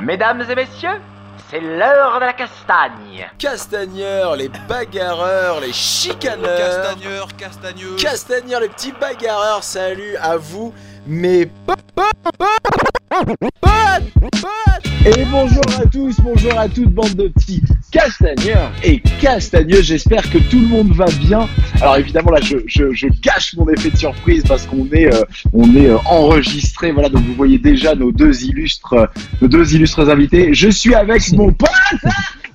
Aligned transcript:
Mesdames 0.00 0.44
et 0.48 0.54
messieurs, 0.54 1.00
c'est 1.50 1.60
l'heure 1.60 2.20
de 2.20 2.24
la 2.26 2.32
castagne. 2.32 3.30
Castagneurs, 3.38 4.36
les 4.36 4.50
bagarreurs, 4.68 5.60
les 5.60 5.72
chicaneurs. 5.72 6.58
Castagneur, 6.58 7.36
castagneux. 7.36 7.96
Castagneurs, 7.96 8.60
les 8.60 8.68
petits 8.68 8.92
bagarreurs, 8.92 9.64
salut 9.64 10.16
à 10.16 10.36
vous, 10.36 10.72
mes 11.06 11.46
potes, 11.46 11.78
potes, 11.94 12.36
potes. 12.38 12.68
Et 15.16 15.24
bonjour 15.30 15.62
à 15.78 15.86
tous, 15.86 16.16
bonjour 16.20 16.58
à 16.58 16.68
toute 16.68 16.90
bande 16.90 17.14
de 17.14 17.28
petits 17.28 17.62
castagneurs 17.90 18.70
et 18.84 19.00
castagneux. 19.22 19.80
J'espère 19.80 20.28
que 20.30 20.36
tout 20.36 20.60
le 20.60 20.66
monde 20.66 20.92
va 20.92 21.06
bien. 21.06 21.48
Alors 21.80 21.96
évidemment 21.96 22.30
là, 22.30 22.40
je, 22.42 22.58
je, 22.66 23.06
gâche 23.22 23.54
mon 23.56 23.66
effet 23.70 23.88
de 23.88 23.96
surprise 23.96 24.44
parce 24.46 24.66
qu'on 24.66 24.86
est 24.92 25.06
euh, 25.06 25.24
on 25.54 25.74
est 25.74 25.86
euh, 25.86 25.96
enregistré. 26.04 26.92
Voilà, 26.92 27.08
donc 27.08 27.22
vous 27.24 27.32
voyez 27.32 27.56
déjà 27.56 27.94
nos 27.94 28.12
deux 28.12 28.44
illustres 28.44 28.92
euh, 28.92 29.06
nos 29.40 29.48
deux 29.48 29.74
illustres 29.74 30.10
invités. 30.10 30.52
Je 30.52 30.68
suis 30.68 30.94
avec 30.94 31.32
mon 31.32 31.52
pote, 31.52 31.70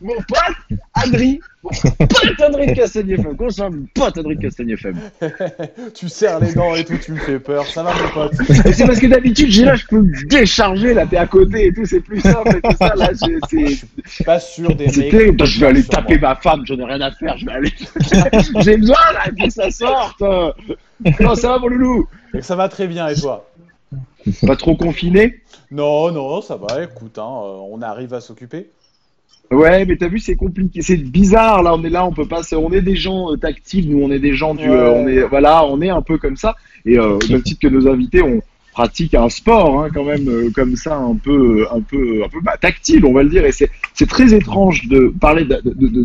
mon 0.03 0.15
pote 0.15 0.79
Adri, 0.93 1.39
mon 1.63 1.69
pote 1.69 2.41
Adri 2.41 2.67
de 2.67 2.73
Castagne 2.73 3.09
FM. 3.11 3.37
Qu'on 3.37 3.49
soit 3.49 3.69
mon 3.69 3.85
pote 3.93 4.17
Adri 4.17 4.35
de 4.35 4.41
Castagne 4.41 4.71
FM. 4.71 4.99
tu 5.93 6.09
serres 6.09 6.39
les 6.41 6.53
dents 6.53 6.75
et 6.75 6.83
tout, 6.83 6.97
tu 6.97 7.13
me 7.13 7.19
fais 7.19 7.39
peur. 7.39 7.65
Ça 7.65 7.83
va, 7.83 7.93
mon 7.93 8.09
pote 8.09 8.33
Et 8.65 8.73
c'est 8.73 8.85
parce 8.85 8.99
que 8.99 9.07
d'habitude, 9.07 9.49
j'ai 9.49 9.65
là, 9.65 9.75
je 9.75 9.85
peux 9.87 10.01
me 10.01 10.27
décharger 10.27 10.93
là, 10.93 11.05
t'es 11.05 11.17
à 11.17 11.27
côté 11.27 11.67
et 11.67 11.73
tout, 11.73 11.85
c'est 11.85 12.01
plus 12.01 12.19
simple 12.21 12.57
et 12.57 12.61
tout 12.61 12.75
ça. 12.77 12.93
Là, 12.95 13.09
c'est 13.49 14.23
Pas 14.25 14.39
sûr 14.39 14.75
des 14.75 14.87
mecs. 14.87 15.11
terrible, 15.11 15.45
je 15.45 15.59
vais 15.59 15.67
aller 15.67 15.83
taper 15.83 16.19
moi. 16.19 16.29
ma 16.29 16.35
femme, 16.35 16.63
j'en 16.65 16.77
ai 16.77 16.83
rien 16.85 17.01
à 17.01 17.11
faire, 17.11 17.37
je 17.37 17.45
vais 17.45 17.53
aller. 17.53 17.73
J'ai 18.63 18.77
besoin 18.77 18.97
là 19.13 19.29
que 19.31 19.49
ça 19.49 19.71
sorte. 19.71 20.21
Comment 21.17 21.35
ça 21.35 21.49
va 21.49 21.59
mon 21.59 21.67
loulou? 21.67 22.07
Et 22.33 22.41
ça 22.41 22.55
va 22.55 22.67
très 22.69 22.87
bien, 22.87 23.07
et 23.07 23.15
toi? 23.15 23.49
Pas 24.45 24.55
trop 24.55 24.75
confiné? 24.75 25.41
Non, 25.71 26.11
non, 26.11 26.41
ça 26.41 26.55
va, 26.55 26.83
écoute, 26.83 27.17
hein, 27.17 27.23
euh, 27.43 27.57
on 27.71 27.81
arrive 27.81 28.13
à 28.13 28.21
s'occuper. 28.21 28.69
Ouais, 29.53 29.85
mais 29.85 29.95
t'as 29.97 30.07
vu, 30.07 30.19
c'est 30.19 30.35
compliqué, 30.35 30.81
c'est 30.81 30.97
bizarre 30.97 31.63
là. 31.63 31.73
On 31.73 31.83
est 31.83 31.89
là, 31.89 32.05
on 32.05 32.11
peut 32.11 32.27
pas. 32.27 32.41
On 32.53 32.71
est 32.71 32.81
des 32.81 32.95
gens 32.95 33.31
euh, 33.31 33.37
tactiles, 33.37 33.89
nous, 33.89 34.01
on 34.03 34.11
est 34.11 34.19
des 34.19 34.33
gens 34.33 34.55
du, 34.55 34.69
Ouais. 34.69 34.75
euh, 34.75 34.91
on 34.91 35.07
est, 35.07 35.21
voilà, 35.23 35.65
on 35.65 35.81
est 35.81 35.89
un 35.89 36.01
peu 36.01 36.17
comme 36.17 36.35
ça. 36.37 36.55
Et 36.85 36.97
euh, 36.97 37.17
au 37.17 37.31
même 37.31 37.41
titre 37.43 37.61
que 37.61 37.67
nos 37.67 37.87
invités, 37.87 38.21
on 38.21 38.41
pratique 38.73 39.13
un 39.13 39.29
sport 39.29 39.83
hein, 39.83 39.89
quand 39.93 40.03
même 40.03 40.27
euh, 40.27 40.49
comme 40.53 40.75
ça, 40.75 40.95
un 40.97 41.15
peu, 41.15 41.67
un 41.71 41.81
peu, 41.81 42.23
un 42.25 42.29
peu 42.29 42.39
bah, 42.41 42.57
tactile, 42.59 43.05
on 43.05 43.13
va 43.13 43.23
le 43.23 43.29
dire. 43.29 43.45
Et 43.45 43.51
c'est, 43.51 43.69
c'est 43.93 44.09
très 44.09 44.33
étrange 44.33 44.87
de 44.87 45.13
parler, 45.21 45.45
de, 45.45 45.61
de, 45.63 45.87
de, 45.87 46.03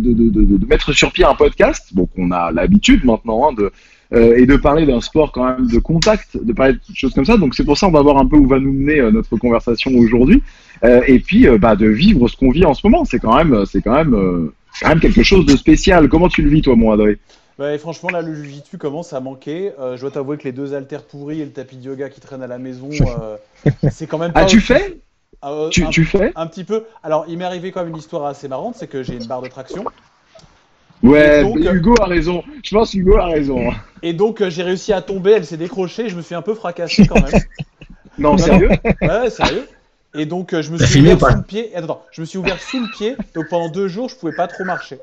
de, 0.59 0.67
mettre 0.67 0.93
sur 0.93 1.11
pied 1.11 1.25
un 1.25 1.35
podcast. 1.35 1.95
Donc 1.95 2.11
on 2.19 2.31
a 2.31 2.53
l'habitude 2.53 3.05
maintenant 3.05 3.49
hein, 3.49 3.55
de 3.57 3.73
euh, 4.13 4.37
et 4.37 4.47
de 4.47 4.57
parler 4.57 4.87
d'un 4.87 5.01
sport 5.01 5.33
quand 5.33 5.45
même 5.45 5.67
de 5.67 5.79
contact, 5.79 6.37
de 6.43 6.53
parler 6.53 6.75
de 6.75 6.81
choses 6.95 7.15
comme 7.15 7.25
ça. 7.25 7.37
Donc 7.37 7.55
c'est 7.55 7.65
pour 7.65 7.77
ça 7.77 7.89
on 7.89 7.91
va 7.91 8.03
voir 8.03 8.19
un 8.19 8.27
peu 8.27 8.37
où 8.37 8.47
va 8.47 8.59
nous 8.59 8.73
mener 8.73 9.01
euh, 9.01 9.11
notre 9.11 9.37
conversation 9.37 9.91
aujourd'hui. 9.97 10.43
Euh, 10.85 11.03
et 11.07 11.19
puis 11.19 11.47
bah, 11.59 11.77
de 11.77 11.87
vivre 11.87 12.29
ce 12.29 12.37
qu'on 12.37 12.51
vit 12.51 12.65
en 12.65 12.75
ce 12.75 12.87
moment. 12.87 13.05
C'est 13.05 13.19
quand 13.19 13.37
même, 13.37 13.65
c'est 13.67 13.83
quand 13.83 13.95
même, 13.95 14.51
quand 14.81 14.89
même 14.89 15.01
quelque 15.01 15.23
chose 15.23 15.45
de 15.45 15.57
spécial. 15.57 16.09
Comment 16.09 16.29
tu 16.29 16.43
le 16.43 16.51
vis 16.51 16.63
toi, 16.63 16.77
mon 16.77 16.93
Adré 16.93 17.19
Ouais, 17.59 17.77
franchement, 17.79 18.11
là, 18.11 18.23
le 18.23 18.35
jujitsu 18.35 18.79
commence 18.79 19.13
à 19.13 19.21
manquer. 19.21 19.73
Euh, 19.81 19.97
je 19.97 20.03
dois 20.03 20.13
t'avouer 20.13 20.39
que 20.39 20.45
les 20.45 20.53
deux 20.53 20.75
haltères 20.75 21.03
pourris 21.03 21.41
et 21.41 21.45
le 21.45 21.51
tapis 21.51 21.77
de 21.77 21.83
yoga 21.83 22.09
qui 22.09 22.21
traîne 22.21 22.43
à 22.43 22.47
la 22.47 22.59
maison, 22.59 22.89
euh, 23.01 23.37
c'est 23.91 24.07
quand 24.07 24.19
même 24.19 24.33
pas. 24.33 24.43
Ah, 24.43 24.45
tu 24.45 24.61
fais? 24.61 25.01
Euh, 25.45 25.69
tu, 25.69 25.85
un, 25.85 25.91
tu 25.91 26.05
fais? 26.05 26.33
un 26.37 26.47
petit 26.47 26.65
peu. 26.65 26.85
Alors, 27.03 27.25
il 27.29 27.37
m'est 27.37 27.45
arrivé 27.45 27.73
quand 27.73 27.81
même 27.81 27.91
une 27.91 27.99
histoire 27.99 28.27
assez 28.27 28.47
marrante, 28.47 28.77
c'est 28.77 28.87
que 28.87 29.03
j'ai 29.03 29.15
une 29.15 29.27
barre 29.27 29.43
de 29.43 29.49
traction. 29.49 29.85
Ouais, 31.03 31.43
donc, 31.43 31.59
euh, 31.59 31.75
Hugo 31.75 31.95
a 32.01 32.07
raison. 32.07 32.43
Je 32.65 32.75
pense 32.75 32.93
que 32.93 32.99
Hugo 32.99 33.17
a 33.17 33.27
raison. 33.27 33.71
Et 34.03 34.13
donc, 34.13 34.41
euh, 34.41 34.51
j'ai 34.51 34.63
réussi 34.63 34.93
à 34.93 35.03
tomber, 35.03 35.33
elle 35.33 35.47
s'est 35.47 35.57
décrochée, 35.57 36.09
je 36.09 36.17
me 36.17 36.23
suis 36.23 36.35
un 36.35 36.43
peu 36.43 36.55
fracassé 36.55 37.07
quand 37.07 37.23
même. 37.23 37.41
Non, 38.19 38.37
sérieux 38.37 38.71
Ouais, 39.01 39.31
sérieux. 39.31 39.69
Et 40.13 40.27
donc, 40.27 40.53
euh, 40.53 40.61
je 40.61 40.73
me 40.73 40.79
suis 40.79 41.01
ouvert 41.01 41.19
pas 41.19 41.31
sous 41.31 41.37
le 41.37 41.43
pied. 41.45 41.77
Attends, 41.77 41.85
attends, 41.85 42.07
je 42.11 42.21
me 42.21 42.27
suis 42.27 42.37
ouvert 42.37 42.61
sous 42.61 42.81
le 42.81 42.89
pied. 42.97 43.17
Donc, 43.33 43.49
pendant 43.49 43.69
deux 43.69 43.87
jours, 43.87 44.09
je 44.09 44.17
pouvais 44.17 44.33
pas 44.33 44.49
trop 44.49 44.65
marcher. 44.65 44.99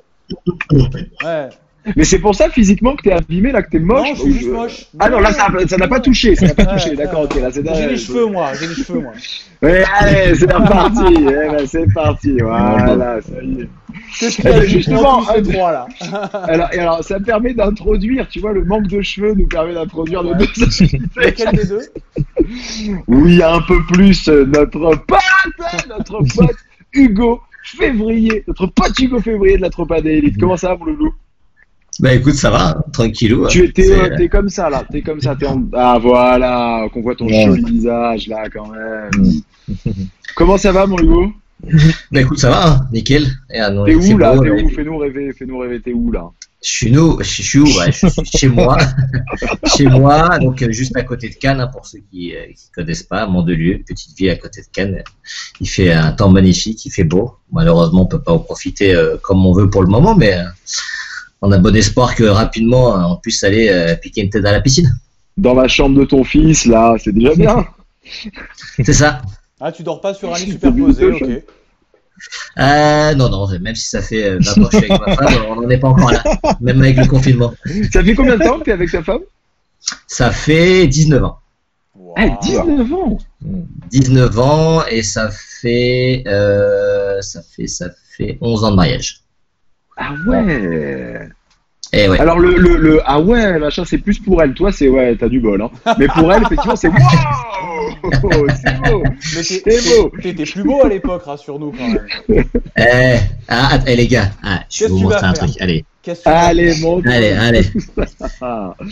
Ouais. 1.24 1.50
Mais 1.96 2.04
c'est 2.04 2.20
pour 2.20 2.36
ça 2.36 2.50
physiquement 2.50 2.96
que 2.96 3.04
t'es 3.04 3.12
abîmé 3.12 3.52
là, 3.52 3.62
que 3.62 3.70
t'es 3.70 3.80
moche. 3.80 4.08
non, 4.08 4.16
je 4.16 4.22
suis 4.22 4.34
juste 4.34 4.52
moche. 4.52 4.86
Ah 5.00 5.10
non, 5.10 5.20
là 5.20 5.32
ça 5.32 5.78
n'a 5.78 5.88
pas 5.88 6.00
touché, 6.00 6.36
ça 6.36 6.48
n'a 6.48 6.54
pas 6.56 6.66
touché. 6.66 6.96
D'accord, 6.96 7.24
ok, 7.24 7.36
là 7.40 7.50
c'est 7.52 7.64
J'ai 7.76 7.88
les 7.88 7.98
cheveux, 7.98 8.26
moi. 8.26 8.52
J'ai 8.60 8.68
les 8.68 8.76
cheveux, 8.76 9.00
moi. 9.00 9.14
Ouais, 9.62 9.84
allez, 10.00 10.36
c'est 10.36 10.48
parti. 10.48 11.16
Eh 11.18 11.24
ben, 11.24 11.66
c'est 11.66 11.92
parti. 11.94 12.38
Voilà, 12.40 13.20
ça 13.22 13.42
y 13.42 13.62
est. 13.62 13.70
Qu'est-ce 14.20 14.40
Eh 14.40 14.42
qu'il 14.42 14.52
y 14.52 14.54
a 14.54 14.60
ben, 14.60 14.70
justement 14.70 15.24
tous 15.24 15.34
ces 15.34 15.54
trois 15.54 15.72
là 15.72 15.88
Alors, 16.44 16.74
et 16.74 16.80
alors, 16.80 17.04
ça 17.04 17.20
permet 17.20 17.54
d'introduire, 17.54 18.28
tu 18.28 18.42
vois, 18.42 18.54
le 18.54 18.64
manque 18.66 18.88
de 18.88 19.02
cheveux 19.02 19.34
nous 19.34 19.48
permet 19.48 19.74
d'introduire 19.74 20.24
nos 20.24 20.36
deux 20.36 20.46
Lequel 21.16 21.50
des 21.56 21.66
deux? 21.66 21.82
Oui, 23.08 23.42
un 23.42 23.62
peu 23.62 23.78
plus 23.94 24.28
euh, 24.28 24.46
notre 24.46 24.96
pote, 25.06 25.20
notre 25.90 26.20
pote 26.36 26.56
Hugo 26.94 27.42
Février, 27.64 28.44
notre 28.48 28.68
pote 28.68 29.00
Hugo 29.00 29.20
Février 29.20 29.58
de 29.58 29.62
la 29.62 29.70
Tropa 29.70 29.98
Élite. 30.00 30.38
Comment 30.40 30.58
ça 30.58 30.70
va, 30.70 30.78
mon 30.78 30.86
loulou? 30.86 31.14
Bah 32.00 32.14
écoute, 32.14 32.34
ça 32.36 32.50
va, 32.50 32.78
tranquillou. 32.92 33.48
Tu 33.48 33.72
es, 33.78 33.92
euh, 33.92 34.16
t'es 34.18 34.28
comme 34.28 34.50
ça, 34.50 34.70
là. 34.70 34.84
T'es 34.92 35.02
comme 35.02 35.22
ça. 35.22 35.36
T'es 35.36 35.46
en... 35.46 35.64
Ah, 35.74 35.98
voilà, 36.02 36.88
qu'on 36.94 37.02
voit 37.02 37.16
ton 37.16 37.26
Ouais. 37.28 37.46
joli 37.46 37.64
visage, 37.64 38.28
là, 38.28 38.50
quand 38.54 38.68
même. 38.68 39.10
Comment 40.36 40.58
ça 40.58 40.72
va, 40.74 40.86
mon 40.86 40.98
Hugo? 40.98 41.32
Bah 42.12 42.22
écoute, 42.22 42.38
ça 42.38 42.50
va, 42.50 42.68
hein, 42.68 42.88
nickel. 42.92 43.28
Ah, 43.58 43.72
T'es 43.86 43.96
où, 43.96 44.18
là? 44.18 44.38
T'es 44.38 44.50
où? 44.52 44.70
Fais-nous 44.70 44.98
rêver, 44.98 45.32
fais-nous 45.34 45.58
rêver. 45.58 45.80
T'es 45.80 45.94
où, 45.94 46.12
là? 46.12 46.30
Je 46.64 46.70
suis 46.72 46.92
nous, 46.92 47.18
je 47.22 47.44
suis 47.44 47.60
où? 47.60 47.66
Ouais, 47.66 47.92
je 47.92 48.08
suis 48.08 48.26
chez 48.26 48.48
moi, 48.48 48.78
chez 49.78 49.86
moi, 49.86 50.40
donc 50.40 50.64
euh, 50.64 50.72
juste 50.72 50.98
à 50.98 51.04
côté 51.04 51.30
de 51.30 51.36
Cannes, 51.36 51.62
hein, 51.62 51.68
pour 51.68 51.86
ceux 51.86 52.00
qui 52.12 52.36
euh, 52.36 52.48
qui 52.56 52.72
connaissent 52.74 53.04
pas, 53.04 53.28
Mandelieu, 53.28 53.84
petite 53.86 54.18
ville 54.18 54.32
à 54.32 54.36
côté 54.36 54.62
de 54.62 54.68
Cannes. 54.74 55.04
Il 55.62 55.70
fait 55.70 55.94
un 55.94 56.12
temps 56.12 56.30
magnifique, 56.30 56.84
il 56.88 56.90
fait 56.90 57.04
beau. 57.04 57.36
Malheureusement, 57.52 58.02
on 58.02 58.08
peut 58.08 58.22
pas 58.22 58.32
en 58.32 58.40
profiter 58.40 58.96
euh, 58.96 59.16
comme 59.22 59.46
on 59.46 59.54
veut 59.54 59.70
pour 59.70 59.84
le 59.84 59.90
moment, 59.90 60.16
mais 60.16 60.34
euh, 60.34 60.44
on 61.42 61.52
a 61.52 61.58
bon 61.58 61.76
espoir 61.76 62.16
que 62.16 62.24
rapidement 62.24 62.98
euh, 62.98 63.04
on 63.14 63.18
puisse 63.18 63.44
aller 63.44 63.70
euh, 63.70 63.96
piquer 63.96 64.22
une 64.22 64.30
tête 64.30 64.44
dans 64.44 64.52
la 64.52 64.62
piscine. 64.62 64.94
Dans 65.38 65.54
la 65.54 65.68
chambre 65.68 66.00
de 66.00 66.06
ton 66.06 66.24
fils, 66.24 66.66
là, 66.66 66.96
c'est 66.98 67.12
déjà 67.12 67.36
bien. 67.36 67.66
C'est 68.84 68.94
ça. 68.94 69.22
Ah, 69.60 69.72
tu 69.72 69.84
dors 69.84 70.00
pas 70.00 70.14
sur 70.14 70.34
un 70.34 70.38
lit 70.38 70.52
superposé, 70.52 71.06
ok. 71.06 71.44
Euh, 72.58 73.16
non, 73.16 73.30
non, 73.30 73.48
même 73.60 73.76
si 73.76 73.88
ça 73.88 74.02
fait 74.02 74.24
euh, 74.24 74.40
20 74.40 74.64
ans 74.64 74.68
que 74.68 74.72
je 74.72 74.78
suis 74.78 74.92
avec 74.92 75.08
ma 75.08 75.16
femme, 75.16 75.46
on 75.50 75.62
n'en 75.62 75.70
est 75.70 75.78
pas 75.78 75.90
encore 75.90 76.12
là, 76.12 76.24
même 76.62 76.82
avec 76.82 76.98
le 76.98 77.08
confinement. 77.08 77.54
Ça 77.92 78.04
fait 78.04 78.16
combien 78.16 78.38
de 78.38 78.44
temps 78.44 78.60
que 78.60 78.66
t'es 78.66 78.72
avec 78.72 78.92
ta 78.92 79.04
femme? 79.04 79.22
Ça 80.08 80.32
fait 80.32 80.88
19 80.88 81.24
ans. 81.24 81.40
Wow. 81.96 82.16
Eh, 82.18 82.32
19 82.42 82.94
ans 82.94 83.18
19 83.92 84.40
ans 84.40 84.86
et 84.90 85.04
ça 85.04 85.30
fait, 85.32 86.24
euh, 86.28 87.22
ça 87.22 87.42
fait, 87.42 87.68
ça 87.68 87.90
fait 88.18 88.38
11 88.42 88.64
ans 88.64 88.72
de 88.72 88.76
mariage. 88.76 89.22
Ah 89.98 90.14
ouais 90.28 91.30
Et 91.94 92.10
ouais. 92.10 92.20
Alors 92.20 92.40
le, 92.40 92.56
le, 92.58 92.78
le 92.78 93.02
ah 93.06 93.20
ouais 93.22 93.60
machin 93.60 93.86
c'est 93.86 93.98
plus 94.00 94.20
pour 94.20 94.42
elle 94.42 94.54
toi 94.54 94.72
c'est 94.72 94.90
ouais 94.90 95.16
t'as 95.16 95.30
du 95.30 95.40
bol 95.40 95.62
hein 95.62 95.70
mais 95.98 96.08
pour 96.10 96.32
elle 96.34 96.44
effectivement 96.44 96.76
c'est 96.76 96.90
waouh 98.24 98.48
c'est 98.56 98.82
beau 98.82 99.04
C'est 99.22 99.82
beau. 99.84 100.12
t'étais 100.22 100.46
plus 100.46 100.64
beau 100.64 100.84
à 100.86 100.90
l'époque, 100.90 101.24
rassure-nous 101.24 101.72
quand 101.72 101.88
même. 101.88 102.08
Eh, 102.78 103.20
ah, 103.48 103.80
eh, 103.88 103.96
les 103.96 104.08
gars, 104.08 104.32
ah, 104.44 104.64
je 104.70 104.84
vais 104.84 104.90
vous 104.90 105.00
montrer 105.00 105.26
un 105.26 105.34
truc. 105.34 105.52
Allez, 105.62 105.86
allez 106.26 106.76
mon 106.82 107.02
allez, 107.06 107.32
allez. 107.32 107.64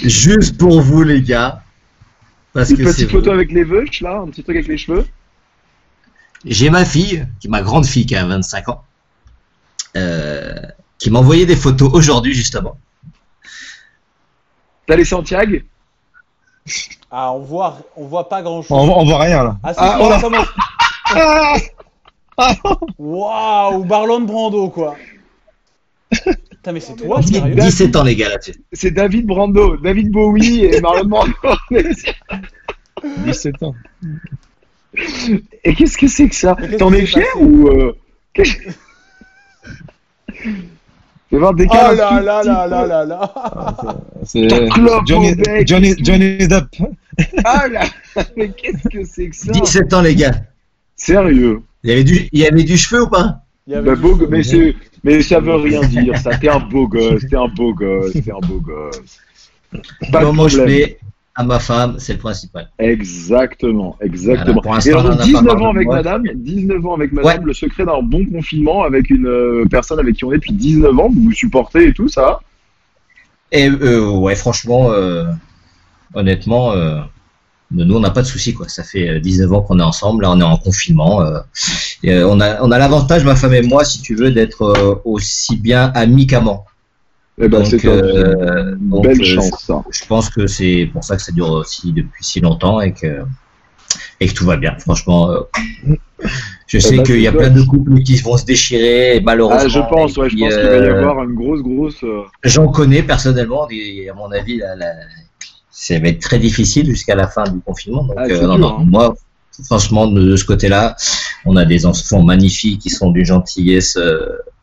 Juste 0.04 0.58
pour 0.58 0.82
vous, 0.82 1.04
les 1.04 1.22
gars. 1.22 1.62
Parce 2.54 2.70
une 2.70 2.78
que 2.78 2.86
c'est 2.92 3.06
petite 3.06 3.12
photo 3.12 3.30
vous. 3.30 3.36
avec 3.36 3.52
les 3.52 3.64
veuches 3.64 4.02
là 4.02 4.20
un 4.20 4.28
petit 4.30 4.44
truc 4.44 4.56
avec 4.58 4.68
les 4.68 4.78
cheveux 4.78 5.06
J'ai 6.46 6.70
ma 6.70 6.86
fille, 6.86 7.26
qui 7.40 7.50
ma 7.50 7.62
grande 7.62 7.86
fille 7.86 8.06
qui 8.06 8.16
a 8.16 8.26
25 8.26 8.70
ans, 8.70 8.84
euh, 9.98 10.54
qui 11.04 11.12
m'a 11.12 11.20
envoyé 11.20 11.46
des 11.46 11.58
photos 11.58 11.90
aujourd'hui, 11.94 12.34
justement. 12.34 12.78
t'as 14.88 14.96
les 14.96 15.04
Santiago 15.04 15.58
Ah, 17.12 17.34
on 17.34 17.40
voit, 17.40 17.78
on 17.98 18.06
voit 18.08 18.30
pas 18.30 18.42
grand 18.42 18.62
chose. 18.62 18.72
On, 18.72 18.90
on 18.90 19.04
voit 19.04 19.20
rien 19.20 19.44
là. 19.44 19.58
Ah, 19.64 19.74
Ah, 19.76 19.96
si, 19.98 20.02
on 20.02 20.10
ça 20.10 20.16
a- 20.16 20.22
commence. 20.22 20.48
Waouh, 22.98 23.84
Marlon 23.84 24.22
Brando, 24.22 24.70
quoi. 24.70 24.96
Putain, 26.10 26.72
mais 26.72 26.80
c'est 26.80 26.96
toi, 26.96 27.22
sérieux 27.22 27.54
17 27.56 27.96
ans, 27.98 28.04
les 28.04 28.16
gars, 28.16 28.30
là-dessus. 28.30 28.56
c'est 28.72 28.92
David 28.92 29.26
Brando 29.26 29.76
David 29.76 30.10
Bowie 30.10 30.64
et 30.64 30.80
Marlon 30.80 31.06
Brando 31.10 31.34
17 33.26 33.62
ans. 33.64 33.76
et 35.66 35.76
qu'est-ce 35.76 35.98
que 35.98 36.08
c'est 36.08 36.30
que 36.30 36.36
ça? 36.36 36.56
T'en 36.80 36.94
es 36.94 37.06
fier 37.06 37.26
ou 37.38 37.68
euh... 37.68 37.94
Fais 41.34 41.40
voir 41.40 41.56
des 41.56 41.66
Oh 41.68 41.74
là 41.74 42.22
là 42.22 42.44
là 42.44 42.68
là 42.68 42.86
là 42.86 43.06
là 43.06 43.34
C'est 44.24 44.48
club 44.70 45.02
Johnny. 45.08 45.34
Johnny, 45.66 45.96
Johnny 45.98 46.38
Depp. 46.48 46.66
ah 47.44 47.68
là 47.68 47.82
mais 48.38 48.50
qu'est-ce 48.50 48.88
que 48.88 49.04
c'est 49.04 49.30
que 49.30 49.36
ça 49.36 49.52
17 49.52 49.92
ans, 49.96 50.02
les 50.02 50.14
gars. 50.14 50.34
sérieux 50.96 51.62
Il 51.84 51.90
y 51.90 51.94
avait 51.94 52.04
du, 52.04 52.30
il 52.32 52.40
y 52.40 52.46
avait 52.46 52.62
du 52.64 52.78
cheveu 52.78 53.02
ou 53.06 53.08
pas 53.10 53.40
Il 53.66 53.74
y 53.74 53.76
avait 53.76 53.96
Bah, 53.96 53.96
beau, 53.96 54.16
mais, 54.30 54.44
c'est- 54.44 54.76
mais 55.04 55.24
ça 55.24 55.40
veut 55.40 55.56
rien 55.56 55.82
dire, 55.82 56.16
ça. 56.20 56.38
T'es 56.38 56.50
un 56.50 56.60
beau 56.60 56.88
gosse, 56.88 57.24
t'es 57.28 57.36
un 57.36 57.48
beau 57.48 57.74
gosse, 57.74 58.14
t'es 58.14 58.32
un 58.32 58.46
beau 58.48 58.60
gosse. 58.60 59.02
Pas 60.12 60.20
de 60.20 60.26
Non, 60.26 60.34
moi, 60.34 60.48
je 60.50 60.62
mets, 60.62 61.00
à 61.36 61.44
ma 61.44 61.60
femme, 61.60 61.96
c'est 61.98 62.14
le 62.14 62.20
principal. 62.20 62.70
Exactement, 62.78 63.98
exactement. 64.02 64.62
Voilà, 64.64 64.82
pour 64.82 64.88
Et 64.88 64.92
alors, 64.92 65.06
on 65.06 65.08
en 65.08 65.12
a 65.14 65.18
pas 65.18 65.24
19 65.24 65.46
parlé 65.46 65.64
ans 65.64 65.70
avec 65.72 65.88
moi. 65.88 65.96
madame, 65.96 66.24
19 66.36 66.86
ans 66.86 66.94
avec 66.94 67.12
madame, 67.12 67.46
le 67.46 67.54
secret 67.54 67.86
d'un 67.86 68.02
bon 68.04 68.26
confinement 68.26 68.84
avec 68.84 69.10
une 69.10 69.26
euh, 69.26 69.66
personne 69.70 70.00
avec 70.00 70.16
qui 70.16 70.26
on 70.26 70.32
est 70.32 70.36
depuis 70.36 70.54
19 70.54 71.00
ans, 71.00 71.10
vous 71.10 71.24
vous 71.24 71.32
supportez 71.32 71.88
et 71.88 71.94
tout, 71.94 72.08
ça 72.08 72.40
Et 73.52 73.68
euh, 73.68 74.10
ouais, 74.10 74.36
franchement, 74.36 74.92
euh, 74.92 75.26
honnêtement, 76.14 76.76
nous, 77.72 77.96
on 77.96 78.00
n'a 78.00 78.12
pas 78.12 78.22
de 78.22 78.28
soucis, 78.28 78.54
quoi. 78.54 78.70
Ça 78.70 78.84
fait 78.84 79.10
euh, 79.10 79.20
19 79.20 79.54
ans 79.54 79.62
qu'on 79.64 79.80
est 79.80 79.84
ensemble, 79.84 80.22
là, 80.24 80.32
on 80.32 80.40
est 80.40 80.44
en 80.44 80.58
confinement. 80.58 81.26
et, 82.04 82.24
on 82.24 82.40
a, 82.42 82.62
on 82.62 82.72
a 82.72 82.78
l'avantage, 82.78 83.24
ma 83.26 83.36
femme 83.36 83.56
et 83.56 83.64
moi, 83.64 83.84
si 83.86 84.04
tu 84.04 84.14
veux, 84.14 84.30
d'être 84.30 85.02
aussi 85.04 85.58
bien 85.58 85.92
amis 85.96 86.28
qu'amants. 86.28 86.66
Eh 87.40 87.48
ben, 87.48 87.60
Donc, 87.60 87.68
c'est 87.68 87.86
euh, 87.86 88.76
Une 88.80 88.90
donc, 88.90 89.04
belle 89.04 89.22
euh, 89.22 89.26
chance, 89.26 89.64
ça. 89.66 89.84
Je 89.90 90.06
pense 90.06 90.30
que 90.30 90.46
c'est 90.46 90.90
pour 90.94 91.04
ça 91.04 91.16
que 91.16 91.22
ça 91.22 91.32
dure 91.32 91.50
aussi 91.50 91.92
depuis 91.92 92.24
si 92.24 92.40
longtemps 92.40 92.80
et 92.80 92.94
que, 92.94 93.24
et 94.20 94.28
que 94.28 94.34
tout 94.34 94.46
va 94.46 94.58
bien. 94.58 94.76
Franchement, 94.78 95.32
euh, 95.32 95.40
je 96.68 96.78
sais 96.78 96.98
bah, 96.98 97.04
qu'il 97.04 97.20
y 97.22 97.28
a 97.28 97.32
plein 97.32 97.50
de 97.50 97.64
couples 97.64 98.02
qui 98.04 98.18
vont 98.18 98.38
se 98.38 98.46
déchirer, 98.46 99.20
malheureusement. 99.24 99.64
Ah, 99.64 99.68
je 99.68 99.80
pense, 99.80 100.18
ouais, 100.18 100.30
je 100.30 100.38
pense 100.38 100.54
qu'il 100.54 100.64
va 100.64 100.76
y 100.76 100.80
euh, 100.80 101.00
avoir 101.00 101.24
une 101.24 101.34
grosse, 101.34 101.62
grosse. 101.62 102.06
J'en 102.44 102.68
connais 102.68 103.02
personnellement, 103.02 103.68
et 103.72 104.10
à 104.10 104.14
mon 104.14 104.32
avis, 104.32 104.62
ça 105.72 106.00
va 106.00 106.10
être 106.10 106.22
très 106.22 106.38
difficile 106.38 106.86
jusqu'à 106.86 107.16
la 107.16 107.28
fin 107.28 107.46
du 107.46 107.60
confinement. 107.62 108.04
Donc, 108.04 108.16
Ah, 108.16 108.28
non, 108.28 108.60
non, 108.60 108.80
hein. 108.80 108.86
moi, 108.86 109.16
franchement, 109.66 110.06
de, 110.06 110.22
de 110.24 110.36
ce 110.36 110.46
côté-là, 110.46 110.96
on 111.46 111.56
a 111.56 111.66
des 111.66 111.88
enfants 111.88 112.22
magnifiques 112.22 112.82
qui 112.82 112.92
sont 112.92 113.10
d'une 113.10 113.26
gentillesse 113.26 113.98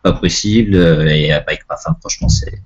pas 0.02 0.12
possible. 0.12 0.74
euh, 0.74 1.06
et 1.08 1.32
avec 1.32 1.60
ma 1.68 1.76
femme, 1.76 1.94
franchement, 2.00 2.28
c'est. 2.28 2.60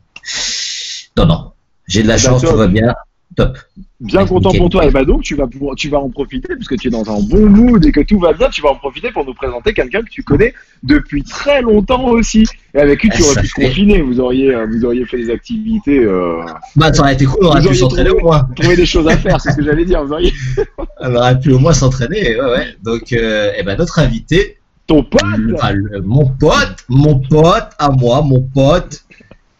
Non, 1.16 1.26
non. 1.26 1.52
J'ai 1.86 2.02
de 2.02 2.08
la 2.08 2.14
Ah, 2.14 2.18
chance, 2.18 2.42
tout 2.42 2.56
va 2.56 2.66
bien. 2.66 2.94
Top. 3.36 3.58
Bien 4.00 4.20
Ouais, 4.22 4.28
content 4.28 4.50
nickel. 4.50 4.60
pour 4.60 4.70
toi. 4.70 4.84
Et 4.86 4.90
bah 4.92 5.04
donc, 5.04 5.22
tu 5.22 5.34
vas 5.34 5.46
pouvoir, 5.48 5.74
tu 5.74 5.88
vas 5.88 5.98
en 5.98 6.08
profiter 6.08 6.54
puisque 6.54 6.76
tu 6.78 6.86
es 6.86 6.90
dans 6.90 7.08
un 7.10 7.20
bon 7.20 7.48
mood 7.48 7.84
et 7.84 7.90
que 7.90 8.00
tout 8.02 8.18
va 8.20 8.32
bien. 8.32 8.48
Tu 8.48 8.62
vas 8.62 8.68
en 8.70 8.76
profiter 8.76 9.10
pour 9.10 9.24
nous 9.24 9.34
présenter 9.34 9.72
quelqu'un 9.74 10.02
que 10.02 10.08
tu 10.10 10.22
connais 10.22 10.54
depuis 10.84 11.24
très 11.24 11.60
longtemps 11.62 12.04
aussi 12.10 12.44
et 12.74 12.78
avec 12.78 13.00
qui 13.00 13.08
tu 13.08 13.16
Ah, 13.18 13.24
aurais 13.24 13.34
ça 13.34 13.40
pu 13.40 13.48
te 13.48 13.54
fait- 13.54 13.66
confiner. 13.66 14.02
Vous 14.02 14.20
auriez, 14.20 14.54
euh, 14.54 14.66
vous 14.70 14.84
auriez 14.84 15.04
fait 15.04 15.16
des 15.16 15.30
activités, 15.30 15.98
euh, 15.98 16.44
Bah, 16.76 16.92
ça 16.92 17.00
aurait 17.02 17.14
été 17.14 17.24
cool, 17.24 17.38
on 17.42 17.46
aurait 17.46 17.62
pu 17.62 17.74
s'entraîner 17.74 18.10
au 18.10 18.20
moins. 18.20 18.46
trouver 18.54 18.76
des 18.76 18.86
choses 18.86 19.08
à 19.08 19.16
faire. 19.16 19.40
C'est 19.40 19.50
ce 19.50 19.56
que 19.56 19.64
j'allais 19.64 19.84
dire. 19.84 20.04
Vous 20.04 20.12
auriez 20.12 20.32
On 21.00 21.14
aurait 21.16 21.40
pu 21.40 21.52
au 21.52 21.58
moins 21.58 21.72
s'entraîner, 21.72 22.36
ouais, 22.40 22.50
ouais. 22.50 22.66
Donc, 22.84 23.12
euh, 23.12 23.52
eh 23.58 23.62
ben, 23.64 23.76
notre 23.76 23.98
invité, 23.98 24.58
ton 24.86 25.02
pote. 25.02 25.22
le- 25.38 25.54
enfin, 25.54 25.72
le- 25.72 26.00
mon 26.02 26.26
pote, 26.28 26.76
mon 26.88 27.18
pote 27.20 27.70
à 27.78 27.90
moi, 27.90 28.22
mon 28.22 28.40
pote 28.42 29.04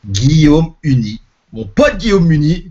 Guillaume 0.06 0.75
Uni, 0.82 1.21
mon 1.53 1.65
pote 1.67 1.97
Guillaume 1.99 2.31
Uni 2.31 2.71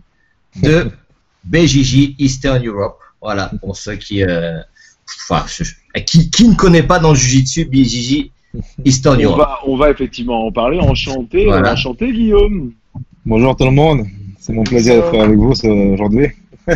de 0.62 0.88
BJJ 1.46 2.16
Eastern 2.20 2.66
Europe. 2.66 3.00
Voilà, 3.22 3.52
pour 3.62 3.76
ceux 3.78 3.96
qui, 3.96 4.24
euh, 4.24 4.60
enfin, 5.30 5.46
je- 5.48 5.64
qui, 6.02 6.30
qui 6.30 6.48
ne 6.48 6.56
connaît 6.56 6.84
pas 6.84 7.00
dans 7.00 7.10
le 7.12 7.16
Jiu-Jitsu 7.16 7.66
BJJ 7.66 8.32
Eastern 8.86 9.18
On 9.18 9.24
Europe. 9.24 9.38
va, 9.40 9.60
on 9.66 9.76
va 9.78 9.90
effectivement 9.90 10.46
en 10.46 10.52
parler. 10.52 10.80
Enchanté, 10.80 11.46
Voilà. 11.46 11.74
enchanté, 11.74 12.12
Guillaume. 12.12 12.74
Bonjour 13.26 13.56
tout 13.56 13.64
le 13.66 13.72
monde, 13.72 14.06
c'est 14.40 14.54
mon 14.54 14.64
plaisir 14.64 14.96
d'être 14.96 15.18
avec 15.20 15.38
vous 15.38 15.54
aujourd'hui. 15.66 16.28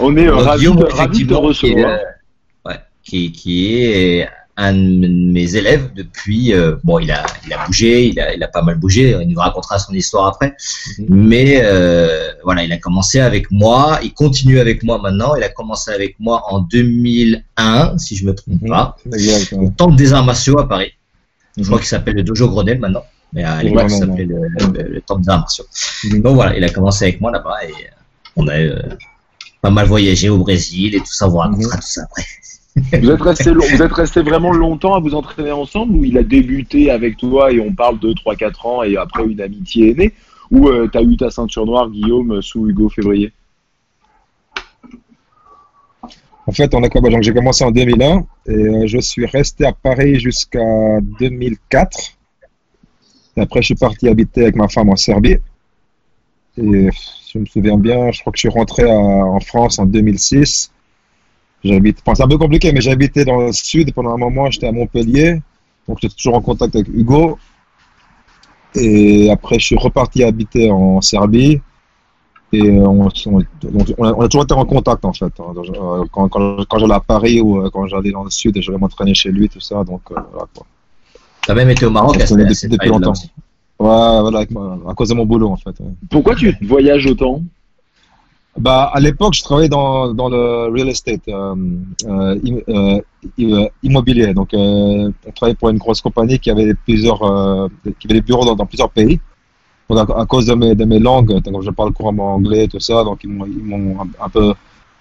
On 0.00 0.16
est 0.16 0.26
euh, 0.28 0.34
ravis 0.36 0.64
de, 0.64 0.84
ravis 0.84 1.24
de 1.24 1.28
te 1.28 1.34
effectivement, 1.34 1.40
qui 1.52 1.66
est, 1.66 1.74
recevoir. 1.74 1.90
euh, 1.92 2.68
ouais, 2.70 2.76
qui, 3.02 3.32
qui 3.32 3.74
est 3.74 4.28
un 4.66 4.74
de 4.74 5.08
mes 5.36 5.48
élèves 5.60 5.86
depuis. 5.94 6.52
euh, 6.52 6.76
bon, 6.84 6.98
il 7.04 7.10
a, 7.10 7.24
il 7.46 7.52
a 7.52 7.64
bougé, 7.66 8.08
il 8.08 8.18
a, 8.20 8.34
il 8.36 8.42
a 8.42 8.48
pas 8.48 8.62
mal 8.62 8.76
bougé. 8.82 9.16
Il 9.22 9.28
nous 9.32 9.40
racontera 9.40 9.78
son 9.78 9.92
histoire 9.94 10.26
après. 10.32 10.50
Mhm. 10.98 11.06
Mais 11.08 11.60
euh, 11.64 12.32
voilà, 12.44 12.62
il 12.66 12.72
a 12.72 12.78
commencé 12.78 13.20
avec 13.20 13.50
moi. 13.50 13.98
Il 14.02 14.12
continue 14.12 14.58
avec 14.60 14.82
moi 14.82 14.96
maintenant. 15.04 15.34
Il 15.34 15.42
a 15.42 15.48
commencé 15.48 15.90
avec 15.90 16.12
moi 16.20 16.36
en 16.52 16.58
2001, 16.60 17.98
si 17.98 18.16
je 18.16 18.24
me 18.26 18.34
trompe 18.34 18.60
Mhm. 18.62 18.68
pas. 18.68 18.96
Au 19.52 19.68
Temple 19.76 19.96
des 19.96 20.12
arts 20.12 20.24
martiaux 20.24 20.58
à 20.58 20.68
Paris. 20.68 20.92
Je 21.56 21.64
crois 21.64 21.78
qu'il 21.78 21.88
s'appelle 21.88 22.14
le 22.14 22.22
Dojo 22.22 22.48
Grenelle 22.48 22.78
maintenant. 22.80 23.04
Mais 23.32 23.44
à 23.44 23.62
l'époque, 23.62 23.84
Vraiment, 23.88 23.98
s'appelait 24.00 24.24
le, 24.24 24.40
le, 24.48 24.82
le 24.94 25.00
Temple 25.00 25.22
des 25.22 25.28
arts 25.30 25.40
martiaux. 25.40 25.64
Mhm. 26.04 26.22
Donc 26.22 26.34
voilà, 26.34 26.56
il 26.56 26.64
a 26.64 26.68
commencé 26.70 27.04
avec 27.04 27.20
moi 27.20 27.30
là-bas 27.30 27.64
et 27.64 27.68
euh, 27.72 28.36
on 28.36 28.46
a 28.48 28.54
euh, 28.58 28.82
pas 29.62 29.70
mal 29.70 29.86
voyagé 29.86 30.28
au 30.28 30.38
Brésil 30.38 30.94
et 30.94 30.98
tout 30.98 31.12
ça. 31.12 31.26
On 31.26 31.30
vous 31.30 31.38
racontera 31.38 31.76
tout 31.76 31.86
ça 31.96 32.02
après. 32.04 32.24
Vous 32.76 33.10
êtes 33.10 33.92
resté, 33.92 34.22
vraiment 34.22 34.52
longtemps 34.52 34.94
à 34.94 35.00
vous 35.00 35.14
entraîner 35.14 35.50
ensemble 35.50 35.96
ou 35.96 36.04
il 36.04 36.16
a 36.18 36.22
débuté 36.22 36.90
avec 36.90 37.16
toi 37.16 37.52
et 37.52 37.60
on 37.60 37.72
parle 37.72 37.98
de 37.98 38.12
3-4 38.12 38.66
ans 38.66 38.82
et 38.82 38.96
après 38.96 39.24
une 39.26 39.40
amitié 39.40 39.90
est 39.90 39.94
née 39.94 40.14
ou 40.50 40.68
euh, 40.68 40.88
t'as 40.92 41.02
eu 41.02 41.16
ta 41.16 41.30
ceinture 41.30 41.66
noire 41.66 41.90
Guillaume 41.90 42.40
sous 42.42 42.68
Hugo 42.68 42.88
Février? 42.88 43.32
En 46.46 46.52
fait, 46.52 46.74
on 46.74 46.82
a, 46.82 46.88
donc, 46.88 47.22
j'ai 47.22 47.32
commencé 47.32 47.64
en 47.64 47.70
2001 47.70 48.24
et 48.46 48.50
euh, 48.50 48.86
je 48.86 48.98
suis 48.98 49.26
resté 49.26 49.66
à 49.66 49.72
Paris 49.72 50.18
jusqu'à 50.18 51.00
2004. 51.20 52.16
Et 53.36 53.40
après, 53.40 53.62
je 53.62 53.66
suis 53.66 53.74
parti 53.76 54.08
habiter 54.08 54.42
avec 54.42 54.56
ma 54.56 54.66
femme 54.68 54.88
en 54.88 54.96
Serbie. 54.96 55.38
Et 56.56 56.88
je 57.32 57.38
me 57.38 57.46
souviens 57.46 57.78
bien, 57.78 58.10
je 58.10 58.20
crois 58.20 58.32
que 58.32 58.38
je 58.38 58.40
suis 58.40 58.48
rentré 58.48 58.84
en 58.84 59.38
France 59.38 59.78
en 59.78 59.86
2006. 59.86 60.72
J'habite, 61.62 61.98
enfin, 62.04 62.14
c'est 62.14 62.22
un 62.22 62.28
peu 62.28 62.38
compliqué, 62.38 62.72
mais 62.72 62.86
habité 62.88 63.24
dans 63.24 63.36
le 63.38 63.52
sud 63.52 63.92
pendant 63.92 64.10
un 64.14 64.16
moment, 64.16 64.50
j'étais 64.50 64.66
à 64.66 64.72
Montpellier. 64.72 65.40
Donc, 65.86 65.98
j'étais 66.00 66.14
toujours 66.14 66.34
en 66.36 66.40
contact 66.40 66.74
avec 66.74 66.88
Hugo. 66.88 67.38
Et 68.74 69.30
après, 69.30 69.58
je 69.58 69.66
suis 69.66 69.76
reparti 69.76 70.22
habiter 70.22 70.70
en 70.70 71.00
Serbie. 71.00 71.60
Et 72.52 72.62
euh, 72.62 72.84
on, 72.86 73.08
on- 73.26 73.40
a, 74.04 74.12
on 74.12 74.20
a 74.22 74.28
toujours 74.28 74.42
été 74.44 74.54
en 74.54 74.64
contact 74.64 75.04
en 75.04 75.12
fait. 75.12 75.32
hein. 75.38 75.52
Euh, 75.56 76.04
Quand, 76.10 76.28
quand, 76.28 76.64
quand 76.68 76.78
j'allais 76.78 76.94
à 76.94 77.00
Paris 77.00 77.40
ou 77.40 77.58
euh, 77.64 77.70
quand 77.72 77.86
j'allais 77.86 78.10
dans 78.10 78.24
le 78.24 78.30
sud 78.30 78.56
et 78.56 78.62
j'allais 78.62 78.78
m'entraîner 78.78 79.14
chez 79.14 79.30
lui, 79.30 79.48
tout 79.48 79.60
ça. 79.60 79.84
Donc 79.84 80.00
euh, 80.10 80.14
voilà 80.32 80.46
quoi. 80.52 80.66
T'as 81.46 81.54
même 81.54 81.70
été 81.70 81.86
au 81.86 81.90
Maroc 81.90 82.16
à 82.20 82.26
depuis- 82.42 82.68
depuis 82.68 82.88
longtemps. 82.88 83.12
Ouais, 83.78 84.20
voilà, 84.20 84.40
à 84.88 84.94
cause 84.94 85.08
de 85.10 85.14
mon 85.14 85.26
boulot 85.26 85.48
en 85.48 85.56
fait. 85.56 85.78
ouais. 85.78 85.92
Pourquoi 86.10 86.34
tu 86.34 86.56
voyages 86.62 87.06
autant? 87.06 87.40
Bah, 88.60 88.90
à 88.92 89.00
l'époque, 89.00 89.34
je 89.34 89.42
travaillais 89.42 89.68
dans, 89.70 90.12
dans 90.12 90.28
le 90.28 90.42
real 90.74 90.88
estate 90.88 91.26
euh, 91.28 91.54
euh, 92.06 92.36
euh, 92.68 93.00
i- 93.38 93.68
immobilier. 93.82 94.34
Donc, 94.34 94.52
euh, 94.52 95.10
on 95.26 95.30
travaillait 95.36 95.56
pour 95.56 95.70
une 95.70 95.78
grosse 95.78 96.00
compagnie 96.02 96.38
qui 96.38 96.50
avait 96.50 96.74
plusieurs, 96.74 97.22
euh, 97.22 97.68
qui 97.98 98.06
avait 98.06 98.14
des 98.20 98.26
bureaux 98.28 98.44
dans, 98.44 98.54
dans 98.60 98.66
plusieurs 98.66 98.90
pays. 98.90 99.18
Donc, 99.88 99.98
à, 100.10 100.20
à 100.22 100.26
cause 100.26 100.46
de 100.46 100.54
mes, 100.54 100.74
de 100.74 100.84
mes 100.84 100.98
langues, 100.98 101.40
donc 101.42 101.62
je 101.62 101.70
parle 101.70 101.92
couramment 101.92 102.34
anglais, 102.34 102.68
tout 102.68 102.80
ça, 102.80 103.02
donc 103.02 103.18
ils 103.24 103.30
m'ont, 103.30 103.46
ils 103.46 103.64
m'ont 103.70 104.02
un, 104.02 104.08
un 104.26 104.28
peu 104.28 104.52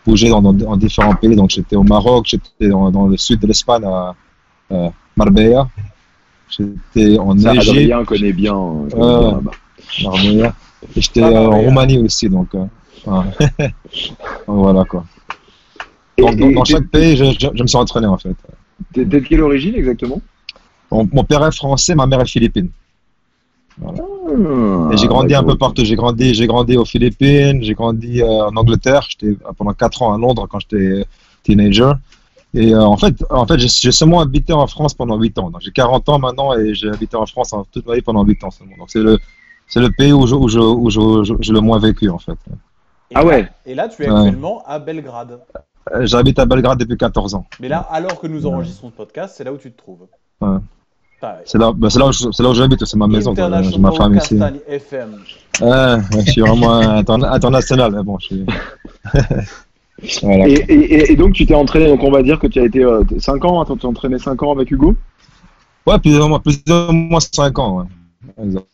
bougé 0.05 0.29
dans, 0.29 0.41
dans, 0.41 0.53
dans 0.53 0.77
différents 0.77 1.15
pays. 1.15 1.35
Donc, 1.35 1.49
j'étais 1.49 1.75
au 1.75 1.83
Maroc, 1.83 2.25
j'étais 2.27 2.69
dans, 2.69 2.89
dans 2.91 3.07
le 3.07 3.17
sud 3.17 3.39
de 3.41 3.47
l'Espagne, 3.47 3.83
à 3.85 4.15
euh, 4.71 4.89
Marbella. 5.17 5.67
J'étais 6.49 7.17
en 7.19 7.37
Ça, 7.37 7.53
Égypte, 7.55 7.69
Adrien 7.71 8.05
connaît 8.05 8.33
bien. 8.33 8.55
euh. 8.95 9.33
Et 10.95 11.01
j'étais 11.01 11.21
Ah, 11.23 11.41
en. 11.49 11.59
Roumanie 11.61 11.99
aussi, 11.99 12.29
donc 12.29 12.47
euh, 12.55 12.63
ouais. 13.07 13.71
voilà 14.47 14.85
quoi. 14.85 15.03
Et- 16.17 16.21
dans, 16.35 16.49
et 16.49 16.65
chaque 16.65 16.87
pays, 16.87 17.15
je, 17.15 17.25
je- 17.25 17.47
je 17.53 17.61
me 17.63 17.67
suis 17.67 17.77
entraîné 17.77 18.07
en 18.07 18.17
fait. 18.17 18.35
T'es 18.93 19.05
de 19.05 19.19
quelle 19.19 19.41
origine 19.41 19.75
exactement? 19.75 20.21
Mon, 20.91 21.07
mon 21.11 21.23
père 21.23 21.45
est 21.45 21.55
français, 21.55 21.95
ma 21.95 22.07
mère 22.07 22.21
est 22.21 22.27
philippine. 22.29 22.69
Ah, 23.85 23.91
Et 24.93 24.97
j'ai 24.97 25.07
grandi 25.07 25.33
un 25.35 25.43
peu 25.43 25.55
partout. 25.57 25.85
J'ai 25.85 25.95
grandi, 25.95 26.33
j'ai 26.33 26.47
grandi 26.47 26.75
aux 26.77 26.85
Philippines, 26.85 27.63
j'ai 27.63 27.73
grandi 27.73 28.21
euh, 28.21 28.47
en 28.47 28.55
Angleterre. 28.55 29.07
J'étais 29.09 29.37
pendant 29.57 29.73
4 29.73 30.01
ans 30.01 30.13
à 30.13 30.17
Londres 30.17 30.47
quand 30.49 30.59
j'étais 30.59 31.05
teenager. 31.43 31.91
Et 32.53 32.73
euh, 32.73 32.81
en 32.83 32.97
fait, 32.97 33.23
en 33.29 33.45
fait, 33.45 33.59
j'ai 33.59 33.91
seulement 33.91 34.19
habité 34.21 34.53
en 34.53 34.65
France 34.67 34.95
pendant 34.95 35.17
8 35.17 35.37
ans. 35.37 35.51
J'ai 35.59 35.71
40 35.71 36.09
ans 36.09 36.19
maintenant 36.19 36.57
et 36.57 36.73
j'ai 36.73 36.89
habité 36.89 37.15
en 37.15 37.25
France 37.27 37.53
en, 37.53 37.63
toute 37.65 37.85
ma 37.85 37.95
vie 37.95 38.01
pendant 38.01 38.23
8 38.23 38.43
ans 38.43 38.51
seulement. 38.51 38.75
Donc 38.77 38.89
c'est 38.89 39.03
le, 39.03 39.19
c'est 39.67 39.79
le 39.79 39.91
pays 39.91 40.11
où 40.11 40.25
je, 40.25 40.33
où 40.35 40.47
je, 40.49 40.59
où 40.59 40.89
je, 40.89 41.23
je- 41.23 41.33
j'ai 41.39 41.53
le 41.53 41.61
moins 41.61 41.77
vécu 41.79 42.09
en 42.09 42.17
fait. 42.17 42.37
Et 43.11 43.15
Ah 43.15 43.21
là- 43.21 43.25
ouais. 43.27 43.47
Et 43.65 43.75
là, 43.75 43.87
tu 43.89 44.03
es 44.03 44.09
Ouais. 44.09 44.15
actuellement 44.17 44.63
à 44.67 44.79
Belgrade. 44.79 45.39
Euh, 45.93 46.05
J'habite 46.05 46.37
à 46.39 46.45
Belgrade 46.45 46.77
depuis 46.79 46.97
14 46.97 47.33
ans. 47.33 47.45
Mais 47.59 47.67
là, 47.67 47.79
alors 47.89 48.19
que 48.19 48.27
nous 48.27 48.45
enregistrons 48.45 48.89
ce 48.91 48.95
podcast, 48.95 49.33
c'est 49.37 49.43
là 49.43 49.51
où 49.51 49.57
tu 49.57 49.71
te 49.71 49.77
trouves. 49.77 50.05
Ouais. 50.41 50.57
C'est 51.45 51.57
là, 51.57 51.73
bah, 51.75 51.89
c'est 51.89 51.99
là 51.99 52.05
où 52.07 52.11
là 52.11 52.49
où 52.49 52.53
j'habite, 52.53 52.85
c'est 52.85 52.95
ma 52.97 53.07
maison. 53.07 53.35
quoi. 53.35 53.61
J'ai 53.63 53.77
ma 53.77 53.91
femme 53.91 54.15
ici. 54.15 54.35
Ouais, 54.39 54.53
FM. 54.67 55.15
ouais, 55.61 55.97
je 56.25 56.31
suis 56.31 56.41
vraiment 56.41 56.79
interna- 56.79 57.31
international, 57.33 57.91
mais 57.93 58.03
bon, 58.03 58.17
je 58.19 58.25
suis. 58.25 58.45
voilà. 60.21 60.47
Et, 60.47 60.53
et- 60.53 61.11
et- 61.11 61.15
donc 61.17 61.33
tu 61.33 61.45
t'es 61.45 61.55
entraîné, 61.55 61.87
donc 61.89 62.01
on 62.03 62.11
va 62.11 62.23
dire 62.23 62.39
que 62.39 62.47
tu 62.47 62.59
as 62.61 62.65
été 62.65 62.85
5 63.17 63.43
ans, 63.43 63.65
tu 63.65 63.75
t'es 63.77 63.85
entraîné 63.85 64.17
5 64.17 64.41
ans 64.43 64.53
avec 64.53 64.71
Hugo? 64.71 64.95
Ouais, 65.85 65.99
plus 65.99 66.17
ou 66.17 66.27
moins, 66.27 66.39
plus 66.39 66.61
ou 66.69 66.91
moins 66.93 67.19
5 67.19 67.57
ans, 67.59 67.79
ouais. 67.79 67.85
Exact. 68.45 68.65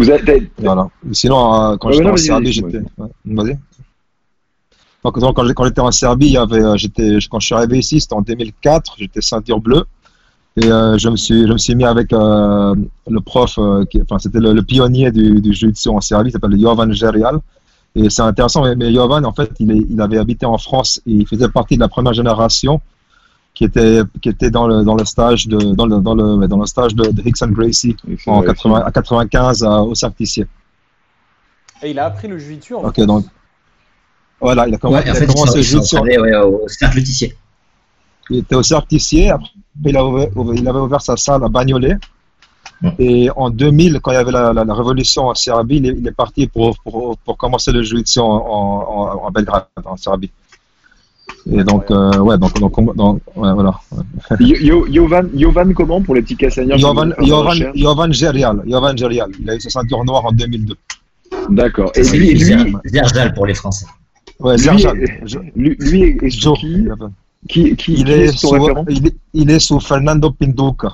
Vous 0.00 0.10
avez, 0.10 0.50
Voilà. 0.58 0.88
Sinon, 1.12 1.72
euh, 1.72 1.76
quand 1.76 1.88
Ouais, 1.88 1.94
j'étais 1.94 2.10
en 2.10 2.16
Serbie, 2.16 2.44
vas-y, 2.44 2.52
j'étais. 2.52 2.80
Vas-y. 3.26 3.58
Quand 5.02 5.12
quand 5.12 5.64
j'étais 5.64 5.80
en 5.80 5.90
Serbie, 5.90 6.36
euh, 6.38 6.76
j'étais, 6.76 7.18
quand 7.30 7.38
je 7.40 7.46
suis 7.46 7.54
arrivé 7.54 7.78
ici, 7.78 8.00
c'était 8.00 8.14
en 8.14 8.22
2004, 8.22 8.94
j'étais 8.98 9.20
ceinture 9.20 9.60
bleue. 9.60 9.84
Et 10.56 10.66
euh, 10.66 10.98
je 10.98 11.08
me 11.08 11.16
suis 11.16 11.46
je 11.46 11.52
me 11.52 11.58
suis 11.58 11.74
mis 11.74 11.84
avec 11.84 12.12
euh, 12.12 12.74
le 13.08 13.20
prof, 13.20 13.58
euh, 13.58 13.84
qui, 13.84 14.00
enfin 14.02 14.18
c'était 14.18 14.40
le, 14.40 14.52
le 14.52 14.62
pionnier 14.62 15.12
du, 15.12 15.40
du 15.40 15.52
jiu-jitsu 15.52 15.88
en 15.90 16.00
Serbie, 16.00 16.30
il 16.30 16.32
s'appelle 16.32 16.58
Jovan 16.58 16.92
Gerial. 16.92 17.38
Et 17.94 18.08
c'est 18.08 18.22
intéressant, 18.22 18.64
mais, 18.64 18.76
mais 18.76 18.92
Jovan, 18.92 19.24
en 19.24 19.32
fait, 19.32 19.50
il, 19.58 19.70
est, 19.70 19.86
il 19.90 20.00
avait 20.00 20.18
habité 20.18 20.46
en 20.46 20.58
France 20.58 21.00
et 21.06 21.12
il 21.12 21.26
faisait 21.26 21.48
partie 21.48 21.76
de 21.76 21.80
la 21.80 21.88
première 21.88 22.12
génération 22.14 22.80
qui 23.54 23.64
était 23.64 24.00
qui 24.22 24.28
était 24.28 24.50
dans 24.50 24.66
le 24.66 24.84
dans 24.84 24.94
le 24.94 25.04
stage 25.04 25.46
de 25.48 25.58
dans 25.74 25.86
le 25.86 25.98
dans 26.00 26.14
le 26.14 26.46
dans 26.48 26.58
le 26.58 26.66
stage 26.66 26.94
de, 26.94 27.04
de 27.10 27.22
Hickson 27.26 27.48
Gracie 27.48 27.96
en 28.26 28.42
80, 28.42 28.82
à 28.86 28.90
95 28.90 29.62
à- 29.64 29.82
au 29.82 29.94
Cercle 29.94 30.16
Tissier. 30.16 30.46
Et 31.82 31.90
il 31.90 31.98
a 31.98 32.06
appris 32.06 32.28
le 32.28 32.38
jiu-jitsu 32.38 32.74
en 32.74 32.84
Ok, 32.84 33.00
donc 33.00 33.24
voilà, 34.40 34.66
il 34.68 34.74
a, 34.74 34.78
comm- 34.78 34.92
Ouais, 34.92 35.10
en 35.10 35.14
fait, 35.14 35.24
il 35.24 35.34
commencé 35.34 35.58
le 35.58 35.62
jiu-jitsu. 35.62 35.98
ouais, 35.98 36.36
au 36.36 36.66
cercle 36.68 37.02
tissier. 37.02 37.36
Il 38.30 38.38
était 38.38 38.54
au 38.54 38.62
Cercle 38.62 38.86
Tissier, 38.86 39.30
après 39.30 39.50
il, 39.84 39.96
a 39.96 40.04
ouvert- 40.04 40.28
il 40.54 40.66
avait 40.68 40.78
ouvert 40.78 41.02
sa 41.02 41.16
salle 41.16 41.42
à 41.44 41.48
Bagnolet. 41.48 41.96
Ouais. 42.82 42.94
Et 42.98 43.30
en 43.36 43.50
2000, 43.50 44.00
quand 44.00 44.12
il 44.12 44.14
y 44.14 44.16
avait 44.18 44.30
la, 44.30 44.52
la- 44.52 44.64
la 44.64 44.74
révolution 44.74 45.26
en 45.26 45.34
Serbie, 45.34 45.76
il 45.78 45.86
est, 45.86 45.96
il 45.98 46.06
est 46.06 46.12
parti 46.12 46.46
pour, 46.46 46.76
pour, 46.82 47.18
pour 47.18 47.36
commencer 47.36 47.72
le 47.72 47.82
jiu-jitsu 47.82 48.20
en, 48.20 48.24
en, 48.26 48.86
en- 48.98 49.26
en 49.26 49.30
Belgrade, 49.30 49.66
en 49.84 49.96
Serbie. 49.96 50.30
Et 51.50 51.64
donc, 51.64 51.90
euh, 51.90 52.18
ouais, 52.18 52.36
donc, 52.38 52.58
donc, 52.60 52.76
on- 52.78 52.92
donc, 52.94 53.20
ouais, 53.36 53.52
voilà. 53.54 53.80
Yo- 54.40 54.56
Yo- 54.56 54.86
Jovan, 54.92 55.28
Jovan 55.34 55.72
comment 55.74 56.00
pour 56.02 56.14
les 56.14 56.22
petits 56.22 56.36
recherches 56.44 56.78
Jovan 56.78 58.12
Gerial, 58.12 58.62
Jovan 58.66 58.96
Gerial, 58.96 59.30
il 59.40 59.48
a 59.50 59.56
eu 59.56 59.60
sa 59.60 59.70
ceinture 59.70 60.04
noire 60.04 60.26
en 60.26 60.32
2002. 60.32 60.74
D'accord. 61.48 61.92
Et 61.94 62.04
C'est 62.04 62.16
lui, 62.18 62.34
lui, 62.34 62.74
Zerjal 62.84 63.32
pour 63.34 63.46
les 63.46 63.54
Français. 63.54 63.86
Ouais, 64.38 64.56
Lui, 64.56 64.62
Zerjal. 64.64 64.98
lui, 65.56 65.76
lui 65.78 66.02
est 66.22 66.30
sous 66.30 66.40
Joe, 66.40 66.58
qui. 66.58 66.86
Qui, 67.48 67.74
qui, 67.76 67.92
il 67.94 68.04
qui 68.04 68.10
est, 68.12 68.18
est 68.24 68.32
son 68.32 68.48
sous, 68.48 68.50
référent 68.50 68.84
il, 68.90 69.06
est, 69.06 69.16
il 69.32 69.50
est 69.50 69.58
sous 69.60 69.80
Fernando 69.80 70.30
Pinduca. 70.30 70.90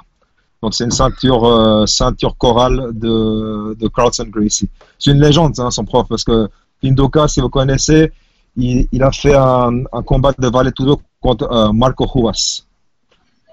Donc 0.62 0.74
c'est 0.74 0.84
une 0.84 0.92
ceinture, 0.92 1.44
euh, 1.44 1.86
ceinture 1.86 2.36
chorale 2.36 2.90
de, 2.92 3.74
de 3.74 3.88
Carlson 3.88 4.26
Gracie. 4.30 4.68
C'est 4.98 5.10
une 5.10 5.20
légende, 5.20 5.54
hein, 5.58 5.70
son 5.72 5.84
prof, 5.84 6.06
parce 6.08 6.22
que 6.22 6.48
Pinduca, 6.80 7.26
si 7.26 7.40
vous 7.40 7.48
connaissez, 7.48 8.12
il, 8.56 8.86
il 8.92 9.02
a 9.02 9.10
fait 9.12 9.34
un, 9.36 9.84
un 9.92 10.02
combat 10.02 10.32
de 10.38 10.48
Valetudo 10.48 11.00
contre 11.20 11.50
euh, 11.50 11.72
Marco 11.72 12.06
Huas. 12.14 12.62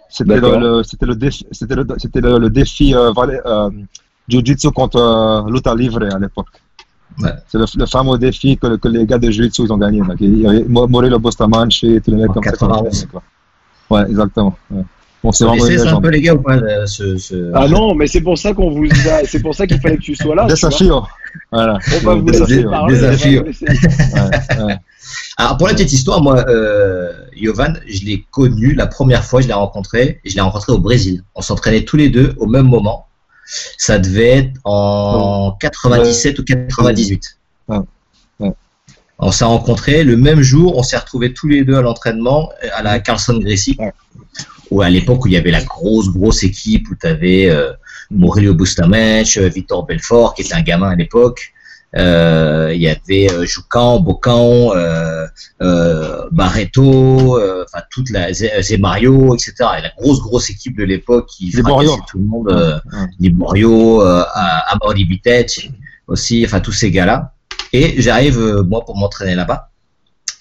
C'était 0.09 0.39
le, 0.39 0.59
le- 0.59 0.83
c'était 0.83 1.05
le 1.07 1.15
défi, 1.15 1.45
c'était 1.51 1.75
le, 1.75 1.85
c'était 1.97 2.21
le, 2.21 2.37
le 2.37 2.49
défi 2.49 2.93
euh, 2.95 3.11
Vale- 3.11 3.41
euh, 3.45 3.69
Jiu-Jitsu 4.27 4.71
contre 4.71 4.97
euh, 4.99 5.49
Luta 5.51 5.73
Livre 5.75 6.03
à 6.15 6.19
l'époque. 6.19 6.47
Ouais. 7.19 7.31
C'est 7.47 7.57
le, 7.57 7.65
le 7.75 7.85
fameux 7.87 8.17
défi 8.17 8.57
que, 8.57 8.75
que 8.77 8.87
les 8.87 9.05
gars 9.05 9.17
de 9.17 9.29
Jiu-Jitsu 9.31 9.69
ont 9.71 9.77
gagné. 9.77 10.01
Donc, 10.01 10.17
il 10.19 10.39
y 10.39 10.47
avait 10.47 10.63
Mo- 10.65 10.87
Morello 10.87 11.19
Bustamante, 11.19 11.71
tous 11.71 12.11
les 12.11 12.15
mecs 12.17 12.29
En 12.29 12.33
comme 12.33 12.43
ça. 12.43 12.51
91. 12.51 13.07
quoi. 13.11 13.23
Ouais, 13.89 14.03
exactement. 14.09 14.55
Ouais. 14.71 14.83
C'est 15.31 15.45
une 15.45 15.51
connaissez 15.51 15.77
ça 15.77 15.91
un 15.95 16.01
peu 16.01 16.09
les 16.09 16.21
gars 16.21 16.33
ou 16.33 16.41
pas 16.41 16.57
le- 16.57 16.85
ce, 16.85 17.17
ce- 17.17 17.51
Ah 17.53 17.67
non, 17.67 17.95
mais 17.95 18.07
c'est 18.07 18.21
pour 18.21 18.37
ça 18.37 18.53
qu'on 18.53 18.71
vous 18.71 18.85
a... 18.85 19.25
c'est 19.25 19.39
pour 19.41 19.55
ça 19.55 19.65
qu'il 19.65 19.79
fallait 19.79 19.97
que 19.97 20.01
tu 20.01 20.15
sois 20.15 20.35
là. 20.35 20.45
Desafio. 20.45 21.03
Voilà. 21.51 21.77
On 21.95 22.05
va 22.05 22.15
vous 22.15 22.27
laisser 22.27 22.63
parler. 22.63 22.95
On 22.95 22.99
Ouais, 23.43 24.65
ouais. 24.65 24.77
Alors 25.37 25.57
pour 25.57 25.67
la 25.67 25.73
petite 25.73 25.91
histoire, 25.93 26.21
moi, 26.21 26.45
euh, 26.47 27.11
Jovan, 27.39 27.79
je 27.87 28.05
l'ai 28.05 28.25
connu 28.31 28.73
la 28.73 28.87
première 28.87 29.23
fois, 29.23 29.41
je 29.41 29.47
l'ai 29.47 29.53
rencontré, 29.53 30.19
je 30.25 30.35
l'ai 30.35 30.41
rencontré 30.41 30.71
au 30.71 30.77
Brésil. 30.77 31.23
On 31.35 31.41
s'entraînait 31.41 31.83
tous 31.85 31.97
les 31.97 32.09
deux 32.09 32.33
au 32.37 32.45
même 32.45 32.67
moment. 32.67 33.07
Ça 33.77 33.99
devait 33.99 34.29
être 34.37 34.51
en 34.63 35.55
97 35.59 36.39
ou 36.39 36.43
98. 36.43 37.37
Ouais. 37.67 37.77
Ouais. 38.39 38.51
On 39.19 39.31
s'est 39.31 39.45
rencontrés 39.45 40.03
le 40.03 40.17
même 40.17 40.41
jour, 40.41 40.77
on 40.77 40.83
s'est 40.83 40.97
retrouvés 40.97 41.33
tous 41.33 41.47
les 41.47 41.63
deux 41.63 41.75
à 41.75 41.81
l'entraînement 41.81 42.49
euh, 42.63 42.67
à 42.75 42.83
la 42.83 42.99
Carlson 42.99 43.37
Gracie. 43.39 43.75
Ouais. 43.79 43.91
Ou 44.71 44.81
à 44.81 44.89
l'époque 44.89 45.23
où 45.25 45.27
il 45.27 45.33
y 45.33 45.37
avait 45.37 45.51
la 45.51 45.63
grosse 45.63 46.09
grosse 46.09 46.43
équipe 46.43 46.87
où 46.89 46.95
tu 46.99 47.05
avais 47.07 47.49
euh, 47.49 47.71
Murillo 48.11 48.53
Bustamante, 48.55 49.27
euh, 49.37 49.47
Victor 49.49 49.85
Belfort 49.85 50.33
qui 50.33 50.41
était 50.43 50.55
un 50.55 50.61
gamin 50.61 50.89
à 50.91 50.95
l'époque. 50.95 51.53
Euh, 51.95 52.71
il 52.73 52.81
y 52.81 52.87
avait 52.87 53.31
euh, 53.31 53.45
Joucan, 53.45 53.99
Bocan, 53.99 54.71
euh, 54.75 55.27
euh, 55.61 56.23
Barreto, 56.31 57.39
enfin 57.63 57.83
toute 57.91 58.09
la 58.09 58.31
Zé- 58.31 58.63
Zemario, 58.63 59.35
etc. 59.35 59.53
Et 59.77 59.81
la 59.83 59.91
grosse 59.95 60.19
grosse 60.19 60.49
équipe 60.49 60.75
de 60.75 60.83
l'époque 60.85 61.27
qui 61.27 61.51
fracassait 61.51 62.01
tout 62.09 62.17
le 62.17 62.25
monde, 62.25 62.47
Ouais. 62.51 63.05
Liborio, 63.19 64.01
Bitech 65.07 65.69
aussi, 66.07 66.43
enfin 66.45 66.59
tous 66.61 66.71
ces 66.71 66.89
gars-là. 66.89 67.33
Et 67.71 68.01
j'arrive 68.01 68.63
moi 68.67 68.83
pour 68.85 68.97
m'entraîner 68.97 69.35
là-bas 69.35 69.69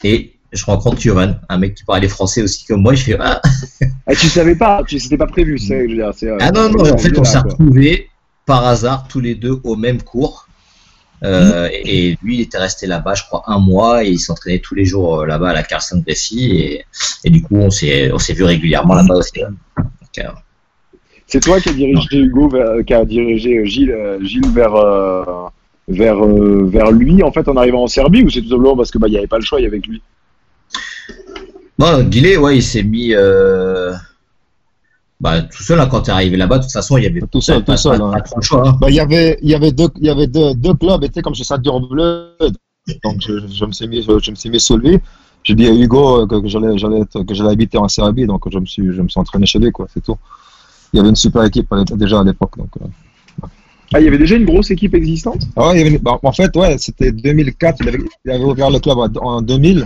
et 0.05 0.32
je 0.53 0.65
rencontre 0.65 1.05
Yovan, 1.05 1.41
un 1.49 1.59
mec 1.59 1.75
qui 1.75 1.85
parlait 1.85 2.09
français 2.09 2.43
aussi 2.43 2.65
comme 2.67 2.83
moi. 2.83 2.95
Je 2.95 3.05
fais 3.05 3.17
ah, 3.19 3.41
Ah, 4.07 4.15
tu 4.15 4.27
savais 4.29 4.55
pas, 4.55 4.83
tu 4.87 4.99
c'était 4.99 5.17
pas 5.17 5.27
prévu, 5.27 5.59
c'est 5.59 5.69
ça 5.69 5.75
que 5.77 5.85
je 5.85 5.89
veux 5.91 5.97
dire. 5.97 6.11
c'est, 6.15 6.29
euh, 6.29 6.37
ah 6.41 6.51
non 6.51 6.69
non, 6.71 6.93
en 6.93 6.99
fait 6.99 7.17
on 7.19 7.25
s'est 7.25 7.39
retrouvés 7.39 8.09
par 8.47 8.67
hasard 8.67 9.07
tous 9.09 9.21
les 9.21 9.35
deux 9.35 9.61
au 9.65 9.77
même 9.77 10.03
cours. 10.03 10.49
Euh, 11.25 11.69
et 11.71 12.09
et 12.11 12.19
lui, 12.21 12.35
il 12.39 12.41
était 12.41 12.59
resté 12.59 12.89
là-bas, 12.89 13.15
je 13.15 13.23
crois, 13.23 13.45
un 13.47 13.61
mois, 13.61 14.05
et 14.05 14.09
il 14.11 14.19
s'entraînait 14.19 14.59
tous 14.59 14.75
les 14.75 14.85
jours 14.85 15.21
euh, 15.21 15.27
là-bas 15.27 15.51
à 15.51 15.53
la 15.53 15.63
Carson 15.63 16.03
Gracie, 16.05 16.51
et, 16.51 16.85
et 17.23 17.31
du 17.31 17.43
coup, 17.43 17.55
on 17.55 17.71
s'est, 17.71 18.11
on 18.13 18.19
s'est 18.19 18.33
vu 18.33 18.43
régulièrement 18.43 18.95
là-bas 18.95 19.15
aussi. 19.15 19.41
C'est 21.29 21.41
toi 21.41 21.61
qui 21.61 21.69
as 21.69 21.73
dirigé 21.73 22.19
Hugo, 22.19 22.49
vers- 22.49 22.85
qui 22.85 22.93
a 22.93 23.05
dirigé 23.05 23.65
Gilles, 23.65 23.97
Gilles 24.23 24.51
vers, 24.53 24.75
vers, 25.89 26.25
vers 26.25 26.91
lui 26.91 27.23
en 27.23 27.33
fait 27.33 27.49
en 27.49 27.57
arrivant 27.57 27.85
en 27.85 27.87
Serbie 27.87 28.23
ou 28.23 28.31
c'est 28.31 28.43
tout 28.43 28.49
simplement 28.51 28.77
parce 28.77 28.91
que 28.91 28.99
bah 28.99 29.09
il 29.09 29.15
y 29.15 29.19
avait 29.19 29.27
pas 29.27 29.39
le 29.39 29.45
choix, 29.45 29.61
il 29.61 29.65
y 29.65 29.67
avait 29.67 29.81
que 29.81 29.89
lui? 29.91 30.03
Bon, 31.79 32.03
Guillet, 32.05 32.37
ouais, 32.37 32.59
il 32.59 32.63
s'est 32.63 32.83
mis 32.83 33.13
euh, 33.15 33.93
bah, 35.21 35.43
tout 35.43 35.63
seul 35.63 35.81
hein, 35.81 35.87
quand 35.91 36.03
t'es 36.03 36.13
arrivé 36.13 36.37
là-bas. 36.37 36.59
De 36.59 36.63
toute 36.65 36.73
façon, 36.73 36.97
il 36.97 37.05
y 37.05 37.07
avait 37.07 37.21
Tout 37.31 37.41
seul, 37.41 37.65
pas, 37.65 37.75
tout 37.75 37.79
seul, 37.83 37.99
pas- 37.99 38.05
hein. 38.05 38.13
pas 38.13 38.21
trop 38.21 38.37
le 38.37 38.43
choix. 38.43 38.69
hein. 38.69 38.77
Bah, 38.81 38.91
il 38.91 38.95
y 38.97 39.01
avait, 39.01 39.39
il 39.43 39.51
y 39.51 39.55
avait 39.55 39.73
deux, 39.73 39.89
il 40.01 40.07
y 40.07 40.11
avait 40.11 40.27
deux, 40.27 40.55
deux 40.55 40.75
clubs, 40.75 41.03
et 41.05 41.09
tu 41.09 41.15
sais, 41.15 41.23
comme 41.23 41.35
chez 41.35 41.45
Ceinture 41.45 41.81
Bleue, 41.81 42.37
donc 43.05 43.17
je, 43.21 43.47
je 43.49 43.65
me 43.65 43.73
suis 43.73 43.89
mis, 43.89 44.03
je, 44.03 44.19
je 44.21 44.31
me 44.31 44.37
suis 44.37 44.51
mis 44.51 44.61
sous 44.61 44.77
lui. 44.77 44.99
J'ai 45.45 45.55
dit 45.55 45.67
à 45.67 45.73
Hugo 45.75 46.27
que, 46.27 46.41
que 46.41 46.47
j'allais, 46.49 46.79
j'allais 46.79 47.01
être- 47.01 47.23
que 47.25 47.35
j'allais 47.35 47.51
habiter 47.51 47.79
en 47.79 47.89
Serbie, 47.89 48.27
donc 48.27 48.49
je 48.53 48.59
me 48.59 48.67
suis, 48.67 48.93
je 48.93 49.03
me 49.03 49.09
suis 49.09 49.19
entraîné 49.21 49.47
chez 49.47 49.59
lui, 49.59 49.73
quoi, 49.73 49.87
c'est 49.93 50.03
tout. 50.03 50.17
Il 50.93 50.99
y 50.99 51.01
avait 51.01 51.09
une 51.09 51.17
super 51.17 51.43
équipe 51.45 51.67
déjà 51.95 52.21
à 52.21 52.25
l'époque, 52.25 52.59
donc. 52.59 52.69
euh. 52.81 52.87
Ah, 53.95 54.01
il 54.01 54.05
y 54.05 54.09
avait 54.09 54.19
déjà 54.19 54.37
une 54.37 54.45
grosse 54.47 54.71
équipe 54.71 54.95
existante? 54.95 55.43
Ah 55.57 55.69
ouais, 55.69 55.81
il 55.81 55.85
y 55.85 55.89
avait- 55.89 55.99
bah, 55.99 56.19
en 56.23 56.33
fait, 56.33 56.55
ouais, 56.57 56.77
c'était 56.79 57.13
2004, 57.13 57.79
il 57.83 57.89
avait, 57.89 57.99
il 58.25 58.31
avait 58.31 58.45
ouvert 58.45 58.71
le 58.71 58.79
club 58.79 58.99
en 59.21 59.43
2000. 59.43 59.85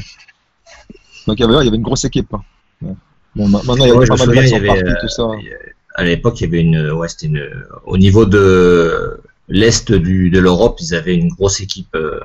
Donc 1.27 1.39
il 1.39 1.41
y 1.41 1.45
avait, 1.45 1.55
ouais, 1.57 1.63
il 1.63 1.67
y 1.67 1.69
avait 1.69 1.77
une 1.77 1.83
grosse 1.83 2.05
équipe. 2.05 2.33
hein. 2.35 2.41
Ouais. 2.83 2.93
Bon, 3.35 3.49
ma- 3.49 3.59
maintenant, 3.65 3.85
il 3.85 3.89
y 3.89 3.91
a 3.91 3.97
Ouais, 3.97 4.07
pas 4.07 4.17
mal 4.17 4.29
de 4.29 4.33
souviens, 4.35 4.47
sont 4.49 4.57
avait, 4.57 4.67
partis, 4.67 4.95
tout 5.01 5.09
ça. 5.09 5.23
euh, 5.23 5.37
à 5.97 6.05
l'époque, 6.05 6.41
il 6.41 6.45
y 6.45 6.47
avait 6.47 6.61
une, 6.61 6.91
ouais, 6.93 7.09
c'était 7.09 7.27
une, 7.27 7.43
au 7.85 7.97
niveau 7.99 8.25
de 8.27 9.19
l'est 9.49 9.93
du, 9.93 10.31
de 10.31 10.39
l'Europe, 10.41 10.79
ils 10.81 10.95
avaient 10.95 11.15
une 11.17 11.29
grosse 11.29 11.61
équipe 11.61 11.95
euh, 11.95 12.21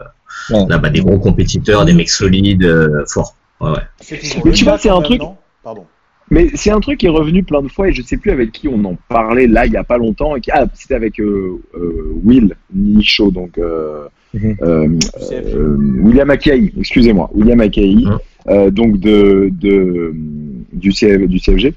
Ouais. 0.49 0.65
là-bas, 0.69 0.89
des 0.89 1.01
gros 1.01 1.19
compétiteurs, 1.19 1.85
des 1.85 1.93
mecs 1.93 2.09
solides, 2.09 2.63
euh, 2.63 3.03
forts. 3.07 3.35
Mais 3.61 4.51
tu 4.53 4.63
vois, 4.63 4.77
c'est 4.77 4.89
un 4.89 5.01
truc- 5.01 5.21
Pardon. 5.63 5.85
Mais 6.31 6.49
c'est 6.55 6.71
un 6.71 6.79
truc 6.79 6.99
qui 6.99 7.07
est 7.07 7.09
revenu 7.09 7.43
plein 7.43 7.61
de 7.61 7.67
fois 7.67 7.89
et 7.89 7.93
je 7.93 8.01
sais 8.01 8.15
plus 8.17 8.31
avec 8.31 8.53
qui 8.53 8.67
on 8.69 8.83
en 8.85 8.95
parlait 9.09 9.47
là 9.47 9.65
il 9.65 9.73
y 9.73 9.77
a 9.77 9.83
pas 9.83 9.97
longtemps. 9.97 10.35
Et 10.37 10.41
qui... 10.41 10.49
Ah, 10.51 10.65
c'était 10.73 10.95
avec 10.95 11.19
euh, 11.19 11.61
euh, 11.75 12.13
Will 12.23 12.55
Nicho, 12.73 13.31
donc 13.31 13.57
euh, 13.57 14.07
Mhm. 14.33 14.55
euh, 14.61 14.87
euh, 15.33 15.75
William 16.03 16.29
Akai, 16.29 16.71
excusez-moi, 16.79 17.29
William 17.33 17.59
Akai, 17.59 17.95
Mhm. 17.95 18.17
Donc 18.47 18.97
de, 18.99 19.49
du, 19.51 20.91
CF, 20.91 21.27
CFG. 21.41 21.73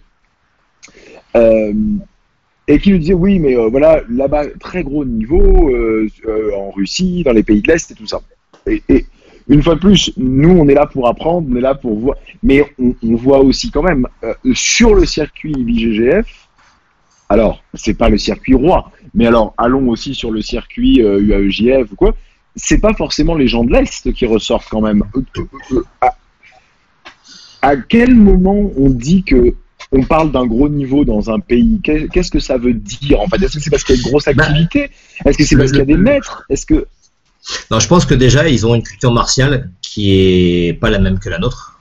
Euh, 1.36 1.72
et 2.66 2.78
qui 2.78 2.92
nous 2.92 2.98
disait 2.98 3.14
oui 3.14 3.38
mais 3.38 3.56
euh, 3.56 3.68
voilà 3.68 4.02
là-bas 4.08 4.46
très 4.58 4.82
gros 4.82 5.04
niveau 5.04 5.70
euh, 5.70 6.08
euh, 6.26 6.54
en 6.56 6.70
Russie 6.70 7.22
dans 7.24 7.32
les 7.32 7.42
pays 7.42 7.60
de 7.60 7.70
l'Est 7.70 7.90
et 7.90 7.94
tout 7.94 8.06
ça. 8.06 8.20
Et, 8.66 8.82
une 9.46 9.62
fois 9.62 9.74
de 9.74 9.80
plus 9.80 10.12
nous 10.16 10.50
on 10.50 10.66
est 10.68 10.74
là 10.74 10.86
pour 10.86 11.06
apprendre 11.06 11.46
on 11.50 11.56
est 11.56 11.60
là 11.60 11.74
pour 11.74 11.98
voir. 11.98 12.16
Mais 12.42 12.64
on, 12.78 13.14
voit 13.16 13.40
aussi 13.40 13.70
quand 13.70 13.82
même 13.82 14.06
euh, 14.22 14.32
sur 14.54 14.94
le 14.94 15.04
circuit 15.04 15.52
IBGGF 15.52 16.48
alors 17.28 17.62
c'est 17.74 17.94
pas 17.94 18.08
le 18.08 18.16
circuit 18.16 18.54
roi 18.54 18.90
mais 19.12 19.26
alors 19.26 19.52
allons 19.58 19.88
aussi 19.88 20.14
sur 20.14 20.30
le 20.30 20.40
circuit 20.40 21.02
euh, 21.02 21.20
UAEJF 21.20 21.92
ou 21.92 21.96
quoi 21.96 22.14
c'est 22.56 22.78
pas 22.78 22.94
forcément 22.94 23.34
les 23.34 23.48
gens 23.48 23.64
de 23.64 23.72
l'Est 23.72 24.12
qui 24.12 24.26
ressortent 24.26 24.68
quand 24.70 24.80
même. 24.80 25.02
Euh, 25.16 25.22
euh, 25.72 25.82
euh, 26.02 26.08
à, 27.68 27.76
quel 27.76 28.14
moment 28.14 28.70
on 28.76 28.90
dit 28.90 29.22
que 29.24 29.54
on 29.92 30.02
parle 30.02 30.32
d'un 30.32 30.46
gros 30.46 30.68
niveau 30.68 31.04
dans 31.04 31.30
un 31.30 31.40
pays? 31.40 31.80
Qu'est- 31.82 32.08
Qu'est-ce 32.12 32.30
que 32.30 32.40
ça 32.40 32.56
veut 32.58 32.74
dire 32.74 33.20
en 33.20 33.28
fait? 33.28 33.40
Est-ce 33.42 33.54
que 33.56 33.60
c'est 33.64 33.70
parce 33.70 33.84
qu'il 33.84 33.96
y 33.96 33.98
a 33.98 34.02
une 34.02 34.08
grosse 34.10 34.24
Bah, 34.26 34.44
activité? 34.44 34.90
Est-ce 35.24 35.38
que 35.38 35.44
c'est 35.44 35.56
parce 35.56 35.70
qu'il 35.70 35.78
y 35.80 35.82
a 35.82 35.84
des 35.94 35.96
maîtres? 35.96 36.44
Est-ce 36.50 36.66
que 36.66 36.86
Non, 37.70 37.78
je 37.78 37.88
pense 37.88 38.04
que 38.06 38.14
déjà, 38.14 38.48
ils 38.48 38.66
ont 38.66 38.74
une 38.74 38.82
culture 38.82 39.12
martiale 39.12 39.70
qui 39.82 40.12
est 40.14 40.72
pas 40.80 40.90
la 40.90 40.98
même 40.98 41.18
que 41.18 41.28
la 41.28 41.38
nôtre. 41.38 41.80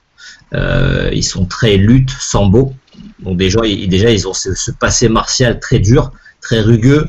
Euh, 0.53 1.09
ils 1.13 1.23
sont 1.23 1.45
très 1.45 1.77
lutte, 1.77 2.11
sambo. 2.11 2.73
Donc 3.19 3.37
déjà, 3.37 3.61
ils, 3.65 3.87
déjà, 3.89 4.11
ils 4.11 4.27
ont 4.27 4.33
ce, 4.33 4.53
ce 4.53 4.71
passé 4.71 5.09
martial 5.09 5.59
très 5.59 5.79
dur, 5.79 6.11
très 6.41 6.59
rugueux, 6.61 7.07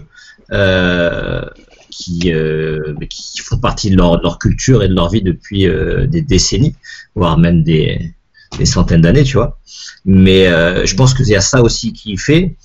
euh, 0.53 1.43
qui, 1.91 2.33
euh, 2.33 2.95
qui 3.11 3.41
font 3.41 3.59
partie 3.59 3.91
de 3.91 3.97
leur, 3.97 4.19
de 4.19 4.23
leur 4.23 4.39
culture 4.39 4.83
et 4.83 4.89
de 4.89 4.95
leur 4.95 5.11
vie 5.11 5.23
depuis 5.23 5.67
euh, 5.67 6.07
des 6.07 6.23
décennies, 6.23 6.75
voire 7.15 7.37
même 7.39 7.63
des, 7.63 8.15
des 8.59 8.67
centaines 8.67 9.01
d'années, 9.01 9.25
tu 9.25 9.37
vois. 9.37 9.59
Mais 10.05 10.47
euh, 10.47 10.87
je 10.87 10.95
pense 10.95 11.15
qu'il 11.15 11.27
y 11.29 11.37
a 11.37 11.41
ça 11.41 11.63
aussi 11.63 11.93
qui 11.93 12.17
fait. 12.17 12.57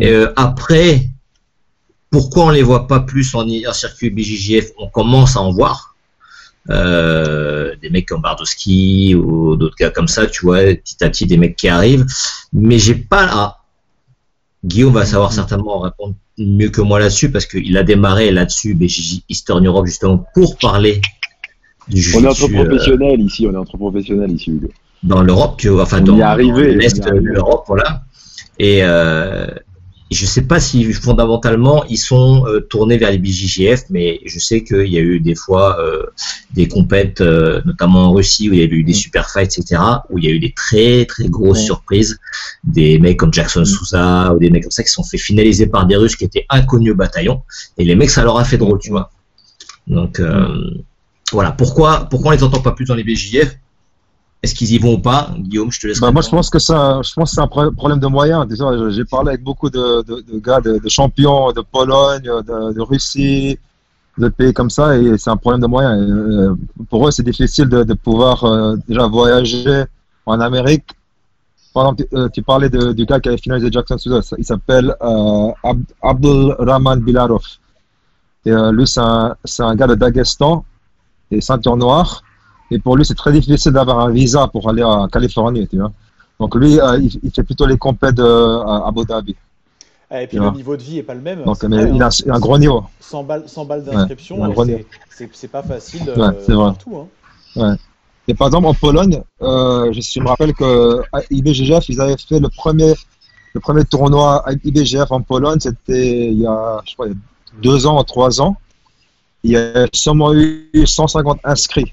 Et, 0.00 0.08
euh, 0.08 0.32
après, 0.36 1.08
pourquoi 2.10 2.46
on 2.46 2.50
les 2.50 2.62
voit 2.62 2.86
pas 2.86 3.00
plus 3.00 3.34
en, 3.34 3.46
en 3.48 3.72
circuit 3.72 4.10
BJJF 4.10 4.70
On 4.78 4.88
commence 4.88 5.36
à 5.36 5.40
en 5.40 5.52
voir. 5.52 5.94
Euh, 6.68 7.76
des 7.80 7.90
mecs 7.90 8.08
comme 8.08 8.22
Bardowski 8.22 9.14
ou 9.14 9.54
d'autres 9.54 9.76
gars 9.76 9.90
comme 9.90 10.08
ça, 10.08 10.26
tu 10.26 10.44
vois, 10.44 10.58
petit 10.74 11.04
à 11.04 11.10
petit 11.10 11.26
des 11.26 11.36
mecs 11.36 11.56
qui 11.56 11.68
arrivent. 11.68 12.06
Mais 12.52 12.78
j'ai 12.78 12.96
pas. 12.96 13.28
Ah, 13.30 13.56
Guillaume 14.64 14.94
va 14.94 15.04
savoir 15.04 15.32
certainement 15.32 15.78
répondre 15.78 16.14
mieux 16.38 16.70
que 16.70 16.80
moi 16.80 16.98
là-dessus 16.98 17.30
parce 17.30 17.46
qu'il 17.46 17.76
a 17.76 17.82
démarré 17.82 18.30
là-dessus 18.30 18.74
BJJ 18.74 19.22
Eastern 19.28 19.64
Europe 19.64 19.86
justement 19.86 20.26
pour 20.34 20.58
parler 20.58 21.00
du 21.88 22.04
On 22.16 22.24
est 22.24 22.26
entre 22.26 22.44
euh, 22.44 22.64
professionnels 22.64 23.20
ici, 23.20 23.46
on 23.46 23.54
est 23.54 23.56
entre 23.56 23.76
professionnels 23.76 24.32
ici, 24.32 24.50
Hugo. 24.50 24.68
Dans 25.06 25.22
l'Europe, 25.22 25.56
tu 25.58 25.68
vois, 25.68 25.82
enfin 25.82 26.00
dans, 26.00 26.16
l'est 26.36 27.00
de 27.00 27.10
l'Europe, 27.10 27.64
voilà. 27.66 28.02
Et 28.58 28.80
euh, 28.82 29.46
je 30.10 30.24
sais 30.24 30.42
pas 30.42 30.60
si 30.60 30.92
fondamentalement 30.92 31.84
ils 31.86 31.98
sont 31.98 32.44
euh, 32.46 32.60
tournés 32.60 32.96
vers 32.96 33.10
les 33.10 33.18
BJJF, 33.18 33.84
mais 33.90 34.20
je 34.24 34.38
sais 34.38 34.62
qu'il 34.62 34.86
y 34.86 34.98
a 34.98 35.00
eu 35.00 35.20
des 35.20 35.34
fois 35.34 35.80
euh, 35.80 36.04
des 36.54 36.68
compètes, 36.68 37.20
notamment 37.20 38.08
en 38.08 38.12
Russie 38.12 38.48
où 38.50 38.52
il 38.52 38.60
y 38.60 38.62
avait 38.62 38.76
eu 38.76 38.84
des 38.84 38.92
super 38.92 39.30
fights, 39.30 39.58
etc., 39.58 39.80
où 40.10 40.18
il 40.18 40.24
y 40.24 40.28
a 40.28 40.30
eu 40.30 40.38
des 40.38 40.52
très 40.52 41.06
très 41.06 41.28
grosses 41.28 41.58
Ouais. 41.58 41.64
surprises, 41.64 42.18
des 42.64 42.98
mecs 42.98 43.18
comme 43.18 43.32
Jackson 43.32 43.64
Souza 43.64 44.34
ou 44.34 44.38
des 44.38 44.50
mecs 44.50 44.64
comme 44.64 44.72
ça 44.72 44.82
qui 44.82 44.90
sont 44.90 45.04
fait 45.04 45.18
finaliser 45.18 45.66
par 45.66 45.86
des 45.86 45.96
Russes 45.96 46.16
qui 46.16 46.24
étaient 46.24 46.46
inconnus 46.50 46.92
au 46.92 46.96
bataillon, 46.96 47.42
et 47.78 47.84
les 47.84 47.94
mecs 47.94 48.10
ça 48.10 48.22
leur 48.24 48.38
a 48.38 48.44
fait 48.44 48.58
drôle, 48.58 48.78
tu 48.78 48.90
vois. 48.90 49.10
Donc 49.86 50.20
euh, 50.20 50.70
voilà, 51.32 51.52
pourquoi 51.52 52.06
pourquoi 52.10 52.30
on 52.30 52.34
les 52.34 52.42
entend 52.42 52.60
pas 52.60 52.72
plus 52.72 52.86
dans 52.86 52.94
les 52.94 53.04
BJJF 53.04 53.56
Est-ce 54.42 54.54
qu'ils 54.54 54.72
y 54.72 54.78
vont 54.78 54.94
ou 54.94 54.98
pas 54.98 55.30
Guillaume, 55.38 55.72
je 55.72 55.80
te 55.80 55.86
laisse. 55.86 56.00
Bah, 56.00 56.10
moi, 56.12 56.22
je 56.22 56.28
pense 56.28 56.50
que 56.50 56.58
ça, 56.58 57.00
je 57.02 57.12
pense 57.14 57.30
que 57.30 57.34
c'est 57.36 57.40
un 57.40 57.48
pro- 57.48 57.72
problème 57.72 57.98
de 57.98 58.06
moyens. 58.06 58.46
Déjà, 58.46 58.66
j'ai 58.90 59.04
parlé 59.04 59.30
avec 59.30 59.42
beaucoup 59.42 59.70
de, 59.70 60.02
de, 60.02 60.20
de 60.20 60.38
gars, 60.38 60.60
de, 60.60 60.78
de 60.78 60.88
champions 60.88 61.52
de 61.52 61.62
Pologne, 61.62 62.22
de, 62.22 62.80
Russie, 62.80 63.58
de 64.18 64.28
pays 64.28 64.52
comme 64.52 64.70
ça, 64.70 64.96
et 64.96 65.18
c'est 65.18 65.30
un 65.30 65.36
problème 65.36 65.62
de 65.62 65.66
moyens. 65.66 65.94
Et, 65.98 66.10
euh, 66.12 66.54
pour 66.90 67.08
eux, 67.08 67.10
c'est 67.10 67.22
difficile 67.24 67.68
de, 67.68 67.94
pouvoir 67.94 68.44
euh, 68.44 68.76
déjà 68.86 69.06
voyager 69.06 69.84
en 70.26 70.38
Amérique. 70.40 70.90
Par 71.74 71.84
exemple, 71.84 72.04
tu, 72.08 72.16
euh, 72.16 72.28
tu 72.28 72.42
parlais 72.42 72.70
du 72.70 73.04
gars 73.06 73.20
qui 73.20 73.28
avait 73.28 73.38
finalisé 73.38 73.68
Jackson 73.72 73.98
Souza. 73.98 74.20
Il 74.38 74.44
s'appelle 74.44 74.94
euh, 75.02 75.50
Ab- 75.64 75.82
Abdul 76.02 76.54
Rahman 76.58 77.00
Bilarov. 77.00 77.42
Et 78.44 78.52
lui, 78.70 78.86
c'est 78.86 79.00
un, 79.00 79.34
un 79.58 79.74
gars 79.74 79.88
de 79.88 79.96
Daghestan 79.96 80.64
et 81.32 81.40
ceinture 81.40 81.76
noire. 81.76 82.22
Et 82.70 82.78
pour 82.78 82.96
lui, 82.96 83.04
c'est 83.04 83.14
très 83.14 83.32
difficile 83.32 83.72
d'avoir 83.72 84.00
un 84.00 84.10
visa 84.10 84.48
pour 84.48 84.68
aller 84.68 84.82
en 84.82 85.06
Californie, 85.08 85.66
tu 85.68 85.78
vois. 85.78 85.92
Donc 86.40 86.54
lui, 86.56 86.78
euh, 86.80 86.98
il, 86.98 87.18
il 87.22 87.30
fait 87.30 87.42
plutôt 87.44 87.66
les 87.66 87.78
compètes 87.78 88.16
de, 88.16 88.22
à 88.24 88.88
Abu 88.88 89.04
Dhabi. 89.04 89.34
Ah, 90.10 90.22
Et 90.22 90.26
puis 90.26 90.38
le 90.38 90.50
niveau 90.50 90.76
de 90.76 90.82
vie 90.82 90.98
est 90.98 91.02
pas 91.02 91.14
le 91.14 91.20
même. 91.20 91.42
Donc, 91.42 91.56
c'est 91.60 91.68
mais 91.68 91.78
vrai, 91.78 91.90
il 91.94 92.02
a 92.02 92.06
hein. 92.06 92.10
un, 92.28 92.34
un 92.34 92.38
gros 92.40 92.58
niveau. 92.58 92.84
100 93.00 93.24
balles, 93.24 93.44
100 93.48 93.64
balles 93.64 93.84
d'inscription, 93.84 94.40
Ouais, 94.40 94.54
ouais, 94.54 94.86
c'est- 95.10 95.48
pas 95.48 95.62
facile 95.62 96.02
euh, 96.08 96.16
Ouais, 96.16 96.36
c'est 96.44 96.52
vrai. 96.52 96.66
partout. 96.66 97.08
Hein. 97.56 97.76
Et 98.28 98.34
par 98.34 98.48
exemple, 98.48 98.66
en 98.66 98.74
Pologne, 98.74 99.20
euh, 99.42 99.92
je, 99.92 100.00
je 100.00 100.20
me 100.20 100.28
rappelle 100.28 100.52
que 100.52 101.02
IBGF, 101.30 101.88
ils 101.88 102.00
avaient 102.00 102.16
fait 102.16 102.38
le 102.40 102.48
premier, 102.48 102.94
le 103.54 103.60
premier 103.60 103.84
tournoi 103.84 104.42
à 104.48 104.52
IBGF 104.52 105.10
en 105.10 105.22
Pologne. 105.22 105.58
C'était 105.60 106.26
il 106.32 106.38
y 106.40 106.46
a, 106.46 106.80
je 106.86 106.94
crois, 106.94 107.06
deux 107.62 107.86
ans, 107.86 108.02
trois 108.04 108.40
ans. 108.40 108.56
Il 109.42 109.52
y 109.52 109.56
a 109.56 109.86
seulement 109.92 110.32
eu 110.34 110.68
150 110.84 111.38
inscrits. 111.44 111.92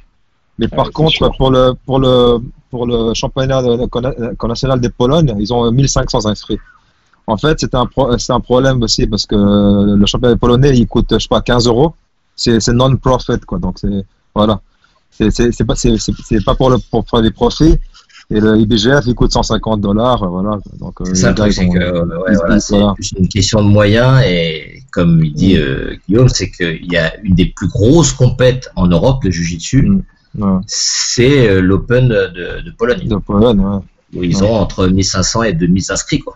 Mais 0.59 0.67
Ah 0.71 0.75
par 0.75 0.91
contre, 0.91 1.35
pour 1.37 1.49
le, 1.51 1.73
pour 1.85 1.99
le, 1.99 2.37
pour 2.69 2.85
le 2.85 3.13
championnat 3.13 3.61
de- 3.63 3.75
de- 3.77 4.47
national 4.47 4.79
des 4.79 4.89
Pologne, 4.89 5.35
ils 5.39 5.51
ont 5.53 5.71
1500 5.71 6.25
inscrits. 6.27 6.59
En 7.25 7.37
fait, 7.37 7.57
c'est 7.59 7.73
un, 7.75 7.85
pro- 7.85 8.17
c'est 8.17 8.33
un 8.33 8.39
problème 8.39 8.81
aussi 8.83 9.07
parce 9.07 9.25
que 9.25 9.35
le 9.35 10.05
championnat 10.05 10.35
polonais, 10.35 10.77
il 10.77 10.85
coûte, 10.87 11.07
je 11.11 11.19
sais 11.19 11.27
pas, 11.29 11.41
15 11.41 11.67
euros. 11.67 11.93
C'est 12.35 12.67
non-profit, 12.69 13.39
quoi. 13.45 13.59
Donc, 13.59 13.77
c'est, 13.79 14.05
voilà. 14.35 14.59
C'est 15.11 15.63
pas, 15.65 15.75
c'est- 15.75 15.97
c'est- 15.97 16.11
c'est 16.23 16.43
pas 16.43 16.55
pour, 16.55 16.69
le, 16.69 16.77
pour 16.91 17.07
faire 17.09 17.21
des 17.21 17.31
profits. 17.31 17.77
Et 18.29 18.39
le 18.39 18.57
IBGF, 18.57 19.05
il 19.05 19.15
coûte 19.15 19.31
150 19.31 19.81
dollars. 19.81 20.27
Voilà. 20.27 20.57
Donc, 20.79 20.99
euh, 21.01 21.05
C'est 21.13 21.27
truc, 21.35 21.47
ils 21.51 21.53
c'est 21.53 21.69
que 21.69 21.77
euh, 21.79 22.05
ouais, 22.05 22.35
voilà, 22.35 22.57
voilà. 22.69 22.93
plus 22.93 23.11
une 23.17 23.27
question 23.27 23.61
de 23.63 23.67
moyens 23.69 24.21
et 24.25 24.81
comme 24.91 25.23
il 25.23 25.33
dit 25.33 25.57
euh, 25.57 25.95
Guillaume, 26.07 26.29
c'est 26.29 26.49
qu'il 26.49 26.91
y 26.91 26.97
a 26.97 27.13
une 27.21 27.35
des 27.35 27.47
plus 27.47 27.67
grosses 27.67 28.13
compètes 28.13 28.69
en 28.75 28.87
Europe 28.87 29.23
de 29.23 29.29
Jiu-Jitsu, 29.29 29.83
Mm. 29.87 30.03
Ouais. 30.37 30.59
c'est 30.67 31.47
euh, 31.49 31.61
l'Open 31.61 32.07
de, 32.07 32.61
de 32.65 32.71
Pologne, 32.77 33.07
De 33.07 33.15
Pologne, 33.17 33.59
ouais. 33.59 33.79
où 34.19 34.23
ils 34.23 34.37
Ouais. 34.37 34.43
ont 34.49 34.53
entre 34.55 34.87
1500 34.87 35.43
et 35.43 35.53
2000 35.53 35.83
inscrits. 35.91 36.19
Quoi. 36.19 36.35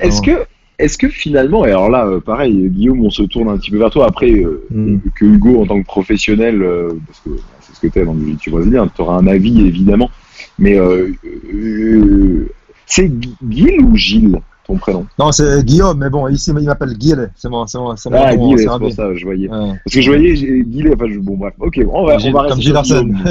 Est-ce 0.00 0.22
que, 0.22 0.44
est-ce 0.78 0.96
que 0.96 1.08
finalement, 1.08 1.66
et 1.66 1.70
alors 1.70 1.90
là, 1.90 2.06
euh, 2.06 2.20
pareil, 2.20 2.68
Guillaume, 2.70 3.04
on 3.04 3.10
se 3.10 3.22
tourne 3.24 3.48
un 3.50 3.58
petit 3.58 3.70
peu 3.70 3.76
vers 3.78 3.90
toi. 3.90 4.06
Après, 4.08 4.30
euh, 4.30 4.64
Mm. 4.70 4.98
que 5.14 5.24
Hugo, 5.26 5.60
en 5.62 5.66
tant 5.66 5.80
que 5.80 5.86
professionnel, 5.86 6.62
euh, 6.62 6.88
parce 7.06 7.20
que 7.20 7.30
c'est 7.60 7.74
ce 7.76 7.80
que 7.80 7.86
tu 7.88 7.98
es 7.98 8.04
dans 8.06 8.14
le 8.14 8.20
jiu-jitsu 8.20 8.50
brésilien, 8.50 8.88
tu 8.94 9.02
auras 9.02 9.16
un 9.16 9.26
avis 9.26 9.60
évidemment. 9.66 10.10
Mais 10.58 10.78
euh, 10.78 11.12
euh, 11.52 12.48
c'est 12.86 13.10
Gil 13.50 13.80
ou 13.82 13.96
Gilles, 13.96 14.40
ton 14.72 14.78
prénom 14.78 15.06
Non, 15.18 15.32
c'est 15.32 15.64
Guillaume, 15.64 15.98
mais 15.98 16.10
bon, 16.10 16.28
ici, 16.28 16.50
il 16.56 16.64
m'appelle 16.66 16.94
Guille. 16.94 17.16
C'est 17.36 17.48
mon, 17.48 17.66
c'est 17.66 17.78
mon 17.78 17.90
Ah, 18.12 18.32
Gilles, 18.32 18.58
c'est 18.58 18.66
pour 18.78 18.92
ça, 18.92 19.14
je 19.14 19.24
voyais. 19.24 19.48
Ouais. 19.48 19.72
Parce 19.84 19.94
que 19.94 20.00
je 20.00 20.10
voyais 20.10 20.36
Gilles, 20.36 20.92
enfin, 20.94 21.06
je- 21.12 21.18
bon, 21.18 21.36
bref, 21.36 21.54
ok, 21.58 21.80
on 21.92 22.06
va, 22.06 22.16
on 22.24 22.30
va 22.32 22.42
rester 22.42 22.62
sur. 22.62 22.82
Guillaume. 22.82 23.24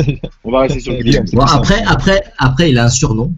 On 0.44 0.52
va 0.52 0.60
rester 0.62 0.80
sur 0.80 0.94
Guillaume, 0.94 1.26
Bon, 1.34 1.42
après, 1.42 1.82
après, 1.88 2.24
après, 2.38 2.70
il 2.72 2.78
a 2.78 2.86
un 2.86 2.90
surnom 2.90 3.34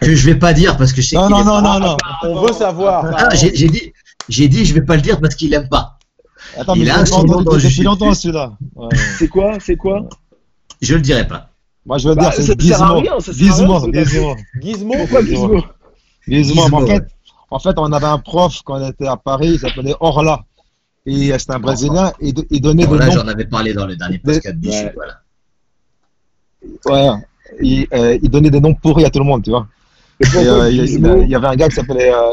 que 0.00 0.14
je 0.14 0.26
vais 0.26 0.36
pas 0.36 0.52
dire 0.52 0.76
parce 0.76 0.92
que 0.92 1.02
je 1.02 1.08
sais 1.08 1.16
Non, 1.16 1.26
qu'il 1.26 1.36
non, 1.36 1.44
non, 1.44 1.62
non, 1.62 1.80
non. 1.80 1.96
On 2.24 2.40
veut 2.46 2.52
savoir. 2.52 3.04
Ah, 3.16 3.28
j'ai 3.34 3.50
dit, 3.50 3.92
j'ai 4.28 4.48
dit, 4.48 4.64
je 4.64 4.74
vais 4.74 4.82
pas 4.82 4.96
le 4.96 5.02
dire 5.02 5.20
parce 5.20 5.34
qu'il 5.34 5.52
aime 5.54 5.68
pas. 5.68 5.98
Attends, 6.56 6.74
Il 6.74 6.84
mais 6.84 6.90
a 6.90 7.00
un 7.00 7.04
surnom 7.04 7.42
dans 7.42 7.54
le 7.54 7.60
depuis 7.62 7.82
longtemps 7.82 8.14
celui-là. 8.14 8.52
Ouais. 8.76 8.88
C'est 9.18 9.28
quoi 9.28 9.54
C'est 9.60 9.76
quoi 9.76 10.08
Je 10.80 10.94
le 10.94 11.00
dirai 11.00 11.26
pas. 11.26 11.50
Moi, 11.84 11.98
je 11.98 12.08
veux 12.08 12.14
Bah, 12.14 12.24
dire, 12.30 12.32
ça 12.34 12.42
c'est 12.42 12.60
Gizmo. 12.60 13.02
Gizmo. 13.32 13.92
Gizmo. 13.92 14.36
Gizmo 14.60 14.94
Pourquoi 14.98 15.22
Gizmo? 15.24 15.62
Gizmo. 16.28 16.62
Gizmo, 16.62 16.62
Gizmo, 16.64 16.76
en 16.82 16.86
fait, 16.86 17.04
en 17.50 17.58
fait, 17.58 17.74
on 17.78 17.92
avait 17.92 18.06
un 18.06 18.18
prof 18.18 18.60
quand 18.64 18.80
on 18.80 18.88
était 18.88 19.06
à 19.06 19.16
Paris, 19.16 19.50
il 19.54 19.58
s'appelait 19.58 19.94
Orla. 20.00 20.44
Et 21.06 21.32
euh, 21.32 21.38
c'était 21.38 21.52
un 21.54 21.58
Brésilien, 21.60 22.12
et 22.20 22.28
il, 22.28 22.44
il 22.50 22.60
donnait 22.60 22.86
des 22.86 22.98
là, 22.98 23.06
noms. 23.06 23.12
j'en 23.12 23.28
avais 23.28 23.46
parlé 23.46 23.72
dans 23.72 23.86
le 23.86 23.96
dernier 23.96 24.18
podcast 24.18 24.56
Ouais. 24.62 24.92
Voilà. 24.94 25.20
Ouais, 26.86 27.22
il, 27.62 27.86
euh, 27.94 28.18
il 28.22 28.28
donnait 28.30 28.50
des 28.50 28.60
noms 28.60 28.74
pourris 28.74 29.04
à 29.04 29.10
tout 29.10 29.18
le 29.20 29.24
monde, 29.24 29.42
tu 29.42 29.50
vois. 29.50 29.66
Et 30.20 30.26
Et, 30.26 30.30
pourquoi 30.30 30.52
euh, 30.64 30.70
il, 30.70 31.28
y 31.30 31.34
avait 31.34 31.46
un 31.46 31.56
gars 31.56 31.68
qui 31.68 31.76
s'appelait, 31.76 32.12
euh, 32.12 32.32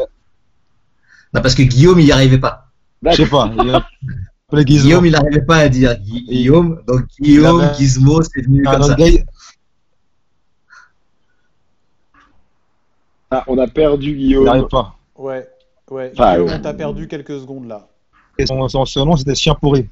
Non, 1.33 1.41
parce 1.41 1.55
que 1.55 1.61
Guillaume, 1.63 1.99
il 1.99 2.07
y 2.07 2.11
arrivait 2.11 2.37
pas. 2.39 2.67
je 3.05 3.11
sais 3.15 3.25
pas, 3.27 3.51
il. 3.57 4.63
Guillaume, 4.63 5.05
il 5.05 5.11
n'arrivait 5.11 5.41
pas 5.45 5.57
à 5.57 5.69
dire 5.69 5.95
Gui- 5.99 6.25
Guillaume, 6.27 6.81
donc 6.87 7.05
Guillaume, 7.19 7.61
avait- 7.61 7.75
Gizmo, 7.75 8.21
c'est 8.23 8.41
venu 8.41 8.65
un 8.67 8.71
comme 8.71 8.83
ça. 8.83 8.95
gars, 8.95 9.05
Ah, 13.31 13.43
on 13.47 13.57
a 13.57 13.67
perdu 13.67 14.11
il 14.11 14.17
Guillaume. 14.17 14.45
n'arrive 14.45 14.67
pas. 14.67 14.95
Ouais, 15.17 15.47
ouais. 15.89 16.11
Enfin, 16.13 16.33
Guillaume, 16.33 16.49
euh, 16.49 16.57
on 16.57 16.61
t'a 16.61 16.73
perdu 16.73 17.07
quelques 17.07 17.39
secondes 17.39 17.67
là. 17.67 17.87
Et 18.37 18.45
son, 18.45 18.67
son 18.67 18.85
surnom, 18.85 19.15
c'était 19.15 19.35
Chien 19.35 19.55
pourri. 19.55 19.87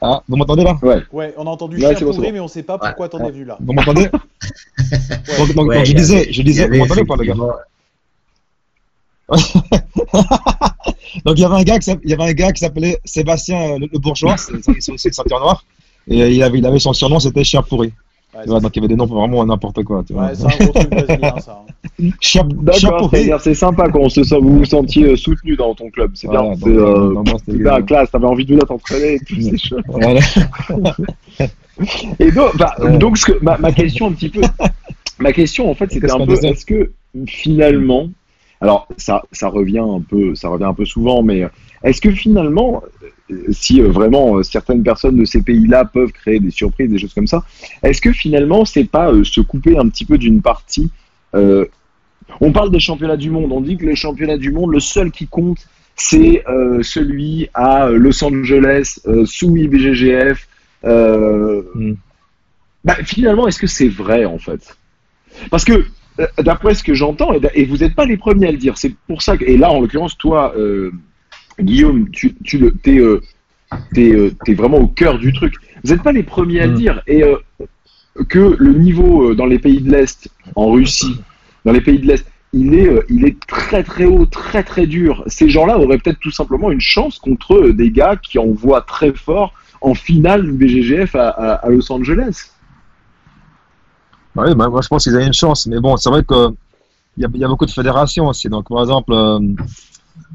Ah, 0.00 0.22
vous 0.28 0.36
m'entendez 0.36 0.64
là? 0.64 0.76
Ouais, 1.12 1.34
on 1.38 1.46
a 1.46 1.50
entendu 1.50 1.76
Ouais, 1.76 1.96
chien 1.96 2.06
bon, 2.06 2.12
pourri, 2.14 2.26
bon. 2.28 2.32
mais 2.34 2.40
on 2.40 2.48
sait 2.48 2.62
pas 2.62 2.78
pourquoi 2.78 3.08
t'en 3.08 3.18
es 3.26 3.30
venu 3.30 3.44
là. 3.44 3.56
Vous 3.60 3.72
m'entendez? 3.72 4.08
Ouais. 4.78 5.38
Donc, 5.38 5.54
donc, 5.54 5.68
Ouais, 5.68 5.76
donc, 5.78 5.86
je 5.86 5.92
disais, 5.94 6.16
avait- 6.20 6.32
je 6.32 6.42
disais, 6.42 6.68
vous 6.68 6.76
m'entendez 6.76 7.00
ou 7.00 7.06
pas, 7.06 7.16
les 7.16 7.26
gars 7.26 7.34
Donc 11.24 11.36
il 11.36 11.40
y 11.40 11.44
avait 11.44 11.54
un 11.56 11.62
gars 11.64 11.78
qui 11.78 11.84
s'app- 11.86 12.00
il 12.04 12.10
y 12.10 12.14
avait 12.14 12.24
un 12.24 12.32
gars 12.32 12.52
qui 12.52 12.60
s'appelait 12.60 12.98
Sébastien 13.04 13.72
euh, 13.72 13.78
le, 13.78 13.88
le 13.92 13.98
bourgeois, 13.98 14.36
c'est 14.36 14.52
une 14.88 14.98
ceinture 14.98 15.40
noire, 15.40 15.64
et 16.08 16.22
euh, 16.22 16.28
il 16.30 16.42
avait, 16.42 16.58
il 16.58 16.66
avait 16.66 16.78
son 16.78 16.92
surnom, 16.92 17.18
c'était 17.18 17.42
Chien 17.42 17.62
pourri. 17.62 17.92
Ouais, 18.36 18.42
Tu 18.44 18.50
vois, 18.50 18.60
donc 18.60 18.76
il 18.76 18.80
y 18.80 18.84
avait 18.84 18.88
des 18.88 18.96
noms 18.96 19.06
vraiment 19.06 19.44
n'importe 19.44 19.82
quoi. 19.84 20.02
Tu 20.06 20.12
vois. 20.12 20.26
Ouais, 20.26 20.34
c'est 20.34 20.44
un 20.44 20.64
gros 20.66 20.72
truc 20.72 20.90
brésilien 20.90 21.38
ça. 21.40 21.62
hein. 21.62 23.38
C'est 23.40 23.54
sympa 23.54 23.88
quand 23.88 24.00
on 24.00 24.08
se 24.08 24.22
sent, 24.22 24.38
vous 24.40 24.58
vous 24.58 24.64
sentiez 24.64 25.04
euh, 25.04 25.16
soutenu 25.16 25.56
dans 25.56 25.74
ton 25.74 25.88
club. 25.90 26.10
C'est 26.14 26.26
Voilà, 26.26 26.42
bien. 26.42 26.54
C'est 26.56 26.68
euh, 26.68 27.22
la 27.62 27.80
classe. 27.82 28.10
T'avais 28.10 28.26
envie 28.26 28.44
de 28.44 28.50
venir 28.50 28.66
t'entraîner 28.66 29.14
et 29.14 29.18
tout. 29.20 29.34
C'est 29.40 29.56
chouette. 29.58 29.84
Voilà. 29.88 30.20
Et 32.18 32.30
donc, 32.32 32.56
bah, 32.56 32.74
Ouais. 32.78 32.96
donc 32.98 33.18
ce 33.18 33.26
que, 33.26 33.42
ma, 33.42 33.58
ma 33.58 33.70
question 33.72 34.06
un 34.08 34.12
petit 34.12 34.30
peu, 34.30 34.40
ma 35.18 35.32
question 35.32 35.70
en 35.70 35.74
fait, 35.74 35.90
c'était 35.92 36.10
un 36.10 36.24
peu, 36.24 36.32
est-ce 36.44 36.64
que 36.64 36.90
finalement, 37.26 38.08
alors 38.62 38.88
ça, 38.96 39.22
ça 39.32 39.48
revient 39.48 39.80
un 39.86 40.00
peu, 40.00 40.34
ça 40.34 40.48
revient 40.48 40.64
un 40.64 40.72
peu 40.74 40.86
souvent, 40.86 41.22
mais 41.22 41.42
est-ce 41.84 42.00
que 42.00 42.10
finalement, 42.10 42.82
si 43.50 43.80
euh, 43.80 43.88
vraiment 43.88 44.38
euh, 44.38 44.42
certaines 44.42 44.82
personnes 44.82 45.16
de 45.16 45.24
ces 45.24 45.42
pays-là 45.42 45.84
peuvent 45.84 46.12
créer 46.12 46.38
des 46.38 46.50
surprises, 46.50 46.90
des 46.90 46.98
choses 46.98 47.14
comme 47.14 47.26
ça, 47.26 47.44
est-ce 47.82 48.00
que 48.00 48.12
finalement 48.12 48.64
c'est 48.64 48.84
pas 48.84 49.10
euh, 49.10 49.24
se 49.24 49.40
couper 49.40 49.76
un 49.76 49.88
petit 49.88 50.04
peu 50.04 50.18
d'une 50.18 50.42
partie 50.42 50.90
On 52.40 52.52
parle 52.52 52.70
des 52.70 52.80
championnats 52.80 53.16
du 53.16 53.30
monde, 53.30 53.52
on 53.52 53.60
dit 53.60 53.76
que 53.76 53.86
les 53.86 53.96
championnats 53.96 54.38
du 54.38 54.50
monde, 54.50 54.72
le 54.72 54.80
seul 54.80 55.10
qui 55.10 55.26
compte, 55.26 55.58
c'est 55.96 56.44
euh, 56.46 56.82
celui 56.82 57.48
à 57.54 57.88
Los 57.88 58.22
Angeles 58.22 59.00
euh, 59.06 59.24
sous 59.24 59.56
IBGGF. 59.56 60.46
Euh, 60.84 61.62
Hmm. 61.74 61.94
bah, 62.84 62.96
finalement, 63.02 63.48
est-ce 63.48 63.58
que 63.58 63.66
c'est 63.66 63.88
vrai 63.88 64.24
en 64.24 64.38
fait? 64.38 64.76
Parce 65.50 65.64
que 65.64 65.86
d'après 66.38 66.74
ce 66.74 66.84
que 66.84 66.94
j'entends, 66.94 67.32
et, 67.54 67.64
vous 67.64 67.78
n'êtes 67.78 67.94
pas 67.94 68.04
les 68.04 68.16
premiers 68.16 68.48
à 68.48 68.52
le 68.52 68.58
dire, 68.58 68.78
c'est 68.78 68.94
pour 69.06 69.22
ça 69.22 69.36
que, 69.36 69.44
et 69.44 69.56
là 69.56 69.70
en 69.70 69.80
l'occurrence, 69.80 70.16
toi, 70.16 70.54
Guillaume, 71.60 72.10
tu, 72.10 72.34
tu 72.44 72.58
le, 72.58 72.72
t'es, 72.72 72.98
euh, 72.98 73.20
t'es, 73.94 74.12
euh, 74.12 74.30
t'es 74.44 74.54
vraiment 74.54 74.78
au 74.78 74.88
cœur 74.88 75.18
du 75.18 75.32
truc. 75.32 75.54
Vous 75.84 75.90
n'êtes 75.92 76.02
pas 76.02 76.12
les 76.12 76.22
premiers 76.22 76.60
à 76.60 76.66
le 76.66 76.72
Mm. 76.72 76.76
dire, 76.76 77.02
et 77.06 77.22
euh, 77.22 77.36
que 78.28 78.56
le 78.58 78.72
niveau 78.74 79.34
dans 79.34 79.46
les 79.46 79.58
pays 79.58 79.80
de 79.80 79.90
l'Est, 79.90 80.28
en 80.54 80.70
Russie, 80.70 81.20
dans 81.64 81.72
les 81.72 81.80
pays 81.80 81.98
de 81.98 82.06
l'Est, 82.06 82.26
il 82.52 82.74
est, 82.74 82.90
il 83.10 83.26
est 83.26 83.38
très 83.46 83.82
très 83.82 84.04
haut, 84.04 84.24
très 84.26 84.62
très 84.62 84.86
dur. 84.86 85.22
Ces 85.26 85.48
gens-là 85.50 85.78
auraient 85.78 85.98
peut-être 85.98 86.20
tout 86.20 86.30
simplement 86.30 86.70
une 86.70 86.80
chance 86.80 87.18
contre 87.18 87.68
des 87.70 87.90
gars 87.90 88.16
qui 88.16 88.38
envoient 88.38 88.82
très 88.82 89.12
fort 89.12 89.52
en 89.82 89.94
finale 89.94 90.42
du 90.44 90.52
BGGF 90.52 91.14
à, 91.16 91.28
à- 91.28 91.52
à 91.54 91.68
Los 91.68 91.90
Angeles. 91.92 92.50
Oui, 94.36 94.54
bah, 94.54 94.68
moi 94.68 94.80
je 94.82 94.88
pense 94.88 95.04
qu'ils 95.04 95.14
avaient 95.16 95.26
une 95.26 95.32
chance, 95.32 95.66
mais 95.66 95.80
bon, 95.80 95.96
c'est 95.96 96.10
vrai 96.10 96.22
que 96.22 96.50
il 97.18 97.22
y 97.22 97.24
a, 97.24 97.28
il 97.32 97.40
y 97.40 97.44
a 97.44 97.48
beaucoup 97.48 97.64
de 97.66 97.70
fédérations 97.70 98.26
aussi. 98.28 98.48
Donc, 98.50 98.68
par 98.68 98.80
exemple, 98.80 99.12
euh, 99.12 99.40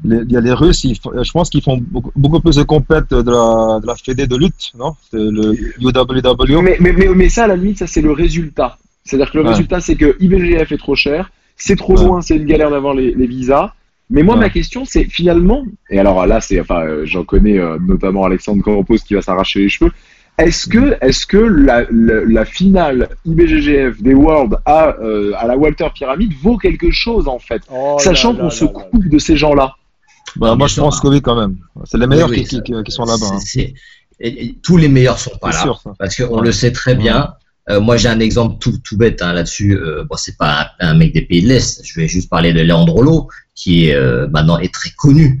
les- 0.04 0.22
il 0.24 0.32
y 0.32 0.36
a 0.36 0.40
les 0.40 0.52
Russes, 0.52 0.84
ils 0.84 0.94
je 0.96 1.30
pense 1.32 1.50
qu'ils 1.50 1.62
font 1.62 1.78
beaucoup, 1.78 2.12
beaucoup 2.16 2.40
plus 2.40 2.56
de 2.56 2.62
compètes 2.62 3.10
de 3.10 3.30
la, 3.30 3.80
de 3.80 3.86
la 3.86 3.94
fédé 3.94 4.26
de 4.26 4.36
lutte, 4.36 4.72
non? 4.78 4.94
Le 5.12 5.54
UWW. 5.80 6.62
Mais, 6.62 6.76
mais, 6.80 6.92
mais, 6.92 7.08
mais 7.14 7.28
ça, 7.28 7.44
à 7.44 7.46
la 7.48 7.56
limite, 7.56 7.78
ça 7.78 7.86
c'est 7.86 8.00
le 8.02 8.12
résultat. 8.12 8.78
C'est-à-dire 9.04 9.30
que 9.32 9.38
le 9.38 9.44
Ouais. 9.44 9.50
résultat, 9.50 9.80
c'est 9.80 9.96
que 9.96 10.16
IBGF 10.20 10.72
est 10.72 10.78
trop 10.78 10.94
cher, 10.94 11.30
c'est 11.56 11.76
trop 11.76 11.96
Ouais. 11.98 12.04
loin, 12.04 12.20
c'est 12.22 12.36
une 12.36 12.44
galère 12.46 12.70
d'avoir 12.70 12.94
les, 12.94 13.14
les 13.14 13.26
visas. 13.26 13.72
Mais 14.10 14.22
moi, 14.22 14.34
Ouais. 14.34 14.42
ma 14.42 14.50
question, 14.50 14.84
c'est 14.84 15.04
finalement, 15.04 15.64
et 15.90 15.98
alors 15.98 16.26
là, 16.26 16.40
c'est, 16.40 16.60
enfin, 16.60 16.82
euh, 16.84 17.02
j'en 17.06 17.24
connais 17.24 17.58
euh, 17.58 17.78
notamment 17.80 18.24
Alexandre 18.24 18.62
Campos 18.62 18.96
qui 19.06 19.14
va 19.14 19.22
s'arracher 19.22 19.60
les 19.60 19.68
cheveux. 19.68 19.90
Est-ce 20.38 20.66
que, 20.66 20.96
est-ce 21.02 21.26
que 21.26 21.36
la, 21.36 21.84
la, 21.90 22.24
la 22.24 22.44
finale 22.44 23.08
IBGGF 23.26 24.02
des 24.02 24.14
Worlds 24.14 24.56
à, 24.64 24.96
euh, 25.00 25.32
à 25.36 25.46
la 25.46 25.56
Walter 25.56 25.86
Pyramid 25.94 26.32
vaut 26.42 26.56
quelque 26.56 26.90
chose 26.90 27.28
en 27.28 27.38
fait, 27.38 27.62
Oh 27.70 27.96
sachant 28.00 28.34
qu'on 28.34 28.50
se 28.50 28.64
là. 28.64 28.70
coupe 28.70 29.08
de 29.08 29.18
ces 29.18 29.36
gens-là 29.36 29.74
Bah, 30.36 30.54
moi 30.56 30.66
je 30.68 30.76
pense 30.80 31.00
que 31.00 31.08
oui, 31.08 31.20
quand 31.20 31.38
même. 31.38 31.56
C'est 31.84 31.98
les 31.98 32.06
meilleurs 32.06 32.30
Oui, 32.30 32.38
oui, 32.38 32.44
qui, 32.44 32.56
ça- 32.56 32.62
qui, 32.62 32.72
qui 32.84 32.92
sont 32.92 33.04
là-bas. 33.04 33.26
hein. 33.32 34.46
tous 34.62 34.76
les 34.78 34.88
meilleurs 34.88 35.18
sont 35.18 35.36
pas 35.40 35.50
là. 35.50 35.60
sûr. 35.62 35.82
Parce 35.98 36.16
qu'on 36.16 36.38
Ouais. 36.38 36.46
le 36.46 36.52
sait 36.52 36.72
très 36.72 36.94
bien. 36.94 37.34
Euh, 37.70 37.80
moi, 37.80 37.96
j'ai 37.96 38.08
un 38.08 38.18
exemple 38.18 38.56
tout, 38.58 38.76
tout 38.82 38.96
bête 38.96 39.22
hein, 39.22 39.32
là-dessus. 39.34 39.76
Euh, 39.76 40.04
bon, 40.08 40.16
c'est 40.16 40.36
pas 40.36 40.70
un, 40.80 40.88
un 40.90 40.94
mec 40.94 41.12
des 41.12 41.22
pays 41.22 41.42
de 41.42 41.48
l'Est. 41.48 41.82
Je 41.84 42.00
vais 42.00 42.08
juste 42.08 42.28
parler 42.28 42.52
de 42.52 42.60
Leandrolo, 42.60 43.28
qui 43.54 43.88
est, 43.88 43.94
euh, 43.94 44.26
maintenant 44.28 44.58
est 44.58 44.72
très 44.72 44.90
connu. 44.96 45.40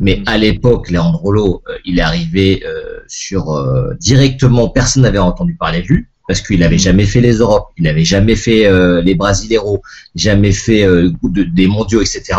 Mais 0.00 0.22
à 0.26 0.38
l'époque, 0.38 0.90
Leandrolo, 0.90 1.62
euh, 1.68 1.76
il 1.84 1.98
est 1.98 2.02
arrivé 2.02 2.62
euh, 2.66 3.00
sur 3.06 3.50
euh, 3.52 3.94
directement. 4.00 4.68
Personne 4.68 5.02
n'avait 5.02 5.18
entendu 5.18 5.54
parler 5.54 5.82
de 5.82 5.86
lui 5.88 6.06
parce 6.26 6.40
qu'il 6.42 6.62
avait 6.62 6.78
jamais 6.78 7.06
fait 7.06 7.20
les 7.20 7.34
Europes, 7.38 7.70
il 7.76 7.88
avait 7.88 8.04
jamais 8.04 8.36
fait 8.36 8.64
euh, 8.66 9.02
les 9.02 9.14
Brasileiros, 9.16 9.82
jamais 10.14 10.52
fait 10.52 10.84
euh, 10.84 11.10
de- 11.24 11.42
des 11.42 11.66
mondiaux, 11.66 12.00
etc. 12.00 12.38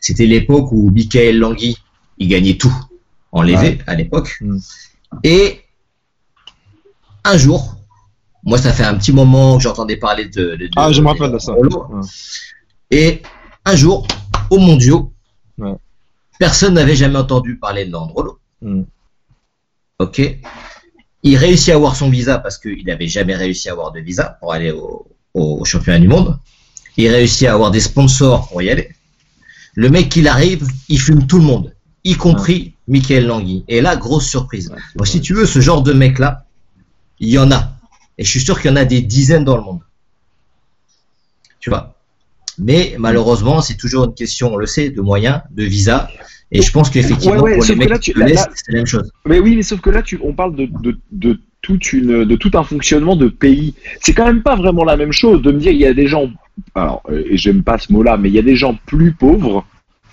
C'était 0.00 0.26
l'époque 0.26 0.70
où 0.70 0.90
Michael 0.90 1.38
Langui, 1.38 1.76
il 2.18 2.28
gagnait 2.28 2.56
tout 2.56 2.72
en 3.32 3.42
lévé 3.42 3.78
à 3.88 3.94
l'époque. 3.96 4.36
Mm. 4.40 4.58
Et 5.24 5.60
un 7.24 7.36
jour, 7.36 7.74
moi, 8.44 8.58
ça 8.58 8.72
fait 8.72 8.84
un 8.84 8.94
petit 8.94 9.12
moment 9.12 9.56
que 9.56 9.62
j'entendais 9.64 9.96
parler 9.96 10.26
de. 10.26 10.30
de- 10.54 10.56
de- 10.56 10.70
Ah, 10.76 10.92
je 10.92 11.00
me 11.02 11.08
rappelle 11.08 11.32
de 11.32 11.38
ça. 11.38 11.52
Ouais. 11.58 11.68
Et 12.90 13.22
un 13.64 13.74
jour, 13.76 14.06
aux 14.50 14.58
mondiaux, 14.58 15.10
Ouais. 15.58 15.72
Personne 16.38 16.74
n'avait 16.74 16.96
jamais 16.96 17.18
entendu 17.18 17.56
parler 17.56 17.84
de 17.86 17.92
Landrolo. 17.92 18.38
Mm. 18.62 18.82
Ok. 19.98 20.20
Il 21.22 21.36
réussit 21.36 21.70
à 21.70 21.76
avoir 21.76 21.96
son 21.96 22.10
visa 22.10 22.38
parce 22.38 22.58
qu'il 22.58 22.84
n'avait 22.86 23.08
jamais 23.08 23.34
réussi 23.34 23.68
à 23.68 23.72
avoir 23.72 23.92
de 23.92 24.00
visa 24.00 24.36
pour 24.40 24.52
aller 24.52 24.70
au, 24.70 25.06
au- 25.32 25.58
au 25.60 25.64
championnat 25.64 25.98
du 25.98 26.08
monde. 26.08 26.38
Il 26.96 27.08
réussit 27.08 27.48
à 27.48 27.54
avoir 27.54 27.70
des 27.70 27.80
sponsors 27.80 28.48
pour 28.48 28.60
y 28.62 28.70
aller. 28.70 28.90
Le 29.74 29.88
mec 29.88 30.08
qu'il 30.08 30.28
arrive, 30.28 30.66
il 30.88 31.00
fume 31.00 31.26
tout 31.26 31.38
le 31.38 31.44
monde, 31.44 31.74
y 32.04 32.14
compris 32.14 32.74
Michael 32.86 33.26
Langui. 33.26 33.64
Et 33.66 33.80
là, 33.80 33.96
grosse 33.96 34.28
surprise. 34.28 34.72
Donc, 34.94 35.06
si 35.08 35.20
tu 35.20 35.34
veux, 35.34 35.46
ce 35.46 35.60
genre 35.60 35.82
de 35.82 35.92
mec-là, 35.92 36.44
il 37.18 37.28
y 37.30 37.38
en 37.38 37.50
a. 37.50 37.72
Et 38.18 38.24
je 38.24 38.30
suis 38.30 38.40
sûr 38.40 38.60
qu'il 38.60 38.70
y 38.70 38.72
en 38.72 38.76
a 38.76 38.84
des 38.84 39.00
dizaines 39.02 39.44
dans 39.44 39.56
le 39.56 39.62
monde. 39.62 39.80
Tu 41.58 41.70
vois. 41.70 41.93
Mais 42.58 42.94
malheureusement, 42.98 43.60
c'est 43.60 43.76
toujours 43.76 44.04
une 44.04 44.14
question, 44.14 44.52
on 44.54 44.56
le 44.56 44.66
sait, 44.66 44.90
de 44.90 45.00
moyens, 45.00 45.40
de 45.50 45.64
visa. 45.64 46.08
Et 46.52 46.62
je 46.62 46.70
pense 46.70 46.90
qu'effectivement, 46.90 47.36
Ouais, 47.36 47.52
ouais, 47.52 47.56
pour 47.56 47.64
les 47.64 47.74
mecs 47.74 47.88
là, 47.90 47.98
tu- 47.98 48.12
laissent, 48.16 48.46
c'est 48.54 48.72
la 48.72 48.78
même 48.78 48.86
chose. 48.86 49.10
Mais 49.26 49.40
oui, 49.40 49.56
mais 49.56 49.62
sauf 49.62 49.80
que 49.80 49.90
là, 49.90 50.02
tu, 50.02 50.18
on 50.22 50.32
parle 50.34 50.54
de, 50.54 50.68
de, 50.80 50.96
de, 51.10 51.40
toute 51.62 51.92
une, 51.92 52.24
de 52.24 52.36
tout 52.36 52.50
un 52.54 52.62
fonctionnement 52.62 53.16
de 53.16 53.28
pays. 53.28 53.74
C'est 54.00 54.12
quand 54.12 54.26
même 54.26 54.42
pas 54.42 54.54
vraiment 54.54 54.84
la 54.84 54.96
même 54.96 55.12
chose 55.12 55.42
de 55.42 55.50
me 55.50 55.58
dire 55.58 55.72
il 55.72 55.78
y 55.78 55.86
a 55.86 55.94
des 55.94 56.06
gens, 56.06 56.30
alors, 56.74 57.02
euh, 57.10 57.24
et 57.28 57.36
j'aime 57.36 57.62
pas 57.64 57.78
ce 57.78 57.92
mot-là, 57.92 58.16
mais 58.18 58.28
il 58.28 58.34
y 58.34 58.38
a 58.38 58.42
des 58.42 58.54
gens 58.54 58.78
plus 58.86 59.12
pauvres, 59.12 59.64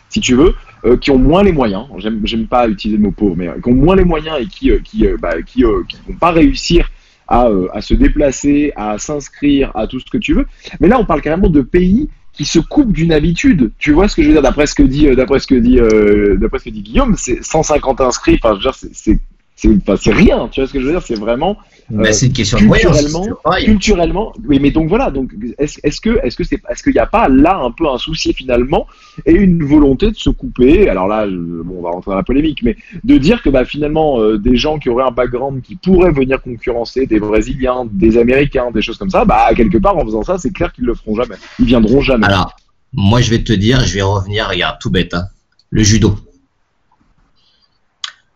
si 0.10 0.20
tu 0.22 0.34
veux, 0.34 0.56
euh, 0.86 0.98
qui 0.98 1.12
ont 1.12 1.20
moins 1.20 1.44
les 1.44 1.52
moyens. 1.52 1.86
J'aime, 1.98 2.22
j'aime 2.24 2.48
pas 2.48 2.68
utiliser 2.70 2.98
le 2.98 3.04
mot 3.04 3.12
pauvre, 3.12 3.36
mais 3.36 3.50
euh, 3.50 3.60
qui 3.62 3.70
ont 3.70 3.76
moins 3.76 3.96
les 3.98 4.06
moyens 4.06 4.38
et 4.40 4.48
qui, 4.48 4.72
euh, 4.72 4.80
qui, 4.84 5.06
bah, 5.22 5.42
qui, 5.46 5.64
qui 5.90 5.98
vont 6.08 6.16
pas 6.20 6.32
réussir 6.32 6.90
à, 7.28 7.50
à 7.74 7.82
se 7.82 7.94
déplacer, 7.94 8.72
à 8.76 8.98
s'inscrire, 8.98 9.72
à 9.76 9.86
tout 9.88 10.00
ce 10.00 10.06
que 10.10 10.18
tu 10.18 10.34
veux. 10.34 10.48
Mais 10.80 10.88
là, 10.88 10.98
on 11.00 11.06
parle 11.06 11.22
carrément 11.22 11.50
de 11.50 11.62
pays 11.62 12.10
qui 12.42 12.46
se 12.46 12.58
coupent 12.58 12.92
d'une 12.92 13.14
habitude. 13.14 13.72
Tu 13.78 13.92
vois 13.92 14.08
ce 14.08 14.16
que 14.16 14.24
je 14.24 14.28
veux 14.28 14.34
dire? 14.34 14.42
D'après 14.42 14.66
ce 14.66 14.74
que 14.74 14.82
dit, 14.82 15.08
euh, 15.08 15.16
d'après 15.16 15.38
ce 15.38 15.46
que 15.46 15.54
dit, 15.54 15.80
euh, 15.80 16.38
d'après 16.38 16.58
ce 16.58 16.66
que 16.66 16.70
dit 16.72 16.82
Guillaume, 16.82 17.14
c'est 17.16 17.44
150 17.44 18.02
inscrits. 18.02 18.40
Enfin, 18.44 18.58
c'est 18.96 20.12
rien. 20.12 20.48
Tu 20.52 20.60
vois 20.60 20.68
ce 20.68 20.74
que 20.74 20.80
je 20.80 20.86
veux 20.86 20.92
dire? 20.92 21.04
C'est 21.04 21.20
vraiment 21.20 21.58
Mais 21.92 22.10
Euh, 22.10 22.12
c'est 22.14 22.28
une 22.28 22.34
question 22.34 22.58
de 22.58 23.66
culturellement. 23.66 24.34
Oui, 24.48 24.60
mais 24.60 24.72
donc 24.72 24.90
voilà. 24.90 25.12
Donc, 25.12 25.32
est-ce, 25.58 25.80
est-ce 25.84 26.00
que, 26.00 26.20
est-ce 26.24 26.36
que 26.36 26.44
c'est, 26.44 26.62
est-ce 26.70 26.84
qu'il 26.84 26.94
n'y 26.94 27.00
a 27.00 27.06
pas 27.06 27.28
là 27.28 27.58
un 27.58 27.72
peu 27.72 27.90
un 27.90 27.98
souci 27.98 28.34
finalement 28.34 28.88
et 29.26 29.34
une 29.34 29.64
volonté 29.64 30.12
de 30.12 30.16
se 30.16 30.30
couper? 30.30 30.90
Alors 30.90 31.08
là, 31.08 31.28
bon, 31.28 31.76
on 31.80 31.82
va 31.82 31.90
rentrer 31.90 32.12
dans 32.12 32.18
la 32.18 32.24
polémique, 32.24 32.64
mais 32.64 32.78
de 33.04 33.18
dire 33.18 33.42
que 33.42 33.50
bah 33.50 33.66
finalement 33.66 34.20
euh, 34.20 34.38
des 34.38 34.56
gens 34.56 34.80
qui 34.80 34.90
auraient 34.90 35.04
un 35.04 35.12
background 35.12 35.62
qui 35.62 35.76
pourraient 35.76 36.12
venir 36.12 36.42
concurrencer 36.42 37.06
des 37.06 37.20
Brésiliens, 37.20 37.86
des 37.92 38.18
Américains, 38.18 38.72
des 38.72 38.82
choses 38.82 38.98
comme 38.98 39.10
ça, 39.10 39.26
bah 39.26 39.50
quelque 39.56 39.78
part 39.78 39.98
en 39.98 40.06
faisant 40.06 40.24
ça, 40.24 40.38
c'est 40.38 40.52
clair 40.52 40.72
qu'ils 40.74 40.86
le 40.86 40.96
feront 40.96 41.16
jamais. 41.16 41.36
Ils 41.60 41.66
viendront 41.66 42.02
jamais. 42.02 42.28
Alors, 42.28 42.56
moi, 42.94 43.22
je 43.22 43.30
vais 43.30 43.44
te 43.44 43.54
dire, 43.54 43.82
je 43.86 43.94
vais 43.94 44.02
revenir, 44.02 44.48
regarde, 44.50 44.78
tout 44.80 44.90
bête, 44.90 45.14
hein, 45.14 45.26
le 45.70 45.84
judo. 45.84 46.16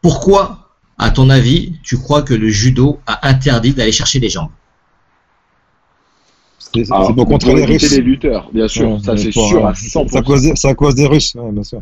Pourquoi, 0.01 0.64
à 0.97 1.11
ton 1.11 1.29
avis, 1.29 1.73
tu 1.83 1.97
crois 1.97 2.21
que 2.21 2.33
le 2.33 2.49
judo 2.49 2.99
a 3.05 3.27
interdit 3.27 3.73
d'aller 3.73 3.91
chercher 3.91 4.19
les 4.19 4.29
jambes? 4.29 4.49
C'est 6.57 6.85
c'est 6.85 7.13
pour 7.13 7.25
contrôler 7.25 7.65
les 7.65 7.73
Russes. 7.77 7.91
les 7.91 8.01
lutteurs, 8.01 8.49
bien 8.51 8.67
sûr. 8.67 8.91
Ouais, 8.91 8.99
ça, 8.99 9.15
c'est 9.15 9.31
sûr 9.31 9.65
euh, 9.65 9.69
à 9.69 9.73
100%. 9.73 10.07
C'est 10.09 10.17
à 10.17 10.21
cause 10.21 10.41
des- 10.41 10.55
c'est 10.55 10.67
à 10.69 10.75
cause 10.75 10.95
des 10.95 11.07
Russes, 11.07 11.35
ouais, 11.35 11.51
bien 11.51 11.63
sûr. 11.63 11.81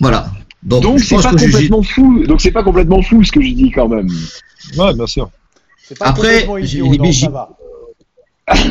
Voilà. 0.00 0.30
Donc, 0.62 0.82
Donc 0.82 1.00
c'est 1.00 1.16
pas 1.16 1.30
complètement 1.30 1.82
fou. 1.82 2.24
Donc 2.24 2.40
c'est 2.40 2.50
pas 2.52 2.62
complètement 2.62 3.02
fou 3.02 3.22
ce 3.24 3.32
que 3.32 3.40
je 3.40 3.52
dis 3.52 3.70
quand 3.70 3.88
même. 3.88 4.08
Ouais, 4.76 4.94
bien 4.94 5.06
sûr. 5.06 5.30
Pas 5.98 6.06
Après, 6.06 6.46
idiot, 6.60 6.90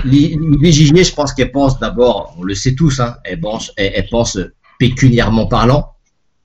les 0.06 0.38
BJJ, 0.38 1.04
je 1.04 1.14
pense 1.14 1.34
qu'elles 1.34 1.52
pensent 1.52 1.80
d'abord, 1.80 2.36
on 2.38 2.44
le 2.44 2.54
sait 2.56 2.76
tous, 2.76 3.00
hein, 3.00 3.16
elles, 3.24 3.40
pensent, 3.40 3.72
elles, 3.78 3.92
elles 3.96 4.08
pensent 4.10 4.40
pécuniairement 4.80 5.48
parlant, 5.48 5.95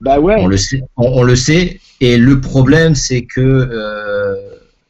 Bah 0.01 0.19
ouais. 0.19 0.35
on 0.39 0.47
le 0.47 0.57
sait, 0.57 0.81
on, 0.97 1.07
on 1.19 1.23
le 1.23 1.35
sait. 1.35 1.79
Et 1.99 2.17
le 2.17 2.41
problème, 2.41 2.95
c'est 2.95 3.23
que 3.23 3.39
euh, 3.41 4.35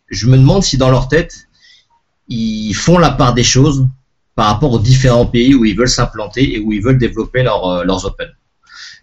je 0.09 0.27
me 0.27 0.37
demande 0.37 0.63
si 0.63 0.77
dans 0.77 0.89
leur 0.89 1.07
tête, 1.09 1.47
ils 2.29 2.73
font 2.73 2.97
la 2.97 3.11
part 3.11 3.33
des 3.33 3.43
choses 3.43 3.85
par 4.35 4.47
rapport 4.47 4.71
aux 4.71 4.79
différents 4.79 5.25
pays 5.25 5.53
où 5.53 5.65
ils 5.65 5.75
veulent 5.75 5.89
s'implanter 5.89 6.55
et 6.55 6.59
où 6.59 6.71
ils 6.71 6.81
veulent 6.81 6.97
développer 6.97 7.43
leur, 7.43 7.65
euh, 7.67 7.83
leurs 7.83 8.05
Open. 8.05 8.29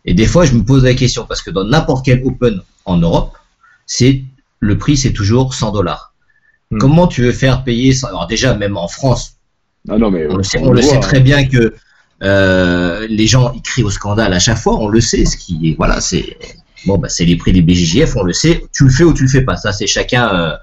Et 0.06 0.14
des 0.14 0.26
fois, 0.26 0.46
je 0.46 0.54
me 0.54 0.64
pose 0.64 0.84
la 0.84 0.94
question 0.94 1.26
parce 1.26 1.42
que 1.42 1.50
dans 1.50 1.64
n'importe 1.64 2.04
quel 2.04 2.24
Open 2.24 2.60
en 2.86 2.96
Europe, 2.96 3.36
c'est 3.86 4.22
le 4.60 4.78
prix, 4.78 4.96
c'est 4.96 5.12
toujours 5.12 5.54
100 5.54 5.72
dollars. 5.72 6.14
Hmm. 6.70 6.78
Comment 6.78 7.06
tu 7.06 7.22
veux 7.22 7.32
faire 7.32 7.64
payer 7.64 7.92
ça? 7.92 8.08
Alors 8.08 8.26
déjà, 8.26 8.54
même 8.54 8.76
en 8.76 8.88
France, 8.88 9.36
Ah 9.88 9.98
non 9.98 10.10
mais 10.10 10.26
on 10.28 10.36
le 10.36 10.42
sait, 10.42 10.58
on 10.58 10.68
on 10.68 10.72
le 10.72 10.80
voit, 10.80 10.90
sait 10.90 10.96
hein. 10.96 11.00
très 11.00 11.20
bien 11.20 11.46
que 11.46 11.74
euh, 12.22 13.06
les 13.08 13.26
gens 13.26 13.52
ils 13.54 13.62
crient 13.62 13.84
au 13.84 13.90
scandale 13.90 14.32
à 14.32 14.38
chaque 14.38 14.58
fois. 14.58 14.78
On 14.78 14.88
le 14.88 15.00
sait. 15.00 15.24
Ce 15.24 15.36
qui 15.36 15.70
est 15.70 15.74
voilà, 15.76 16.00
c'est 16.00 16.36
bon, 16.86 16.98
bah, 16.98 17.08
c'est 17.08 17.24
les 17.24 17.36
prix 17.36 17.52
des 17.52 17.62
BJJF. 17.62 18.16
On 18.16 18.22
le 18.22 18.32
sait. 18.32 18.64
Tu 18.72 18.84
le 18.84 18.90
fais 18.90 19.04
ou 19.04 19.12
tu 19.12 19.22
le 19.22 19.28
fais 19.28 19.42
pas. 19.42 19.56
Ça, 19.56 19.72
c'est 19.72 19.86
chacun. 19.86 20.34
Euh, 20.34 20.56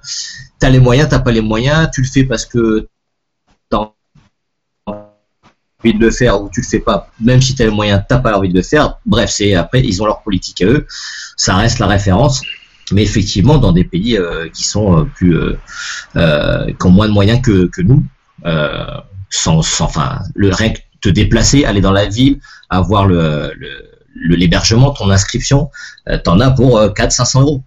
t'as 0.59 0.69
les 0.69 0.79
moyens, 0.79 1.09
t'as 1.09 1.19
pas 1.19 1.31
les 1.31 1.41
moyens. 1.41 1.89
Tu 1.93 2.01
le 2.01 2.07
fais 2.07 2.23
parce 2.23 2.45
que 2.45 2.87
t'as 3.69 3.91
envie 4.87 5.93
de 5.93 5.99
le 5.99 6.11
faire 6.11 6.41
ou 6.41 6.49
tu 6.49 6.61
le 6.61 6.67
fais 6.67 6.79
pas. 6.79 7.09
Même 7.21 7.41
si 7.41 7.55
t'as 7.55 7.65
les 7.65 7.71
moyens, 7.71 8.03
t'as 8.07 8.19
pas 8.19 8.37
envie 8.37 8.49
de 8.49 8.55
le 8.55 8.63
faire. 8.63 8.99
Bref, 9.05 9.29
c'est 9.29 9.55
après 9.55 9.81
ils 9.81 10.01
ont 10.01 10.05
leur 10.05 10.21
politique 10.21 10.61
à 10.61 10.65
eux. 10.65 10.85
Ça 11.37 11.55
reste 11.55 11.79
la 11.79 11.87
référence. 11.87 12.41
Mais 12.91 13.01
effectivement, 13.01 13.57
dans 13.57 13.71
des 13.71 13.83
pays 13.83 14.15
euh, 14.15 14.47
qui 14.49 14.63
sont 14.63 14.99
euh, 14.99 15.05
plus, 15.05 15.35
qui 16.13 16.85
ont 16.85 16.91
moins 16.91 17.07
de 17.07 17.13
moyens 17.13 17.41
que, 17.41 17.81
nous, 17.81 18.03
sans, 19.31 19.63
sans, 19.63 19.85
enfin, 19.85 20.19
le 20.35 20.51
que 20.51 20.79
te 21.01 21.09
déplacer, 21.09 21.65
aller 21.65 21.81
dans 21.81 21.91
la 21.91 22.05
ville, 22.07 22.39
avoir 22.69 23.05
le, 23.07 23.51
l'hébergement, 24.15 24.91
ton 24.91 25.09
inscription, 25.09 25.69
euh, 26.09 26.17
t'en 26.23 26.39
as 26.39 26.51
pour 26.51 26.79
400-500 26.79 27.41
euros. 27.41 27.61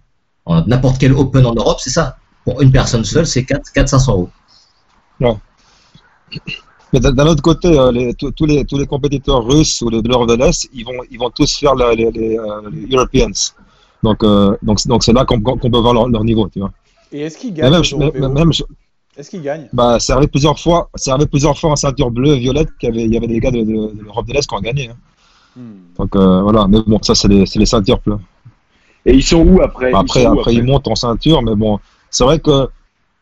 N'importe 0.67 0.97
quel 0.99 1.13
Open 1.13 1.45
en 1.45 1.53
Europe, 1.53 1.77
c'est 1.79 1.91
ça. 1.91 2.17
Pour 2.43 2.61
une 2.61 2.71
personne 2.71 3.03
seule, 3.05 3.27
c'est 3.27 3.45
4 3.45 3.71
400-500 3.73 4.11
euros. 4.11 4.29
Mais 6.91 6.99
d'un 6.99 7.27
autre 7.27 7.43
côté, 7.43 7.67
euh, 7.77 7.91
les- 7.91 8.13
tous 8.15 8.45
les, 8.47 8.65
tous 8.65 8.77
les 8.79 8.87
compétiteurs 8.87 9.45
russes 9.45 9.79
ou 9.83 9.89
les, 9.89 10.01
de 10.01 10.09
l'Europe 10.09 10.27
de 10.29 10.33
l'Est, 10.35 10.67
ils 10.73 10.83
vont, 10.83 10.93
ils 11.11 11.19
vont 11.19 11.29
tous 11.29 11.55
faire 11.59 11.75
la- 11.75 11.93
les, 11.93 12.09
les, 12.11 12.37
euh, 12.39 12.61
les 12.73 12.95
Europeans. 12.95 13.31
Donc, 14.01 14.23
euh, 14.23 14.57
donc, 14.63 14.79
donc 14.87 15.03
c'est 15.03 15.13
là 15.13 15.23
qu'on 15.25 15.39
peut 15.39 15.77
voir 15.77 15.93
leur, 15.93 16.07
leur 16.09 16.23
niveau, 16.23 16.49
tu 16.49 16.59
vois. 16.59 16.71
Et 17.11 17.21
est-ce 17.21 17.37
qu'il 17.37 17.53
Mais 17.53 17.59
gagne 17.61 17.71
même, 17.73 17.81
aux 17.81 17.97
mais- 17.97 18.05
Européos 18.05 18.29
même, 18.29 18.53
je- 18.53 18.63
Est-ce 19.19 19.29
qu'il 19.31 19.41
gagne? 19.41 19.67
Bah, 19.73 19.97
c'est 19.99 20.13
arrivé 20.13 20.27
plusieurs 20.27 20.57
fois, 20.57 20.89
c'est 20.95 21.11
arrivé 21.11 21.27
plusieurs 21.27 21.57
fois 21.59 21.71
en 21.71 21.75
ceinture 21.75 22.09
bleue 22.09 22.35
et 22.35 22.39
violette 22.39 22.69
qu'il 22.79 22.87
y 22.87 22.91
avait, 22.93 23.03
il 23.03 23.13
y 23.13 23.17
avait 23.17 23.27
des 23.27 23.39
gars 23.41 23.51
de, 23.51 23.59
de- 23.59 23.93
de 23.97 24.01
l'Europe 24.01 24.25
de 24.25 24.33
l'Est 24.33 24.47
qui 24.47 24.55
ont 24.55 24.61
gagné. 24.61 24.89
hein. 24.89 24.95
Hmm. 25.57 25.73
Donc, 25.97 26.15
euh, 26.15 26.41
voilà. 26.41 26.67
Mais 26.69 26.77
bon, 26.87 26.99
ça, 27.01 27.13
c'est 27.15 27.27
les, 27.27 27.45
c'est 27.45 27.59
les 27.59 27.65
ceintures 27.65 27.99
bleues. 28.05 28.19
Et 29.05 29.13
ils 29.13 29.23
sont 29.23 29.41
où 29.45 29.61
après? 29.61 29.91
Ils 29.91 29.95
Après, 29.95 30.25
où 30.25 30.39
après, 30.39 30.53
ils 30.53 30.63
montent 30.63 30.87
en 30.87 30.95
ceinture, 30.95 31.41
mais 31.41 31.53
bon, 31.55 31.79
c'est 32.09 32.23
vrai 32.23 32.39
que, 32.39 32.69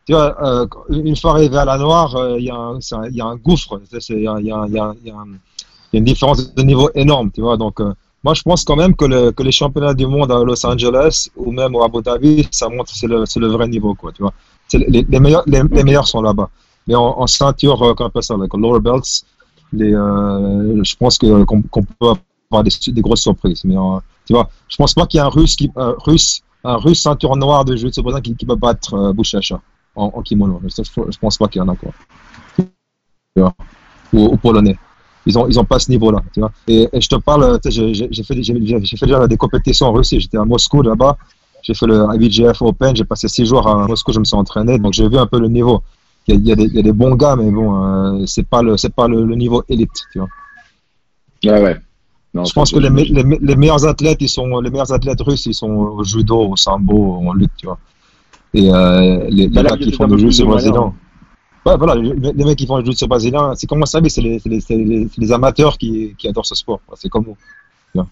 tu 0.06 0.14
vois, 0.14 0.36
euh, 0.46 0.68
une 0.90 1.16
fois 1.16 1.32
arrivé 1.32 1.58
à 1.58 1.66
la 1.66 1.78
noire, 1.80 2.16
euh, 2.16 2.38
il 2.38 2.46
y, 2.46 2.52
a 2.52 2.56
un- 2.56 2.80
c'est 2.80 2.94
un- 2.96 3.08
il 3.08 3.16
y 3.16 3.22
a 3.22 3.26
un 3.26 3.36
gouffre, 3.36 3.82
il 3.92 4.22
y 4.22 4.28
a, 4.28 4.40
il 4.40 4.46
y 4.46 4.52
a- 4.52 4.66
il 4.68 4.74
y 4.76 4.80
a- 4.80 4.94
il 5.02 5.08
y 5.08 5.12
a 5.12 5.16
un- 5.16 5.26
il 5.90 5.94
y 5.94 5.98
a 5.98 6.00
une 6.00 6.04
différence 6.04 6.54
de 6.54 6.62
niveau 6.62 6.92
énorme, 6.94 7.32
tu 7.34 7.42
vois. 7.42 7.58
Donc, 7.58 7.80
euh, 7.82 7.92
moi, 8.24 8.36
je 8.36 8.44
pense 8.44 8.64
quand 8.64 8.76
même 8.76 8.96
que, 8.96 9.06
le- 9.06 9.32
que 9.32 9.42
les 9.42 9.52
championnats 9.52 9.96
du 9.96 10.06
monde 10.06 10.32
à 10.32 10.44
Los 10.44 10.64
Angeles 10.64 11.30
ou 11.36 11.52
même 11.52 11.76
à 11.76 11.86
Abu 11.86 12.02
Dhabi, 12.04 12.48
ça 12.52 12.70
montre 12.70 12.92
c'est 12.94 13.08
le, 13.08 13.26
c'est 13.26 13.40
le 13.40 13.48
vrai 13.48 13.68
niveau, 13.68 13.96
quoi, 13.96 14.12
tu 14.12 14.22
vois. 14.22 14.34
Les, 14.74 15.06
meilleurs, 15.84 16.08
sont 16.08 16.22
là-bas. 16.22 16.50
Mais 16.88 16.96
en, 16.96 17.28
ceinture, 17.28 17.82
euh, 17.84 17.94
qu'on 17.94 18.06
appelle 18.06 18.24
ça, 18.24 18.36
like, 18.38 18.54
lower 18.54 18.80
belts, 18.80 19.26
euh, 19.76 20.84
je 20.84 20.96
pense 20.96 21.18
qu'on 21.18 21.46
peut 21.46 22.14
avoir 22.50 22.64
des, 22.64 23.02
grosses 23.02 23.22
surprises. 23.22 23.64
Mais 23.66 23.78
euh, 23.78 24.00
tu 24.26 24.34
vois, 24.34 24.50
je 24.68 24.76
pense 24.78 24.94
pas 24.94 25.06
qu'il 25.06 25.18
y 25.18 25.22
a 25.22 25.26
un 25.26 25.30
russe 25.30 25.58
russe, 25.76 26.42
un 26.64 26.78
russe 26.78 27.02
ceinture 27.02 27.36
noire 27.36 27.66
de 27.66 27.76
jiu-jitsu 27.76 28.02
qui, 28.22 28.36
qui 28.36 28.46
peut 28.46 28.56
battre 28.56 28.94
euh, 28.94 29.14
Bouchacha 29.14 29.60
en, 29.96 30.22
kimono. 30.22 30.62
Je, 30.64 30.84
je, 30.84 31.18
pense 31.20 31.38
pas 31.38 31.48
qu'il 31.48 31.60
y 31.60 31.62
en 31.62 31.70
a 31.70 31.76
quoi. 31.76 31.92
Ou, 34.14 34.26
ou 34.26 34.38
polonais. 34.38 34.78
Ils 35.26 35.38
ont, 35.38 35.48
ils 35.48 35.60
ont 35.60 35.66
pas 35.66 35.80
ce 35.80 35.92
niveau-là, 35.92 36.24
tu 36.34 36.40
vois. 36.40 36.52
Et, 36.68 36.88
je 36.94 37.08
te 37.08 37.16
parle, 37.16 37.60
j'ai- 37.66 37.94
fait, 38.24 38.42
j'ai 38.42 38.98
fait 38.98 39.06
déjà 39.06 39.28
des 39.28 39.38
compétitions 39.38 39.88
en 39.88 39.92
Russie. 39.92 40.22
J'étais 40.22 40.38
à 40.38 40.46
Moscou 40.46 40.82
là-bas. 40.82 41.18
J'ai 41.68 41.74
fait 41.74 41.86
le 41.86 42.08
IBJF 42.16 42.62
Open. 42.62 42.96
J'ai 42.96 43.04
passé 43.04 43.28
six 43.28 43.46
jours 43.46 43.68
à 43.68 43.88
Moscou. 43.88 44.14
Je 44.14 44.20
me 44.20 44.24
suis 44.24 44.38
entraîné, 44.38 44.80
donc 44.80 44.94
j'ai 44.94 45.08
vu 45.10 45.18
un 45.18 45.28
peu 45.28 45.38
le 45.38 45.50
niveau. 45.50 45.84
Il 46.26 46.36
y 46.36 46.38
a, 46.38 46.40
il 46.40 46.48
y 46.48 46.52
a 46.54 46.56
des, 46.56 46.64
il 46.64 46.76
y 46.76 46.80
a 46.80 46.82
des 46.82 46.94
bons 46.94 47.16
gars, 47.16 47.36
mais 47.36 47.52
bon, 47.52 47.76
euh, 47.76 48.26
c'est 48.26 48.48
pas 48.48 48.62
le, 48.62 48.78
c'est 48.78 48.94
pas 48.94 49.08
le, 49.10 49.26
le 49.26 49.36
niveau 49.36 49.64
élite, 49.68 49.92
tu 50.14 50.20
vois. 50.20 50.30
Ouais, 51.44 51.62
ouais. 51.62 51.78
Non, 52.34 52.46
Je 52.46 52.54
pense 52.54 52.72
que 52.72 52.80
les, 52.80 52.90
les, 52.90 53.24
les 53.24 53.56
meilleurs 53.58 53.86
athlètes, 53.86 54.22
ils 54.22 54.30
sont 54.30 54.60
les 54.62 54.70
meilleurs 54.70 54.94
athlètes 54.94 55.22
russes, 55.22 55.46
ils 55.46 55.54
sont 55.54 55.70
au 55.70 56.04
judo, 56.06 56.52
au 56.52 56.56
sambo, 56.56 57.16
en 57.16 57.34
lutte, 57.34 57.52
tu 57.58 57.66
vois. 57.66 57.80
Et 58.54 58.72
euh, 58.72 59.28
les, 59.30 59.48
les 59.48 59.64
Bah, 59.64 59.74
a 59.74 59.78
qui 59.78 59.92
font 59.92 60.08
du 60.08 60.16
de 60.16 60.22
moyens, 60.22 60.44
brésilien. 60.46 60.94
Ouais, 61.66 61.76
voilà, 61.78 61.96
les, 61.96 62.46
mecs 62.46 62.58
qui 62.58 62.66
font 62.66 62.78
du 62.80 62.86
jiu-jitsu 62.86 63.08
brésilien, 63.08 63.54
c'est 63.56 63.68
comment 63.68 63.86
ça, 63.86 64.00
mais 64.00 64.10
c'est 64.10 64.22
les, 64.22 65.32
amateurs 65.34 65.78
qui, 65.78 66.16
qui 66.18 66.30
adorent 66.30 66.46
ce 66.46 66.56
sport. 66.56 66.80
C'est 66.96 67.10
comme 67.10 67.26
nous. 67.94 68.06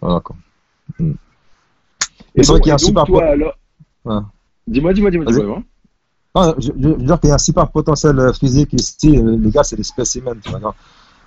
Voilà, 0.00 0.20
quoi. 0.20 0.36
Mm. 0.98 1.12
C'est 2.42 2.52
vrai 2.52 2.60
qu'il 2.60 2.68
y 2.68 2.72
a 2.72 2.74
un 2.74 2.78
super 2.78 3.04
toi, 3.04 3.20
po- 3.20 3.26
alors... 3.26 3.52
Ouais. 4.04 4.20
Dis-moi, 4.66 4.92
dis-moi, 4.92 5.10
dis-moi. 5.10 5.62
Non, 6.34 6.54
je, 6.58 6.70
veux 6.72 6.94
dire 6.96 7.18
qu'il 7.20 7.28
y 7.28 7.32
a 7.32 7.34
un 7.34 7.38
super 7.38 7.68
potentiel 7.70 8.32
physique 8.38 8.72
ici. 8.72 9.16
euh, 9.18 9.36
Les 9.40 9.50
gars, 9.50 9.64
c'est 9.64 9.76
des 9.76 9.82
spécimens. 9.82 10.36
Tu 10.42 10.50
vois, 10.50 10.60
non. 10.60 10.72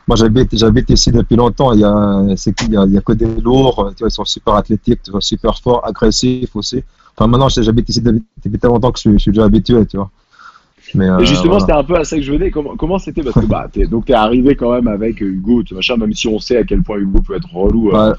Moi, 0.07 0.15
j'habite, 0.17 0.55
j'habite 0.57 0.89
ici 0.89 1.11
depuis 1.11 1.35
longtemps. 1.35 1.73
Il 1.73 1.81
y 1.81 1.83
a, 1.83 2.23
c'est 2.37 2.53
qu'il 2.53 2.71
y 2.73 2.77
a, 2.77 2.85
il 2.85 2.93
y 2.93 2.97
a 2.97 3.01
que 3.01 3.13
des 3.13 3.25
lourds. 3.41 3.79
euh, 3.79 3.89
Tu 3.91 3.99
vois, 3.99 4.07
ils 4.07 4.11
sont 4.11 4.25
super 4.25 4.53
athlétiques, 4.55 5.01
super 5.19 5.57
forts, 5.59 5.85
agressifs 5.85 6.55
aussi. 6.55 6.83
Enfin, 7.17 7.27
maintenant, 7.27 7.49
j'habite 7.49 7.89
ici 7.89 8.01
depuis, 8.01 8.23
depuis 8.43 8.57
tellement 8.59 8.75
longtemps 8.75 8.91
que 8.91 8.97
je, 8.99 9.01
suis- 9.01 9.13
je 9.13 9.17
suis 9.17 9.31
déjà 9.31 9.43
habitué, 9.45 9.85
tu 9.85 9.97
vois. 9.97 10.09
Mais, 10.95 11.09
euh, 11.09 11.19
Et 11.19 11.25
justement, 11.25 11.57
voilà. 11.57 11.59
c'était 11.61 11.73
un 11.73 11.83
peu 11.83 11.95
à 11.97 12.03
ça 12.03 12.15
que 12.17 12.21
je 12.21 12.31
venais. 12.31 12.51
Comment 12.51 12.75
comment 12.75 12.99
c'était? 12.99 13.23
Parce 13.23 13.35
que 13.35 13.45
bah, 13.47 13.67
t'es, 13.71 13.85
donc 13.87 14.05
t'es 14.05 14.13
arrivé 14.13 14.55
quand 14.55 14.71
même 14.73 14.87
avec 14.87 15.21
Hugo, 15.21 15.63
machin, 15.71 15.97
même 15.97 16.13
si 16.13 16.27
on 16.27 16.39
sait 16.39 16.57
à 16.57 16.63
quel 16.63 16.83
point 16.83 16.97
Hugo 16.97 17.19
peut 17.21 17.35
être 17.35 17.51
relou 17.53 17.95
à 17.95 18.09
Ouais. 18.09 18.15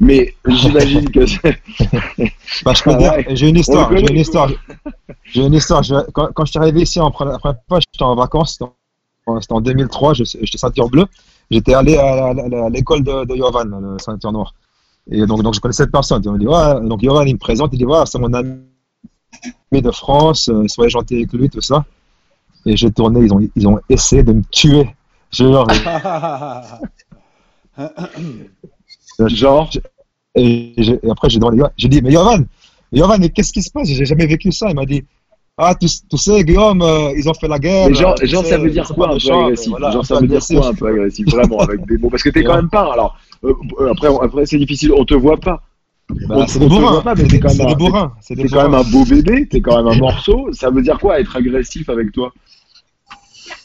Mais 0.00 0.34
j'imagine 0.46 1.10
que 1.10 1.26
c'est. 1.26 1.58
Bah, 2.64 2.72
Ah 2.86 3.16
j'ai 3.30 3.48
une 3.48 3.56
histoire, 3.56 3.90
j'ai 3.96 4.12
une 4.12 4.18
histoire, 4.20 4.50
j'ai 5.24 5.42
une 5.44 5.54
histoire. 5.54 5.82
Je- 5.82 6.10
quand, 6.12 6.28
quand 6.32 6.44
je 6.44 6.50
suis 6.52 6.58
arrivé 6.60 6.82
ici 6.82 7.00
en 7.00 7.10
première 7.10 7.34
la 7.34 7.38
première 7.38 7.58
fois, 7.68 7.80
j'étais 7.80 8.04
en 8.04 8.14
vacances, 8.14 8.52
c'était 8.52 8.70
en, 9.26 9.40
en 9.50 9.60
2003, 9.60 10.14
je- 10.14 10.24
j'étais 10.24 10.58
ceinture 10.58 10.88
bleue. 10.88 11.06
J'étais 11.50 11.74
allé 11.74 11.96
à, 11.96 12.32
l'école 12.70 13.02
de, 13.04 13.24
de 13.24 13.34
Yovan, 13.36 13.64
le 13.80 13.98
ceinture 13.98 14.32
noire. 14.32 14.54
Et 15.10 15.24
donc, 15.26 15.42
donc 15.42 15.54
je 15.54 15.60
connaissais 15.60 15.84
cette 15.84 15.92
personne. 15.92 16.20
Il 16.24 16.30
me 16.32 16.38
dit, 16.38 16.46
ouais, 16.46 16.88
donc 16.88 17.02
Yovan, 17.02 17.26
il 17.28 17.34
me 17.34 17.38
présente, 17.38 17.70
il 17.72 17.78
dit, 17.78 17.84
ouais, 17.84 18.04
c'est 18.06 18.18
mon 18.18 18.32
ami 18.32 18.56
de 19.72 19.90
France, 19.90 20.48
euh, 20.48 20.66
soyez 20.68 20.90
gentil 20.90 21.16
avec 21.16 21.32
lui, 21.32 21.48
tout 21.50 21.60
ça. 21.60 21.84
Et 22.66 22.76
j'ai 22.76 22.90
tourné, 22.90 23.20
ils 23.20 23.32
ont, 23.32 23.40
ils 23.54 23.68
ont 23.68 23.78
essayé 23.88 24.22
de 24.24 24.32
me 24.32 24.42
tuer. 24.50 24.88
Je 25.30 25.44
jure, 25.44 25.66
Genre. 29.28 29.70
Et, 30.34 30.74
après, 31.10 31.30
j'ai 31.30 31.38
demandé, 31.38 31.62
j'ai 31.76 31.88
dit, 31.88 32.02
mais 32.02 32.12
Yovan, 32.12 32.44
Yovan, 32.92 33.18
mais 33.20 33.30
qu'est-ce 33.30 33.52
qui 33.52 33.62
se 33.62 33.70
passe? 33.70 33.88
J'ai 33.88 34.04
jamais 34.04 34.26
vécu 34.26 34.52
ça. 34.52 34.68
Il 34.68 34.74
m'a 34.74 34.84
dit, 34.84 35.04
ah, 35.56 35.74
tu, 35.74 35.86
tu 35.86 36.18
sais, 36.18 36.44
Guillaume, 36.44 36.82
euh, 36.82 37.14
ils 37.16 37.28
ont 37.28 37.34
fait 37.34 37.48
la 37.48 37.58
guerre. 37.58 37.88
Mais 37.88 37.94
genre, 37.94 38.14
euh, 38.20 38.26
genre 38.26 38.44
sais, 38.44 38.50
ça 38.50 38.58
veut 38.58 38.70
dire 38.70 38.86
quoi 38.94 39.14
un 39.14 39.18
peu 39.18 39.32
agressif 39.32 39.70
voilà, 39.70 39.90
Genre 39.90 40.04
ça 40.04 40.20
veut 40.20 40.26
dire 40.26 40.40
quoi 40.46 40.68
un 40.68 40.74
peu 40.74 40.86
agressif 40.88 41.26
Vraiment, 41.30 41.58
avec 41.60 41.86
des 41.86 41.96
mots? 41.96 42.10
Parce 42.10 42.22
que 42.22 42.28
t'es 42.28 42.44
quand 42.44 42.56
même 42.56 42.68
pas. 42.68 42.92
Alors, 42.92 43.16
euh, 43.44 43.54
après, 43.90 44.08
après 44.22 44.44
c'est 44.44 44.58
difficile, 44.58 44.92
on 44.92 45.04
te 45.04 45.14
voit 45.14 45.38
pas. 45.38 45.62
Bah, 46.28 46.44
c'est 46.46 46.58
des 46.58 46.68
te 46.68 46.74
voit 46.74 47.74
bourrins, 47.74 48.12
c'est 48.20 48.36
quand 48.36 48.62
même 48.62 48.74
un 48.74 48.84
beau 48.84 49.04
bébé, 49.04 49.48
t'es 49.48 49.60
quand 49.60 49.82
même 49.82 49.92
un 49.92 49.98
morceau. 49.98 50.48
Ça 50.52 50.70
veut 50.70 50.82
dire 50.82 50.98
quoi 50.98 51.20
être 51.20 51.34
agressif 51.36 51.88
avec 51.88 52.12
toi? 52.12 52.32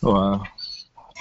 Ouais. 0.04 0.38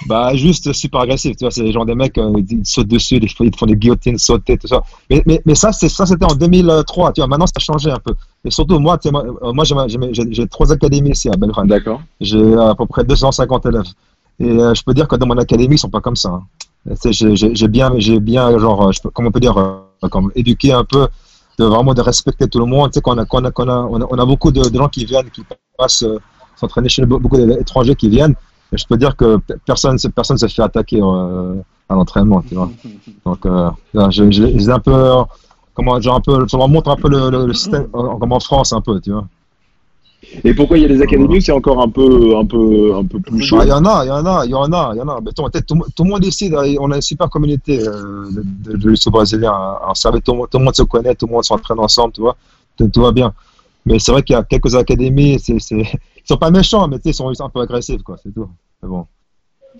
Bah, 0.07 0.35
juste 0.35 0.73
super 0.73 1.01
agressif, 1.01 1.37
tu 1.37 1.43
vois, 1.43 1.51
c'est 1.51 1.61
les 1.61 1.71
gens 1.71 1.85
des 1.85 1.93
mecs, 1.93 2.17
euh, 2.17 2.33
ils, 2.49 2.65
sautent 2.65 2.87
dessus, 2.87 3.17
ils 3.17 3.55
font, 3.55 3.65
des 3.67 3.75
guillotines, 3.75 4.17
sauter, 4.17 4.57
tout 4.57 4.67
ça. 4.67 4.81
Mais, 5.09 5.21
mais, 5.27 5.41
mais 5.45 5.53
ça, 5.53 5.71
c'est, 5.71 5.89
ça, 5.89 6.05
c'était 6.05 6.25
en 6.25 6.33
2003, 6.33 7.13
tu 7.13 7.21
vois, 7.21 7.27
maintenant, 7.27 7.45
ça 7.45 7.53
a 7.57 7.59
changé 7.59 7.91
un 7.91 7.99
peu. 7.99 8.15
Et 8.43 8.49
surtout, 8.49 8.79
moi, 8.79 8.97
tu 8.97 9.09
sais, 9.09 9.11
moi, 9.11 9.23
euh, 9.43 9.53
moi 9.53 9.63
j'ai, 9.63 10.47
trois 10.47 10.71
académies 10.71 11.11
ici 11.11 11.29
à 11.29 11.37
Belgrade. 11.37 11.67
D'accord. 11.67 12.01
J'ai 12.19 12.55
à 12.55 12.73
peu 12.73 12.87
près 12.87 13.03
250 13.03 13.65
élèves. 13.67 13.83
Et 14.39 14.49
euh, 14.49 14.73
je 14.73 14.81
peux 14.83 14.93
dire 14.93 15.07
que 15.07 15.15
dans 15.15 15.27
mon 15.27 15.37
académie, 15.37 15.75
ils 15.75 15.79
sont 15.79 15.89
pas 15.89 16.01
comme 16.01 16.15
ça. 16.15 16.29
hein. 16.29 16.43
J'ai, 17.11 17.67
bien, 17.67 17.91
j'ai 17.97 18.19
bien, 18.19 18.57
genre, 18.57 18.91
je 18.91 19.01
peux, 19.01 19.11
comment 19.11 19.27
on 19.29 19.31
peut 19.31 19.39
dire, 19.39 19.55
euh, 19.57 20.07
comme 20.09 20.31
éduqué 20.35 20.73
un 20.73 20.83
peu, 20.83 21.07
de 21.59 21.65
vraiment 21.65 21.93
de 21.93 22.01
respecter 22.01 22.47
tout 22.47 22.57
le 22.57 22.65
monde. 22.65 22.89
Tu 22.91 22.95
sais, 22.95 23.01
qu'on 23.01 23.19
a, 23.19 23.25
qu'on 23.25 23.45
a, 23.45 23.51
qu'on 23.51 23.69
a, 23.69 23.77
on 23.77 24.01
a, 24.01 24.07
on 24.09 24.17
a 24.17 24.25
beaucoup 24.25 24.51
de, 24.51 24.67
de 24.67 24.77
gens 24.77 24.89
qui 24.89 25.05
viennent, 25.05 25.29
qui 25.29 25.43
passent 25.77 26.01
euh, 26.01 26.19
s'entraîner 26.55 26.89
chez 26.89 27.03
nous, 27.03 27.19
beaucoup 27.19 27.37
d'étrangers 27.37 27.95
qui 27.95 28.09
viennent. 28.09 28.35
Je 28.71 28.85
peux 28.85 28.97
dire 28.97 29.15
que 29.15 29.37
pe- 29.37 29.57
personne, 29.65 29.97
personne 30.15 30.37
se 30.37 30.47
fait 30.47 30.61
attaquer 30.61 30.99
euh, 31.01 31.55
à 31.89 31.95
l'entraînement, 31.95 32.41
tu 32.47 32.55
vois. 32.55 32.69
Donc, 33.25 33.45
euh, 33.45 33.69
je, 33.93 33.99
je, 34.09 34.31
je 34.31 34.43
les 34.43 34.69
ai 34.69 34.71
un 34.71 34.79
peu, 34.79 35.13
comment, 35.73 35.99
genre 35.99 36.15
un 36.15 36.21
peu, 36.21 36.45
je 36.47 36.57
leur 36.57 36.69
montre 36.69 36.89
un 36.89 36.95
peu 36.95 37.09
le, 37.09 37.29
le, 37.29 37.45
le 37.47 37.53
système, 37.53 37.87
comme 37.91 38.31
en 38.31 38.39
France 38.39 38.73
un 38.73 38.81
peu, 38.81 38.99
tu 39.01 39.11
vois. 39.11 39.25
Et 40.43 40.53
pourquoi 40.53 40.77
il 40.77 40.83
y 40.83 40.85
a 40.85 40.87
des 40.87 41.01
académies 41.01 41.41
c'est 41.41 41.51
encore 41.51 41.81
un 41.81 41.89
peu, 41.89 42.37
un 42.37 42.45
peu, 42.45 42.95
un 42.95 43.03
peu 43.03 43.19
plus 43.19 43.41
chaud 43.41 43.57
Bah, 43.57 43.65
Il 43.65 43.69
y 43.69 43.73
en 43.73 43.83
a, 43.85 44.05
il 44.05 44.07
y 44.07 44.11
en 44.11 44.25
a, 44.25 44.45
il 44.45 44.51
y 44.51 44.53
en 44.53 44.71
a, 44.71 44.91
il 44.93 44.97
y 44.99 45.01
en 45.01 45.07
a. 45.09 45.19
Mais 45.19 45.31
tout, 45.33 45.43
le 46.03 46.09
monde 46.09 46.23
ici, 46.23 46.51
on 46.79 46.91
a 46.91 46.95
une 46.95 47.01
super 47.01 47.29
communauté 47.29 47.79
euh, 47.85 48.29
de, 48.63 48.77
de, 48.77 49.09
brésilien. 49.09 49.53
Ça, 49.95 50.11
tout, 50.23 50.31
le 50.31 50.59
monde- 50.59 50.75
se 50.75 50.83
connaît, 50.83 51.15
tout 51.15 51.25
le 51.25 51.33
monde 51.33 51.43
s'entraîne 51.43 51.79
ensemble, 51.79 52.13
tu 52.13 52.21
vois. 52.21 52.37
Tout 52.77 53.01
va 53.01 53.11
bien. 53.11 53.33
Mais 53.85 53.99
c'est 53.99 54.11
vrai 54.11 54.23
qu'il 54.23 54.35
y 54.35 54.39
a 54.39 54.43
quelques 54.43 54.75
académies, 54.75 55.39
c'est, 55.39 55.59
c'est, 55.59 55.81
ils 55.81 56.25
sont 56.25 56.37
pas 56.37 56.51
méchants, 56.51 56.87
mais 56.87 56.97
tu 56.97 57.03
sais, 57.03 57.09
ils 57.09 57.13
sont 57.13 57.29
juste 57.29 57.41
un 57.41 57.49
peu 57.49 57.61
agressifs, 57.61 58.03
quoi, 58.03 58.17
c'est 58.21 58.33
tout. 58.33 58.47
Mais 58.81 58.89
bon. 58.89 59.05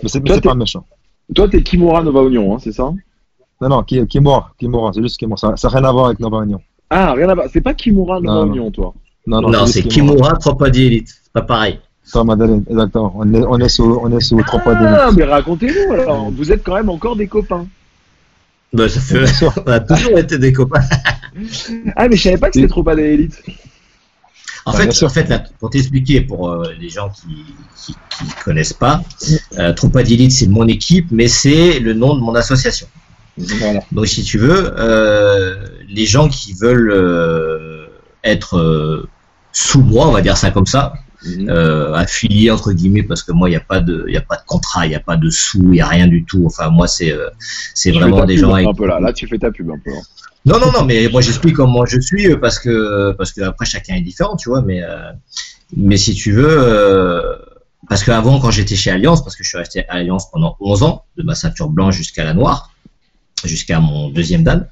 Mais 0.01 0.09
c'est, 0.09 0.19
mais 0.19 0.25
Toi, 0.25 0.35
c'est 0.35 0.41
pas 0.41 0.55
méchant. 0.55 0.85
Toi, 1.35 1.47
t'es 1.47 1.61
Kimura 1.61 2.03
Nova 2.03 2.23
Union, 2.23 2.55
hein, 2.55 2.59
c'est 2.59 2.71
ça? 2.71 2.91
Non, 3.61 3.69
non, 3.69 3.83
qui, 3.83 4.05
qui 4.07 4.19
mord, 4.19 4.51
qui 4.57 4.67
mord, 4.67 4.91
c'est 4.93 5.01
juste 5.01 5.17
qui 5.17 5.27
mord. 5.27 5.37
Ça 5.37 5.49
n'a 5.49 5.69
rien 5.69 5.83
à 5.83 5.91
voir 5.91 6.07
avec 6.07 6.19
Nova 6.19 6.43
Union. 6.43 6.61
Ah, 6.89 7.13
rien 7.13 7.29
à 7.29 7.35
voir. 7.35 7.47
C'est 7.51 7.61
pas 7.61 7.73
Kimura 7.73 8.19
Nova 8.19 8.33
Non, 8.33 8.45
non. 8.45 8.53
Union, 8.53 8.71
toi. 8.71 8.93
Non, 9.27 9.41
Non, 9.41 9.65
juste 9.65 9.73
c'est 9.73 9.83
Kimura. 9.83 10.15
Kimura, 10.15 10.35
Tropadi 10.37 10.85
Elite. 10.85 11.09
C'est 11.23 11.33
pas 11.33 11.43
pareil. 11.43 11.79
Toi, 12.11 12.23
Madeleine, 12.23 12.63
exactement. 12.67 13.13
On 13.15 13.33
est, 13.33 13.45
on 13.45 13.57
est 13.59 13.69
sous, 13.69 13.99
on 14.01 14.11
est 14.17 14.19
sous 14.19 14.41
trois 14.43 14.59
poids 14.59 14.73
Ah, 14.75 15.11
mais 15.15 15.23
racontez-nous 15.23 15.93
alors. 15.93 16.31
Vous 16.31 16.51
êtes 16.51 16.63
quand 16.63 16.73
même 16.75 16.89
encore 16.89 17.15
des 17.15 17.27
copains. 17.27 17.67
Bah, 18.73 18.89
ça 18.89 18.99
fait... 18.99 19.45
On 19.65 19.69
a 19.69 19.79
toujours 19.81 20.17
été 20.17 20.37
des 20.37 20.53
copains. 20.53 20.81
Ah, 21.95 22.07
mais 22.07 22.15
je 22.15 22.23
savais 22.23 22.37
pas 22.37 22.47
que 22.47 22.55
c'était 22.55 22.67
trop 22.67 22.83
pas 22.83 22.95
des 22.95 23.03
élites. 23.03 23.41
En 24.65 24.71
Ouais, 24.71 24.77
fait, 24.77 24.83
bien 24.83 24.91
sûr. 24.91 25.07
en 25.07 25.09
fait 25.09 25.27
là, 25.29 25.43
pour 25.59 25.69
t'expliquer, 25.71 26.21
pour 26.21 26.49
euh, 26.51 26.71
les 26.79 26.89
gens 26.89 27.09
qui 27.09 27.45
qui 27.83 27.95
connaissent 28.43 28.73
pas, 28.73 29.01
euh, 29.57 29.73
Tropadi 29.73 30.13
Elite, 30.13 30.31
c'est 30.31 30.47
mon 30.47 30.67
équipe, 30.67 31.07
mais 31.11 31.27
c'est 31.27 31.79
le 31.79 31.93
nom 31.93 32.13
de 32.15 32.19
mon 32.21 32.35
association. 32.35 32.87
Voilà. 33.37 33.79
Donc, 33.91 34.05
si 34.07 34.23
tu 34.23 34.37
veux, 34.37 34.73
euh, 34.77 35.55
les 35.89 36.05
gens 36.05 36.29
qui 36.29 36.53
veulent 36.53 36.91
euh, 36.91 37.87
être 38.23 39.07
sous 39.51 39.81
moi, 39.81 40.07
on 40.07 40.11
va 40.11 40.21
dire 40.21 40.37
ça 40.37 40.51
comme 40.51 40.67
ça, 40.67 40.93
euh, 41.27 41.93
affiliés 41.93 42.51
entre 42.51 42.71
guillemets, 42.73 43.01
parce 43.03 43.23
que 43.23 43.31
moi, 43.31 43.49
il 43.49 43.53
n'y 43.53 43.57
a 43.57 43.61
pas 43.61 43.79
de, 43.79 44.05
il 44.07 44.15
a 44.15 44.21
pas 44.21 44.35
de 44.37 44.43
contrat, 44.45 44.85
il 44.85 44.89
n'y 44.89 44.95
a 44.95 44.99
pas 44.99 45.17
de 45.17 45.29
sous, 45.31 45.59
il 45.63 45.69
n'y 45.71 45.81
a 45.81 45.87
rien 45.87 46.07
du 46.07 46.23
tout. 46.23 46.43
Enfin, 46.45 46.69
moi, 46.69 46.87
c'est, 46.87 47.11
euh, 47.11 47.29
c'est 47.73 47.91
vraiment 47.91 48.25
des 48.25 48.37
gens. 48.37 48.53
un 48.53 48.63
avec- 48.65 48.77
peu 48.77 48.85
là. 48.85 48.99
Là, 48.99 49.11
tu 49.13 49.27
fais 49.27 49.39
ta 49.39 49.49
pub 49.49 49.71
un 49.71 49.79
peu. 49.83 49.91
hein. 49.91 50.01
Non, 50.45 50.59
non, 50.59 50.71
non, 50.71 50.85
mais 50.85 51.07
moi, 51.07 51.21
j'explique 51.21 51.55
comment 51.55 51.85
je 51.85 51.99
suis 51.99 52.31
euh, 52.31 52.37
parce 52.37 52.57
que, 52.57 53.11
parce 53.13 53.31
que 53.31 53.41
après, 53.41 53.65
chacun 53.65 53.95
est 53.95 54.01
différent, 54.01 54.35
tu 54.35 54.49
vois. 54.49 54.61
Mais, 54.61 54.81
euh, 54.83 55.11
mais 55.77 55.97
si 55.97 56.15
tu 56.15 56.31
veux, 56.31 56.49
euh, 56.49 57.35
parce 57.87 58.03
qu'avant, 58.03 58.39
quand 58.39 58.49
j'étais 58.49 58.75
chez 58.75 58.89
Alliance, 58.89 59.23
parce 59.23 59.35
que 59.35 59.43
je 59.43 59.49
suis 59.49 59.57
resté 59.57 59.87
à 59.87 59.95
Alliance 59.95 60.31
pendant 60.31 60.57
11 60.59 60.83
ans, 60.83 61.05
de 61.17 61.23
ma 61.23 61.35
ceinture 61.35 61.69
blanche 61.69 61.95
jusqu'à 61.95 62.23
la 62.23 62.33
noire, 62.33 62.71
jusqu'à 63.43 63.79
mon 63.79 64.09
deuxième 64.09 64.43
dan, 64.43 64.67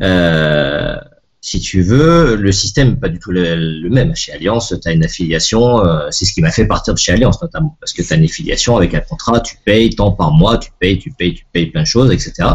euh, 0.00 0.96
si 1.40 1.60
tu 1.60 1.82
veux, 1.82 2.34
le 2.34 2.50
système 2.50 2.90
n'est 2.90 2.96
pas 2.96 3.08
du 3.08 3.20
tout 3.20 3.30
le, 3.30 3.88
même. 3.88 4.16
Chez 4.16 4.32
Alliance, 4.32 4.74
tu 4.82 4.88
as 4.88 4.92
une 4.92 5.04
affiliation, 5.04 5.80
c'est 6.10 6.24
ce 6.24 6.32
qui 6.32 6.42
m'a 6.42 6.50
fait 6.50 6.66
partir 6.66 6.92
de 6.92 6.98
chez 6.98 7.12
Alliance 7.12 7.40
notamment, 7.40 7.76
parce 7.80 7.92
que 7.92 8.02
tu 8.02 8.12
as 8.12 8.16
une 8.16 8.24
affiliation 8.24 8.76
avec 8.76 8.92
un 8.94 9.00
contrat, 9.00 9.40
tu 9.40 9.56
payes 9.64 9.90
tant 9.90 10.10
par 10.10 10.32
mois, 10.32 10.58
tu 10.58 10.70
payes, 10.80 10.98
tu 10.98 11.12
payes, 11.12 11.34
tu 11.34 11.46
payes 11.52 11.66
plein 11.66 11.82
de 11.82 11.86
choses, 11.86 12.10
etc. 12.10 12.48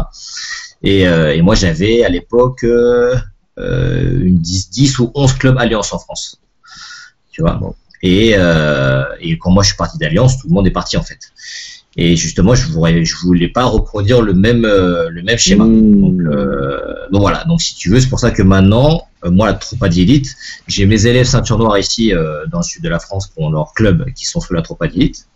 Et, 0.84 1.08
euh, 1.08 1.34
et 1.34 1.42
moi, 1.42 1.56
j'avais 1.56 2.04
à 2.04 2.08
l'époque 2.08 2.62
euh, 2.62 3.16
euh, 3.58 4.20
une 4.20 4.38
10, 4.38 4.70
10 4.70 4.98
ou 5.00 5.10
11 5.14 5.32
clubs 5.34 5.58
Alliance 5.58 5.92
en 5.92 5.98
France. 5.98 6.40
Tu 7.32 7.42
vois. 7.42 7.58
Et, 8.02 8.36
et 9.20 9.38
quand 9.38 9.50
moi 9.50 9.62
je 9.62 9.68
suis 9.68 9.76
parti 9.76 9.98
d'Alliance, 9.98 10.38
tout 10.38 10.46
le 10.46 10.54
monde 10.54 10.66
est 10.66 10.70
parti 10.70 10.96
en 10.96 11.02
fait. 11.02 11.18
Et 11.96 12.16
justement, 12.16 12.54
je 12.54 12.66
voulais, 12.68 13.04
je 13.04 13.16
voulais 13.16 13.48
pas 13.48 13.64
reproduire 13.64 14.20
le 14.20 14.34
même, 14.34 14.64
euh, 14.64 15.08
le 15.10 15.22
même 15.22 15.38
schéma. 15.38 15.64
Mmh. 15.64 16.00
Donc, 16.00 16.20
euh, 16.22 17.08
donc 17.12 17.20
voilà. 17.20 17.44
Donc 17.44 17.62
si 17.62 17.76
tu 17.76 17.90
veux, 17.90 18.00
c'est 18.00 18.08
pour 18.08 18.18
ça 18.18 18.32
que 18.32 18.42
maintenant, 18.42 19.06
euh, 19.24 19.30
moi, 19.30 19.46
la 19.46 19.54
Tropa 19.54 19.88
d'élite, 19.88 20.34
j'ai 20.66 20.86
mes 20.86 21.06
élèves 21.06 21.26
ceinture 21.26 21.58
noire 21.58 21.78
ici 21.78 22.12
dans 22.50 22.58
le 22.58 22.64
sud 22.64 22.82
de 22.82 22.88
la 22.88 22.98
France 22.98 23.28
qui 23.28 23.34
ont 23.36 23.50
leur 23.50 23.72
club 23.74 24.12
qui 24.12 24.26
sont 24.26 24.40
sous 24.40 24.54
la 24.54 24.62
Tropa 24.62 24.88
d'élite. 24.88 25.28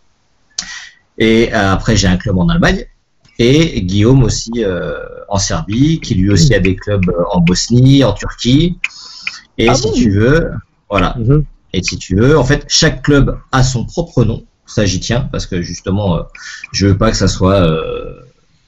Et 1.17 1.51
après, 1.53 1.95
j'ai 1.95 2.07
un 2.07 2.17
club 2.17 2.37
en 2.37 2.47
Allemagne. 2.49 2.85
Et 3.39 3.81
Guillaume 3.81 4.23
aussi 4.23 4.51
euh, 4.57 4.99
en 5.29 5.37
Serbie, 5.39 5.99
qui 6.01 6.15
lui 6.15 6.29
aussi 6.29 6.53
a 6.53 6.59
des 6.59 6.75
clubs 6.75 7.09
euh, 7.09 7.23
en 7.31 7.39
Bosnie, 7.39 8.03
en 8.03 8.13
Turquie. 8.13 8.77
Et 9.57 9.69
Ah 9.69 9.75
si 9.75 9.83
bon 9.83 9.93
tu 9.93 10.11
veux, 10.11 10.51
voilà. 10.89 11.15
Mhm. 11.17 11.45
Et 11.73 11.81
si 11.81 11.97
tu 11.97 12.15
veux, 12.15 12.37
en 12.37 12.43
fait, 12.43 12.65
chaque 12.67 13.01
club 13.03 13.37
a 13.51 13.63
son 13.63 13.85
propre 13.85 14.23
nom. 14.25 14.43
Ça, 14.65 14.85
j'y 14.85 14.99
tiens 14.99 15.27
parce 15.31 15.45
que 15.47 15.61
justement, 15.61 16.17
euh, 16.17 16.21
je 16.73 16.87
veux 16.87 16.97
pas 16.97 17.11
que 17.11 17.17
ça 17.17 17.27
soit 17.27 17.61
euh, 17.61 18.13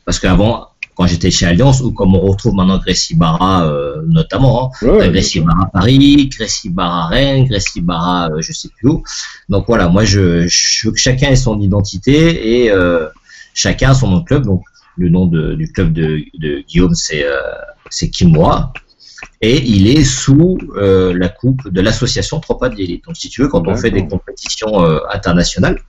parce 0.05 0.19
qu'avant, 0.19 0.67
quand 0.95 1.07
j'étais 1.07 1.31
chez 1.31 1.45
Alliance 1.45 1.81
ou 1.81 1.91
comme 1.91 2.15
on 2.15 2.19
retrouve 2.21 2.53
maintenant 2.55 2.77
Grécy 2.77 3.15
Barra 3.15 3.65
euh, 3.65 4.01
notamment, 4.07 4.71
hein, 4.81 4.87
Ouais, 4.87 5.09
Grécy 5.09 5.39
Barra 5.41 5.69
Paris, 5.71 6.29
Grécy 6.35 6.69
Barra 6.69 7.07
Rennes, 7.07 7.45
Grécy 7.45 7.81
Barra 7.81 8.29
euh, 8.29 8.41
je 8.41 8.51
sais 8.51 8.69
plus 8.77 8.89
où. 8.89 9.03
Donc 9.49 9.65
voilà, 9.67 9.87
moi 9.87 10.03
je, 10.05 10.47
je 10.47 10.87
veux 10.87 10.93
que 10.93 10.99
chacun 10.99 11.29
ait 11.29 11.35
son 11.35 11.59
identité 11.59 12.63
et 12.63 12.71
euh, 12.71 13.07
chacun 13.53 13.91
a 13.91 13.93
son 13.93 14.09
nom 14.09 14.19
de 14.19 14.25
club. 14.25 14.43
Donc 14.45 14.63
le 14.97 15.09
nom 15.09 15.25
de, 15.25 15.53
du 15.55 15.71
club 15.71 15.93
de, 15.93 16.21
de 16.37 16.59
Guillaume 16.67 16.93
c'est 16.95 17.23
euh, 17.25 17.39
c'est 17.89 18.09
Kimwa 18.09 18.73
et 19.41 19.61
il 19.63 19.87
est 19.87 20.03
sous 20.03 20.57
euh, 20.75 21.13
la 21.17 21.29
coupe 21.29 21.67
de 21.69 21.81
l'association 21.81 22.39
Tropa 22.39 22.69
d'élite. 22.69 23.05
Donc 23.05 23.15
si 23.17 23.29
tu 23.29 23.41
veux, 23.41 23.47
quand 23.47 23.67
on 23.67 23.75
fait 23.75 23.91
des 23.91 24.07
compétitions 24.07 24.83
euh, 24.83 24.99
internationales, 25.13 25.79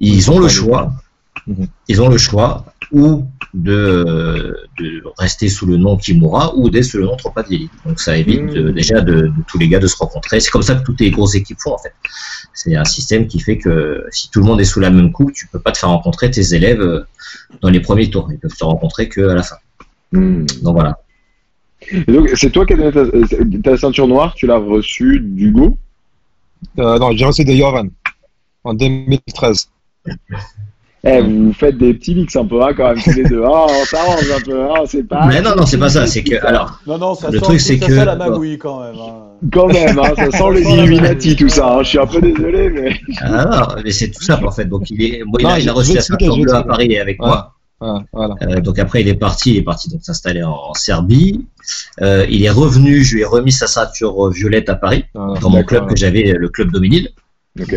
ils 0.00 0.30
ont 0.30 0.38
le 0.38 0.48
choix, 0.48 0.92
Mhm. 1.46 1.66
ils 1.88 2.02
ont 2.02 2.08
le 2.08 2.18
choix 2.18 2.64
ou 2.92 3.24
de, 3.54 4.56
de 4.78 5.02
rester 5.16 5.48
sous 5.48 5.66
le 5.66 5.76
nom 5.76 5.96
Kimura 5.96 6.54
ou 6.56 6.68
d'être 6.70 6.84
sous 6.84 6.98
le 6.98 7.04
nom 7.04 7.16
Tropa 7.16 7.42
de 7.42 7.48
l'élite. 7.50 7.72
Donc 7.86 7.98
ça 8.00 8.16
évite 8.16 8.42
Mhm. 8.42 8.54
de- 8.54 8.70
déjà 8.70 9.00
de, 9.00 9.14
de 9.22 9.32
tous 9.48 9.58
les 9.58 9.68
gars 9.68 9.78
de 9.78 9.86
se 9.86 9.96
rencontrer. 9.96 10.38
C'est 10.40 10.50
comme 10.50 10.62
ça 10.62 10.74
que 10.74 10.84
toutes 10.84 11.00
les 11.00 11.10
grosses 11.10 11.34
équipes 11.34 11.58
font 11.60 11.72
en 11.74 11.78
fait. 11.78 11.92
C'est 12.54 12.74
un 12.76 12.84
système 12.84 13.26
qui 13.26 13.40
fait 13.40 13.56
que 13.58 14.04
si 14.10 14.30
tout 14.30 14.40
le 14.40 14.46
monde 14.46 14.60
est 14.60 14.64
sous 14.64 14.80
la 14.80 14.90
même 14.90 15.12
coupe, 15.12 15.32
tu 15.32 15.46
peux 15.46 15.60
pas 15.60 15.72
te 15.72 15.78
faire 15.78 15.88
rencontrer 15.88 16.30
tes 16.30 16.54
élèves 16.54 16.80
euh, 16.80 17.04
dans 17.62 17.70
les 17.70 17.80
premiers 17.80 18.10
tours. 18.10 18.28
Ils 18.32 18.38
peuvent 18.38 18.54
se 18.54 18.64
rencontrer 18.64 19.08
que 19.08 19.20
à 19.28 19.34
la 19.34 19.42
fin. 19.42 19.56
Mmh. 20.12 20.44
Donc 20.62 20.74
voilà. 20.74 20.98
Et 21.92 22.12
donc, 22.12 22.28
c'est 22.34 22.50
toi 22.50 22.66
qui 22.66 22.72
as 22.74 22.76
donné 22.76 22.92
ta, 22.92 23.00
euh, 23.00 23.60
ta 23.62 23.76
ceinture 23.76 24.08
noire, 24.08 24.34
tu 24.34 24.46
l'as 24.46 24.58
reçue 24.58 25.20
d'Hugo? 25.20 25.78
Euh, 26.80 26.98
non, 26.98 27.12
j'ai 27.16 27.24
reçu 27.24 27.44
de 27.44 27.54
Joran 27.54 27.86
en 28.64 28.74
2013. 28.74 29.68
Eh, 31.04 31.20
vous 31.20 31.52
faites 31.52 31.78
des 31.78 31.94
petits 31.94 32.14
mix 32.14 32.34
un 32.34 32.44
peu, 32.44 32.60
hein, 32.62 32.70
quand 32.76 32.88
même, 32.88 33.00
tous 33.02 33.12
les 33.12 33.22
deux. 33.22 33.42
Ah, 33.44 33.66
on 33.68 33.84
s'arrange 33.84 34.30
un 34.36 34.40
peu, 34.40 34.60
hein, 34.62 34.82
c'est 34.86 35.06
pas. 35.06 35.26
Mais 35.26 35.40
non, 35.40 35.54
non, 35.56 35.64
c'est 35.64 35.78
pas 35.78 35.88
ça. 35.88 36.06
C'est 36.08 36.24
que 36.24 36.34
alors. 36.46 36.80
Non, 36.86 36.98
non, 36.98 37.14
ça 37.14 37.30
Le 37.30 37.38
sent, 37.38 37.44
truc, 37.44 37.60
c'est 37.60 37.76
ça 37.78 37.86
que- 37.86 37.94
sent 37.94 38.04
la 38.04 38.16
magouille 38.16 38.58
quand 38.58 38.80
même. 38.82 38.96
hein. 38.96 39.14
Quand 39.52 39.68
même, 39.68 39.96
hein, 39.98 40.12
ça 40.16 40.30
sent 40.30 40.50
les 40.54 40.62
Illuminati, 40.72 41.36
tout 41.36 41.48
ça. 41.48 41.74
hein, 41.76 41.82
je 41.84 41.88
suis 41.90 41.98
un 42.00 42.06
peu 42.06 42.20
désolé, 42.20 42.68
mais. 42.70 42.96
Ah, 43.20 43.44
non, 43.76 43.82
mais 43.84 43.92
c'est 43.92 44.10
tout 44.10 44.22
simple 44.24 44.46
en 44.46 44.50
fait. 44.50 44.64
Donc 44.64 44.90
il 44.90 45.00
est, 45.02 45.22
bon, 45.24 45.38
il, 45.38 45.44
Non, 45.44 45.50
a, 45.50 45.60
il 45.60 45.68
a 45.68 45.72
reçu 45.72 45.94
la 45.94 46.00
ceinture 46.00 46.36
bleue 46.36 46.52
à. 46.54 46.62
Paris 46.64 46.98
avec 46.98 47.22
Ouais. 47.22 47.28
moi. 47.28 47.54
Voilà, 47.80 48.02
voilà. 48.12 48.34
Euh, 48.42 48.60
donc 48.60 48.80
après, 48.80 49.02
il 49.02 49.08
est 49.08 49.14
parti, 49.14 49.52
il 49.52 49.58
est 49.58 49.62
parti 49.62 49.88
donc 49.88 50.00
s'installer 50.02 50.42
en, 50.42 50.50
en 50.50 50.74
Serbie. 50.74 51.46
Euh, 52.02 52.26
il 52.28 52.44
est 52.44 52.50
revenu, 52.50 53.04
je 53.04 53.14
lui 53.14 53.20
ai 53.20 53.24
remis 53.24 53.52
sa 53.52 53.68
ceinture 53.68 54.26
euh, 54.26 54.30
violette 54.32 54.68
à 54.68 54.74
Paris, 54.74 55.04
voilà. 55.14 55.38
dans 55.38 55.48
mon 55.50 55.62
club 55.62 55.86
que 55.88 55.94
j'avais, 55.94 56.32
le 56.36 56.48
club 56.48 56.72
Dominil. 56.72 57.10
Ok. 57.60 57.76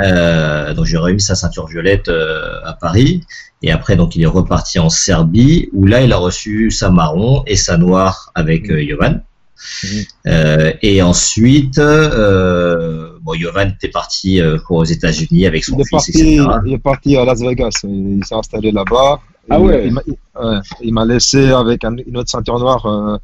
Euh, 0.00 0.72
donc 0.74 0.86
j'ai 0.86 0.96
remis 0.96 1.20
sa 1.20 1.34
ceinture 1.34 1.66
violette 1.66 2.08
euh, 2.08 2.60
à 2.64 2.72
Paris. 2.72 3.22
Et 3.62 3.70
après, 3.70 3.94
donc 3.96 4.16
il 4.16 4.22
est 4.22 4.26
reparti 4.26 4.78
en 4.78 4.88
Serbie, 4.88 5.68
où 5.72 5.86
là, 5.86 6.00
il 6.02 6.12
a 6.12 6.16
reçu 6.16 6.70
sa 6.70 6.90
marron 6.90 7.44
et 7.46 7.56
sa 7.56 7.76
noire 7.76 8.32
avec 8.34 8.70
euh, 8.70 8.84
Jovan. 8.88 9.22
Mhm. 9.84 10.02
Euh, 10.26 10.72
et 10.82 11.02
ensuite, 11.02 11.78
euh, 11.78 13.10
bon, 13.20 13.34
Jovan 13.34 13.68
était 13.68 13.88
parti 13.88 14.40
euh, 14.40 14.58
aux 14.68 14.84
États-Unis 14.84 15.46
avec 15.46 15.64
son 15.64 15.76
Il 15.76 15.82
est, 15.82 15.84
fils, 15.84 15.90
parti, 15.90 16.10
etc. 16.10 16.46
il 16.66 16.72
est 16.72 16.78
parti 16.78 17.16
à 17.16 17.24
Las 17.24 17.40
Vegas. 17.40 17.80
Il, 17.84 18.24
s'est 18.24 18.34
installé 18.34 18.72
là-bas. 18.72 19.20
Ah 19.50 19.58
Il- 19.58 19.64
ouais. 19.64 19.86
Il, 20.80 20.92
m'a- 20.92 21.02
ouais, 21.02 21.06
laissé 21.14 21.50
avec 21.50 21.84
un- 21.84 21.96
une 22.04 22.16
autre 22.16 22.30
ceinture 22.30 22.58
noire 22.58 22.84
euh, 22.86 23.16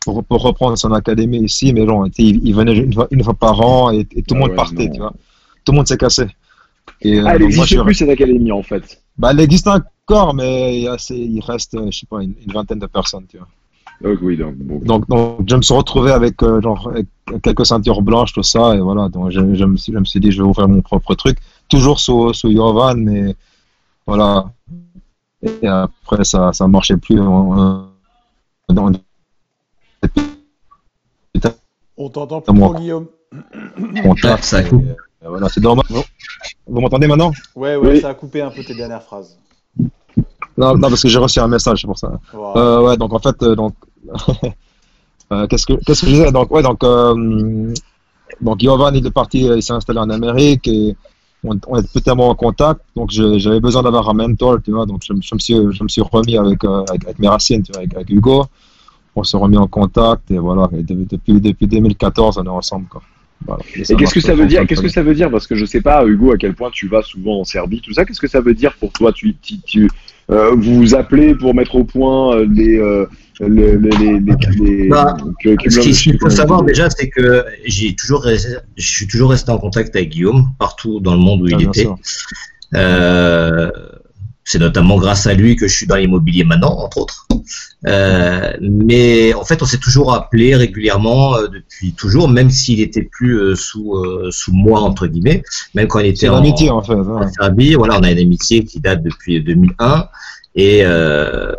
pour, 0.00 0.24
pour 0.24 0.40
reprendre 0.42 0.78
son 0.78 0.92
académie 0.92 1.40
ici. 1.42 1.74
Mais 1.74 1.84
bon, 1.84 2.06
il, 2.16 2.40
il 2.46 2.54
venait 2.54 2.74
une 2.74 2.94
fois, 2.94 3.08
une 3.10 3.22
fois 3.22 3.34
par 3.34 3.60
an 3.60 3.90
et, 3.90 4.06
et 4.16 4.22
tout 4.22 4.34
le 4.34 4.36
Ah 4.36 4.40
monde 4.40 4.50
ouais, 4.50 4.56
partait, 4.56 4.86
non. 4.86 4.92
tu 4.92 5.00
vois. 5.00 5.12
Tout 5.64 5.72
le 5.72 5.76
monde 5.76 5.88
s'est 5.88 5.96
cassé. 5.98 6.26
Et, 7.00 7.18
euh, 7.18 7.24
Ah, 7.26 7.34
elle 7.34 7.40
donc 7.42 7.54
moi, 7.56 7.64
je 7.66 7.76
n'existe 7.76 7.82
plus, 7.84 7.94
cette 7.94 8.08
académie, 8.10 8.52
en 8.52 8.62
fait. 8.62 9.02
bah, 9.16 9.30
elle 9.32 9.40
existe 9.40 9.68
encore, 9.68 10.34
mais 10.34 10.80
il, 10.80 10.88
assez- 10.88 11.16
il 11.16 11.40
reste, 11.40 11.74
euh, 11.74 11.90
je 11.90 11.98
sais 12.00 12.06
pas, 12.06 12.22
une, 12.22 12.34
une 12.46 12.52
vingtaine 12.52 12.78
de 12.78 12.86
personnes, 12.86 13.26
tu 13.28 13.38
vois. 13.38 13.48
Donc, 14.02 14.18
oui, 14.22 14.36
donc, 14.36 14.54
bon. 14.56 14.78
Donc, 14.84 15.08
donc, 15.08 15.48
je 15.48 15.56
me 15.56 15.62
suis 15.62 15.74
retrouvé 15.74 16.10
avec, 16.10 16.42
euh, 16.42 16.60
genre, 16.60 16.88
avec 16.88 17.06
quelques 17.42 17.64
ceintures 17.64 18.02
blanches, 18.02 18.32
tout 18.32 18.42
ça, 18.42 18.74
et 18.74 18.80
voilà. 18.80 19.08
Donc, 19.08 19.30
je, 19.30 19.54
je, 19.54 19.64
me, 19.64 19.76
suis, 19.76 19.92
je 19.92 19.98
me 19.98 20.04
suis 20.04 20.20
dit, 20.20 20.30
je 20.32 20.42
vais 20.42 20.48
ouvrir 20.48 20.68
mon 20.68 20.82
propre 20.82 21.14
truc, 21.14 21.38
toujours 21.68 22.00
sous, 22.00 22.32
sous 22.34 22.50
Jovan, 22.52 22.96
mais 22.96 23.34
voilà. 24.06 24.50
Et 25.62 25.66
après, 25.66 26.24
ça 26.24 26.52
ça 26.52 26.66
marchait 26.66 26.96
plus. 26.96 27.20
On, 27.20 27.52
on- 27.52 27.88
On 31.96 32.08
t'entend 32.10 32.40
plus 32.42 32.80
Guillaume. 32.80 33.06
on 34.04 34.14
tape, 34.14 34.42
ça 34.42 34.62
coupe. 34.62 34.84
Euh, 35.24 35.28
voilà, 35.28 35.48
c'est 35.48 35.60
dommage. 35.60 35.84
Vous, 35.90 36.02
vous 36.66 36.80
m'entendez 36.80 37.06
maintenant? 37.06 37.32
Ouais, 37.54 37.76
ouais, 37.76 37.88
Oui. 37.92 38.00
ça 38.00 38.10
a 38.10 38.14
coupé 38.14 38.42
un 38.42 38.50
peu 38.50 38.62
tes 38.62 38.74
dernières 38.74 39.02
phrases. 39.02 39.36
non, 40.56 40.74
non, 40.76 40.88
parce 40.88 41.02
que 41.02 41.08
j'ai 41.08 41.18
reçu 41.18 41.40
un 41.40 41.48
message, 41.48 41.80
c'est 41.80 41.86
pour 41.86 41.98
ça. 41.98 42.12
Voilà. 42.32 42.60
Euh, 42.60 42.82
ouais, 42.82 42.96
donc 42.96 43.12
en 43.12 43.18
fait, 43.18 43.42
euh, 43.42 43.54
donc, 43.54 43.74
euh, 45.32 45.46
qu'est-ce 45.46 45.66
que 45.66 45.72
qu'est-ce 45.84 46.02
que 46.02 46.06
je 46.06 46.12
disais? 46.12 46.32
Donc, 46.32 46.50
ouais, 46.52 46.62
donc, 46.62 46.82
euh, 46.84 47.72
donc 48.40 48.60
Jovan, 48.60 48.94
il 48.94 49.06
est 49.06 49.10
parti, 49.10 49.40
il 49.44 49.62
s'est 49.62 49.72
installé 49.72 49.98
en 49.98 50.10
Amérique 50.10 50.66
et 50.68 50.96
on, 51.42 51.58
on 51.66 51.76
est 51.78 51.90
plus 51.90 52.02
tellement 52.02 52.28
en 52.28 52.34
contact. 52.34 52.80
Donc, 52.96 53.10
j'avais 53.10 53.60
besoin 53.60 53.82
d'avoir 53.82 54.08
un 54.08 54.14
mentor, 54.14 54.58
tu 54.64 54.72
vois. 54.72 54.86
Donc, 54.86 55.02
je, 55.04 55.12
me- 55.12 55.20
je 55.22 55.34
me 55.34 55.38
suis, 55.40 55.54
je 55.72 55.82
me 55.82 55.88
suis 55.88 56.02
remis 56.02 56.36
avec, 56.38 56.62
euh, 56.64 56.84
avec, 56.88 57.04
avec 57.04 57.18
mes 57.18 57.28
racines, 57.28 57.62
tu 57.62 57.72
vois, 57.72 57.80
avec, 57.82 57.94
avec 57.94 58.10
Hugo. 58.10 58.46
On 59.16 59.22
s'est 59.22 59.36
remis 59.36 59.56
en 59.58 59.66
contact 59.68 60.30
et 60.30 60.38
voilà. 60.38 60.68
Et 60.76 60.82
de- 60.82 61.04
depuis, 61.08 61.40
depuis 61.40 61.66
2014, 61.66 62.38
on 62.38 62.44
est 62.44 62.48
ensemble, 62.48 62.86
quoi. 62.88 63.02
Voilà. 63.46 63.62
Et 63.76 63.94
qu'est-ce 63.96 64.14
que 64.14 64.20
ça 64.20 64.34
veut 64.34 64.46
dire 64.46 64.66
Qu'est-ce 64.66 64.80
que 64.80 64.88
ça 64.88 65.02
veut 65.02 65.14
dire? 65.14 65.30
Parce 65.30 65.46
que 65.46 65.54
je 65.54 65.64
sais 65.64 65.80
pas, 65.82 66.04
Hugo, 66.06 66.32
à 66.32 66.38
quel 66.38 66.54
point 66.54 66.70
tu 66.70 66.88
vas 66.88 67.02
souvent 67.02 67.40
en 67.40 67.44
Serbie, 67.44 67.80
tout 67.80 67.92
ça. 67.92 68.04
Qu'est-ce 68.04 68.20
que 68.20 68.26
ça 68.28 68.40
veut 68.40 68.54
dire 68.54 68.74
pour 68.80 68.90
toi? 68.92 69.12
Tu, 69.12 69.34
tu, 69.42 69.58
tu- 69.60 69.90
euh, 70.30 70.52
vous 70.56 70.76
vous 70.76 70.94
appelez 70.94 71.34
pour 71.34 71.54
mettre 71.54 71.74
au 71.74 71.84
point 71.84 72.34
euh, 72.36 72.46
les, 72.50 72.78
euh, 72.78 73.04
le- 73.40 73.76
le- 73.76 73.90
les, 73.90 74.18
les, 74.20 74.34
les- 74.82 74.88
Bah, 74.88 75.16
que- 75.42 75.54
que- 75.56 75.68
Ce 75.68 75.80
qu'il 75.80 76.18
faut 76.18 76.30
savoir 76.30 76.62
déjà, 76.62 76.88
c'est 76.88 77.10
que 77.10 77.44
j'ai 77.66 77.94
toujours 77.94 78.22
resté, 78.22 78.54
je 78.78 78.86
suis 78.88 79.06
toujours 79.06 79.30
resté 79.30 79.50
en 79.50 79.58
contact 79.58 79.94
avec 79.94 80.08
Guillaume 80.10 80.46
partout 80.58 81.00
dans 81.00 81.12
le 81.14 81.20
monde 81.20 81.42
où 81.42 81.48
Ah, 81.52 81.56
il 81.60 81.68
était. 81.68 81.86
Euh, 82.74 83.70
c'est 84.44 84.58
notamment 84.58 84.98
grâce 84.98 85.26
à 85.26 85.34
lui 85.34 85.56
que 85.56 85.66
je 85.66 85.74
suis 85.74 85.86
dans 85.86 85.96
l'immobilier 85.96 86.44
maintenant, 86.44 86.76
entre 86.78 86.98
autres. 86.98 87.26
Euh, 87.86 88.52
mais 88.60 89.34
en 89.34 89.44
fait, 89.44 89.62
on 89.62 89.66
s'est 89.66 89.78
toujours 89.78 90.14
appelé 90.14 90.54
régulièrement 90.56 91.36
euh, 91.36 91.48
depuis 91.48 91.92
toujours, 91.92 92.28
même 92.28 92.50
s'il 92.50 92.80
était 92.80 93.02
plus 93.02 93.38
euh, 93.38 93.54
sous 93.54 93.94
euh, 93.96 94.28
sous 94.30 94.52
moi 94.52 94.80
entre 94.80 95.06
guillemets, 95.06 95.42
même 95.74 95.88
quand 95.88 95.98
il 96.00 96.06
était 96.06 96.28
en, 96.28 96.34
l'amitié, 96.36 96.70
en 96.70 96.82
fait. 96.82 96.94
ouais. 96.94 97.24
en 97.24 97.32
Serbie. 97.32 97.74
Voilà, 97.74 97.98
on 97.98 98.02
a 98.02 98.10
une 98.10 98.18
amitié 98.18 98.64
qui 98.64 98.80
date 98.80 99.02
depuis 99.02 99.42
2001 99.42 100.08
et 100.54 100.80
euh, 100.84 101.52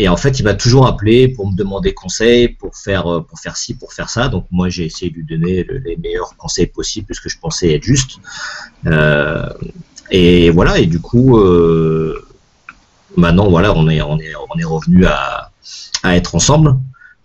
et 0.00 0.08
en 0.08 0.16
fait, 0.16 0.38
il 0.38 0.44
m'a 0.44 0.54
toujours 0.54 0.86
appelé 0.86 1.26
pour 1.26 1.50
me 1.50 1.56
demander 1.56 1.92
conseil, 1.92 2.48
pour 2.50 2.76
faire 2.76 3.06
euh, 3.12 3.20
pour 3.20 3.40
faire 3.40 3.56
ci, 3.56 3.74
pour 3.74 3.92
faire 3.92 4.08
ça. 4.08 4.28
Donc 4.28 4.46
moi, 4.52 4.68
j'ai 4.68 4.84
essayé 4.84 5.10
de 5.10 5.16
lui 5.16 5.24
donner 5.24 5.64
le- 5.64 5.78
les 5.78 5.96
meilleurs 5.96 6.36
conseils 6.36 6.66
possibles, 6.68 7.06
puisque 7.06 7.28
je 7.28 7.36
pensais 7.40 7.74
être 7.74 7.82
juste. 7.82 8.18
Et 10.10 10.50
voilà. 10.50 10.78
Et 10.78 10.86
du 10.86 11.00
coup, 11.00 11.38
euh, 11.38 12.24
maintenant, 13.16 13.48
voilà, 13.48 13.74
on 13.74 13.88
est 13.88 14.00
on 14.00 14.18
est 14.18 14.32
on 14.34 14.58
est 14.58 14.64
revenu 14.64 15.06
à 15.06 15.50
à 16.02 16.16
être 16.16 16.34
ensemble. 16.34 16.76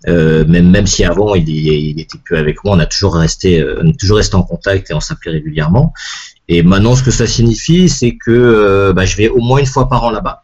Euh, 0.09 0.43
même 0.45 0.69
même 0.69 0.85
si 0.85 1.05
avant 1.05 1.33
il, 1.33 1.47
il 1.47 1.99
était 1.99 2.17
plus 2.17 2.37
avec 2.37 2.63
moi, 2.63 2.75
on 2.75 2.79
a 2.79 2.85
toujours 2.85 3.15
resté 3.15 3.61
euh, 3.61 3.79
on 3.81 3.87
est 3.87 3.97
toujours 3.97 4.17
resté 4.17 4.35
en 4.35 4.43
contact 4.43 4.91
et 4.91 4.93
on 4.93 4.99
s'appelait 4.99 5.31
régulièrement. 5.31 5.93
Et 6.49 6.61
maintenant, 6.61 6.95
ce 6.95 7.03
que 7.03 7.11
ça 7.11 7.25
signifie, 7.25 7.87
c'est 7.87 8.17
que 8.17 8.31
euh, 8.31 8.93
bah, 8.93 9.05
je 9.05 9.15
vais 9.15 9.29
au 9.29 9.39
moins 9.39 9.59
une 9.59 9.65
fois 9.65 9.87
par 9.87 10.03
an 10.03 10.11
là-bas 10.11 10.42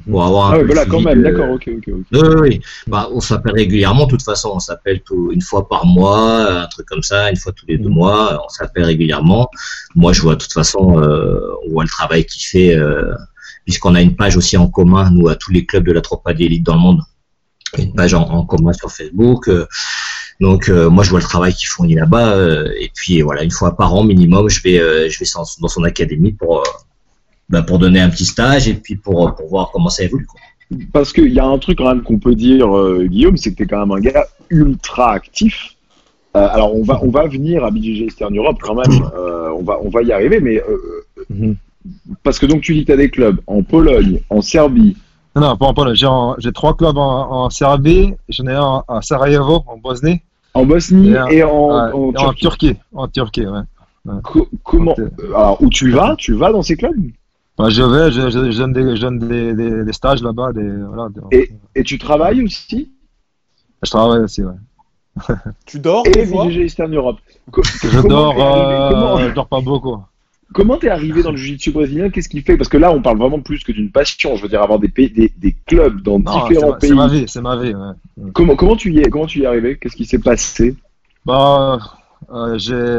pour 0.00 0.24
avoir 0.24 0.46
un 0.46 0.50
Ah 0.50 0.52
peu 0.52 0.56
ouais, 0.58 0.62
le 0.62 0.66
voilà, 0.74 0.84
quand 0.86 0.98
suivi 0.98 1.04
même, 1.06 1.18
de- 1.18 1.22
d'accord, 1.24 1.50
ok, 1.50 1.68
ok, 1.76 1.88
ok. 1.88 2.04
oui, 2.12 2.20
oui, 2.22 2.36
oui. 2.40 2.60
Bah, 2.86 3.08
on 3.12 3.20
s'appelle 3.20 3.54
régulièrement, 3.54 4.04
de 4.06 4.10
toute 4.10 4.22
façon. 4.22 4.50
On 4.54 4.58
s'appelle 4.60 5.00
tout- 5.02 5.30
une 5.32 5.40
fois 5.42 5.68
par 5.68 5.86
mois, 5.86 6.62
un 6.62 6.66
truc 6.66 6.86
comme 6.86 7.02
ça, 7.02 7.30
une 7.30 7.36
fois 7.36 7.52
tous 7.52 7.66
les 7.66 7.78
deux 7.78 7.88
Mhm. 7.88 7.94
mois. 7.94 8.42
On 8.44 8.48
s'appelle 8.48 8.84
régulièrement. 8.84 9.48
Moi, 9.94 10.12
je 10.12 10.22
vois, 10.22 10.34
de 10.34 10.40
toute 10.40 10.52
façon, 10.52 10.98
euh, 11.00 11.40
on 11.66 11.72
voit 11.72 11.84
le 11.84 11.88
travail 11.88 12.24
qu'il 12.24 12.42
fait, 12.42 12.74
euh, 12.76 13.12
puisqu'on 13.64 13.94
a 13.94 14.00
une 14.00 14.16
page 14.16 14.36
aussi 14.36 14.56
en 14.56 14.68
commun, 14.68 15.10
nous, 15.10 15.28
à 15.28 15.36
tous 15.36 15.52
les 15.52 15.64
clubs 15.66 15.84
de 15.86 15.92
la 15.92 16.00
Tropa 16.00 16.34
d'élite 16.34 16.64
dans 16.64 16.74
le 16.74 16.80
monde. 16.80 17.00
Une 17.78 17.94
page 17.94 18.12
en, 18.14 18.22
en 18.28 18.44
commun 18.44 18.72
sur 18.72 18.90
Facebook. 18.90 19.48
euh, 19.48 19.66
donc, 20.40 20.68
euh, 20.68 20.90
moi, 20.90 21.04
je 21.04 21.10
vois 21.10 21.20
le 21.20 21.24
travail 21.24 21.54
qu'il 21.54 21.68
fournit 21.68 21.94
là-bas. 21.94 22.32
euh, 22.34 22.68
et 22.78 22.90
puis, 22.94 23.22
voilà, 23.22 23.42
une 23.44 23.50
fois 23.50 23.76
par 23.76 23.94
an 23.94 24.02
minimum, 24.04 24.48
je 24.50 24.60
vais, 24.62 24.78
euh, 24.80 25.08
je 25.08 25.18
vais 25.20 25.26
dans 25.34 25.44
dans 25.60 25.68
son 25.68 25.84
académie 25.84 26.32
pour, 26.32 26.58
euh, 26.60 26.62
bah, 27.52 27.62
pour 27.62 27.78
donner 27.78 28.00
un 28.00 28.08
petit 28.08 28.24
stage 28.24 28.66
et 28.66 28.74
puis 28.74 28.96
pour, 28.96 29.34
pour 29.36 29.46
voir 29.48 29.70
comment 29.72 29.90
ça 29.90 30.02
évolue. 30.04 30.26
quoi. 30.26 30.40
Parce 30.92 31.12
qu'il 31.12 31.28
y 31.32 31.38
a 31.38 31.44
un 31.46 31.58
truc 31.58 31.78
quand 31.78 31.88
même 31.94 32.02
qu'on 32.02 32.18
peut 32.18 32.34
dire, 32.34 32.74
euh, 32.76 33.04
Guillaume, 33.06 33.36
c'est 33.36 33.50
que 33.52 33.56
tu 33.56 33.62
es 33.64 33.66
quand 33.66 33.78
même 33.78 33.92
un 33.92 34.00
gars 34.00 34.24
ultra 34.48 35.12
actif. 35.12 35.74
Euh, 36.34 36.48
alors 36.50 36.74
on 36.74 36.82
va, 36.82 36.98
on 37.02 37.10
va 37.10 37.26
venir 37.26 37.62
à 37.62 37.70
BJJ 37.70 38.04
Eastern 38.08 38.34
Europe 38.34 38.56
quand 38.62 38.74
même, 38.74 39.02
euh, 39.14 39.50
on, 39.54 39.62
va, 39.62 39.78
on 39.82 39.90
va 39.90 40.02
y 40.02 40.12
arriver, 40.12 40.40
mais 40.40 40.56
euh, 40.62 41.24
Mhm. 41.28 41.56
parce 42.22 42.38
que 42.38 42.46
donc 42.46 42.62
tu 42.62 42.72
dis 42.74 42.80
que 42.82 42.86
tu 42.86 42.92
as 42.92 42.96
des 42.96 43.10
clubs 43.10 43.38
en 43.46 43.62
Pologne, 43.62 44.20
en 44.30 44.40
Serbie, 44.40 44.96
Non, 45.36 45.42
non, 45.42 45.56
pas 45.58 45.66
en 45.66 45.74
Pologne. 45.74 45.94
J'ai 46.38 46.52
trois 46.52 46.74
clubs 46.76 46.96
en, 46.96 47.44
en 47.44 47.50
Serbie, 47.50 48.14
j'en 48.30 48.46
ai 48.46 48.54
un 48.54 48.82
à 48.88 49.02
Sarajevo, 49.02 49.62
en 49.66 49.76
Bosnie, 49.76 50.20
en 50.54 50.64
Bosnie 50.64 51.10
Et 51.10 51.18
en- 51.18 51.26
et 51.28 51.42
en, 51.42 51.48
ouais, 51.68 51.92
en 51.92 52.12
et 52.12 52.16
en 52.16 52.32
Turquie. 52.32 52.40
Turquie. 52.40 52.76
En 52.94 53.08
Turquie, 53.08 53.46
ouais. 53.46 53.60
Co- 54.24 54.48
comment 54.64 54.94
Alors 55.34 55.62
où 55.62 55.68
tu 55.68 55.90
vas 55.90 56.14
Tu 56.16 56.32
vas 56.32 56.50
dans 56.50 56.62
ces 56.62 56.76
clubs? 56.76 56.96
Bah, 57.62 57.70
je 57.70 57.82
vais, 57.82 58.10
je, 58.10 58.28
je, 58.28 58.50
je 58.50 58.58
donne 58.58 58.72
des, 58.72 58.96
je 58.96 59.00
donne 59.00 59.18
des, 59.20 59.54
des, 59.54 59.84
des 59.84 59.92
stages 59.92 60.20
là-bas. 60.20 60.52
Des, 60.52 60.68
voilà, 60.68 61.08
des- 61.30 61.48
et 61.76 61.84
tu 61.84 61.96
travailles 61.96 62.42
aussi? 62.42 62.90
Je 63.84 63.88
travaille 63.88 64.18
aussi, 64.18 64.42
ouais. 64.42 64.54
Tu 65.66 65.78
dors 65.78 66.04
et 66.08 66.26
BJJ 66.26 66.56
Eastern 66.56 66.92
Europe. 66.92 67.20
Co- 67.52 67.62
Je 67.62 68.00
dors, 68.00 68.34
euh, 68.42 69.28
je 69.28 69.34
dors 69.34 69.46
pas 69.46 69.60
beaucoup. 69.60 69.96
Comment 70.52 70.76
t'es 70.76 70.88
arrivé 70.88 71.22
dans 71.22 71.30
le 71.30 71.36
jiu-jitsu 71.36 71.70
brésilien? 71.70 72.10
Qu'est-ce 72.10 72.28
qui 72.28 72.42
fait? 72.42 72.56
Parce 72.56 72.68
que 72.68 72.78
là, 72.78 72.90
on 72.92 73.00
parle 73.00 73.18
vraiment 73.18 73.38
plus 73.38 73.62
que 73.62 73.70
d'une 73.70 73.92
passion. 73.92 74.34
Je 74.34 74.42
veux 74.42 74.48
dire, 74.48 74.60
avoir 74.60 74.80
des, 74.80 74.88
pays- 74.88 75.10
des, 75.10 75.32
des 75.36 75.54
clubs 75.64 76.02
dans 76.02 76.18
Non, 76.18 76.24
différents 76.48 76.70
ma- 76.72 76.80
c'est 76.80 76.88
pays. 76.88 76.96
ma 76.96 77.06
vie, 77.06 77.24
c'est 77.28 77.40
ma 77.42 77.56
vie, 77.56 77.74
ouais. 77.74 78.30
Comment, 78.34 78.56
comment 78.56 78.74
tu 78.74 78.92
y 78.92 78.98
es? 78.98 79.08
Comment 79.08 79.26
tu 79.26 79.38
y 79.38 79.42
es 79.44 79.46
arrivé? 79.46 79.78
Qu'est-ce 79.78 79.94
qui 79.96 80.04
s'est 80.04 80.18
passé? 80.18 80.74
Bah, 81.24 81.78
euh, 82.32 82.58
j'ai, 82.58 82.98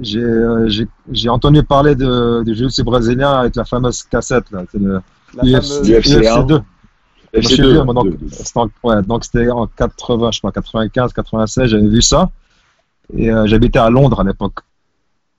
j'ai, 0.00 0.22
euh, 0.22 0.68
j'ai, 1.10 1.28
entendu 1.28 1.62
parler 1.62 1.94
de, 1.94 2.42
du 2.44 2.54
jiu-jitsu 2.54 2.82
brésilien 2.84 3.32
avec 3.40 3.56
la 3.56 3.64
fameuse 3.64 4.02
cassette, 4.04 4.50
là. 4.50 4.64
C'est 4.70 4.78
le 4.78 5.00
UFC, 5.42 5.62
fameuse- 5.62 5.90
UFC 5.90 6.18
UFC 6.18 6.26
1. 6.26 6.42
2. 6.44 6.60
Je 7.34 7.40
suis 7.40 7.62
FC2, 7.62 7.70
vieux, 7.70 7.84
moi, 7.84 7.94
donc, 7.94 8.06
ouais, 8.82 9.02
donc 9.02 9.24
c'était 9.24 9.50
en 9.50 9.66
80, 9.66 10.30
je 10.32 10.40
pas, 10.40 10.50
95, 10.50 11.12
96, 11.12 11.66
j'avais 11.66 11.86
vu 11.86 12.00
ça. 12.00 12.30
Et 13.14 13.30
euh, 13.30 13.46
j'habitais 13.46 13.78
à 13.78 13.90
Londres 13.90 14.20
à 14.20 14.24
l'époque. 14.24 14.60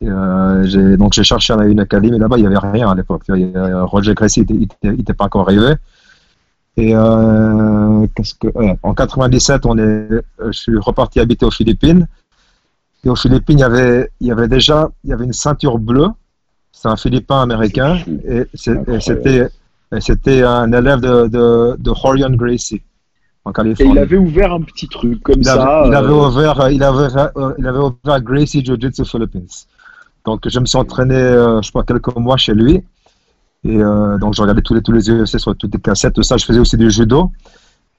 Euh, 0.01 0.95
donc 0.95 1.13
j'ai 1.13 1.23
cherché 1.23 1.53
à 1.53 1.63
une 1.65 1.79
académie 1.79 2.17
là-bas, 2.17 2.37
il 2.37 2.43
y 2.43 2.47
avait 2.47 2.57
rien 2.57 2.89
à 2.89 2.95
l'époque. 2.95 3.23
Roger 3.27 4.13
Gracie, 4.13 4.45
il 4.47 4.63
était, 4.63 4.75
il 4.83 5.01
était 5.01 5.13
pas 5.13 5.25
encore 5.25 5.41
arrivé. 5.41 5.73
Et 6.77 6.95
euh, 6.95 8.07
que, 8.39 8.47
en 8.83 8.93
97, 8.93 9.65
on 9.65 9.77
est, 9.77 10.07
je 10.45 10.51
suis 10.51 10.77
reparti 10.77 11.19
habiter 11.19 11.45
aux 11.45 11.51
Philippines. 11.51 12.07
Et 13.05 13.09
aux 13.09 13.15
Philippines, 13.15 13.57
il 13.59 13.61
y 13.61 13.63
avait, 13.63 14.09
il 14.19 14.27
y 14.27 14.31
avait 14.31 14.47
déjà, 14.47 14.89
il 15.03 15.09
y 15.09 15.13
avait 15.13 15.25
une 15.25 15.33
ceinture 15.33 15.77
bleue. 15.79 16.07
C'est 16.71 16.87
un 16.89 16.97
Philippin 16.97 17.41
américain. 17.41 17.97
Et, 18.27 18.39
et 18.41 18.99
c'était, 18.99 19.49
et 19.95 20.01
c'était 20.01 20.43
un 20.43 20.71
élève 20.73 20.99
de, 20.99 21.27
de, 21.27 21.75
de 21.77 21.89
Horion 21.91 22.29
Gracie 22.31 22.81
en 23.45 23.51
Et 23.51 23.53
Californie. 23.53 23.91
il 23.93 23.97
avait 23.99 24.17
ouvert 24.17 24.53
un 24.53 24.61
petit 24.61 24.87
truc 24.87 25.21
comme 25.23 25.35
Il 25.39 25.45
ça. 25.45 25.53
avait, 25.63 25.87
il 25.89 25.95
avait 25.95 26.07
euh, 26.09 26.27
ouvert, 26.27 26.69
il 26.71 26.83
avait, 26.83 27.07
euh, 27.37 27.53
il 27.57 27.67
avait 27.67 27.79
ouvert 27.79 28.21
Gracie 28.21 28.63
Jiu-Jitsu 28.63 29.05
Philippines. 29.05 29.47
Donc, 30.25 30.47
je 30.47 30.59
me 30.59 30.65
suis 30.65 30.77
entraîné, 30.77 31.15
euh, 31.15 31.61
je 31.61 31.71
pas, 31.71 31.83
quelques 31.83 32.15
mois 32.17 32.37
chez 32.37 32.53
lui. 32.53 32.83
Et 33.63 33.77
euh, 33.77 34.17
donc, 34.17 34.33
je 34.35 34.41
regardais 34.41 34.61
tous 34.61 34.73
les, 34.73 34.81
tous 34.81 34.91
les 34.91 35.09
UFC 35.09 35.39
sur 35.39 35.55
toutes 35.55 35.73
les 35.73 35.79
cassettes, 35.81 36.13
tout 36.13 36.23
ça. 36.23 36.37
Je 36.37 36.45
faisais 36.45 36.59
aussi 36.59 36.77
du 36.77 36.91
judo. 36.91 37.31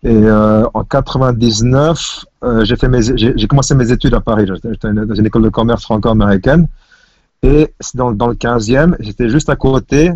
Et 0.02 0.08
euh, 0.14 0.64
en 0.72 0.82
99, 0.82 2.24
euh, 2.42 2.64
j'ai 2.64 2.76
fait 2.76 2.88
mes, 2.88 3.02
j'ai 3.02 3.34
j'ai 3.36 3.46
commencé 3.46 3.74
mes 3.74 3.92
études 3.92 4.14
à 4.14 4.20
Paris. 4.20 4.46
J'étais 4.46 4.92
dans 4.92 5.14
une 5.14 5.26
école 5.26 5.42
de 5.42 5.50
commerce 5.50 5.82
franco-américaine. 5.82 6.68
Et 7.42 7.74
c'est 7.80 7.96
dans, 7.96 8.12
dans 8.12 8.28
le 8.28 8.34
15e, 8.34 8.96
j'étais 9.00 9.28
juste 9.28 9.48
à 9.50 9.56
côté 9.56 10.12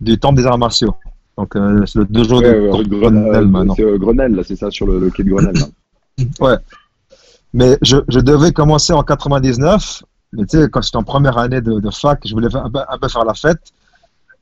du 0.00 0.18
temple 0.18 0.36
des 0.40 0.46
arts 0.46 0.58
martiaux. 0.58 0.94
Donc, 1.38 1.54
euh, 1.54 1.84
c'est 1.86 1.98
le 1.98 2.04
dojo 2.06 2.40
ouais, 2.40 2.52
de 2.54 2.68
ouais, 2.70 2.84
Grenelle 2.84 3.46
maintenant. 3.46 3.74
c'est 3.76 3.98
Grenelle, 3.98 4.34
là, 4.34 4.42
c'est 4.44 4.56
ça, 4.56 4.70
sur 4.70 4.86
le, 4.86 4.98
le 4.98 5.10
quai 5.10 5.22
de 5.22 5.30
Grenelle. 5.30 5.54
là. 6.40 6.58
Mais 7.52 7.78
je, 7.82 7.98
je 8.08 8.20
devais 8.20 8.52
commencer 8.52 8.92
en 8.92 9.02
99. 9.02 10.02
Mais 10.32 10.44
tu 10.46 10.58
sais, 10.58 10.68
quand 10.68 10.82
j'étais 10.82 10.96
en 10.96 11.04
première 11.04 11.38
année 11.38 11.60
de, 11.60 11.78
de 11.78 11.90
fac, 11.90 12.20
je 12.24 12.32
voulais 12.32 12.54
un 12.54 12.70
peu, 12.70 12.80
un 12.88 12.98
peu 12.98 13.08
faire 13.08 13.24
la 13.24 13.34
fête. 13.34 13.60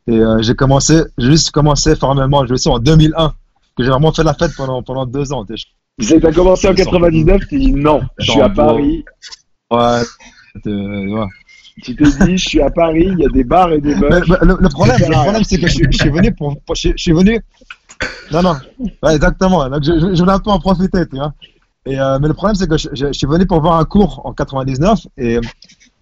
Et 0.06 0.20
j'ai 0.40 0.54
commencé, 0.54 1.02
juste 1.18 1.50
commencé 1.50 1.94
formellement, 1.96 2.44
je 2.46 2.54
sais, 2.56 2.68
en 2.68 2.78
2001. 2.78 3.32
Que 3.76 3.82
j'ai 3.84 3.90
vraiment 3.90 4.12
fait 4.12 4.22
la 4.22 4.34
fête 4.34 4.52
pendant, 4.56 4.82
pendant 4.82 5.06
deux 5.06 5.32
ans. 5.32 5.44
tu 5.44 5.56
as 6.26 6.32
commencé 6.32 6.68
en 6.68 6.74
99, 6.74 7.42
tu 7.48 7.58
dit 7.58 7.72
non, 7.72 8.02
je 8.18 8.30
suis 8.30 8.40
à 8.40 8.48
Paris. 8.48 9.04
Ouais. 9.70 10.02
euh, 10.66 11.06
ouais. 11.08 11.26
Tu 11.82 11.96
t'es 11.96 12.04
dit, 12.04 12.38
je 12.38 12.48
suis 12.48 12.62
à 12.62 12.70
Paris, 12.70 13.08
il 13.10 13.18
y 13.18 13.26
a 13.26 13.28
des 13.28 13.42
bars 13.42 13.72
et 13.72 13.80
des 13.80 13.96
mais 13.96 14.20
le, 14.20 14.56
le 14.60 14.68
problème, 14.68 14.96
le 15.00 15.22
problème, 15.22 15.42
c'est 15.44 15.58
que 15.58 15.66
je, 15.66 15.78
je 15.90 15.96
suis 15.98 16.10
venu 16.10 16.32
pour, 16.32 16.56
pour- 16.60 16.76
je, 16.76 16.90
je 16.90 17.02
suis 17.02 17.12
venu. 17.12 17.40
Non, 18.32 18.42
non. 18.42 18.56
Ouais, 19.02 19.14
exactement. 19.16 19.68
Donc, 19.68 19.82
je, 19.82 20.14
je, 20.14 20.20
voulais 20.20 20.32
un 20.32 20.38
peu 20.38 20.50
en 20.50 20.60
profiter, 20.60 21.06
tu 21.08 21.16
vois. 21.16 21.34
Et, 21.86 21.98
euh, 21.98 22.18
mais 22.20 22.28
le 22.28 22.34
problème, 22.34 22.54
c'est 22.54 22.68
que 22.68 22.78
je, 22.78 23.12
suis 23.12 23.26
venu 23.26 23.46
pour 23.46 23.60
voir 23.60 23.78
un 23.78 23.84
cours 23.84 24.24
en 24.24 24.32
99 24.32 25.06
et 25.18 25.40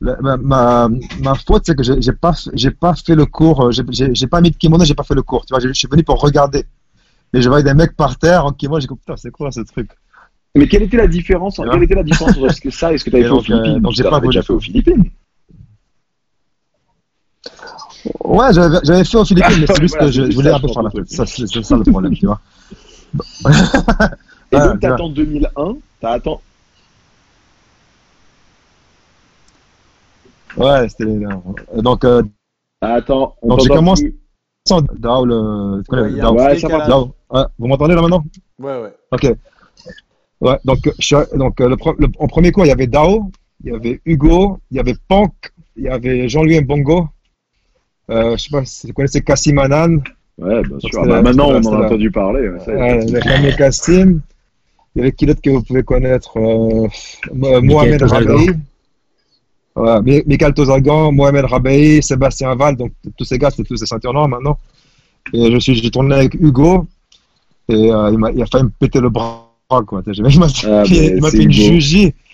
le- 0.00 0.16
ma, 0.20 0.36
ma, 0.36 0.88
ma 1.20 1.34
faute, 1.34 1.62
c'est 1.64 1.74
que 1.74 1.82
j'ai 1.82 2.12
pas, 2.12 2.34
j'ai 2.52 2.70
pas 2.70 2.94
fait 2.94 3.14
le 3.14 3.24
cours. 3.26 3.66
euh, 3.66 3.70
j'ai- 3.72 4.26
pas 4.26 4.40
mis 4.42 4.50
de 4.50 4.56
kimono, 4.56 4.84
j'ai 4.84 4.94
pas 4.94 5.04
fait 5.04 5.14
le 5.14 5.22
cours. 5.22 5.46
Tu 5.46 5.54
vois, 5.54 5.60
je 5.60 5.72
suis 5.72 5.88
venu 5.90 6.04
pour 6.04 6.20
regarder. 6.20 6.66
Et 7.34 7.40
je 7.40 7.48
voyais 7.48 7.64
des 7.64 7.74
mecs 7.74 7.96
par 7.96 8.18
terre 8.18 8.44
en 8.46 8.52
kimono, 8.52 8.80
j'ai 8.80 8.86
dit, 8.88 8.94
putain, 8.94 9.16
c'est 9.16 9.30
quoi 9.30 9.50
ce 9.50 9.60
truc? 9.60 9.90
Mais 10.54 10.68
quelle 10.68 10.82
était 10.82 10.98
la 10.98 11.06
différence 11.06 11.58
Ouais. 11.58 11.66
Quelle 11.72 11.82
était 11.84 11.94
la 11.94 12.02
différence 12.02 12.36
entre 12.36 12.52
ce 12.52 12.60
que 12.60 12.70
ça 12.70 12.92
et 12.92 12.98
ce 12.98 13.04
que 13.04 13.10
tu 13.10 13.16
avais 13.16 13.24
fait 13.24 13.30
aux 13.30 13.36
donc, 13.36 13.50
euh, 13.50 13.62
Philippines? 13.62 13.80
donc 13.80 13.92
j'ai 13.92 14.02
pas 14.04 14.20
déjà 14.20 14.42
fait 14.42 14.52
aux 14.52 14.60
Philippines. 14.60 15.10
Ouais, 18.24 18.52
j'avais 18.52 19.04
fait 19.04 19.16
aux 19.16 19.24
Philippines, 19.24 19.60
mais 19.60 19.66
c'est 19.66 19.80
juste 19.80 19.94
voilà, 19.96 20.06
que 20.06 20.12
je, 20.12 20.34
voulais 20.34 20.50
un 20.50 20.60
peu 20.60 20.68
faire 20.68 20.82
la 20.82 20.90
fête. 20.90 21.08
Ça, 21.10 21.24
C'est 21.24 21.46
ça 21.62 21.76
le 21.76 21.84
problème, 21.84 22.14
tu 22.14 22.26
vois. 22.26 22.40
Et 24.52 24.58
donc, 24.58 24.80
t'attends 24.80 25.08
2001, 25.08 25.76
t'attends. 26.00 26.40
Ouais, 30.56 30.86
c'était. 30.90 31.04
euh, 31.04 31.80
Donc, 31.80 32.04
euh, 32.04 32.22
Attends, 32.82 33.36
on 33.40 33.48
Donc, 33.48 33.60
j'ai 33.60 33.68
commencé- 33.68 34.10
plus. 34.10 34.18
sans 34.68 34.82
Dao, 34.82 35.24
le. 35.24 35.82
Ouais, 35.88 36.58
vous 37.58 37.66
m'entendez 37.66 37.94
là 37.94 38.02
maintenant? 38.02 38.24
Ouais, 38.58 38.82
ouais. 38.82 38.94
Ok. 39.10 39.34
Ouais, 40.40 40.58
donc, 40.64 40.86
euh, 40.86 40.92
je 40.98 41.36
donc 41.36 41.60
euh, 41.60 41.68
le, 41.68 42.08
en 42.18 42.26
premier 42.26 42.50
cours, 42.52 42.64
il 42.64 42.68
y 42.68 42.72
avait 42.72 42.86
Dao, 42.88 43.30
il 43.64 43.72
y 43.72 43.74
avait 43.74 44.00
Hugo, 44.04 44.58
il 44.70 44.76
y 44.76 44.80
avait 44.80 44.96
Pank, 45.08 45.32
il 45.76 45.84
y 45.84 45.88
avait 45.88 46.28
Jean-Louis 46.28 46.60
Mbongo. 46.60 47.08
Euh, 48.10 48.36
je 48.36 48.42
sais 48.42 48.50
pas 48.50 48.64
si 48.64 48.88
vous 48.88 48.92
connaissez 48.92 49.20
Kassim 49.22 49.58
Anan, 49.58 49.98
Ouais, 50.38 50.62
bien 50.62 50.80
sûr. 50.80 50.90
Ah 51.02 51.06
bah, 51.06 51.22
maintenant, 51.22 51.50
on 51.50 51.56
en 51.66 51.82
a 51.82 51.86
entendu 51.86 52.10
parler. 52.10 52.48
ouais, 52.48 52.58
ça 52.58 52.72
le 52.72 53.20
fameux 53.20 53.52
Kassim. 53.52 54.20
Il 54.94 54.98
y 54.98 55.02
avait 55.02 55.12
qui 55.12 55.24
d'autre 55.24 55.40
que 55.40 55.50
vous 55.50 55.62
pouvez 55.62 55.82
connaître 55.84 56.36
euh, 56.38 56.88
Mo- 57.32 57.60
Mohamed. 57.62 58.02
Rabahi. 58.02 58.48
Ouais, 59.76 60.02
Mi- 60.02 60.22
Michael 60.26 60.52
Tozagan, 60.54 61.12
Mohamed 61.12 61.44
Rabahi, 61.46 62.02
Sébastien 62.02 62.54
Val, 62.56 62.76
donc 62.76 62.92
tous 63.16 63.24
ces 63.24 63.38
gars, 63.38 63.50
c'est 63.50 63.62
tous 63.62 63.80
des 63.80 63.86
ceintures 63.86 64.12
noires 64.12 64.28
maintenant. 64.28 64.58
Et 65.32 65.50
je 65.52 65.58
suis, 65.58 65.74
j'ai 65.74 65.90
tourné 65.90 66.14
avec 66.14 66.34
Hugo, 66.34 66.86
et 67.68 67.92
euh, 67.92 68.10
il, 68.12 68.18
m'a, 68.18 68.30
il 68.32 68.42
a 68.42 68.46
failli 68.46 68.64
me 68.64 68.70
péter 68.70 69.00
le 69.00 69.10
bras, 69.10 69.48
quoi. 69.86 70.02
Il 70.06 70.22
m'a, 70.22 70.28
il 70.28 70.38
m'a 70.40 70.46
Ah, 70.64 70.82
il 71.14 71.20
m'a 71.20 71.30
fait 71.30 71.42
une 71.44 71.50
jugie. 71.72 72.14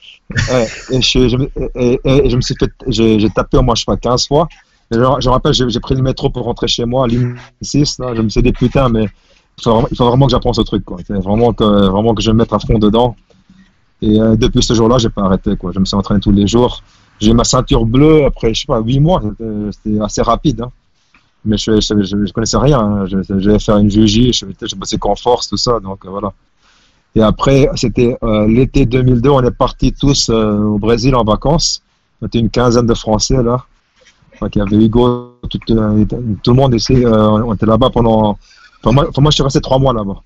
Ouais, 0.53 0.67
et, 0.91 1.01
je, 1.01 1.27
je 1.27 1.37
me- 1.39 1.51
et- 1.75 1.99
et- 2.05 2.27
et 2.27 2.29
je 2.29 2.37
me 2.37 2.43
suis 2.43 2.55
fait, 2.61 2.71
j'ai, 2.87 3.19
j'ai 3.19 3.31
tapé 3.31 3.57
au 3.57 3.63
moins, 3.63 3.75
je 3.75 3.81
sais 3.81 3.87
pas, 3.87 3.97
15 3.97 4.27
fois. 4.29 4.47
Je, 4.91 4.99
je 4.99 5.03
me 5.29 5.31
rappelle, 5.33 5.55
j'ai, 5.55 5.67
j'ai 5.71 5.81
pris 5.81 5.95
le 5.95 6.03
métro 6.03 6.29
pour 6.29 6.43
rentrer 6.45 6.69
chez 6.69 6.85
moi, 6.85 7.05
à 7.05 7.07
ligne 7.09 7.35
6, 7.63 7.99
là, 7.99 8.15
je 8.15 8.21
me 8.21 8.29
suis 8.29 8.43
dit, 8.43 8.53
putain, 8.53 8.91
mais 8.91 9.05
il 9.05 9.63
faut 9.65 9.71
vraiment, 9.73 9.89
il 9.91 9.97
faut 9.97 10.07
vraiment 10.07 10.27
que 10.27 10.33
j'apprenne 10.33 10.53
ce 10.53 10.61
truc, 10.61 10.85
quoi. 10.85 10.99
C'est 11.07 11.15
vraiment 11.15 11.55
que, 11.55 11.65
vraiment 11.65 12.15
que 12.15 12.21
je 12.23 12.31
me 12.31 12.37
mette 12.37 12.53
à 12.53 12.59
fond 12.59 12.79
dedans. 12.79 13.17
Et 14.03 14.21
euh, 14.21 14.37
depuis 14.37 14.63
ce 14.63 14.75
jour-là, 14.75 14.99
j'ai 14.99 15.09
pas 15.09 15.23
arrêté, 15.23 15.57
quoi. 15.57 15.73
Je 15.75 15.81
me 15.81 15.87
suis 15.87 15.97
entraîné 15.97 16.21
tous 16.21 16.31
les 16.31 16.47
jours. 16.47 16.83
J'ai 17.21 17.33
ma 17.33 17.45
ceinture 17.45 17.87
bleue 17.87 18.27
après, 18.27 18.53
je 18.53 18.61
sais 18.61 18.67
pas, 18.67 18.81
8 18.81 19.01
mois. 19.01 19.23
C'était, 19.23 19.71
c'était 19.73 20.01
assez 20.03 20.21
rapide, 20.23 20.61
hein. 20.61 20.71
Mais 21.45 21.57
je, 21.57 21.81
je, 21.81 22.33
connaissais 22.33 22.59
rien. 22.59 22.81
hein. 22.81 23.05
Devais 23.29 23.59
faire 23.59 23.79
une 23.79 23.91
jugie, 23.91 24.33
je, 24.33 24.45
je 24.61 24.77
bossais 24.77 24.99
qu'en 24.99 25.15
force, 25.15 25.49
tout 25.49 25.57
ça, 25.57 25.79
donc 25.81 26.05
euh, 26.05 26.11
voilà. 26.11 26.33
Et 27.15 27.23
après, 27.23 27.69
c'était 27.75 28.17
euh, 28.23 28.47
l'été 28.47 28.87
2002, 28.87 29.31
on 29.31 29.43
est 29.43 29.51
partis 29.51 29.93
tous 29.93 30.29
euh, 30.29 30.59
au 30.59 30.79
Brésil 30.79 31.15
en 31.15 31.25
vacances. 31.25 31.83
On 32.21 32.27
était 32.27 32.39
une 32.39 32.51
quinzaine 32.51 32.87
de 32.87 32.95
Français 32.95 33.43
là. 33.43 33.65
Donc, 34.41 34.55
il 34.55 34.59
y 34.59 34.63
avait 34.63 34.77
Hugo, 34.77 35.35
tout, 35.49 35.59
le 35.75 36.53
monde 36.53 36.75
ici, 36.75 36.95
on 37.05 37.55
était 37.55 37.67
là-bas 37.67 37.91
pendant. 37.91 38.39
Enfin, 38.85 38.93
moi, 38.93 39.09
moi, 39.19 39.31
je 39.31 39.35
suis 39.35 39.43
resté 39.43 39.61
trois 39.61 39.81
mois 39.81 39.93
là-bas. 39.93 40.23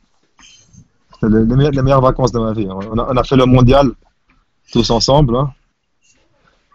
C'était 1.14 1.32
les, 1.32 1.82
meilleures, 1.82 2.02
vacances 2.02 2.30
de 2.32 2.38
ma 2.38 2.52
vie. 2.52 2.68
On 2.70 2.98
a, 2.98 3.06
on 3.10 3.16
a 3.16 3.24
fait 3.24 3.36
le 3.36 3.46
mondial 3.46 3.90
tous 4.70 4.90
ensemble. 4.90 5.36
hein. 5.36 5.50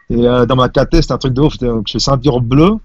Et 0.09 0.23
dans 0.47 0.55
ma 0.55 0.69
KT, 0.69 0.95
c'était 1.01 1.11
un 1.11 1.17
truc 1.19 1.33
de 1.33 1.41
ouf. 1.41 1.53
Je 1.61 1.81
suis 1.85 1.99
ceinture 1.99 2.41
bleue. 2.41 2.77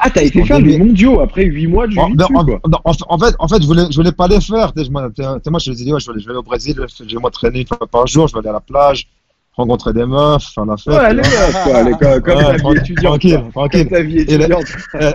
Ah, 0.00 0.10
t'as 0.10 0.22
été 0.22 0.44
faire 0.44 0.60
les 0.60 0.78
mondiaux 0.78 1.20
après 1.20 1.44
8 1.44 1.66
mois 1.66 1.86
de 1.86 1.98
En, 1.98 2.10
en- 2.12 2.44
quoi. 2.44 2.60
en- 2.84 2.92
en 3.08 3.18
fait, 3.18 3.34
en 3.38 3.48
fait, 3.48 3.62
je 3.62 3.66
voulais, 3.66 3.84
je 3.90 3.96
voulais 3.96 4.12
pas 4.12 4.28
les 4.28 4.40
faire. 4.40 4.72
moi, 4.76 5.58
je 5.60 5.70
me 5.70 5.74
disais, 5.74 5.92
ouais, 5.92 6.00
je 6.00 6.06
vais, 6.06 6.12
aller- 6.12 6.20
je 6.20 6.26
vais 6.26 6.30
aller 6.30 6.38
au 6.38 6.42
Brésil, 6.42 6.76
je 6.98 7.04
vais 7.14 7.20
m'entraîner 7.20 7.60
une 7.60 7.66
fois 7.66 7.78
par 7.90 8.06
jour, 8.06 8.28
je 8.28 8.34
vais 8.34 8.40
aller 8.40 8.48
à 8.50 8.52
la 8.52 8.60
plage, 8.60 9.08
rencontrer 9.56 9.92
des 9.92 10.04
meufs, 10.04 10.42
faire 10.54 10.66
la 10.66 10.76
fête. 10.76 10.92
Ouais, 10.94 11.14
vois. 11.14 11.22
hop, 11.48 11.52
quoi, 11.64 11.76
allez, 11.76 11.92
comme, 11.92 12.20
comme 12.22 12.36
Ouais, 12.36 12.44
ta 12.44 12.68
vie 12.70 12.76
étudiante. 12.78 13.04
tranquille, 13.04 13.42
tranquille. 13.52 13.88
Ta 13.88 14.02
vie 14.02 14.18
Et 14.18 14.24
le- 14.36 14.44
étudiante. 14.44 14.66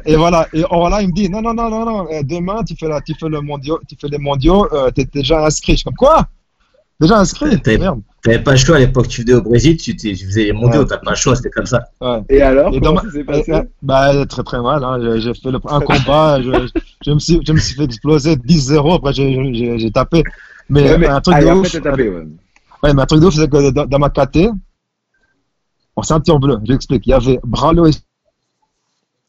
Et, 0.06 0.14
et 0.14 0.16
voilà. 0.16 0.48
Et 0.54 0.64
oh, 0.64 0.78
voilà, 0.80 1.02
il 1.02 1.10
me 1.10 1.14
dit, 1.14 1.30
non, 1.30 1.42
non, 1.42 1.54
non, 1.54 1.70
non, 1.70 1.86
non. 1.86 2.08
euh, 2.12 2.24
Demain, 2.24 2.64
tu 2.64 2.76
fais 2.76 2.88
la, 2.88 3.00
tu 3.02 3.14
fais 3.20 3.30
le 3.30 3.42
mondial, 3.42 3.78
tu 3.88 3.96
fais 4.00 4.08
les 4.08 4.18
mondiaux, 4.18 4.68
euh, 4.74 4.90
t'es 4.92 5.06
déjà 5.06 5.46
inscrit. 5.46 5.74
Je 5.74 5.78
suis 5.78 5.84
comme 5.86 5.96
quoi? 5.96 6.28
Déjà 7.04 7.20
inscrit. 7.20 7.62
T'avais 7.62 8.40
pas 8.42 8.52
le 8.52 8.58
choix 8.58 8.78
à 8.78 8.80
l'époque, 8.80 9.10
tu 9.10 9.22
venais 9.24 9.34
au 9.34 9.42
Brésil, 9.42 9.76
tu, 9.76 9.92
faisais 10.00 10.46
les 10.46 10.54
mondiaux, 10.54 10.82
Ouais. 10.82 10.86
t'as 10.88 10.98
pas 11.00 11.10
le 11.12 11.16
choix, 11.18 11.36
c'était 11.36 11.50
comme 11.50 11.66
ça. 11.66 11.84
Ouais. 12.00 12.22
Et 12.30 12.42
alors, 12.42 12.74
Et 12.74 12.80
comment 12.80 13.02
ça 13.02 13.12
s'est 13.12 13.20
Euh, 13.20 13.24
passé 13.26 13.52
euh, 13.52 13.64
bah, 13.82 14.26
très 14.26 14.44
très 14.44 14.62
mal. 14.62 14.82
Hein. 14.86 15.18
J'ai- 15.20 15.34
fait 15.34 15.52
le, 15.52 15.60
un 15.68 15.82
combat, 15.82 16.42
je, 16.42 16.50
je, 17.06 17.12
me 17.12 17.20
suis, 17.20 17.42
je 17.46 17.52
me 17.52 17.58
suis 17.60 17.76
fait 17.76 17.84
exploser 17.84 18.38
10-0, 18.38 18.96
après 18.96 19.12
j'ai- 19.12 19.92
tapé. 19.92 20.24
Mais, 20.70 20.84
Ouais, 20.90 20.98
mais- 20.98 21.08
un 21.08 21.20
truc 21.20 21.36
de 21.36 21.42
après, 21.42 21.52
ouf. 21.60 21.82
tapé, 21.82 22.08
ouais. 22.10 22.26
Ouais, 22.84 22.94
mais 22.94 23.02
un 23.02 23.06
truc 23.06 23.20
de 23.20 23.26
ouf, 23.26 23.36
c'est 23.36 23.50
que 23.50 23.72
dans, 23.72 23.86
dans 23.86 24.00
ma 24.00 24.10
KT, 24.10 24.50
en 25.98 26.04
ceinture 26.04 26.40
bleue, 26.40 26.60
j'explique, 26.64 27.06
il 27.06 27.10
y 27.10 27.14
avait 27.14 27.40
Bralo 27.44 27.86
et 27.88 27.92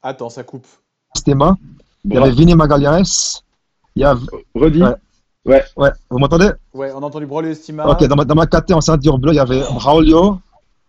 Attends, 0.00 0.30
ça 0.30 0.44
coupe. 0.44 0.66
Stema, 1.16 1.56
il 2.04 2.12
y 2.14 2.16
avait 2.18 2.30
Vinny 2.30 2.54
Magalhaes, 2.54 3.42
il 3.96 4.02
y 4.02 4.04
avait, 4.04 4.20
Redis. 4.54 4.82
Ouais. 5.46 5.62
ouais, 5.76 5.90
vous 6.10 6.18
m'entendez? 6.18 6.50
Ouais, 6.72 6.90
on 6.94 7.02
a 7.02 7.06
entendu 7.06 7.26
Braulio 7.26 7.50
Estima. 7.50 7.86
Ok, 7.86 8.04
dans 8.06 8.16
ma, 8.16 8.24
dans 8.24 8.34
ma 8.34 8.46
KT 8.46 8.72
en 8.72 8.80
ceinture 8.80 9.18
bleue, 9.18 9.32
il 9.32 9.36
y 9.36 9.40
avait 9.40 9.60
Braulio, 9.74 10.38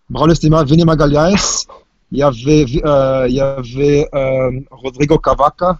Braulio 0.10 0.34
Stema, 0.34 0.64
Vinny 0.64 0.86
Magalhaes, 0.86 1.66
il 2.12 2.20
y 2.20 2.24
avait, 2.24 2.66
euh, 2.86 3.26
il 3.28 3.36
y 3.36 3.41
avait 3.41 4.08
euh, 4.16 4.51
Rodrigo 4.72 5.18
Cavaca, 5.20 5.80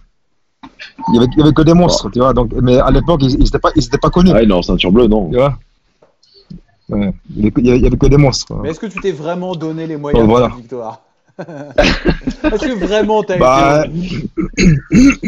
il 1.08 1.14
y 1.14 1.16
avait, 1.18 1.26
il 1.32 1.38
y 1.38 1.42
avait 1.42 1.52
que 1.54 1.62
des 1.62 1.72
monstres, 1.72 2.10
tu 2.10 2.18
vois, 2.18 2.34
donc, 2.34 2.52
mais 2.60 2.78
à 2.78 2.90
l'époque, 2.90 3.22
ils 3.22 3.38
n'étaient 3.38 3.58
pas, 3.58 3.70
ils 3.76 3.84
étaient 3.84 3.96
pas 3.98 4.10
connus, 4.10 4.32
Ah, 4.34 4.44
non, 4.44 4.60
ceinture 4.60 4.92
bleue, 4.92 5.06
non. 5.06 5.30
tu 5.30 5.36
vois? 5.36 5.56
Ouais, 6.90 7.12
il 7.34 7.44
y 7.44 7.48
avait, 7.48 7.78
il 7.78 7.82
y 7.82 7.86
avait 7.86 7.96
que 7.96 8.06
des 8.06 8.16
monstres. 8.18 8.54
Mais 8.62 8.70
est-ce 8.70 8.78
que 8.80 8.86
tu 8.86 9.00
t'es 9.00 9.10
vraiment 9.10 9.56
donné 9.56 9.86
les 9.86 9.96
moyens 9.96 10.22
Oh, 10.22 10.26
de 10.26 10.30
voilà. 10.30 10.48
victoire? 10.54 11.00
Est-ce 11.38 12.64
que 12.66 12.84
vraiment 12.86 13.22
t'as 13.22 13.38
Bah, 13.38 13.84
été. 13.86 14.30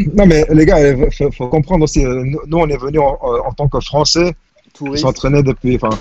non 0.15 0.25
mais 0.25 0.45
les 0.51 0.65
gars, 0.65 0.79
il 0.95 1.11
faut, 1.11 1.31
faut 1.31 1.47
comprendre 1.47 1.83
aussi, 1.83 2.03
euh, 2.05 2.23
nous, 2.47 2.57
on 2.57 2.67
est 2.67 2.77
venus 2.77 3.01
en, 3.01 3.17
en 3.47 3.51
tant 3.53 3.67
que 3.67 3.79
Français, 3.79 4.33
qui 4.65 4.71
Touriste 4.73 5.03
s'entraînaient 5.03 5.43
depuis, 5.43 5.75
enfin, 5.75 5.95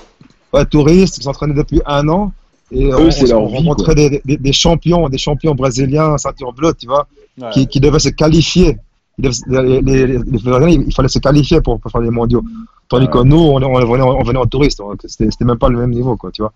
ouais, 0.52 0.64
touristes, 0.66 1.22
s'entraînaient 1.22 1.54
depuis 1.54 1.80
un 1.86 2.09
an, 2.09 2.32
et 2.70 2.86
Eux, 2.86 3.09
on, 3.32 3.36
on- 3.36 3.46
rencontrait 3.48 3.94
des, 3.94 4.22
des, 4.24 4.36
des 4.36 4.52
champions, 4.52 5.09
des 5.09 5.18
champions 5.18 5.54
brésiliens, 5.54 6.16
ceinture 6.18 6.52
bleue, 6.52 6.72
tu 6.78 6.86
vois, 6.86 7.06
Ouais. 7.40 7.50
qui, 7.52 7.66
qui 7.68 7.78
devaient 7.78 8.00
se 8.00 8.09
qualifier. 8.09 8.78
Les, 9.16 9.30
les, 9.48 9.80
les- 9.80 10.06
les 10.06 10.18
Brésiliens, 10.18 10.82
il 10.86 10.92
fallait 10.94 11.09
se 11.09 11.18
qualifier 11.20 11.61
pour, 11.61 11.78
pour 11.80 11.90
faire 11.90 12.00
les 12.00 12.11
mondiaux. 12.11 12.42
Tandis 12.88 13.06
Ouais. 13.06 13.12
que 13.12 13.18
nous, 13.22 13.36
on, 13.36 13.62
on, 13.62 13.84
venait, 13.86 14.02
on 14.02 14.22
venait 14.24 14.38
en 14.38 14.46
touriste, 14.46 14.78
donc 14.78 15.00
c'était 15.06 15.30
c'était 15.30 15.44
même 15.44 15.59
pas 15.59 15.68
le 15.68 15.78
même 15.78 15.90
niveau, 15.90 16.16
quoi, 16.16 16.30
tu 16.32 16.42
vois. 16.42 16.52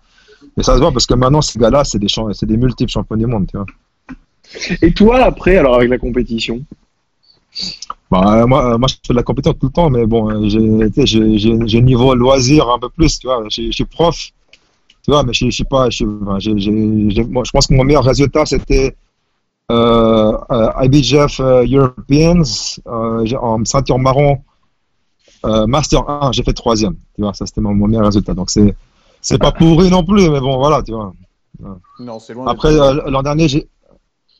Et 0.57 0.63
ça 0.63 0.75
se 0.75 0.79
voit 0.79 0.91
parce 0.91 1.05
que 1.05 1.13
maintenant, 1.13 1.41
ces 1.41 1.59
gars-là, 1.59 1.83
c'est 1.83 1.99
des, 1.99 2.07
champ- 2.07 2.31
c'est 2.33 2.45
des 2.45 2.57
multiples 2.57 2.91
champions 2.91 3.17
du 3.17 3.25
monde, 3.25 3.47
tu 3.47 3.57
vois. 3.57 3.65
Et 4.81 4.93
toi, 4.93 5.23
après, 5.23 5.57
alors 5.57 5.75
avec 5.75 5.89
la 5.89 5.97
compétition? 5.97 6.61
Bah, 8.11 8.41
euh, 8.41 8.47
moi, 8.47 8.73
euh, 8.73 8.77
moi, 8.77 8.87
je 8.87 8.95
fais 9.05 9.13
de 9.13 9.17
la 9.17 9.23
compétition 9.23 9.53
tout 9.53 9.67
le 9.67 9.71
temps, 9.71 9.89
mais 9.89 10.05
bon, 10.05 10.29
euh, 10.29 10.47
j'ai, 10.47 11.05
sais, 11.05 11.81
niveau 11.81 12.13
loisir 12.13 12.69
un 12.69 12.77
peu 12.77 12.89
plus, 12.89 13.19
tu 13.19 13.27
vois. 13.27 13.43
Je 13.49 13.71
suis 13.71 13.85
prof, 13.85 14.15
tu 14.15 15.11
vois, 15.11 15.23
mais 15.23 15.33
je, 15.33 15.49
suis 15.49 15.63
pas, 15.63 15.89
je, 15.89 16.05
pense 17.51 17.67
que 17.67 17.73
mon 17.73 17.83
meilleur 17.83 18.03
résultat, 18.03 18.45
c'était 18.45 18.95
euh, 19.71 20.37
IBJF 20.83 21.39
Europeans, 21.39 22.43
euh, 22.87 23.37
en 23.41 23.65
ceinture 23.65 23.97
marron, 23.97 24.39
euh, 25.45 25.67
Master 25.67 26.07
1, 26.09 26.31
j'ai 26.31 26.43
fait 26.43 26.53
troisième, 26.53 26.95
tu 27.15 27.21
vois, 27.21 27.33
ça 27.33 27.45
c'était 27.45 27.61
mon, 27.61 27.73
mon 27.73 27.87
meilleur 27.87 28.05
résultat. 28.05 28.33
Donc 28.33 28.49
c'est, 28.49 28.75
c'est 29.23 29.39
pas 29.39 29.51
pourri 29.51 29.89
non 29.89 30.03
plus, 30.03 30.29
mais 30.29 30.39
bon, 30.39 30.57
voilà, 30.57 30.83
tu 30.83 30.91
vois. 30.91 31.13
Non, 31.99 32.19
c'est 32.19 32.33
loin. 32.33 32.45
Après, 32.47 32.73
euh, 32.77 33.09
l'an 33.09 33.23
dernier, 33.23 33.47
j'ai 33.47 33.67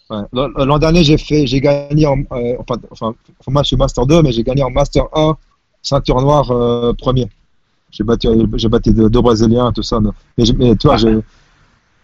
ouais, 0.09 0.17
l'an 0.33 0.77
dernier, 0.77 1.03
j'ai 1.03 1.17
fait, 1.17 1.47
j'ai 1.47 1.61
gagné 1.61 2.05
en, 2.05 2.19
euh, 2.33 2.55
enfin, 2.59 2.75
enfin, 2.91 3.13
moi, 3.47 3.63
je 3.63 3.67
suis 3.67 3.77
Master 3.77 4.05
2, 4.05 4.21
mais 4.21 4.31
j'ai 4.31 4.43
gagné 4.43 4.61
en 4.61 4.69
Master 4.69 5.05
1, 5.15 5.35
ceinture 5.81 6.21
noire 6.21 6.51
euh, 6.51 6.93
premier. 6.93 7.27
J'ai 7.91 8.03
battu, 8.03 8.27
j'ai 8.55 8.69
battu 8.69 8.91
deux, 8.91 9.09
deux 9.09 9.21
Brésiliens, 9.21 9.71
tout 9.71 9.83
ça. 9.83 9.99
Mais, 10.01 10.11
mais 10.57 10.75
tu 10.75 10.87
vois, 10.87 10.97
j'ai, 10.97 11.15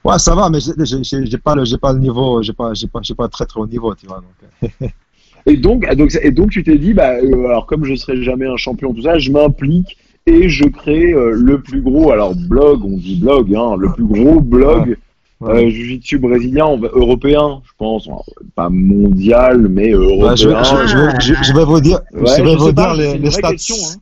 ouais, 0.06 0.20
ça 0.20 0.36
va, 0.36 0.50
mais 0.50 0.60
j'ai- 0.62 1.38
pas 1.38 1.56
le, 1.56 1.66
j'ai 1.66 1.78
pas 1.78 1.94
le 1.94 2.00
niveau, 2.00 2.42
j'ai 2.42 2.54
pas, 2.54 2.74
j'ai 2.74 2.88
pas, 2.88 3.00
j'ai 3.02 3.16
pas 3.16 3.28
très 3.28 3.46
très 3.46 3.60
haut 3.60 3.68
niveau, 3.68 3.94
tu 3.96 4.08
vois. 4.08 4.22
Donc, 4.22 4.72
euh. 4.82 4.88
Et 5.46 5.58
donc, 5.58 5.86
ah, 5.90 5.96
donc, 5.96 6.12
et 6.22 6.32
donc 6.32 6.52
tu 6.52 6.64
t'es 6.64 6.78
dit, 6.78 6.94
bah, 6.94 7.14
euh, 7.14 7.46
alors 7.48 7.66
comme 7.66 7.86
je 7.86 7.96
serai 7.96 8.22
jamais 8.24 8.46
un 8.46 8.58
champion, 8.58 8.94
tout 8.94 9.02
ça, 9.04 9.18
je 9.18 9.32
m'implique 9.32 9.98
et 10.30 10.50
je 10.50 10.66
crée 10.66 11.14
euh, 11.14 11.32
le 11.32 11.60
plus 11.62 11.82
gros, 11.82 12.12
alors 12.12 12.34
blog, 12.36 12.84
on 12.86 12.98
dit 12.98 13.20
blog, 13.20 13.54
hein, 13.56 13.76
le 13.78 13.92
plus 13.94 14.06
gros 14.06 14.40
blog 14.42 14.98
Ouais. 15.42 15.52
euh, 15.68 15.70
jiu-jitsu 15.70 16.20
brésilien, 16.20 16.66
on 16.66 16.78
va- 16.78 16.90
européen, 16.92 17.62
je 17.66 17.72
pense, 17.78 18.08
Alors, 18.08 18.26
pas 18.56 18.68
mondial, 18.70 19.68
mais 19.70 19.94
euh, 19.94 20.00
Ouais, 20.00 20.36
je, 20.36 20.50
européen. 20.50 20.64
je, 20.64 20.88
je, 20.88 20.98
vais- 20.98 21.20
je- 21.22 21.44
je 21.44 21.54
vais 21.54 21.64
vous 21.64 21.80
dire, 21.80 22.00
Ouais, 22.14 22.20
je 22.38 22.44
vais 22.44 22.52
je 22.52 22.58
vous 22.58 22.72
dire 22.74 22.94
les, 22.94 23.32
stats. 23.32 23.52
question, 23.52 23.76
hein. 23.76 23.96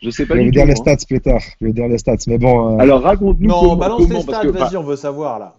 Je 0.00 0.10
sais 0.10 0.22
Je 0.22 0.28
pas 0.28 0.34
vais 0.36 0.44
du 0.44 0.50
tout. 0.50 0.54
dire 0.54 0.66
les 0.66 0.72
hein. 0.72 0.76
stats 0.76 1.06
plus 1.08 1.20
tard. 1.20 1.40
Je 1.40 1.50
vais 1.60 1.66
vous 1.70 1.72
dire 1.74 1.88
les 1.88 1.98
stats, 1.98 2.14
mais 2.28 2.38
bon. 2.38 2.76
euh, 2.78 2.80
Alors 2.82 3.02
raconte-nous 3.02 3.48
Non, 3.48 3.60
comment, 3.60 3.76
balance 3.76 4.02
comment 4.02 4.14
les 4.14 4.22
stats, 4.22 4.44
bah, 4.44 4.58
vas-y, 4.60 4.76
on 4.76 4.82
veut 4.84 4.96
savoir 4.96 5.38
là. 5.40 5.54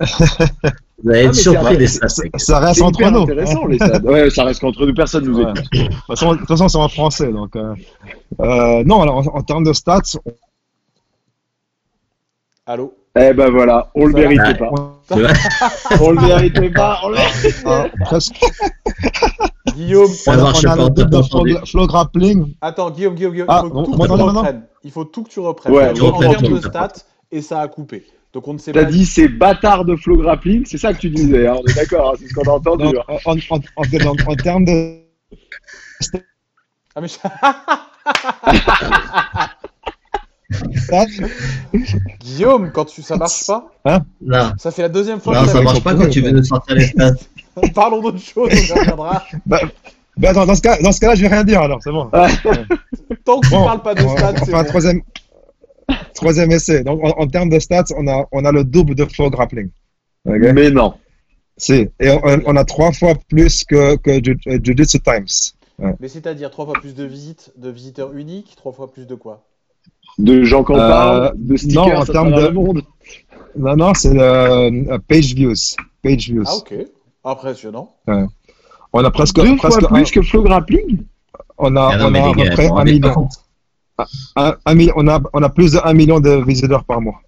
Vous 0.00 1.10
allez 1.10 1.20
Ah, 1.20 1.28
être 1.28 1.34
surpris 1.34 1.76
des 1.78 1.86
ça 1.86 2.58
reste 2.58 2.82
entre 2.82 3.08
nous. 3.10 3.22
intéressant 3.22 3.66
les 3.66 3.76
stats. 3.76 4.00
Ouais, 4.02 4.30
ça 4.30 4.44
reste 4.44 4.60
qu'entre 4.60 4.84
nous, 4.86 4.94
personne 4.94 5.24
nous 5.24 5.40
écoute. 5.40 5.54
De 5.72 5.84
toute 5.86 5.94
façon, 6.06 6.32
de 6.32 6.38
toute 6.38 6.48
façon, 6.48 6.68
c'est 6.68 6.78
en 6.78 6.88
français. 6.88 7.32
Donc, 7.32 7.54
euh, 7.56 7.74
euh, 8.40 8.82
non, 8.84 9.02
alors, 9.02 9.16
en, 9.18 9.38
en 9.38 9.42
termes 9.42 9.64
de 9.64 9.72
stats, 9.72 10.00
Allô? 12.66 12.94
Eh 13.18 13.32
ben 13.32 13.50
voilà, 13.50 13.90
on 13.94 14.06
le 14.06 14.12
méritait 14.12 14.42
Ouais. 14.42 14.54
pas. 14.54 14.70
on, 14.70 14.92
On 16.04 16.10
le 16.12 16.20
méritait 16.20 16.70
pas. 16.70 17.00
On 17.02 17.08
le... 17.08 17.16
euh, 17.16 17.88
presque, 18.04 18.38
Guillaume, 19.74 20.10
on 20.26 20.36
marche 20.36 20.64
on 20.64 20.68
a 20.70 20.76
pas, 20.76 20.82
le 20.84 20.90
de 20.90 21.72
pas 21.78 21.86
grappling. 21.86 22.54
attends, 22.60 22.90
Guillaume, 22.90 23.14
Guillaume, 23.14 23.32
Guillaume, 23.32 23.48
Ah, 23.50 23.62
il 23.64 23.68
faut 23.68 23.74
bon, 23.74 23.84
tout 23.84 23.92
que 23.92 23.96
moi, 23.96 24.06
tu 24.06 24.12
non, 24.12 24.18
non, 24.18 24.32
non. 24.32 24.38
reprennes. 24.40 24.62
Il 24.84 24.90
faut 24.92 25.04
tout 25.04 25.22
que 25.24 25.30
tu 25.30 25.40
reprennes. 25.40 25.72
Ouais, 25.72 26.00
en 26.00 26.18
termes 26.18 26.42
de 26.48 26.60
stats 26.60 26.92
et 27.32 27.40
ça 27.42 27.60
a 27.60 27.68
coupé. 27.68 28.04
Donc 28.34 28.46
on 28.46 28.52
ne 28.54 28.58
sait 28.58 28.72
T'as 28.72 28.84
pas. 28.84 28.90
dit 28.90 29.06
c'est 29.06 29.28
bâtard 29.28 29.84
de 29.84 29.96
flow 29.96 30.16
grappling, 30.18 30.64
c'est 30.66 30.78
ça 30.78 30.92
que 30.92 30.98
tu 30.98 31.08
disais, 31.10 31.46
hein, 31.46 31.56
on 31.58 31.64
est 31.66 31.74
d'accord, 31.74 32.12
hein, 32.12 32.16
c'est 32.20 32.28
ce 32.28 32.34
qu'on 32.34 32.48
a 32.50 32.54
entendu. 32.54 32.84
Hein. 32.86 33.16
en, 33.24 33.32
en, 33.32 33.58
en, 33.76 34.06
en, 34.06 34.16
en 34.32 34.36
termes 34.36 34.64
de 34.64 34.98
Ah, 36.94 37.00
mais... 37.00 37.08
Guillaume, 42.20 42.70
quand 42.72 42.86
tu... 42.86 43.02
ça 43.02 43.16
marche 43.16 43.46
pas 43.46 43.70
Non, 44.20 44.52
Ça 44.58 44.70
fait 44.70 44.82
la 44.82 44.88
deuxième 44.88 45.20
fois 45.20 45.34
non, 45.34 45.40
que 45.42 45.46
ça 45.48 45.52
ça 45.54 45.62
marche 45.62 45.82
pas 45.82 45.94
quand 45.94 46.08
tu 46.08 46.20
veux 46.20 46.30
nous 46.30 46.44
sortir 46.44 46.74
les 46.74 46.86
stats. 46.86 47.12
Parlons 47.74 48.00
d'autre 48.00 48.18
chose, 48.18 48.50
on 48.72 48.78
reviendra. 48.78 49.24
bah, 49.46 49.60
bah, 50.16 50.32
dans, 50.32 50.46
dans 50.46 50.54
ce 50.54 50.62
cas, 50.62 50.78
dans 50.80 50.92
ce 50.92 51.00
cas-là, 51.00 51.14
je 51.14 51.22
vais 51.22 51.28
rien 51.28 51.44
dire 51.44 51.60
alors, 51.60 51.80
c'est 51.82 51.90
bon. 51.90 52.10
Tant 53.24 53.40
que 53.40 53.46
tu 53.46 53.52
Bon, 53.52 53.64
parles 53.64 53.82
pas 53.82 53.94
de 53.94 54.02
on, 54.04 54.16
stats, 54.16 54.32
on 54.40 54.44
c'est 54.44 54.50
fait 54.50 54.54
un 54.56 54.62
bon. 54.62 54.68
troisième, 54.68 55.02
troisième 56.14 56.50
essai. 56.52 56.84
Donc, 56.84 57.02
en, 57.04 57.10
en 57.22 57.26
termes 57.26 57.48
de 57.50 57.58
stats, 57.58 57.84
on 57.96 58.06
a, 58.08 58.26
on 58.32 58.44
a 58.44 58.52
le 58.52 58.64
double 58.64 58.94
de 58.94 59.04
flow 59.04 59.30
grappling. 59.30 59.70
Mais 60.24 60.70
non. 60.70 60.94
Si. 61.56 61.88
Et 62.00 62.10
on, 62.10 62.20
on 62.46 62.56
a 62.56 62.64
trois 62.64 62.92
fois 62.92 63.14
plus 63.28 63.64
que, 63.64 63.96
que 63.96 64.10
Jiu- 64.20 64.38
euh, 64.48 64.58
Jiu-Jitsu 64.62 65.00
Times. 65.00 65.54
Mais 66.00 66.08
c'est-à-dire 66.08 66.50
trois 66.50 66.64
fois 66.66 66.74
plus 66.80 66.94
de 66.94 67.04
visites, 67.04 67.52
de 67.56 67.70
visiteurs 67.70 68.12
uniques, 68.16 68.54
trois 68.56 68.72
fois 68.72 68.90
plus 68.92 69.06
de 69.06 69.14
quoi? 69.14 69.44
De 70.18 70.42
gens 70.42 70.64
qui 70.64 70.72
en 70.72 70.76
Euh, 70.76 70.88
parlent, 70.88 71.32
de 71.36 71.56
stickers 71.56 71.86
non, 71.86 72.00
en 72.00 72.04
termes 72.04 72.32
de- 72.34 72.48
monde. 72.48 72.82
Non, 73.56 73.76
non, 73.76 73.94
c'est 73.94 74.12
le 74.12 74.20
euh, 74.20 74.98
page 75.08 75.34
views. 75.34 75.54
Page 76.02 76.28
views. 76.30 76.44
Ah 76.46 76.56
ok, 76.56 76.74
impressionnant. 77.24 77.94
On 78.92 79.04
a 79.04 79.10
presque, 79.10 79.36
Deux 79.36 79.56
presque 79.56 79.80
fois 79.80 79.88
un- 79.90 79.94
plus 79.94 80.10
que 80.10 80.22
flow 80.22 80.42
grappling? 80.42 81.02
On 81.58 81.76
a, 81.76 81.90
Ah 81.92 81.96
non, 81.98 82.06
on 82.10 82.14
a 82.14 82.30
à 82.30 82.34
peu 82.34 82.50
près 82.50 82.68
un 82.70 82.84
million. 82.84 83.28
Un, 84.36 84.54
on, 84.96 85.08
a, 85.08 85.20
on 85.32 85.42
a 85.42 85.48
plus 85.48 85.72
de 85.72 85.78
1 85.82 85.92
million 85.94 86.20
de 86.20 86.30
visiteurs 86.44 86.84
par 86.84 87.00
mois. 87.00 87.20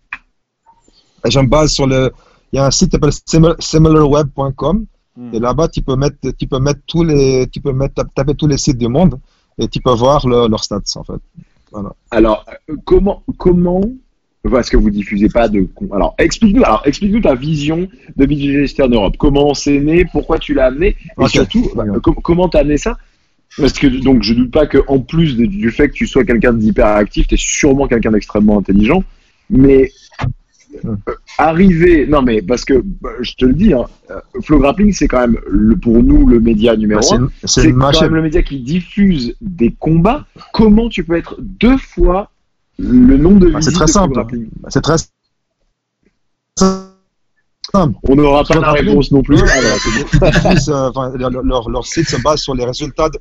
Et 1.27 1.31
je 1.31 1.39
me 1.41 1.47
base 1.49 1.73
sur 1.73 1.87
le. 1.87 2.11
Il 2.53 2.57
y 2.57 2.59
a 2.59 2.67
un 2.67 2.71
site 2.71 2.91
qui 2.91 2.97
s'appelle 2.97 3.11
simil- 3.13 3.57
similarweb.com 3.61 4.87
Hmm. 5.17 5.35
et 5.35 5.41
là-bas 5.41 5.67
tu 5.67 5.83
peux 5.83 5.97
mettre 5.97 6.19
tu 6.39 6.47
peux 6.47 6.61
mettre 6.61 6.81
tous 6.87 7.03
les 7.03 7.49
tu 7.53 7.61
peux 7.61 7.73
mettre 7.73 8.05
taper 8.15 8.33
tous 8.37 8.47
les 8.47 8.57
sites 8.57 8.79
du 8.79 8.87
monde 8.87 9.19
et 9.59 9.67
tu 9.67 9.81
peux 9.81 9.91
voir 9.93 10.25
le- 10.29 10.47
leurs 10.47 10.63
stats 10.63 10.79
en 10.95 11.03
fait. 11.03 11.21
Alors, 12.13 12.47
euh, 12.71 12.77
comment, 12.85 13.25
comment 13.37 13.81
parce 14.49 14.71
que 14.71 14.77
vous 14.77 14.89
diffusez 14.89 15.29
pas 15.29 15.49
de. 15.49 15.69
Alors, 15.93 16.15
explique-nous. 16.17 16.63
Alors, 16.65 16.83
explique-nous 16.85 17.21
ta 17.23 17.35
vision 17.35 17.89
de 18.17 18.25
BJJ 18.25 18.63
Eastern 18.71 18.95
Europe. 18.95 19.17
Comment 19.19 19.53
c'est 19.53 19.81
né? 19.81 20.05
Pourquoi 20.05 20.39
tu 20.39 20.55
l'as 20.55 20.67
amené? 20.67 20.87
Et 20.89 20.97
Ok. 21.25 21.29
surtout, 21.31 21.69
bah, 21.75 21.85
comment 22.23 22.49
t'as 22.49 22.61
amené 22.61 22.79
ça? 22.79 22.97
Parce 23.59 23.73
que 23.75 23.87
donc, 23.89 24.23
je 24.23 24.35
doute 24.35 24.51
pas 24.53 24.67
que 24.67 24.79
en 24.87 25.01
plus 25.01 25.37
de- 25.37 25.47
du 25.47 25.71
fait 25.71 25.89
que 25.89 25.95
tu 25.95 26.07
sois 26.07 26.25
quelqu'un 26.25 26.53
d'hyperactif, 26.53 27.27
t'es 27.29 27.37
sûrement 27.37 27.89
quelqu'un 27.89 28.13
d'extrêmement 28.13 28.59
intelligent. 28.59 29.03
Mais 29.51 29.91
euh, 30.85 30.95
arriver, 31.37 32.07
non 32.07 32.23
mais 32.23 32.43
parce 32.43 32.65
que 32.65 32.81
bah, 33.01 33.11
je 33.21 33.33
te 33.35 33.45
le 33.45 33.55
dis, 33.55 33.73
hein, 33.75 33.87
euh, 34.11 34.21
Flow 34.43 34.61
Grappling, 34.61 34.93
c'est 34.93 35.09
quand 35.09 35.21
même 35.21 35.37
le, 35.49 35.75
pour 35.77 36.01
nous 36.01 36.29
le 36.29 36.39
média 36.39 36.77
numéro 36.77 37.01
Bah, 37.01 37.07
c'est 37.11 37.17
un. 37.17 37.29
c'est 37.45 37.73
quand 37.73 38.01
même 38.03 38.15
le 38.15 38.23
média 38.23 38.41
qui 38.43 38.61
diffuse 38.61 39.35
des 39.41 39.73
combats. 39.73 40.27
Comment 40.53 40.89
tu 40.89 41.03
peux 41.03 41.17
être 41.17 41.35
deux 41.41 41.77
fois 41.77 42.31
le 42.79 43.17
nombre 43.17 43.41
de 43.41 43.51
Bah, 43.51 43.61
c'est 43.61 43.73
très 43.73 43.87
de 43.87 43.91
Flow 43.91 44.01
simple. 44.01 44.15
Grappling 44.15 44.49
C'est 44.69 44.81
très 44.81 44.97
simple. 46.57 47.95
On 48.05 48.17
n'aura 48.17 48.45
pas 48.45 48.55
la 48.61 48.73
réponse 48.73 49.11
non 49.13 49.23
plus. 49.23 49.39
Alors, 49.43 49.79
c'est 49.79 50.19
bon. 50.19 51.03
Euh, 51.05 51.41
leur- 51.45 51.69
leur 51.71 51.87
site 51.87 52.09
se 52.09 52.21
base 52.23 52.41
sur 52.41 52.55
les 52.55 52.65
résultats. 52.65 53.09
de- 53.09 53.19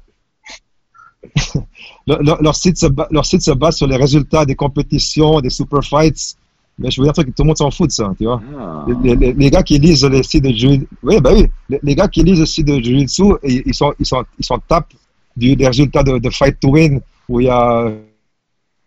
leur, 2.07 2.41
leur- 2.41 2.55
site 2.55 2.77
se 2.77 2.87
ba- 2.87 3.07
leur 3.11 3.25
site 3.25 3.41
se 3.41 3.51
base 3.51 3.77
sur 3.77 3.87
les 3.87 3.95
résultats 3.97 4.45
des 4.45 4.55
compétitions, 4.55 5.39
des 5.41 5.49
super 5.49 5.83
fights. 5.83 6.35
Mais 6.81 6.89
je 6.89 7.01
veux 7.01 7.05
dire 7.05 7.13
truc, 7.13 7.27
tout 7.35 7.43
le 7.43 7.47
monde 7.47 7.57
s'en 7.57 7.69
fout 7.71 7.87
de 7.87 7.91
ça, 7.91 8.09
tu 8.17 8.23
vois. 8.23 8.41
Ah. 8.57 8.85
Les, 9.03 9.15
les- 9.15 9.33
les 9.33 9.49
gars 9.51 9.63
qui 9.63 9.77
lisent 9.79 10.05
les 10.05 10.23
sites 10.23 10.43
de 10.45 10.49
jiu 10.51 10.87
oui, 11.03 11.19
bah 11.19 11.31
oui, 11.33 11.45
les, 11.69 11.79
les 11.83 11.95
gars 11.95 12.07
qui 12.07 12.23
lisent 12.23 12.39
le 12.39 12.45
site 12.45 12.67
de 12.67 12.75
jiu-jitsu, 12.79 13.23
ils, 13.43 13.63
ils 13.65 13.73
sont, 13.73 13.93
ils 13.99 14.05
sont, 14.05 14.23
ils 14.39 14.45
sont 14.45 14.59
tapent 14.67 14.93
du, 15.35 15.55
des 15.57 15.67
résultats 15.67 16.03
de, 16.03 16.17
de 16.17 16.29
Fight 16.29 16.57
to 16.59 16.69
Win 16.69 17.01
où 17.27 17.41
il 17.41 17.47
y 17.47 17.49
a, 17.49 17.91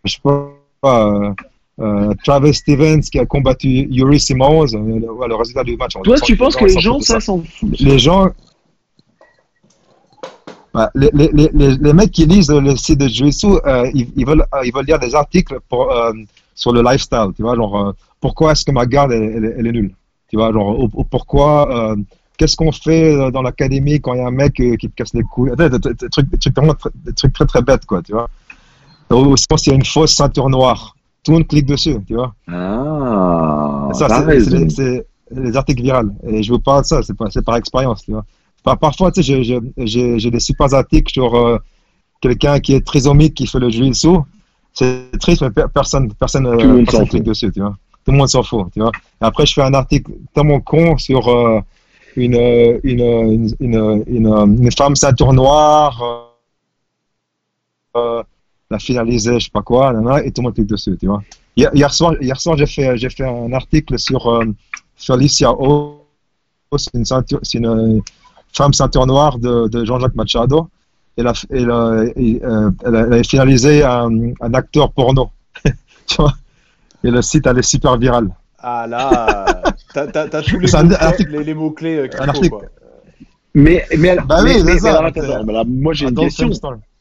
je 0.03 0.11
sais 0.11 0.17
pas, 0.23 0.49
euh, 0.85 1.31
euh, 1.81 2.13
Travis 2.23 2.53
Stevens 2.55 3.01
qui 3.01 3.19
a 3.19 3.25
combattu 3.25 3.67
Yuri 3.67 4.19
Simons, 4.19 4.65
euh, 4.73 4.99
le, 4.99 5.11
ouais, 5.11 5.27
le 5.27 5.35
résultat 5.35 5.63
du 5.63 5.77
match. 5.77 5.93
Toi, 6.03 6.19
tu 6.19 6.35
penses 6.35 6.55
que 6.55 6.65
les 6.65 6.79
gens, 6.79 6.99
ça 6.99 7.19
s'en 7.19 7.41
foutent? 7.43 7.79
Les 7.79 7.99
gens. 7.99 8.29
Bah, 10.73 10.89
les, 10.95 11.09
les, 11.13 11.29
les, 11.33 11.49
les- 11.77 11.93
mecs 11.93 12.11
qui 12.11 12.25
lisent 12.25 12.49
le 12.49 12.75
site 12.75 12.99
de 12.99 13.07
Jiu-Jitsu, 13.07 13.47
euh, 13.65 13.89
ils, 13.93 14.07
ils, 14.15 14.25
veulent, 14.25 14.43
euh, 14.55 14.65
ils 14.65 14.73
veulent 14.73 14.85
lire 14.87 14.97
des 14.99 15.13
articles 15.13 15.59
pour, 15.69 15.91
euh, 15.91 16.11
sur 16.55 16.73
le 16.73 16.81
lifestyle, 16.81 17.27
tu 17.35 17.43
vois, 17.43 17.55
genre, 17.55 17.77
euh, 17.89 17.91
pourquoi 18.19 18.53
est-ce 18.53 18.65
que 18.65 18.71
ma 18.71 18.85
garde, 18.87 19.11
elle, 19.11 19.21
elle- 19.23 19.55
elle 19.59 19.67
est 19.67 19.71
nulle, 19.71 19.93
tu 20.29 20.37
vois, 20.37 20.51
genre, 20.51 20.79
ou- 20.79 20.89
ou 20.93 21.03
pourquoi, 21.03 21.91
euh, 21.91 21.95
qu'est-ce 22.37 22.55
qu'on 22.55 22.71
fait 22.71 23.31
dans 23.31 23.43
l'académie 23.43 24.01
quand 24.01 24.15
il 24.15 24.17
y 24.17 24.21
a 24.21 24.27
un 24.27 24.31
mec 24.31 24.53
qui 24.53 24.77
te 24.77 24.95
casse 24.95 25.13
les 25.13 25.21
couilles, 25.21 25.51
des, 25.55 25.69
des- 25.69 25.77
des- 25.77 25.93
des 25.93 26.09
trucs, 26.09 26.39
trucs 26.39 26.55
vraiment 26.55 26.73
très, 26.73 26.89
des 27.05 27.13
trucs 27.13 27.33
très 27.33 27.45
très 27.45 27.61
bêtes, 27.61 27.85
quoi, 27.85 28.01
tu 28.01 28.13
vois. 28.13 28.27
Ou 29.11 29.37
sinon, 29.37 29.57
s'il 29.57 29.73
y 29.73 29.75
a 29.75 29.77
une 29.77 29.85
fausse 29.85 30.15
ceinture 30.15 30.49
noire, 30.49 30.95
tout 31.23 31.31
le 31.31 31.37
monde 31.37 31.47
clique 31.47 31.67
dessus, 31.67 31.97
tu 32.07 32.15
vois. 32.15 32.33
Ah, 32.49 33.89
Ça, 33.93 34.07
c'est- 34.71 35.07
les 35.35 35.55
articles 35.55 35.81
virales. 35.83 36.11
Et 36.27 36.41
je 36.43 36.51
vous 36.51 36.59
parle 36.59 36.81
de 36.81 36.87
ça, 36.87 37.01
c'est 37.03 37.13
c'est 37.29 37.43
par 37.45 37.57
expérience, 37.57 38.03
tu 38.03 38.11
vois. 38.11 38.25
Par- 38.63 38.77
parfois, 38.79 39.11
tu 39.11 39.21
sais, 39.21 39.23
j'ai- 39.23 39.43
j'ai- 39.43 39.59
j'ai 39.77 40.19
j'ai 40.19 40.31
des 40.31 40.39
super 40.39 40.73
articles 40.73 41.11
sur 41.11 41.35
euh, 41.35 41.57
quelqu'un 42.21 42.59
qui 42.59 42.73
est 42.73 42.85
trisomique 42.85 43.33
qui 43.33 43.45
fait 43.47 43.59
le 43.59 43.69
jiu-jitsu. 43.69 44.15
C'est 44.73 45.11
triste, 45.19 45.41
mais 45.41 45.51
per- 45.51 45.65
personne, 45.73 46.11
personne, 46.13 46.47
euh, 46.47 46.83
personne 46.85 47.07
clique 47.07 47.23
dessus, 47.23 47.51
tu 47.51 47.59
vois. 47.61 47.75
Tout 48.05 48.11
le 48.11 48.17
monde 48.17 48.29
s'en 48.29 48.43
fout, 48.43 48.67
tu 48.73 48.79
vois. 48.79 48.91
Et 49.21 49.25
après, 49.25 49.45
je 49.45 49.53
fais 49.53 49.61
un 49.61 49.73
article 49.73 50.11
tellement 50.33 50.59
con 50.61 50.97
sur 50.97 51.27
euh, 51.27 51.59
une, 52.15 52.35
euh, 52.35 52.79
une, 52.83 53.53
une, 53.59 54.03
une, 54.07 54.71
femme 54.71 54.95
ceinture 54.95 55.33
noire, 55.33 56.29
la 57.95 58.79
finalisée, 58.79 59.39
je 59.39 59.45
sais 59.45 59.51
pas 59.51 59.61
quoi, 59.61 59.93
et 60.25 60.31
tout 60.31 60.41
le 60.41 60.45
monde 60.45 60.55
clique 60.55 60.67
dessus, 60.67 60.97
tu 60.99 61.07
vois. 61.07 61.21
Hier, 61.55 61.69
hier 61.75 61.93
soir, 61.93 62.13
hier 62.19 62.39
soir 62.41 62.57
j'ai 62.57 62.65
fait, 62.65 62.97
j'ai 62.97 63.09
fait 63.09 63.25
un 63.25 63.53
article 63.53 63.99
sur 63.99 64.21
Felicia 64.95 65.51
O. 65.51 65.99
C'est 66.75 66.95
une, 66.95 67.05
ceinture- 67.05 67.39
une 67.53 68.01
femme 68.55 68.73
ceinture 68.73 69.05
noire 69.07 69.37
de, 69.39 69.67
de 69.67 69.85
Jean-Jacques 69.85 70.15
Machado. 70.15 70.69
Elle 71.17 71.27
a, 71.27 71.33
elle, 71.51 71.69
a, 71.71 72.03
et, 72.15 72.41
euh, 72.43 72.71
elle 72.85 72.95
a- 72.95 72.99
elle 73.01 73.13
a 73.13 73.23
finalisé 73.23 73.83
un, 73.83 74.09
un 74.41 74.53
acteur 74.53 74.91
porno. 74.91 75.29
tu 76.07 76.15
vois? 76.17 76.33
Et 77.03 77.11
le 77.11 77.21
site, 77.21 77.45
elle 77.45 77.59
est 77.59 77.61
super 77.61 77.97
viral. 77.97 78.29
Ah 78.59 78.87
là, 78.87 79.61
t'as 79.93 80.41
tous 80.41 80.57
les 80.57 80.71
mots-clés 80.71 80.95
article- 80.95 81.31
les, 81.31 81.43
les 81.43 81.53
mots-clés 81.53 81.97
euh, 81.97 82.07
qu'il 82.07 82.21
un 82.21 82.33
faut, 82.33 82.49
quoi. 82.49 82.61
Mais, 83.53 83.85
mais, 83.97 84.09
alors- 84.09 84.25
Bah 84.25 84.41
mais, 84.43 84.55
oui, 84.55 84.63
mais- 84.63 84.77
c'est 84.79 84.83
mais 84.83 84.89
alors, 84.89 85.05
attends, 85.05 85.21
alors, 85.49 85.65
moi 85.67 85.93
j'ai 85.93 86.07
une 86.07 86.15
question. 86.15 86.49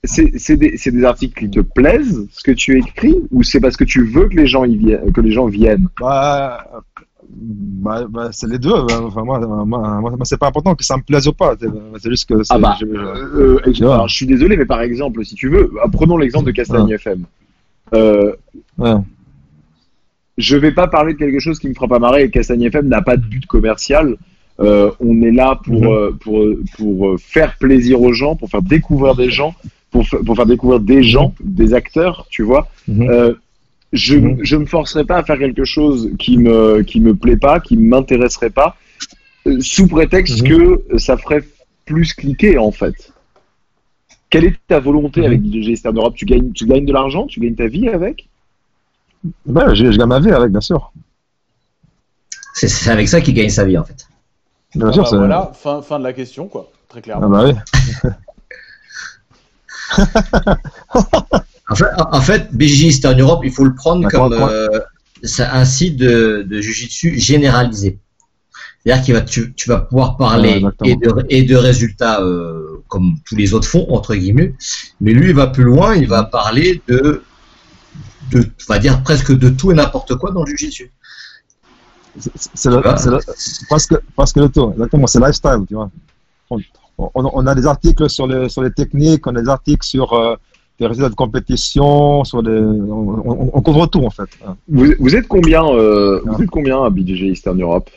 C'est 0.04 0.32
c'est 0.36 0.56
des, 0.56 0.76
c'est 0.76 0.90
des 0.90 1.04
articles 1.04 1.38
qui 1.44 1.48
te 1.48 1.60
plaisent, 1.60 2.26
ce 2.32 2.42
que 2.42 2.50
tu 2.50 2.76
écris, 2.76 3.14
ou 3.30 3.44
c'est 3.44 3.60
parce 3.60 3.76
que 3.76 3.84
tu 3.84 4.04
veux 4.04 4.28
que 4.28 4.34
les 4.34 4.48
gens 4.48 4.64
y 4.64 4.76
viennent, 4.76 5.12
que 5.12 5.20
les 5.20 5.30
gens 5.30 5.46
viennent? 5.46 5.86
Bah, 6.00 6.66
euh, 6.74 6.78
bah, 7.34 8.04
bah, 8.08 8.28
c'est 8.32 8.48
les 8.48 8.58
deux. 8.58 8.70
bah, 8.70 9.00
Enfin, 9.02 9.24
moi, 9.24 9.38
moi, 9.64 9.98
moi, 10.00 10.16
c'est 10.24 10.36
pas 10.38 10.48
important 10.48 10.74
que 10.74 10.84
ça 10.84 10.96
me 10.96 11.02
plaise 11.02 11.26
ou 11.28 11.32
pas. 11.32 11.54
C'est 11.60 11.66
c'est 12.00 12.10
juste 12.10 12.28
que 12.28 12.34
Ah 12.50 12.58
bah, 12.58 12.76
je- 12.80 12.86
euh, 12.86 13.58
euh, 13.66 13.72
alors, 13.92 14.08
je 14.08 14.14
suis 14.14 14.26
désolé, 14.26 14.56
mais 14.56 14.66
par 14.66 14.80
exemple, 14.82 15.24
si 15.24 15.34
tu 15.34 15.48
veux, 15.48 15.70
euh, 15.84 15.88
prenons 15.90 16.16
l'exemple 16.16 16.46
de 16.46 16.50
Castagne 16.52 16.90
FM. 16.90 17.24
Euh, 17.94 18.32
ouais. 18.78 18.94
je 20.38 20.56
vais 20.56 20.72
pas 20.72 20.88
parler 20.88 21.12
de 21.14 21.18
quelque 21.18 21.38
chose 21.40 21.58
qui 21.58 21.68
me 21.68 21.74
fera 21.74 21.88
pas 21.88 21.98
marrer. 21.98 22.30
Castagne 22.30 22.62
FM 22.62 22.88
n'a 22.88 23.02
pas 23.02 23.16
de 23.16 23.22
but 23.24 23.44
commercial. 23.46 24.16
Euh, 24.60 24.90
on 25.00 25.20
est 25.22 25.30
là 25.30 25.58
pour, 25.64 25.82
Mhm. 25.82 26.18
pour, 26.18 26.44
pour 26.76 27.16
faire 27.20 27.56
plaisir 27.58 28.00
aux 28.00 28.12
gens, 28.12 28.36
pour 28.36 28.48
faire 28.50 28.62
découvrir 28.62 29.14
des 29.14 29.30
gens, 29.30 29.54
pour, 29.90 30.04
pour 30.24 30.36
faire 30.36 30.46
découvrir 30.46 30.80
des 30.80 31.02
gens, 31.02 31.34
des 31.42 31.74
acteurs, 31.74 32.26
tu 32.30 32.42
vois. 32.42 32.68
Mhm. 32.88 33.34
Je, 33.92 34.18
je 34.42 34.56
me 34.56 34.66
forcerai 34.66 35.04
pas 35.04 35.18
à 35.18 35.24
faire 35.24 35.38
quelque 35.38 35.64
chose 35.64 36.10
qui 36.18 36.38
me, 36.38 36.82
qui 36.82 37.00
me 37.00 37.14
plaît 37.14 37.36
pas, 37.36 37.60
qui 37.60 37.76
m'intéresserait 37.76 38.50
pas, 38.50 38.76
euh, 39.46 39.60
sous 39.60 39.86
prétexte 39.88 40.42
Mhm. 40.42 40.48
que 40.48 40.98
ça 40.98 41.16
ferait 41.16 41.44
plus 41.84 42.14
cliquer, 42.14 42.58
en 42.58 42.70
fait. 42.72 43.12
Quelle 44.30 44.44
est 44.44 44.56
ta 44.66 44.80
volonté 44.80 45.20
Mhm. 45.20 45.26
avec 45.26 45.42
DJ 45.42 45.68
Eastern 45.68 45.96
Europe 45.96 46.14
tu 46.16 46.24
gagnes, 46.24 46.52
tu 46.52 46.64
gagnes 46.66 46.86
de 46.86 46.92
l'argent? 46.92 47.26
Tu 47.26 47.40
gagnes 47.40 47.54
ta 47.54 47.66
vie 47.66 47.88
avec? 47.88 48.28
Bah, 49.46 49.74
je, 49.74 49.90
je 49.92 49.98
gagne 49.98 50.08
ma 50.08 50.20
vie 50.20 50.30
avec, 50.32 50.50
bien 50.50 50.60
sûr. 50.60 50.92
C'est- 52.54 52.90
avec 52.90 53.08
ça 53.08 53.20
qu'il 53.20 53.34
gagne 53.34 53.50
sa 53.50 53.64
vie, 53.64 53.76
en 53.78 53.84
fait. 53.84 54.06
Bien 54.74 54.88
Ah 54.88 54.92
sûr, 54.92 55.02
bah 55.04 55.16
voilà, 55.18 55.52
fin, 55.54 55.82
fin 55.82 55.98
de 55.98 56.04
la 56.04 56.12
question, 56.14 56.48
quoi, 56.48 56.70
très 56.88 57.00
Ah 57.00 57.02
clairement. 57.02 57.28
bah 57.28 57.44
oui. 57.44 57.52
En 61.72 61.74
fait, 61.74 61.84
en- 61.98 62.16
en 62.16 62.20
fait, 62.20 62.48
BJJ 62.54 62.82
Eastern 62.84 63.20
Europe, 63.20 63.40
il 63.44 63.52
faut 63.52 63.64
le 63.64 63.74
prendre 63.74 64.02
comme 64.10 64.32
euh, 64.50 64.80
c'est 65.22 65.44
un 65.44 65.64
site 65.64 65.96
de, 65.96 66.44
de 66.48 66.60
Jiu-Jitsu 66.60 67.18
généralisé. 67.18 67.98
C'est-à-dire 68.84 69.14
va, 69.14 69.20
tu, 69.20 69.52
tu 69.54 69.68
vas 69.68 69.78
pouvoir 69.78 70.16
parler 70.16 70.60
et, 70.88 70.96
de, 70.96 71.08
et 71.28 71.42
de 71.44 71.56
résultats 71.56 72.20
euh, 72.20 72.82
comme 72.88 73.14
tous 73.24 73.36
les 73.36 73.54
autres 73.54 73.68
font, 73.68 73.86
entre 73.90 74.14
guillemets. 74.16 74.54
Mais 75.00 75.12
lui, 75.12 75.28
il 75.30 75.34
va 75.34 75.46
plus 75.46 75.62
loin, 75.64 75.94
il 75.94 76.08
va 76.08 76.24
parler 76.24 76.82
de, 76.88 77.22
de 78.32 78.40
on 78.68 78.72
va 78.72 78.78
dire 78.80 79.02
presque 79.04 79.32
de 79.36 79.48
tout 79.50 79.70
et 79.70 79.74
n'importe 79.74 80.16
quoi 80.16 80.32
dans 80.32 80.40
le 80.42 80.46
Jiu-Jitsu. 80.48 80.90
C'est- 82.98 83.08
parce 83.68 83.86
que, 83.86 83.94
parce 84.16 84.32
que 84.32 84.40
le 84.40 84.48
tout, 84.48 84.70
exactement, 84.72 85.06
c'est 85.06 85.20
lifestyle, 85.20 85.64
tu 85.68 85.74
vois. 85.74 85.90
On, 86.50 86.58
on, 86.98 87.10
on 87.14 87.46
a 87.46 87.54
des 87.54 87.66
articles 87.66 88.08
sur 88.10 88.26
les, 88.26 88.48
sur 88.48 88.62
les 88.62 88.70
techniques, 88.72 89.26
on 89.26 89.34
a 89.36 89.40
des 89.40 89.48
articles 89.48 89.86
sur 89.86 90.12
euh, 90.12 90.36
les 90.78 90.86
résultats 90.86 91.10
de 91.10 91.14
compétition, 91.14 92.24
sur 92.24 92.38
on, 92.38 93.22
on- 93.24 93.50
on 93.52 93.62
couvre 93.62 93.86
tout 93.86 94.04
en 94.04 94.10
fait. 94.10 94.28
Vous, 94.68 94.86
vous 94.98 95.14
êtes 95.16 95.28
combien 95.28 95.64
euh, 95.64 96.20
Ah. 96.26 96.30
Vous 96.32 96.42
êtes 96.42 96.50
combien 96.50 96.82
à 96.84 96.90
BJJ 96.90 97.22
Eastern 97.34 97.60
Europe? 97.60 97.88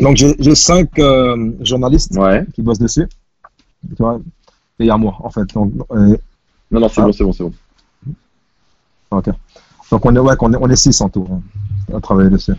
Donc 0.00 0.16
j'ai 0.16 0.34
j'ai 0.38 0.54
cinq 0.54 0.98
euh, 0.98 1.52
journalistes 1.60 2.16
Ouais. 2.16 2.44
qui 2.54 2.62
bossent 2.62 2.78
dessus, 2.78 3.06
tu 3.96 4.02
vois, 4.02 4.16
et 4.78 4.84
il 4.84 4.86
y 4.86 4.90
a 4.90 4.96
moi 4.96 5.14
en 5.20 5.30
fait. 5.30 5.46
Donc, 5.54 5.72
euh, 5.92 6.16
Non, 6.70 6.80
non, 6.80 6.88
c'est 6.88 7.00
Ah. 7.00 7.04
bon, 7.04 7.12
c'est 7.12 7.24
bon, 7.24 7.32
c'est 7.32 7.44
bon. 7.44 7.52
ok. 9.10 9.28
Donc 9.90 10.04
on 10.06 10.16
est, 10.16 10.18
ouais, 10.18 10.34
on 10.40 10.52
est, 10.52 10.56
on 10.60 10.68
est 10.68 10.76
six 10.76 11.00
en 11.00 11.08
tout 11.08 11.26
hein, 11.30 11.40
à 11.94 12.00
travailler 12.00 12.30
dessus. 12.30 12.54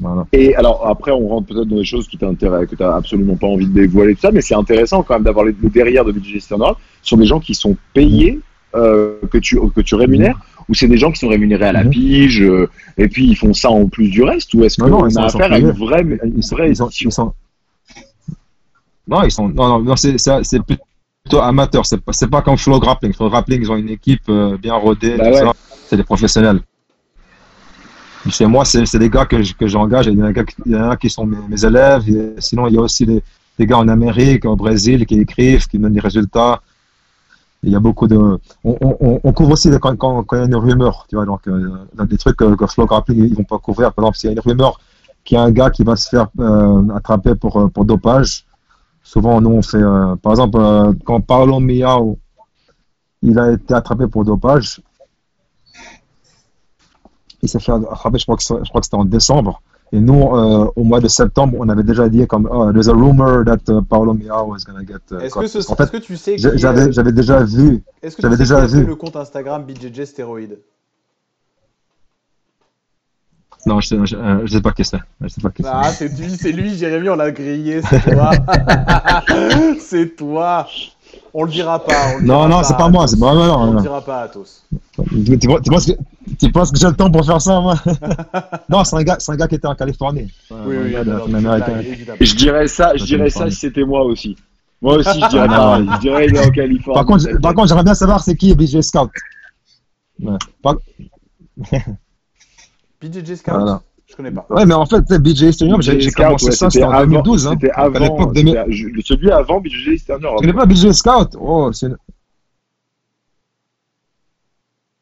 Voilà. 0.00 0.26
Et 0.32 0.54
alors 0.56 0.86
après, 0.86 1.12
on 1.12 1.28
rentre 1.28 1.48
peut-être 1.48 1.68
dans 1.68 1.76
des 1.76 1.84
choses 1.84 2.08
qui 2.08 2.16
t'intéressent, 2.18 2.70
que 2.70 2.76
tu 2.76 2.82
n'as 2.82 2.96
absolument 2.96 3.36
pas 3.36 3.46
envie 3.46 3.66
de 3.66 3.72
dévoiler 3.72 4.14
tout 4.14 4.22
ça, 4.22 4.32
mais 4.32 4.40
c'est 4.40 4.54
intéressant 4.54 5.02
quand 5.02 5.14
même 5.14 5.22
d'avoir 5.22 5.44
le 5.44 5.52
derrière 5.52 6.04
de 6.04 6.12
Eastern 6.18 6.60
Europe. 6.62 6.78
Ce 7.02 7.10
sont 7.10 7.16
des 7.16 7.26
gens 7.26 7.40
qui 7.40 7.54
sont 7.54 7.76
payés, 7.92 8.40
euh, 8.74 9.16
que 9.30 9.38
tu 9.38 9.58
que 9.74 9.80
tu 9.82 9.94
rémunères, 9.94 10.38
ou 10.68 10.74
c'est 10.74 10.88
des 10.88 10.96
gens 10.96 11.12
qui 11.12 11.18
sont 11.18 11.28
rémunérés 11.28 11.66
à 11.66 11.72
la 11.72 11.84
Mhm. 11.84 11.90
pige, 11.90 12.42
euh, 12.42 12.68
et 12.96 13.06
puis 13.08 13.26
ils 13.26 13.36
font 13.36 13.52
ça 13.52 13.70
en 13.70 13.86
plus 13.86 14.08
du 14.08 14.22
reste, 14.22 14.54
ou 14.54 14.64
est-ce 14.64 14.78
qu'on 14.82 14.86
ils 14.86 14.90
sont- 14.90 15.04
a 15.04 15.08
ils 15.26 15.30
sont 15.30 15.38
affaire 15.38 15.52
à 15.52 15.58
une 15.58 15.72
payés. 15.72 15.78
vraie, 15.86 16.02
Ils 16.24 16.34
une 16.36 16.42
sont, 16.42 16.56
vraie 16.56 16.70
ils 16.70 16.76
sont, 16.76 16.86
édition 16.86 17.08
ils 17.10 17.12
sont- 17.12 17.32
Non, 19.06 19.22
ils 19.24 19.30
sont. 19.30 19.48
Non, 19.48 19.68
non, 19.68 19.80
non, 19.80 19.96
c'est 19.96 20.16
plutôt 20.62 21.40
amateur. 21.40 21.84
C'est 21.84 22.30
pas, 22.30 22.40
comme 22.42 22.56
Flow 22.56 22.80
Grappling. 22.80 23.12
Flow 23.12 23.28
Grappling, 23.28 23.60
ils 23.62 23.70
ont 23.70 23.76
une 23.76 23.90
équipe 23.90 24.22
euh, 24.28 24.56
bien 24.56 24.74
rodée. 24.74 25.16
Bah 25.18 25.30
ouais. 25.30 25.42
C'est 25.86 25.96
des 25.96 26.04
professionnels. 26.04 26.60
Chez 28.28 28.46
moi, 28.46 28.64
c'est 28.64 28.98
des 28.98 29.10
gars 29.10 29.26
que 29.26 29.36
que 29.54 29.66
j'engage. 29.66 30.06
Il 30.06 30.18
y 30.18 30.22
en 30.22 30.26
a, 30.26 30.30
il 30.66 30.72
y 30.72 30.76
en 30.76 30.90
a 30.90 30.96
qui 30.96 31.10
sont 31.10 31.26
mes, 31.26 31.64
élèves. 31.64 32.04
sinon, 32.38 32.66
il 32.68 32.74
y 32.74 32.78
a 32.78 32.80
aussi 32.80 33.04
des, 33.04 33.22
des 33.58 33.66
gars 33.66 33.78
en 33.78 33.88
Amérique, 33.88 34.44
au 34.44 34.56
Brésil, 34.56 35.06
qui 35.06 35.18
écrivent, 35.20 35.66
qui 35.66 35.78
donnent 35.78 35.92
des 35.92 36.00
résultats. 36.00 36.60
Il 37.64 37.70
y 37.70 37.76
a 37.76 37.80
beaucoup 37.80 38.08
de. 38.08 38.18
On, 38.64 39.18
on, 39.22 39.32
couvre 39.32 39.52
aussi 39.52 39.70
quand, 39.80 39.96
quand, 39.96 40.24
il 40.32 40.38
y 40.38 40.40
a 40.40 40.44
une 40.44 40.56
rumeur, 40.56 41.06
tu 41.08 41.16
vois, 41.16 41.26
donc 41.26 41.46
euh, 41.46 41.70
des 42.06 42.18
trucs 42.18 42.36
que, 42.36 42.54
que 42.56 42.66
Flow 42.66 42.86
Grappling 42.86 43.28
ils 43.28 43.34
vont 43.34 43.44
pas 43.44 43.58
couvrir. 43.58 43.92
Par 43.92 44.04
exemple, 44.04 44.18
s'il 44.18 44.28
y 44.28 44.30
a 44.30 44.32
une 44.32 44.40
rumeur 44.40 44.80
qu'il 45.24 45.36
y 45.36 45.38
a 45.38 45.44
un 45.44 45.50
gars 45.52 45.70
qui 45.70 45.84
va 45.84 45.94
se 45.94 46.08
faire 46.08 46.26
euh, 46.40 46.88
attraper 46.96 47.36
pour, 47.36 47.60
euh, 47.60 47.68
pour 47.68 47.84
dopage, 47.84 48.46
souvent 49.04 49.40
nous 49.40 49.50
on 49.50 49.62
fait. 49.62 49.82
par 50.22 50.32
exemple, 50.32 50.58
quand 51.04 51.20
Paolo 51.20 51.60
Miao 51.60 52.18
il 53.22 53.38
a 53.38 53.52
été 53.52 53.74
attrapé 53.74 54.08
pour 54.08 54.24
dopage, 54.24 54.80
il 57.42 57.48
s'est 57.48 57.58
fait 57.60 57.72
attraper, 57.72 58.18
je 58.18 58.24
crois 58.24 58.36
que, 58.36 58.42
je 58.42 58.68
crois 58.68 58.80
que 58.80 58.84
c'était 58.86 58.96
en 58.96 59.04
décembre. 59.04 59.60
Et 59.94 60.00
nous, 60.00 60.22
euh, 60.34 60.70
au 60.74 60.84
mois 60.84 61.00
de 61.00 61.08
septembre, 61.08 61.56
on 61.60 61.68
avait 61.68 61.82
déjà 61.82 62.08
dit 62.08 62.26
comme, 62.26 62.48
oh, 62.50 62.72
there's 62.72 62.88
a 62.88 62.92
rumor 62.94 63.44
that 63.44 63.58
uh, 63.68 63.82
Paolo 63.82 64.14
Miao 64.14 64.56
is 64.56 64.64
gonna 64.64 64.84
get. 64.86 64.94
uh, 65.12 65.16
Est-ce 65.24 65.34
que, 65.34 65.46
ce- 65.46 65.66
qu'en 65.66 65.74
fait, 65.76 65.90
que 65.90 65.96
tu 65.98 66.16
sais 66.16 66.38
j'ai- 66.38 66.48
est- 66.48 66.58
j'avais, 66.58 66.90
j'avais 66.92 67.12
déjà 67.12 67.42
vu. 67.44 67.82
est-ce 68.02 68.16
que 68.16 68.22
tu 68.22 68.26
j'avais 68.26 68.36
sais 68.36 68.42
déjà 68.42 68.64
vu. 68.64 68.84
le 68.86 68.94
compte 68.96 69.16
Instagram 69.16 69.64
BJJ 69.66 70.04
Stéroïde? 70.06 70.58
Non, 73.66 73.80
je 73.80 73.88
sais, 73.88 73.96
je, 74.06 74.16
euh, 74.16 74.40
je 74.46 74.52
sais 74.54 74.60
pas 74.62 74.72
qui 74.72 74.84
c'est. 74.84 74.98
Je 75.20 75.28
sais 75.28 75.40
pas 75.40 75.50
qui 75.50 75.62
c'est. 75.62 75.68
Ah, 75.70 75.90
c'est 75.92 76.08
lui, 76.08 76.36
c'est 76.36 76.50
lui, 76.52 76.74
Jérémy, 76.76 77.10
on 77.10 77.14
l'a 77.16 77.30
grillé, 77.30 77.80
c'est 77.82 78.00
toi. 78.00 78.30
c'est 79.80 80.16
toi. 80.16 80.66
On 81.34 81.44
le 81.44 81.50
dira 81.50 81.82
pas. 81.82 82.14
On 82.14 82.18
le 82.18 82.26
Non, 82.26 82.46
dira 82.46 82.48
non, 82.48 82.62
c'est 82.62 82.76
pas 82.76 82.88
moi, 82.88 83.06
c'est 83.06 83.18
pas 83.18 83.34
moi, 83.34 83.46
non, 83.46 83.58
On 83.58 83.72
le 83.72 83.80
dira 83.80 84.00
pas 84.00 84.20
à 84.20 84.22
Athos. 84.24 84.62
Tu, 85.24 85.38
tu, 85.38 85.48
penses 85.48 85.86
que, 85.86 85.92
tu 86.38 86.52
penses 86.52 86.70
que 86.70 86.78
j'ai 86.78 86.86
le 86.86 86.94
temps 86.94 87.10
pour 87.10 87.24
faire 87.24 87.40
ça, 87.40 87.60
moi? 87.60 87.74
Non, 88.68 88.84
c'est 88.84 88.96
un 88.96 89.02
gars, 89.02 89.16
c'est 89.18 89.32
un 89.32 89.36
gars 89.36 89.48
qui 89.48 89.54
était 89.56 89.66
en 89.66 89.74
Californie. 89.74 90.32
Oui, 90.50 90.56
Un 90.56 90.66
oui, 90.82 90.92
gars 90.92 91.00
alors. 91.00 91.28
Je 91.28 92.34
dirais 92.36 92.68
ça, 92.68 92.92
je 92.96 93.04
dirais 93.04 93.30
ça 93.30 93.50
si 93.50 93.56
c'était 93.56 93.84
moi 93.84 94.04
aussi. 94.04 94.36
Moi 94.80 94.96
aussi, 94.96 95.20
je 95.20 95.28
dirais 95.28 95.46
Ah, 95.50 95.78
non. 95.78 95.92
Je 95.94 96.00
dirais 96.00 96.26
il 96.26 96.36
est 96.36 96.46
en 96.46 96.50
Californie. 96.50 96.94
Par 96.94 97.06
contre, 97.06 97.40
par 97.40 97.54
contre, 97.54 97.68
j'aimerais 97.68 97.84
bien 97.84 97.94
savoir 97.94 98.22
c'est 98.22 98.34
qui 98.36 98.54
BJ 98.54 98.80
Scout. 98.80 99.10
Ouais. 100.20 100.36
Par- 100.62 100.76
BJJ 103.00 103.36
Scout 103.36 103.54
Voilà. 103.54 103.80
Je 104.12 104.16
connais 104.16 104.30
pas. 104.30 104.46
ouais, 104.50 104.66
mais 104.66 104.74
en 104.74 104.84
fait, 104.84 105.00
tu 105.00 105.06
sais, 105.14 105.18
BJ 105.18 105.40
Eastern 105.44 105.70
Europe, 105.70 105.80
j'ai 105.82 106.10
commencé 106.10 106.44
ouais, 106.46 106.52
ça, 106.52 106.68
c'était 106.68 106.84
en 106.84 106.90
avant- 106.90 107.06
2012. 107.06 107.46
Hein. 107.46 107.50
C'était 107.58 107.70
à 107.72 107.78
avant. 107.84 107.98
l'époque 107.98 108.34
2000. 108.34 108.52
c'était- 108.54 108.72
je- 108.72 109.00
Celui 109.06 109.30
avant 109.30 109.58
BJJ 109.60 109.88
Eastern 109.94 110.22
Europe. 110.22 110.36
Tu 110.42 110.46
connais 110.46 110.58
pas 110.58 110.66
BJ 110.66 110.92
Scout? 110.92 111.34
Oh, 111.40 111.72
c'est. 111.72 111.88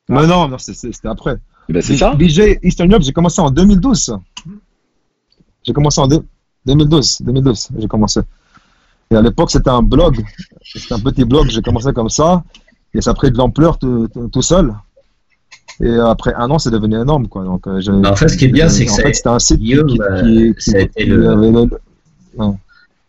Mais 0.09 0.27
non, 0.27 0.49
non, 0.49 0.59
c'était 0.59 1.09
après. 1.09 1.37
Ben, 1.69 1.83
c'est 1.83 1.97
ça. 1.97 2.15
BJ 2.15 2.59
Eastern 2.63 2.89
Europe, 2.91 3.03
j'ai 3.03 3.13
commencé 3.13 3.41
en 3.41 3.51
2012. 3.51 3.99
ça. 4.01 4.21
J'ai 5.65 5.73
commencé 5.73 6.01
en 6.01 6.07
deux- 6.09 6.25
2012. 6.67 7.19
2012, 7.23 7.69
j'ai 7.79 7.89
commencé. 7.89 8.21
Et 9.11 9.17
à 9.17 9.23
l'époque, 9.23 9.51
c'était 9.51 9.71
un 9.71 9.83
blog. 9.83 10.25
C'était 10.63 10.95
un 10.95 11.01
petit 11.01 11.25
blog, 11.25 11.49
j'ai 11.51 11.63
commencé 11.63 11.93
comme 11.93 12.09
ça. 12.09 12.43
Et 12.95 13.01
ça 13.01 13.11
a 13.11 13.15
pris 13.15 13.31
de 13.31 13.37
l'ampleur 13.37 13.79
tout, 13.79 14.09
tout- 14.13 14.29
tout 14.29 14.43
seul. 14.43 14.73
Et 15.83 15.95
après 15.97 16.35
un 16.35 16.51
an, 16.51 16.59
c'est 16.59 16.71
devenu 16.71 17.01
énorme. 17.01 17.29
Quoi. 17.29 17.45
Donc, 17.45 17.67
euh, 17.67 17.81
En 18.05 18.17
fait, 18.17 18.29
ce 18.29 18.37
qui 18.37 18.45
est 18.47 18.49
bien, 18.49 18.69
c'est 18.69 18.85
que 18.87 18.91
en 18.91 18.97
fait, 18.97 19.15
c'était 19.15 19.29
un 19.29 19.39
site 19.39 19.61
Guillaume, 19.61 19.87
qui, 19.89 19.99
qui, 20.23 20.55
qui, 20.55 20.71
ça 20.71 20.77
a 20.77 20.81
été 20.81 21.05
le- 21.05 21.29
avait 21.31 21.51
le- 21.51 21.71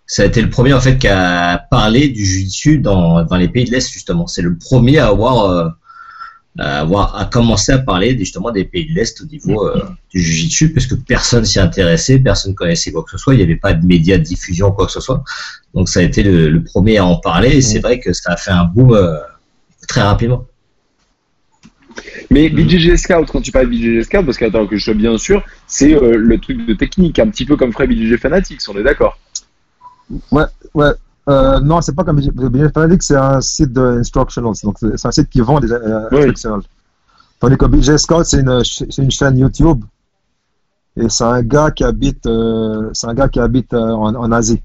Ça 0.08 0.24
a 0.24 0.26
été 0.26 0.42
le 0.42 0.50
premier 0.50 0.74
en 0.74 0.82
fait 0.82 0.98
qui 0.98 1.08
a 1.08 1.58
parlé 1.72 2.10
du 2.10 2.26
jiu-jitsu 2.26 2.80
dans, 2.80 3.24
dans 3.24 3.38
les 3.38 3.48
pays 3.48 3.64
de 3.66 3.72
l'Est 3.72 3.90
justement. 3.92 4.28
C'est 4.28 4.42
le 4.42 4.58
premier 4.58 4.98
à 4.98 5.08
avoir, 5.08 5.46
euh, 5.46 5.70
à 6.60 6.82
avoir 6.82 7.16
à 7.16 7.26
commencer 7.26 7.72
à 7.72 7.78
parler 7.78 8.18
justement 8.18 8.52
des 8.52 8.66
pays 8.66 8.86
de 8.90 8.94
l'Est 8.94 9.22
au 9.22 9.26
niveau 9.26 9.66
euh, 9.68 9.82
du 10.10 10.20
jiu-jitsu 10.22 10.74
parce 10.74 10.86
que 10.86 10.96
personne 10.96 11.46
s'y 11.46 11.60
intéressait, 11.62 12.20
personne 12.20 12.54
connaissait 12.56 12.92
quoi 12.92 13.04
que 13.04 13.12
ce 13.12 13.18
soit. 13.18 13.36
Il 13.36 13.38
n'y 13.38 13.44
avait 13.44 13.56
pas 13.56 13.74
de 13.74 13.86
médias 13.86 14.18
de 14.18 14.24
diffusion 14.24 14.74
quoi 14.74 14.86
que 14.86 14.92
ce 14.92 15.00
soit. 15.00 15.24
Donc 15.74 15.88
ça 15.88 16.02
a 16.02 16.04
été 16.04 16.24
le, 16.24 16.50
le 16.50 16.62
premier 16.64 16.98
à 16.98 17.06
en 17.06 17.16
parler 17.18 17.50
et 17.56 17.62
c'est 17.62 17.80
vrai 17.80 18.00
que 18.02 18.12
ça 18.12 18.34
a 18.34 18.38
fait 18.38 18.52
un 18.52 18.66
boom 18.66 18.94
euh, 18.94 19.16
très 19.88 20.02
rapidement. 20.02 20.46
Mais 22.32 22.50
BJJ 22.50 22.96
Scout, 22.96 23.30
quand 23.32 23.42
tu 23.42 23.52
parles 23.52 23.66
de 23.70 23.72
BJJ 23.72 24.06
Scout, 24.06 24.26
parce 24.26 24.38
qu'attends 24.38 24.66
que 24.66 24.78
je 24.78 24.84
sois 24.86 24.94
bien 24.94 25.18
sûr, 25.18 25.44
c'est 25.68 25.94
euh, 25.94 26.16
le 26.18 26.40
truc 26.40 26.66
de 26.66 26.74
technique, 26.74 27.20
un 27.20 27.28
petit 27.30 27.46
peu 27.46 27.58
comme 27.58 27.74
ferait 27.74 27.88
BJJ 27.88 28.18
Fanatics, 28.18 28.62
on 28.70 28.78
est 28.78 28.84
d'accord. 28.84 29.18
Euh, 31.30 31.60
non, 31.60 31.82
c'est 31.82 31.94
pas 31.96 32.04
comme 32.04 32.20
BJ 32.20 32.72
Fanatics, 32.74 33.04
c'est 33.04 33.16
un 33.16 33.42
site 33.42 33.74
de 33.74 33.82
instructionals. 34.00 34.54
Donc, 34.64 34.78
c'est 34.80 35.06
un 35.06 35.12
site 35.12 35.30
qui 35.30 35.42
vend 35.42 35.60
des 35.60 35.72
euh, 35.72 36.08
Oui. 36.12 36.18
instructionals. 36.20 36.62
Tandis 37.40 37.58
que 37.58 37.66
BJ 37.66 37.98
Scout, 37.98 38.24
c'est 38.26 38.40
une, 38.40 38.64
ch- 38.64 38.84
c'est 38.90 39.04
une 39.04 39.12
chaîne 39.12 39.38
YouTube. 39.38 39.84
Et 40.98 41.10
c'est 41.10 41.24
un 41.24 41.42
gars 41.42 41.72
qui 41.72 41.84
habite, 41.84 42.26
euh, 42.28 42.90
c'est 42.94 43.08
un 43.08 43.14
gars 43.14 43.30
qui 43.30 43.40
habite 43.40 43.74
euh, 43.74 43.92
en, 43.92 44.16
en 44.16 44.32
Asie. 44.32 44.62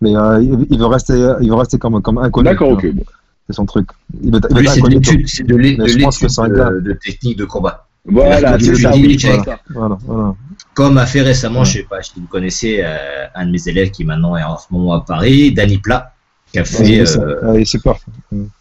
Mais 0.00 0.16
euh, 0.16 0.40
il, 0.42 0.78
veut 0.78 0.86
rester, 0.86 1.14
il 1.40 1.48
veut 1.50 1.56
rester 1.56 1.78
comme, 1.78 2.00
comme 2.00 2.18
inconnu. 2.18 2.44
D'accord, 2.44 2.70
ok. 2.70 2.86
Bon. 2.94 3.04
C'est 3.50 3.56
son 3.56 3.66
truc. 3.66 3.88
Il 4.22 4.30
veut, 4.32 4.40
il 4.48 4.54
veut 4.54 4.60
Lui, 4.60 4.68
être 4.68 4.74
c'est 4.74 4.80
de 4.82 4.88
l'étude, 4.88 5.28
c'est 5.28 5.42
de 5.44 5.56
l'étude 5.56 5.86
de, 5.96 6.80
de 6.80 6.92
technique 6.92 7.36
de 7.36 7.44
combat. 7.44 7.86
Voilà, 8.04 8.58
c'est 8.60 8.76
ça, 8.76 8.92
dis, 8.92 9.02
oui, 9.06 9.18
check. 9.18 9.40
c'est 9.40 9.50
ça. 9.50 9.58
Voilà, 9.70 9.98
voilà. 10.06 10.34
Comme 10.72 10.98
a 10.98 11.06
fait 11.06 11.22
récemment, 11.22 11.60
Ouais. 11.60 11.64
je 11.66 11.72
sais 11.72 11.82
pas 11.82 12.00
si 12.00 12.12
vous 12.16 12.26
connaissez, 12.28 12.80
euh, 12.84 13.26
un 13.34 13.46
de 13.46 13.50
mes 13.50 13.68
élèves 13.68 13.90
qui 13.90 14.04
maintenant 14.04 14.36
est 14.36 14.44
en 14.44 14.56
ce 14.56 14.66
moment 14.70 14.92
à 14.94 15.00
Paris, 15.04 15.52
Danny 15.52 15.78
Plat, 15.78 16.12
qui 16.52 16.60
a 16.60 16.64
fait, 16.64 17.00
Ouais, 17.00 17.06
c'est- 17.06 17.18
euh, 17.18 17.54
est 17.54 17.64
super. 17.64 17.96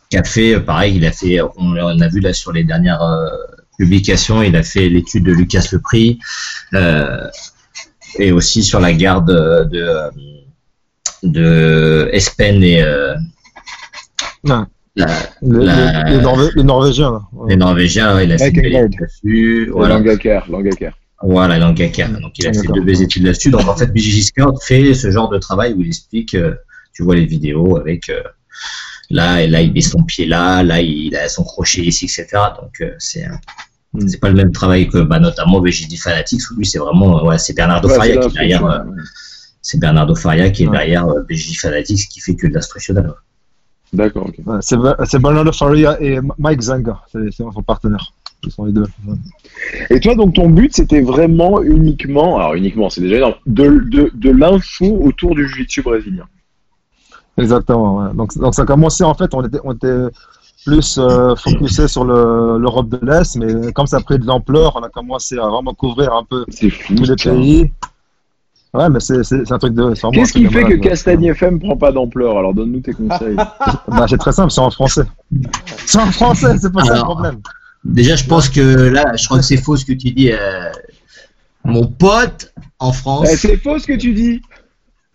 qui 0.10 0.18
a 0.18 0.24
fait, 0.24 0.56
euh, 0.56 0.60
pareil, 0.60 0.96
il 0.96 1.06
a 1.06 1.12
fait, 1.12 1.40
on, 1.42 1.52
on 1.58 2.02
a 2.02 2.08
vu 2.08 2.20
là 2.20 2.34
sur 2.34 2.52
les 2.52 2.64
dernières 2.64 3.04
euh, 3.04 3.28
publications, 3.78 4.42
il 4.42 4.56
a 4.56 4.64
fait 4.64 4.90
l'étude 4.90 5.24
de 5.24 5.32
Lucas 5.34 5.68
Lepris, 5.72 6.18
euh, 6.74 7.28
et 8.18 8.32
aussi 8.32 8.64
sur 8.64 8.80
la 8.80 8.92
garde 8.94 9.28
de, 9.70 10.10
de 11.24 12.10
Espen 12.12 12.64
et 12.64 12.82
euh, 12.82 13.16
Ouais. 14.46 14.56
La- 15.00 15.08
Les, 15.42 15.66
La- 15.66 16.04
les- 16.04 16.16
les 16.18 16.22
Norvé- 16.22 16.52
les 16.56 16.64
Norvégiens, 16.64 17.12
là. 17.12 17.22
Ouais. 17.34 17.50
les 17.52 17.58
Norvégiens, 17.58 18.16
ouais, 18.16 18.26
il 18.26 18.32
a 18.32 18.38
fait 18.38 18.50
une 18.50 18.54
belle 18.62 18.66
Ekengard. 18.68 18.86
étude 18.86 19.00
là-dessus, 19.02 19.70
voilà. 19.72 19.96
Langaker, 19.96 20.46
Langaker. 20.50 20.92
Voilà, 21.22 21.58
Langaker. 21.58 22.10
Donc 22.22 22.38
il 22.40 22.48
a 22.48 22.54
fait 22.54 22.68
deux 22.74 22.82
belles 22.82 23.02
études 23.02 23.24
là-dessus. 23.26 23.50
Donc 23.52 23.68
en 23.68 23.76
fait, 23.76 23.88
BJJ 23.94 24.24
Scout 24.24 24.56
fait 24.64 24.94
ce 24.94 25.12
genre 25.12 25.30
de 25.30 25.38
travail 25.38 25.74
où 25.74 25.82
il 25.82 25.88
explique, 25.88 26.34
euh, 26.36 26.56
tu 26.94 27.04
vois 27.04 27.16
les 27.16 27.26
vidéos 27.26 27.78
avec 27.78 28.10
euh, 28.10 28.22
là 29.10 29.42
et 29.42 29.48
là 29.48 29.62
il 29.62 29.74
met 29.74 29.82
son 29.82 30.04
pied 30.04 30.26
là, 30.26 30.64
là 30.64 30.82
il 30.82 31.16
a 31.16 31.28
son 31.30 31.44
crochet 31.44 31.82
ici, 31.82 32.06
etc. 32.06 32.28
Donc 32.62 32.82
euh, 32.82 32.92
c'est 33.00 33.26
euh, 33.26 33.32
Mm. 33.92 34.08
c'est 34.08 34.20
pas 34.20 34.30
le 34.30 34.36
même 34.36 34.52
travail 34.52 34.88
que 34.88 35.00
bah, 35.00 35.20
notamment 35.20 35.62
BJJ 35.62 35.98
Fanatics 36.00 36.42
où 36.52 36.58
lui 36.58 36.66
c'est 36.68 36.78
vraiment 36.78 37.26
ouais, 37.26 37.40
c'est 37.40 37.54
Bernardo 37.56 37.90
Ouais, 37.90 37.96
Faria 37.96 38.18
qui 38.18 38.28
est 38.28 38.32
derrière 38.34 38.64
euh, 38.68 38.80
c'est 39.64 39.80
Bernardo 39.80 40.14
Faria 40.14 40.52
qui 40.52 40.66
est 40.66 40.68
derrière 40.70 41.08
BJJ 41.28 41.60
Fanatics 41.60 42.08
qui 42.08 42.20
fait 42.20 42.36
que 42.36 42.46
de 42.46 42.54
l'instructionnel. 42.54 43.12
D'accord, 43.94 44.28
ok. 44.28 44.36
Ouais, 44.46 44.58
c'est 44.62 44.78
c'est 45.06 45.20
Bernardo 45.20 45.52
Faria 45.52 46.00
et 46.02 46.20
Mike 46.38 46.62
Zanga, 46.62 47.02
c'est 47.12 47.32
c'est 47.32 47.44
son 47.44 47.64
partenaire. 47.64 48.14
Ils 48.44 48.52
sont 48.52 48.66
les 48.66 48.72
deux. 48.72 48.86
Ouais. 49.06 49.16
Et 49.90 50.00
toi, 50.00 50.16
donc, 50.16 50.34
ton 50.36 50.50
but, 50.50 50.74
c'était 50.74 51.02
vraiment 51.02 51.62
uniquement, 51.62 52.38
alors 52.38 52.54
uniquement, 52.54 52.90
c'est 52.90 53.02
déjà 53.02 53.18
énorme, 53.18 53.34
de, 53.46 53.80
de, 53.90 54.12
de 54.14 54.30
l'info 54.32 54.86
autour 55.02 55.36
du 55.36 55.46
jiu-jitsu 55.48 55.82
brésilien. 55.82 56.24
Exactement. 57.38 57.98
ouais. 57.98 58.14
Donc, 58.14 58.38
donc 58.38 58.54
ça 58.56 58.62
a 58.62 58.66
commencé 58.66 59.04
en 59.04 59.14
fait, 59.14 59.34
on 59.34 59.44
était, 59.46 59.60
on 59.64 59.74
était 59.74 60.06
plus 60.66 60.98
euh, 60.98 61.36
focusé 61.36 61.88
sur 61.88 62.04
le- 62.06 62.58
l'Europe 62.60 62.90
de 62.90 63.00
l'Est, 63.02 63.36
mais 63.38 63.72
comme 63.74 63.88
ça 63.88 63.98
a 63.98 64.02
pris 64.02 64.20
de 64.20 64.26
l'ampleur, 64.26 64.76
on 64.76 64.84
a 64.84 64.90
commencé 64.90 65.38
à 65.38 65.48
vraiment 65.48 65.74
couvrir 65.74 66.14
un 66.14 66.24
peu 66.24 66.46
C'est 66.50 66.70
fou. 66.70 66.96
tous 66.96 67.04
les 67.10 67.18
ça. 67.18 67.32
pays. 67.32 67.72
Ouais, 68.74 68.88
mais 68.90 69.00
c'est 69.00 69.52
un 69.52 69.58
truc 69.58 69.74
de. 69.74 69.94
Qu'est-ce 70.12 70.34
qui 70.34 70.46
fait 70.48 70.64
que. 70.64 70.76
Castagne 70.76 71.26
FM 71.26 71.60
prend 71.60 71.76
pas 71.76 71.92
d'ampleur? 71.92 72.38
Alors, 72.38 72.54
donne-nous 72.54 72.82
tes 72.82 72.94
conseils. 72.94 73.36
Bah, 73.88 74.06
C'est 74.08 74.18
très 74.18 74.32
simple, 74.32 74.52
c'est 74.52 74.62
en 74.62 74.70
français. 74.70 75.04
C'est 75.86 76.00
en 76.00 76.12
français, 76.12 76.56
c'est 76.60 76.72
pas 76.72 76.84
ça 76.86 76.98
le 76.98 77.02
problème. 77.04 77.42
Déjà 77.84 78.16
je 78.18 78.26
pense 78.26 78.50
que 78.50 78.60
là 78.90 79.16
je 79.16 79.26
crois 79.26 79.38
que 79.40 79.46
c'est 79.46 79.58
faux 79.58 79.78
ce 79.78 79.86
que 79.86 79.94
tu 79.94 80.12
dis. 80.12 80.32
euh, 80.32 80.70
mon 81.64 81.88
pote 81.88 82.54
en 82.78 82.92
France. 82.92 83.30
Eh, 83.32 83.38
c'est 83.38 83.58
faux 83.58 83.80
ce 83.80 83.88
que 83.88 83.94
tu 83.94 84.14
dis 84.14 84.42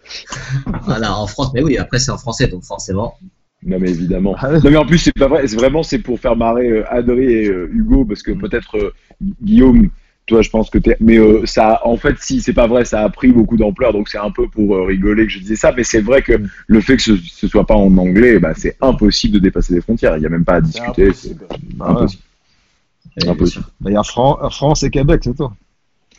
Voilà, 0.84 1.16
en 1.18 1.26
France, 1.26 1.50
mais 1.55 1.62
oui, 1.62 1.76
après 1.78 1.98
c'est 1.98 2.11
en 2.11 2.18
français, 2.18 2.46
donc 2.48 2.64
forcément. 2.64 3.14
Non 3.62 3.78
mais 3.78 3.90
évidemment. 3.90 4.34
Ah. 4.38 4.52
Non 4.52 4.70
mais 4.70 4.76
en 4.76 4.84
plus 4.86 4.98
c'est 4.98 5.12
pas 5.14 5.28
vrai. 5.28 5.46
Vraiment 5.46 5.82
c'est 5.82 5.98
pour 5.98 6.18
faire 6.18 6.36
marrer 6.36 6.68
euh, 6.68 6.84
Adrien 6.92 7.28
et 7.28 7.46
euh, 7.48 7.70
Hugo 7.72 8.05
parce 8.05 8.22
que 8.22 8.32
peut-être 8.32 8.76
euh, 8.76 8.92
Guillaume, 9.42 9.88
toi 10.27 10.43
je 10.43 10.51
pense 10.51 10.70
que 10.70 10.79
t'es. 10.79 10.97
Mais 11.01 11.18
euh, 11.18 11.45
ça, 11.47 11.81
en 11.85 11.97
fait, 11.97 12.16
si 12.18 12.41
c'est 12.41 12.53
pas 12.53 12.66
vrai, 12.66 12.85
ça 12.85 13.01
a 13.03 13.09
pris 13.09 13.31
beaucoup 13.33 13.57
d'ampleur. 13.57 13.93
Donc 13.93 14.09
c'est 14.09 14.18
un 14.18 14.31
peu 14.31 14.49
pour 14.49 14.75
euh, 14.77 14.85
rigoler 14.85 15.27
que 15.27 15.33
je 15.33 15.39
disais 15.39 15.57
ça. 15.57 15.72
Mais 15.77 15.85
c'est 15.85 16.01
vrai 16.01 16.22
que 16.22 16.33
le 16.66 16.81
fait 16.81 16.97
que 16.97 17.03
ce, 17.03 17.16
ce 17.16 17.47
soit 17.49 17.66
pas 17.66 17.75
en 17.77 17.97
anglais, 17.99 18.39
bah, 18.39 18.53
c'est 18.57 18.77
impossible 18.81 19.35
de 19.35 19.39
dépasser 19.41 19.75
les 19.75 19.81
frontières. 19.81 20.16
Il 20.16 20.22
y 20.22 20.27
a 20.27 20.31
même 20.31 20.45
pas 20.45 20.55
à 20.57 20.61
discuter. 20.61 21.12
C'est 21.12 21.31
impossible. 21.31 21.45
Ouais. 21.81 21.87
impossible. 21.89 22.22
Et 23.22 23.29
Impossible. 23.29 23.64
Il 23.87 23.93
y 23.93 23.97
a 23.97 24.03
Fran- 24.03 24.51
France 24.51 24.83
et 24.83 24.91
Québec, 24.91 25.20
c'est 25.25 25.37
tout. 25.37 25.51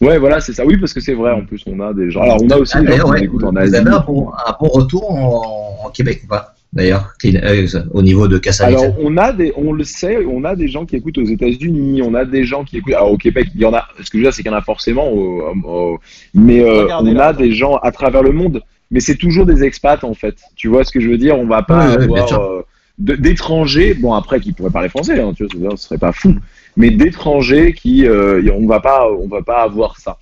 Ouais, 0.01 0.17
voilà, 0.17 0.39
c'est 0.41 0.53
ça. 0.53 0.65
Oui, 0.65 0.77
parce 0.77 0.93
que 0.93 0.99
c'est 1.01 1.13
vrai. 1.13 1.31
En 1.31 1.45
plus, 1.45 1.61
on 1.67 1.79
a 1.81 1.93
des 1.93 2.11
gens. 2.11 2.21
Alors 2.21 2.41
on 2.41 2.49
a 2.49 2.57
aussi 2.57 2.73
Ah, 2.77 2.81
des 2.81 2.97
gens 2.97 3.03
qui 3.05 3.11
ouais, 3.11 3.19
nous 3.19 3.25
écoutent 3.25 3.43
en 3.45 3.51
vous 3.51 3.57
Asie. 3.57 3.75
avez 3.75 3.89
un 3.89 3.99
bon, 3.99 4.29
un 4.31 4.55
bon 4.59 4.67
retour 4.67 5.11
en, 5.11 5.85
en 5.85 5.89
Québec 5.89 6.21
ou 6.23 6.27
pas? 6.27 6.54
D'ailleurs, 6.75 7.13
Clean 7.19 7.39
Hugs, 7.41 7.83
au 7.93 8.01
niveau 8.01 8.27
de 8.27 8.37
Cassavetes. 8.37 8.77
Alors, 8.77 8.93
on 8.99 9.15
a 9.15 9.31
des, 9.31 9.53
on 9.55 9.71
le 9.71 9.85
sait, 9.85 10.17
on 10.29 10.43
a 10.43 10.55
des 10.57 10.67
gens 10.67 10.85
qui 10.85 10.97
écoutent 10.97 11.17
aux 11.17 11.25
États-Unis, 11.25 12.01
on 12.03 12.13
a 12.13 12.25
des 12.25 12.43
gens 12.43 12.65
qui 12.65 12.77
écoutent. 12.77 12.93
Alors, 12.93 13.11
au 13.13 13.17
Québec, 13.17 13.47
il 13.55 13.61
y 13.61 13.65
en 13.65 13.73
a. 13.73 13.85
Ce 14.03 14.09
que 14.09 14.17
je 14.17 14.17
veux 14.17 14.23
dire, 14.23 14.33
c'est 14.33 14.43
qu'il 14.43 14.51
y 14.51 14.53
en 14.53 14.57
a 14.57 14.61
forcément. 14.61 15.09
au- 15.09 15.41
au- 15.63 15.99
mais 16.33 16.59
euh, 16.61 16.87
on 16.99 17.17
a 17.17 17.31
des 17.33 17.53
gens 17.53 17.75
à 17.77 17.91
travers 17.91 18.21
le 18.23 18.33
monde. 18.33 18.61
Mais 18.91 18.99
c'est 18.99 19.15
toujours 19.15 19.45
des 19.45 19.63
expats, 19.63 20.03
en 20.03 20.13
fait. 20.13 20.35
Tu 20.55 20.67
vois 20.67 20.83
ce 20.83 20.91
que 20.91 20.99
je 20.99 21.09
veux 21.09 21.17
dire? 21.17 21.39
On 21.39 21.47
va 21.47 21.63
pas 21.63 21.87
Ouais, 21.87 22.03
avoir 22.03 22.41
euh, 22.41 22.61
d'étrangers, 22.99 23.93
bon 23.93 24.13
après 24.13 24.39
qui 24.39 24.51
pourraient 24.53 24.69
parler 24.69 24.89
français, 24.89 25.19
hein, 25.19 25.33
tu 25.35 25.45
vois, 25.57 25.75
ce 25.77 25.85
serait 25.87 25.97
pas 25.97 26.11
fou, 26.11 26.35
mais 26.77 26.91
d'étrangers 26.91 27.73
qui, 27.73 28.07
euh, 28.07 28.41
on 28.53 28.65
va 28.67 28.79
pas, 28.79 29.07
on 29.11 29.27
va 29.27 29.41
pas 29.41 29.61
avoir 29.63 29.97
ça. 29.99 30.17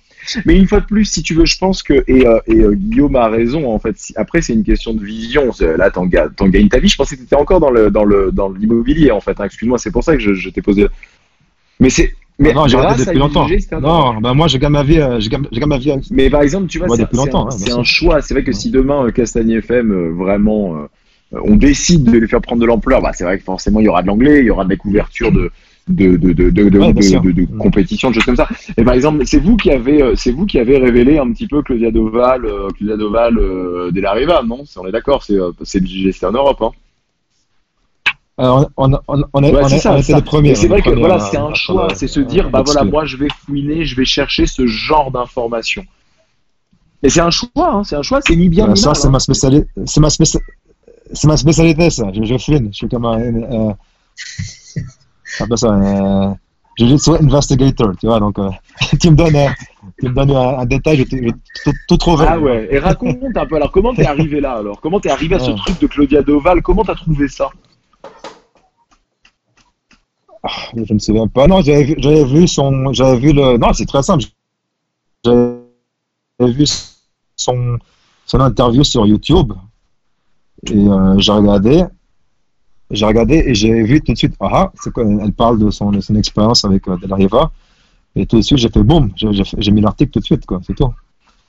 Mais 0.46 0.56
une 0.56 0.66
fois 0.66 0.80
de 0.80 0.86
plus, 0.86 1.04
si 1.04 1.22
tu 1.22 1.34
veux, 1.34 1.44
je 1.46 1.58
pense 1.58 1.82
que 1.82 2.04
et, 2.06 2.26
euh, 2.26 2.38
et 2.46 2.60
euh, 2.60 2.74
Guillaume 2.74 3.16
a 3.16 3.28
raison 3.28 3.70
en 3.72 3.78
fait. 3.78 3.96
Si- 3.98 4.12
après, 4.16 4.42
c'est 4.42 4.52
une 4.54 4.64
question 4.64 4.94
de 4.94 5.04
vision. 5.04 5.50
Là, 5.78 5.90
t'en 5.90 6.06
ga- 6.06 6.28
t'en 6.34 6.48
gagnes 6.48 6.68
ta 6.68 6.78
vie. 6.78 6.88
Je 6.88 6.96
pensais 6.96 7.16
que 7.16 7.22
t'étais 7.22 7.36
encore 7.36 7.60
dans 7.60 7.70
le 7.70 7.90
dans 7.90 8.04
le 8.04 8.30
dans 8.32 8.50
l'immobilier 8.50 9.10
en 9.10 9.20
fait. 9.20 9.38
hein. 9.40 9.44
Excuse-moi, 9.44 9.78
c'est 9.78 9.90
pour 9.90 10.04
ça 10.04 10.14
que 10.16 10.22
je, 10.22 10.34
je 10.34 10.48
t'ai 10.50 10.62
posé. 10.62 10.86
Mais 11.80 11.90
c'est 11.90 12.14
mais 12.38 12.52
non, 12.52 12.66
j'ai 12.66 12.76
arrêté 12.86 13.02
depuis 13.12 13.18
longtemps. 13.20 13.46
Non, 13.80 14.20
bah 14.20 14.34
moi, 14.34 14.48
je 14.48 14.58
gagne 14.58 14.72
ma 14.72 14.82
vie, 14.82 14.98
euh, 15.00 15.20
je 15.20 15.28
gagne, 15.28 15.46
je 15.52 15.58
gagne 15.60 15.68
ma 15.68 15.78
vie. 15.78 15.92
Mais 16.10 16.28
par 16.30 16.42
exemple, 16.42 16.66
tu 16.66 16.78
vois, 16.78 16.88
c'est 16.96 17.04
c'est 17.12 17.16
longtemps, 17.16 17.46
un, 17.46 17.50
hein, 17.52 17.56
c'est 17.58 17.70
un 17.72 17.84
choix. 17.84 18.22
C'est 18.22 18.34
vrai 18.34 18.42
que 18.42 18.52
si 18.52 18.70
demain 18.70 19.10
Castagne 19.12 19.50
FM 19.52 20.16
vraiment 20.18 20.88
on 21.32 21.56
décide 21.56 22.04
de 22.04 22.18
les 22.18 22.26
faire 22.28 22.40
prendre 22.40 22.60
de 22.60 22.66
l'ampleur, 22.66 23.02
bah 23.02 23.12
c'est 23.12 23.24
vrai 23.24 23.38
que 23.38 23.44
forcément 23.44 23.80
il 23.80 23.84
y 23.86 23.88
aura 23.88 24.02
de 24.02 24.06
l'anglais, 24.06 24.40
il 24.40 24.46
y 24.46 24.50
aura 24.50 24.64
de 24.64 24.70
la 24.70 24.76
couverture 24.76 25.32
de 25.32 25.50
de 25.88 26.16
de 26.16 26.32
de 26.32 26.50
de, 26.50 26.68
de, 26.70 26.78
Ouais, 26.78 26.92
de- 26.94 27.20
de- 27.20 27.32
de 27.32 27.42
Mm. 27.42 27.58
compétition, 27.58 28.08
de 28.08 28.14
choses 28.14 28.24
comme 28.24 28.36
ça. 28.36 28.48
Et 28.76 28.84
par 28.84 28.94
exemple, 28.94 29.26
c'est 29.26 29.38
vous 29.38 29.56
qui 29.56 29.70
avez 29.70 30.02
euh, 30.02 30.14
c'est 30.16 30.32
vous 30.32 30.46
qui 30.46 30.58
avez 30.58 30.78
révélé 30.78 31.18
un 31.18 31.30
petit 31.32 31.46
peu 31.46 31.62
Claudia 31.62 31.90
Doval, 31.90 32.44
euh, 32.46 32.68
Claudia 32.70 32.96
Doval 32.96 33.38
euh, 33.38 33.90
dès 33.92 34.00
l'arrivée, 34.00 34.32
non? 34.46 34.64
On 34.76 34.86
est 34.86 34.92
d'accord, 34.92 35.22
c'est 35.24 35.36
c'est 35.62 35.82
c'est 36.12 36.26
en 36.26 36.32
Europe. 36.32 36.62
Hein. 36.62 36.70
Alors, 38.36 38.68
on, 38.76 38.92
on, 38.92 38.98
on, 39.06 39.22
on, 39.32 39.42
est, 39.44 39.52
Ouais, 39.54 39.60
on, 39.62 39.68
c'est 39.68 39.76
est- 39.76 39.78
ça, 39.78 39.92
on 39.92 39.96
c'est 39.98 40.04
était 40.10 40.14
les 40.16 40.22
premiers. 40.22 40.54
C'est 40.56 40.66
vrai 40.68 40.82
que 40.82 40.90
voilà, 40.90 41.20
c'est 41.20 41.36
un 41.36 41.54
choix, 41.54 41.88
c'est 41.94 42.08
se 42.08 42.18
dire, 42.20 42.50
bah 42.50 42.62
voilà, 42.64 42.82
moi 42.82 43.04
je 43.04 43.16
vais 43.16 43.28
fouiner, 43.44 43.84
je 43.84 43.94
vais 43.94 44.04
chercher 44.04 44.46
ce 44.46 44.66
genre 44.66 45.10
d'informations. 45.12 45.84
Et 47.02 47.10
c'est 47.10 47.20
un 47.20 47.30
choix, 47.30 47.48
hein, 47.74 47.84
c'est 47.84 47.94
un 47.96 48.02
choix, 48.02 48.20
c'est 48.26 48.34
ni 48.34 48.48
bien 48.48 48.66
ni 48.68 48.76
ça, 48.76 48.88
mal. 48.88 48.96
c'est 48.96 49.06
hein. 49.06 49.10
ma 49.10 49.20
spécialité. 49.20 49.68
C'est 49.84 50.00
ma, 50.00 50.08
spéci- 50.08 50.40
c'est 51.12 51.28
ma 51.28 51.36
spécialité, 51.36 51.90
ça. 51.90 52.10
Je, 52.14 52.24
je 52.24 52.38
fouine. 52.38 52.70
Je 52.72 52.76
suis 52.78 52.88
comme 52.88 53.04
un. 53.04 53.20
Euh, 53.20 53.72
on 55.40 55.44
appelle 55.44 55.58
ça 55.58 55.70
un. 55.70 56.30
Euh, 56.30 56.34
Jiu-Jitsu 56.76 57.12
investigator, 57.20 57.92
tu 58.00 58.06
vois. 58.06 58.18
Donc, 58.18 58.36
euh, 58.38 58.50
tu 59.00 59.10
me 59.10 59.14
donnes, 59.16 59.36
un, 59.36 59.54
tu 60.00 60.08
me 60.08 60.12
donnes 60.14 60.32
un, 60.32 60.58
un 60.58 60.66
détail, 60.66 60.96
je, 60.98 61.04
je 61.16 61.22
vais 61.22 61.32
tout, 61.64 61.72
tout 61.86 61.96
trouver. 61.96 62.26
Ah 62.28 62.38
ouais, 62.40 62.66
et 62.68 62.80
raconte 62.80 63.18
un 63.36 63.46
peu, 63.46 63.54
alors 63.56 63.70
comment 63.70 63.94
t'es 63.94 64.04
arrivé 64.04 64.40
là 64.40 64.54
alors? 64.54 64.80
Comment 64.80 64.98
t'es 64.98 65.10
arrivé 65.10 65.36
à 65.36 65.38
ce 65.38 65.50
Ouais. 65.50 65.56
truc 65.56 65.80
de 65.80 65.86
Claudia 65.86 66.22
Doval? 66.22 66.62
Comment 66.62 66.82
t'as 66.84 66.96
trouvé 66.96 67.28
ça? 67.28 67.48
Je 70.74 70.80
ne 70.80 70.94
me 70.94 70.98
souviens 70.98 71.26
pas. 71.28 71.46
Non, 71.46 71.62
j'avais 71.62 71.84
vu, 71.84 71.94
j'avais 71.98 72.24
vu 72.24 72.46
son. 72.48 72.92
J'avais 72.92 73.18
vu 73.18 73.32
le. 73.32 73.56
Non, 73.56 73.72
c'est 73.72 73.86
très 73.86 74.02
simple. 74.02 74.24
J'avais 75.24 75.62
vu 76.40 76.64
son, 77.36 77.78
son 78.26 78.40
interview 78.40 78.84
sur 78.84 79.06
YouTube. 79.06 79.52
Et 80.66 80.76
euh, 80.76 81.14
j'ai 81.18 81.32
regardé. 81.32 81.84
J'ai 82.94 83.04
regardé 83.06 83.42
et 83.46 83.54
j'ai 83.54 83.82
vu 83.82 84.00
tout 84.00 84.12
de 84.12 84.18
suite. 84.18 84.34
Ah, 84.40 84.48
ah, 84.52 84.72
c'est 84.82 84.92
quoi 84.92 85.04
Elle 85.04 85.32
parle 85.32 85.58
de 85.58 85.70
son, 85.70 86.00
son 86.00 86.14
expérience 86.16 86.64
avec 86.64 86.86
euh, 86.88 86.96
De 86.96 87.06
La 87.06 87.16
Riva. 87.16 87.50
Et 88.16 88.26
tout 88.26 88.36
de 88.36 88.42
suite, 88.42 88.58
j'ai 88.58 88.68
fait 88.68 88.82
boum. 88.82 89.10
J'ai, 89.16 89.72
mis 89.72 89.80
l'article 89.80 90.12
tout 90.12 90.20
de 90.20 90.24
suite, 90.24 90.46
quoi. 90.46 90.60
C'est 90.66 90.74
tout. 90.76 90.92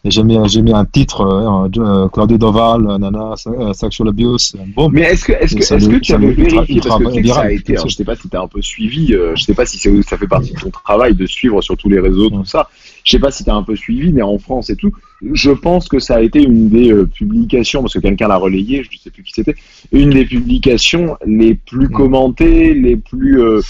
Et 0.03 0.11
j'ai 0.11 0.23
mis, 0.23 0.37
mis 0.61 0.73
un 0.73 0.85
titre, 0.85 1.21
euh, 1.21 1.67
euh, 1.77 2.07
Claudio 2.09 2.37
Doval, 2.37 2.87
euh, 2.87 2.97
Nana, 2.99 3.33
euh, 3.47 3.73
Sexual 3.73 4.09
Abuse, 4.09 4.55
boum. 4.75 4.91
Mais 4.93 5.01
est-ce 5.01 5.25
que, 5.25 5.31
est-ce 5.33 5.55
que, 5.55 5.85
lui- 5.89 5.99
que 5.99 6.05
tu 6.05 6.13
avais 6.13 6.31
vérifié 6.31 6.79
Parce 6.81 7.03
que 7.03 7.11
tu 7.11 7.21
que 7.23 7.27
ça 7.27 7.41
a 7.41 7.51
été, 7.51 7.75
sûr. 7.77 7.87
je 7.87 7.95
sais 7.95 8.03
pas 8.03 8.15
si 8.15 8.29
t'as 8.29 8.43
un 8.43 8.47
peu 8.47 8.61
suivi, 8.61 9.15
je 9.35 9.41
sais 9.43 9.53
pas 9.55 9.65
si 9.65 9.79
ça 9.79 10.17
fait 10.17 10.27
partie 10.27 10.53
de 10.53 10.59
ton 10.59 10.69
travail 10.69 11.15
de 11.15 11.25
suivre 11.25 11.59
sur 11.61 11.75
tous 11.77 11.89
les 11.89 11.99
réseaux, 11.99 12.29
tout 12.29 12.37
Ouais. 12.37 12.41
ça. 12.45 12.69
Je 13.05 13.11
sais 13.11 13.19
pas 13.19 13.31
si 13.31 13.43
t'as 13.43 13.53
un 13.53 13.63
peu 13.63 13.75
suivi, 13.75 14.11
mais 14.11 14.23
en 14.23 14.39
France 14.39 14.69
et 14.71 14.75
tout, 14.75 14.91
je 15.31 15.51
pense 15.51 15.87
que 15.87 15.99
ça 15.99 16.15
a 16.15 16.21
été 16.21 16.41
une 16.41 16.69
des 16.69 16.91
euh, 16.91 17.05
publications, 17.05 17.81
parce 17.81 17.93
que 17.93 17.99
quelqu'un 17.99 18.27
l'a 18.27 18.35
relayé, 18.35 18.83
je 18.83 18.97
sais 18.97 19.11
plus 19.11 19.23
qui 19.23 19.31
c'était, 19.31 19.55
une 19.91 20.09
des 20.09 20.25
publications 20.25 21.15
les 21.25 21.53
plus 21.53 21.87
commentées, 21.87 22.73
les 22.73 22.97
plus, 22.97 23.39
euh, 23.39 23.61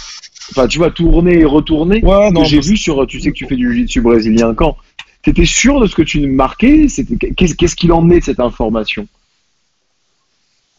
enfin 0.52 0.68
tu 0.68 0.78
vois, 0.78 0.90
tournées 0.90 1.42
et. 1.42 1.46
Ouais, 1.46 2.32
non, 2.32 2.42
que 2.44 2.48
j'ai 2.48 2.62
vu 2.62 2.78
sur, 2.78 3.06
tu 3.06 3.20
sais 3.20 3.32
que 3.32 3.36
tu 3.36 3.46
fais 3.46 3.58
du 3.58 3.72
jiu-jitsu 3.74 4.02
brésilien 4.02 4.54
quand? 4.56 4.78
T'étais 5.22 5.46
sûr 5.46 5.82
de 5.82 5.88
ce 5.88 5.96
que 5.96 6.04
tu 6.04 6.26
marquais? 6.28 6.88
Qu'est-ce 7.36 7.76
qu'il 7.76 7.92
en 7.92 8.10
est 8.12 8.20
de 8.22 8.26
cette 8.26 8.40
information? 8.40 9.06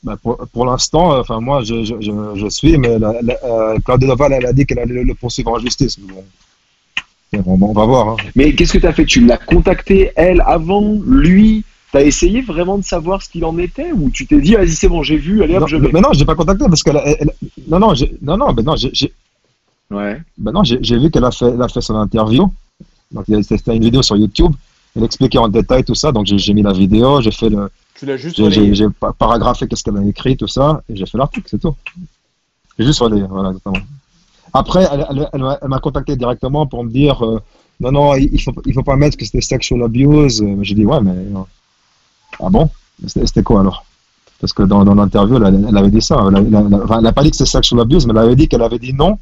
Bah, 0.02 0.16
pour 0.22 0.38
pour 0.52 0.64
l'instant, 0.64 1.12
euh, 1.12 1.20
enfin 1.20 1.40
moi 1.40 1.62
je, 1.64 1.84
je, 1.84 1.94
je, 2.00 2.12
je 2.36 2.48
suis, 2.48 2.78
mais 2.78 2.98
la, 2.98 3.20
la, 3.22 3.34
euh, 3.44 3.78
Claudia 3.84 4.08
Doval 4.08 4.32
elle 4.32 4.46
a 4.46 4.52
dit 4.52 4.64
qu'elle 4.64 4.78
allait 4.78 4.94
le, 4.94 5.02
le 5.02 5.14
poursuivre 5.14 5.50
en 5.50 5.58
justice. 5.58 5.98
Bon. 5.98 6.24
Et 7.32 7.38
bon, 7.38 7.58
on 7.60 7.72
va 7.72 7.84
voir. 7.84 8.08
Hein. 8.10 8.16
Mais 8.36 8.54
qu'est-ce 8.54 8.72
que 8.72 8.78
tu 8.78 8.86
as 8.86 8.92
fait? 8.92 9.04
Tu 9.04 9.24
l'as 9.24 9.36
contacté, 9.38 10.12
elle, 10.16 10.42
avant, 10.46 10.98
lui 11.06 11.64
T'as 11.92 12.02
essayé 12.02 12.40
vraiment 12.40 12.78
de 12.78 12.84
savoir 12.84 13.22
ce 13.22 13.28
qu'il 13.28 13.44
en 13.44 13.56
était 13.58 13.92
Ou 13.92 14.10
tu 14.10 14.26
t'es 14.26 14.40
dit, 14.40 14.54
vas-y, 14.54 14.70
c'est 14.70 14.88
bon, 14.88 15.02
j'ai 15.04 15.16
vu, 15.16 15.42
allez 15.42 15.54
hop, 15.54 15.60
Non, 15.62 15.66
je 15.68 15.76
mais 15.76 15.88
vais 15.88 16.00
non, 16.00 16.08
j'ai 16.12 16.24
pas 16.24 16.34
contacté 16.34 16.64
parce 16.68 16.82
que 16.82 16.90
non 17.70 17.78
non 17.78 17.94
non 18.22 18.36
non, 18.36 18.52
mais 18.54 18.62
non 18.62 18.74
j'ai 18.76 19.12
Ouais. 19.88 20.20
ben 20.36 20.50
non, 20.50 20.64
j'ai 20.64 20.98
vu 20.98 21.10
qu'elle 21.12 21.24
a 21.24 21.30
fait 21.30 21.46
elle 21.46 21.62
a 21.62 21.68
fait 21.68 21.80
son 21.80 21.94
interview. 21.94 22.50
Donc 23.12 23.24
il 23.28 23.34
y 23.34 23.38
a- 23.38 23.42
c'était 23.42 23.74
une 23.76 23.84
vidéo 23.84 24.02
sur 24.02 24.16
YouTube. 24.16 24.52
Elle 24.96 25.04
expliquait 25.04 25.38
en 25.38 25.48
détail 25.48 25.84
tout 25.84 25.94
ça. 25.94 26.10
Donc 26.10 26.26
j'ai 26.26 26.54
mis 26.54 26.62
la 26.62 26.72
vidéo, 26.72 27.20
j'ai 27.20 27.30
fait 27.30 27.48
le 27.48 27.70
Tu 27.94 28.04
l'as 28.04 28.16
juste 28.16 28.36
j'ai 28.50 28.86
paragraphé 29.16 29.68
qu'est-ce 29.68 29.84
qu'elle 29.84 29.96
a 29.96 30.04
écrit 30.04 30.36
tout 30.36 30.48
ça 30.48 30.82
et 30.88 30.96
j'ai 30.96 31.06
fait 31.06 31.16
l'article, 31.18 31.46
c'est 31.48 31.60
tout. 31.60 31.74
J'ai 32.78 32.84
juste 32.84 32.98
relayé, 32.98 33.24
voilà 33.30 33.50
exactement. 33.50 33.78
Après, 34.56 34.84
elle, 34.92 35.06
elle- 35.10 35.28
elle 35.32 35.40
m'a- 35.42 35.58
elle 35.62 35.68
m'a 35.68 35.78
contacté 35.80 36.16
directement 36.16 36.66
pour 36.66 36.84
me 36.84 36.90
dire 36.90 37.24
euh, 37.24 37.40
non, 37.80 37.92
non, 37.92 38.14
il 38.14 38.28
il 38.32 38.40
faut, 38.42 38.52
il 38.64 38.72
faut 38.74 38.82
pas 38.82 38.96
mettre 38.96 39.16
que 39.16 39.24
c'était 39.24 39.40
sexual 39.40 39.82
abuse. 39.82 40.42
J'ai 40.62 40.74
dit 40.74 40.84
ouais, 40.84 41.00
mais. 41.00 41.10
euh, 41.12 41.42
ah 42.40 42.48
bon? 42.50 42.68
C'était 43.06 43.42
quoi 43.42 43.60
alors? 43.60 43.84
Parce 44.40 44.52
que 44.52 44.62
dans, 44.62 44.84
dans 44.84 44.94
l'interview, 44.94 45.36
elle, 45.36 45.76
avait 45.76 45.90
dit 45.90 46.02
ça. 46.02 46.16
Elle, 46.34 46.48
n'a 47.06 47.12
pas 47.12 47.22
dit 47.22 47.30
que 47.30 47.36
c'était 47.36 47.50
sexual 47.50 47.80
abuse, 47.80 48.06
mais 48.06 48.12
elle 48.12 48.18
avait 48.26 48.36
dit 48.36 48.48
qu'elle 48.48 48.62
avait 48.62 48.78
dit 48.78 48.92
non. 48.92 49.18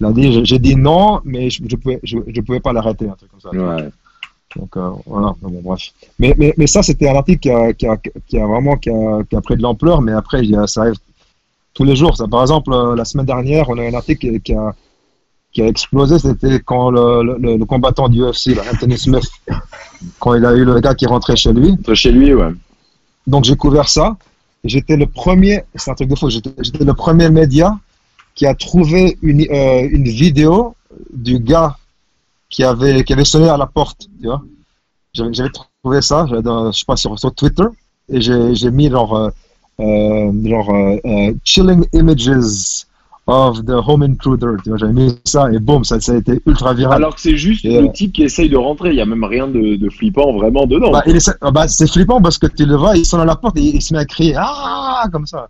Elle 0.00 0.06
a 0.06 0.12
dit 0.12 0.44
j'ai- 0.44 0.58
dit 0.58 0.76
non, 0.76 1.20
mais 1.24 1.50
je 1.50 1.62
ne 1.62 1.68
pouvais, 1.76 2.00
je, 2.02 2.16
je 2.26 2.40
pouvais 2.40 2.60
pas 2.60 2.72
l'arrêter, 2.72 3.06
un 3.08 3.12
truc 3.20 3.30
comme 3.30 3.40
ça. 3.40 3.50
Ouais. 3.50 3.88
Donc 4.56 4.76
euh, 4.76 4.90
voilà, 5.06 5.34
bon, 5.42 5.60
bref. 5.62 5.92
Mais, 6.18 6.34
mais, 6.38 6.52
mais 6.58 6.66
ça, 6.66 6.82
c'était 6.82 7.08
un 7.08 7.16
article 7.16 7.40
qui 7.40 7.50
a, 7.50 7.72
qui 7.74 7.86
a, 7.86 7.96
qui 8.28 8.38
a 8.38 8.46
vraiment 8.46 8.76
qui 8.76 8.90
a, 8.90 9.22
qui 9.28 9.36
a 9.36 9.40
pris 9.40 9.56
de 9.56 9.62
l'ampleur, 9.62 10.00
mais 10.02 10.12
après, 10.12 10.42
il 10.42 10.50
y 10.50 10.56
a- 10.56 10.66
ça 10.66 10.80
arrive 10.82 10.96
tous 11.80 11.86
les 11.86 11.96
jours. 11.96 12.14
Ça, 12.16 12.28
par 12.28 12.42
exemple, 12.42 12.72
euh, 12.74 12.94
la 12.94 13.06
semaine 13.06 13.24
dernière, 13.24 13.70
on 13.70 13.78
a 13.78 13.82
un 13.82 13.94
article 13.94 14.32
qui, 14.32 14.40
qui 14.42 14.54
a, 14.54 14.74
qui 15.50 15.62
a 15.62 15.66
explosé, 15.66 16.18
c'était 16.18 16.60
quand 16.60 16.90
le, 16.90 17.38
le, 17.38 17.56
le 17.56 17.64
combattant 17.64 18.08
du 18.10 18.20
UFC, 18.22 18.48
là, 18.54 18.62
Anthony 18.70 18.98
Smith, 18.98 19.28
quand 20.18 20.34
il 20.34 20.44
a 20.44 20.52
eu 20.52 20.64
le 20.64 20.78
gars 20.80 20.94
qui 20.94 21.06
rentrait 21.06 21.36
chez 21.36 21.54
lui. 21.54 21.78
Chez 21.94 22.12
lui, 22.12 22.34
ouais. 22.34 22.52
Donc 23.26 23.44
j'ai 23.44 23.56
couvert 23.56 23.88
ça. 23.88 24.16
J'étais 24.62 24.96
le 24.96 25.06
premier, 25.06 25.62
c'est 25.74 25.90
un 25.90 25.94
truc 25.94 26.10
de 26.10 26.16
fou, 26.16 26.28
j'étais 26.28 26.84
le 26.84 26.92
premier 26.92 27.30
média 27.30 27.78
qui 28.34 28.44
a 28.44 28.54
trouvé 28.54 29.16
une, 29.22 29.40
euh, 29.50 29.88
une 29.90 30.04
vidéo 30.04 30.74
du 31.14 31.38
gars 31.38 31.78
qui 32.50 32.62
avait, 32.62 33.04
qui 33.04 33.14
avait 33.14 33.24
sonné 33.24 33.48
à 33.48 33.56
la 33.56 33.66
porte, 33.66 34.06
tu 34.20 34.26
vois. 34.26 34.42
J'avais 35.14 35.48
trouvé 35.82 36.02
ça, 36.02 36.26
je 36.30 36.36
sais 36.72 36.84
pas, 36.86 36.96
sur, 36.96 37.18
sur 37.18 37.34
Twitter, 37.34 37.68
et 38.12 38.20
j'ai 38.20 38.54
j'ai 38.54 38.70
mis 38.70 38.90
genre, 38.90 39.16
euh, 39.16 39.30
genre 39.80 40.70
euh, 40.70 40.96
euh, 41.04 41.34
chilling 41.44 41.84
images 41.92 42.86
of 43.26 43.64
the 43.64 43.70
home 43.86 44.02
intruder, 44.02 44.56
tu 44.62 44.70
vois. 44.70 44.78
J'avais 44.78 44.92
mis 44.92 45.18
ça, 45.24 45.50
et 45.52 45.58
boum, 45.58 45.84
ça, 45.84 46.00
ça 46.00 46.12
a 46.12 46.16
été 46.16 46.40
ultra 46.46 46.74
viral. 46.74 46.96
Alors 46.96 47.14
que 47.14 47.20
c'est 47.20 47.36
juste 47.36 47.64
Et, 47.64 47.80
le 47.80 47.88
euh, 47.88 47.92
type 47.92 48.12
qui 48.12 48.24
essaye 48.24 48.48
de 48.48 48.56
rentrer, 48.56 48.90
il 48.90 48.96
n'y 48.96 49.00
a 49.00 49.06
même 49.06 49.24
rien 49.24 49.46
de, 49.46 49.76
de 49.76 49.90
flippant 49.90 50.32
vraiment 50.32 50.66
dedans. 50.66 50.90
Bah, 50.90 51.04
ah 51.40 51.50
bah, 51.50 51.68
c'est 51.68 51.90
flippant 51.90 52.20
parce 52.20 52.38
que 52.38 52.46
tu 52.46 52.66
le 52.66 52.76
vois, 52.76 52.96
il 52.96 53.04
sonne 53.06 53.20
à 53.20 53.24
la 53.24 53.36
porte 53.36 53.56
et 53.58 53.62
il, 53.62 53.82
se 53.82 53.94
met 53.94 54.00
à 54.00 54.04
crier 54.04 54.34
Ah 54.36 55.04
comme 55.12 55.26
ça. 55.26 55.48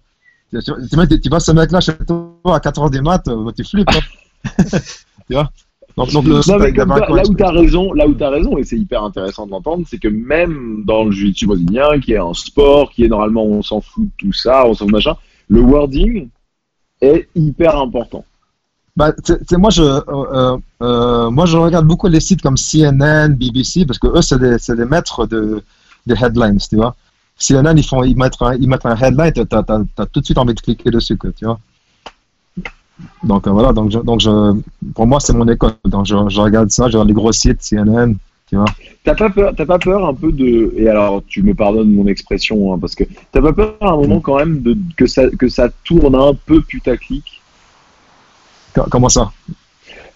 Tu, 0.52 0.58
tu, 0.62 0.72
tu, 1.08 1.20
tu 1.20 1.28
vois 1.28 1.40
ce 1.40 1.52
mec-là 1.52 1.80
chez 1.80 1.92
toi 2.06 2.34
à 2.46 2.58
4h 2.58 2.90
du 2.90 3.00
mat, 3.00 3.26
euh, 3.28 3.50
tu 3.56 3.64
flippes. 3.64 3.88
hein. 3.90 4.64
tu 5.28 5.34
vois? 5.34 5.50
Donc, 6.06 6.12
donc 6.12 6.24
le 6.24 6.34
Non, 6.34 6.58
mais 6.58 6.72
là 6.72 7.22
où 7.28 7.34
tu 7.34 7.42
as 7.42 7.50
raison, 7.50 7.92
là 7.92 8.06
où 8.06 8.14
tu 8.14 8.24
raison, 8.24 8.58
et 8.58 8.64
c'est 8.64 8.76
hyper 8.76 9.02
intéressant 9.02 9.46
de 9.46 9.50
l'entendre, 9.50 9.84
c'est 9.88 9.98
que 9.98 10.08
même 10.08 10.82
dans 10.84 11.04
le 11.04 11.10
jiu-jitsu 11.10 11.46
brésilien, 11.46 12.00
qui 12.00 12.12
est 12.12 12.18
un 12.18 12.34
sport, 12.34 12.90
qui 12.90 13.04
est 13.04 13.08
normalement 13.08 13.44
on 13.44 13.62
s'en 13.62 13.80
fout 13.80 14.04
de 14.04 14.10
tout 14.16 14.32
ça, 14.32 14.66
on 14.66 14.74
s'en 14.74 14.84
fout 14.84 14.88
de 14.88 14.92
machin, 14.92 15.16
le 15.48 15.60
wording 15.60 16.28
est 17.00 17.28
hyper 17.34 17.76
important. 17.76 18.24
Bah, 18.96 19.12
moi, 19.52 19.70
je, 19.70 19.82
euh, 19.82 20.00
euh, 20.08 20.58
euh, 20.82 21.30
moi, 21.30 21.46
je 21.46 21.56
regarde 21.56 21.86
beaucoup 21.86 22.08
les 22.08 22.20
sites 22.20 22.42
comme 22.42 22.56
CNN, 22.56 23.34
BBC, 23.34 23.86
parce 23.86 23.98
que 23.98 24.08
eux, 24.08 24.22
c'est 24.22 24.38
des, 24.38 24.58
c'est 24.58 24.76
des 24.76 24.84
maîtres 24.84 25.26
de, 25.26 25.62
des 26.06 26.14
headlines, 26.22 26.58
tu 26.58 26.76
vois. 26.76 26.96
CNN, 27.38 27.76
ils, 27.76 27.84
font, 27.84 28.02
ils, 28.02 28.16
mettent 28.16 28.40
un, 28.40 28.54
ils 28.56 28.68
mettent 28.68 28.84
un 28.84 28.96
headline, 28.96 29.32
tu 29.32 29.40
as, 29.40 30.06
tout 30.06 30.20
de 30.20 30.24
suite 30.24 30.38
envie 30.38 30.54
de 30.54 30.60
cliquer 30.60 30.90
dessus, 30.90 31.16
quoi, 31.16 31.30
tu 31.32 31.46
vois. 31.46 31.58
Donc, 33.22 33.46
euh, 33.46 33.50
voilà, 33.50 33.72
donc, 33.72 33.90
je, 33.90 33.98
donc 33.98 34.20
je, 34.20 34.30
pour 34.94 35.06
moi, 35.06 35.20
c'est 35.20 35.32
mon 35.32 35.46
école. 35.48 35.72
Donc, 35.84 36.06
je, 36.06 36.14
je 36.28 36.40
regarde 36.40 36.70
ça, 36.70 36.84
je 36.88 36.92
regarde 36.92 37.08
les 37.08 37.14
gros 37.14 37.32
sites, 37.32 37.62
CNN, 37.62 38.14
tu 38.48 38.56
vois. 38.56 38.64
T'as 39.04 39.14
pas 39.14 39.30
peur, 39.30 39.52
t'as 39.56 39.66
pas 39.66 39.78
peur 39.78 40.06
un 40.06 40.14
peu 40.14 40.32
de, 40.32 40.72
et 40.76 40.88
alors 40.88 41.22
tu 41.26 41.42
me 41.42 41.54
pardonnes 41.54 41.90
mon 41.90 42.06
expression, 42.06 42.72
hein, 42.74 42.78
parce 42.78 42.94
que 42.94 43.04
t'as 43.32 43.40
pas 43.40 43.52
peur 43.52 43.76
à 43.80 43.90
un 43.92 43.96
moment 43.96 44.20
quand 44.20 44.36
même 44.36 44.60
de, 44.62 44.76
que 44.96 45.06
ça, 45.06 45.28
que 45.30 45.48
ça 45.48 45.68
tourne 45.84 46.14
un 46.14 46.34
peu 46.34 46.60
putaclic? 46.60 47.40
Co- 48.74 48.84
Comment 48.90 49.08
ça? 49.08 49.32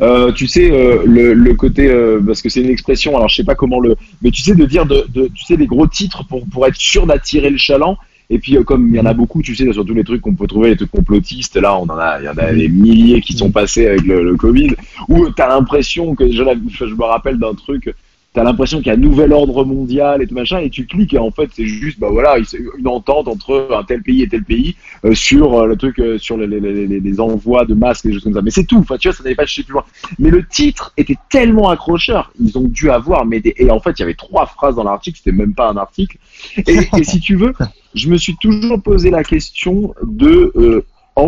Euh, 0.01 0.33
tu 0.33 0.49
sais 0.49 0.71
euh, 0.73 1.05
le, 1.07 1.35
le 1.35 1.55
côté 1.55 1.89
euh, 1.89 2.21
parce 2.27 2.43
que 2.43 2.49
c'est 2.49 2.61
une 2.61 2.69
expression 2.69 3.17
alors 3.17 3.29
je 3.29 3.37
sais 3.37 3.45
pas 3.45 3.55
comment 3.55 3.79
le 3.79 3.95
mais 4.23 4.33
tu 4.33 4.43
sais 4.43 4.57
de 4.57 4.65
dire 4.67 4.87
de, 4.87 5.07
de 5.15 5.29
tu 5.33 5.45
sais 5.45 5.57
des 5.57 5.69
gros 5.69 5.87
titres 5.87 6.25
pour 6.27 6.45
pour 6.49 6.67
être 6.67 6.75
sûr 6.75 7.07
d'attirer 7.07 7.49
le 7.49 7.59
chaland 7.59 7.97
Et 8.31 8.39
puis, 8.39 8.57
euh, 8.57 8.63
comme 8.63 8.89
il 8.89 8.97
y 8.97 9.01
en 9.01 9.07
a 9.07 9.13
beaucoup, 9.13 9.43
tu 9.43 9.55
sais, 9.55 9.71
sur 9.73 9.85
tous 9.85 9.95
les 9.95 10.05
trucs 10.05 10.23
qu'on 10.23 10.35
peut 10.35 10.47
trouver, 10.47 10.71
les 10.71 10.77
trucs 10.77 10.91
complotistes, 10.91 11.57
là, 11.57 11.77
on 11.79 11.85
en 11.85 11.99
a, 11.99 12.21
il 12.21 12.25
y 12.25 12.29
en 12.29 12.37
a 12.37 12.53
des 12.53 12.69
milliers 12.69 13.21
qui 13.21 13.35
sont 13.35 13.51
passés 13.51 13.87
avec 13.87 14.03
le, 14.03 14.37
Covid, 14.37 14.75
où 15.09 15.29
t'as 15.31 15.49
l'impression 15.49 16.15
que, 16.15 16.31
je 16.31 16.43
me 16.43 17.05
rappelle 17.05 17.39
d'un 17.39 17.55
truc, 17.55 17.95
t'as 18.35 18.43
l'impression 18.43 18.79
qu'il 18.79 18.89
y 18.89 18.91
a 18.91 18.95
un 18.95 18.97
nouvel 18.97 19.33
ordre 19.33 19.65
mondial 19.65 20.21
et 20.21 20.27
tout 20.27 20.35
machin, 20.35 20.59
et 20.59 20.69
tu 20.69 20.87
cliques 20.87 21.15
et 21.15 21.19
en 21.19 21.31
fait 21.31 21.49
c'est 21.55 21.67
juste 21.67 22.01
bah 22.01 22.09
voilà 22.11 22.37
une 22.79 22.89
entente 22.89 23.29
entre 23.29 23.69
un 23.71 23.85
tel 23.85 24.03
pays 24.03 24.23
et 24.23 24.29
tel 24.29 24.43
pays 24.43 24.75
euh, 25.05 25.15
sur 25.15 25.55
euh, 25.55 25.67
le 25.67 25.77
truc 25.77 26.01
euh, 26.01 26.19
sur 26.19 26.37
les, 26.37 27.21
envois 27.21 27.65
de 27.65 27.75
masques 27.75 28.07
et 28.07 28.09
des 28.09 28.15
choses 28.15 28.25
comme 28.25 28.35
ça. 28.35 28.43
Mais 28.43 28.51
c'est 28.51 28.65
tout. 28.65 28.79
Enfin 28.79 28.99
tu 28.99 29.09
vois 29.09 29.17
ça 29.17 29.23
n'avait 29.23 29.37
pas 29.37 29.47
cherché 29.47 29.63
plus 29.63 29.75
loin. 29.75 29.85
Mais 30.19 30.31
le 30.31 30.45
titre 30.45 30.93
était 30.97 31.17
tellement 31.31 31.71
accrocheur, 31.71 32.33
ils 32.41 32.59
ont 32.59 32.67
dû 32.67 32.91
avoir 32.91 33.25
mais 33.25 33.41
et 33.45 33.71
en 33.71 33.79
fait 33.79 33.93
il 33.93 34.01
y 34.01 34.03
avait 34.03 34.15
trois 34.15 34.47
phrases 34.47 34.75
dans 34.75 34.85
l'article, 34.85 35.19
c'était 35.19 35.37
même 35.37 35.55
pas 35.55 35.71
un 35.71 35.77
article. 35.77 36.19
Et, 36.57 37.05
si 37.05 37.21
tu 37.21 37.37
veux, 37.37 37.55
je 37.95 38.09
me 38.09 38.17
suis 38.17 38.37
toujours 38.37 38.83
posé 38.83 39.11
la 39.11 39.23
question 39.23 39.95
de 40.03 40.85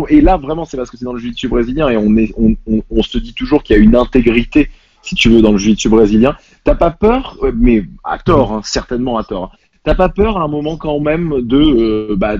et 0.09 0.19
là 0.19 0.35
vraiment 0.35 0.65
c'est 0.65 0.75
parce 0.75 0.91
que 0.91 0.97
c'est 0.97 1.05
dans 1.05 1.13
le 1.13 1.19
jiu-jitsu 1.19 1.47
brésilien 1.47 1.87
et 1.87 1.95
on 1.95 2.17
est 2.17 2.33
on, 2.37 2.57
on 2.89 3.01
se 3.01 3.17
dit 3.17 3.33
toujours 3.33 3.63
qu'il 3.63 3.77
y 3.77 3.79
a 3.79 3.81
une 3.81 3.95
intégrité 3.95 4.69
si 5.07 5.15
tu 5.15 5.29
veux, 5.29 5.41
dans 5.41 5.51
le 5.51 5.57
jiu-jitsu 5.57 5.89
brésilien. 5.89 6.35
T'as 6.63 6.75
pas 6.75 6.91
peur, 6.91 7.37
euh, 7.43 7.51
mais 7.55 7.85
à 8.03 8.17
tort, 8.17 8.51
hein, 8.51 8.61
certainement 8.63 9.17
à 9.17 9.23
tort. 9.23 9.51
T'as 9.83 9.95
pas 9.95 10.09
peur 10.09 10.37
à 10.37 10.43
un 10.43 10.47
moment 10.47 10.75
quand 10.75 10.99
même 10.99 11.41
de 11.41 11.57
euh, 11.57 12.15
bah, 12.17 12.35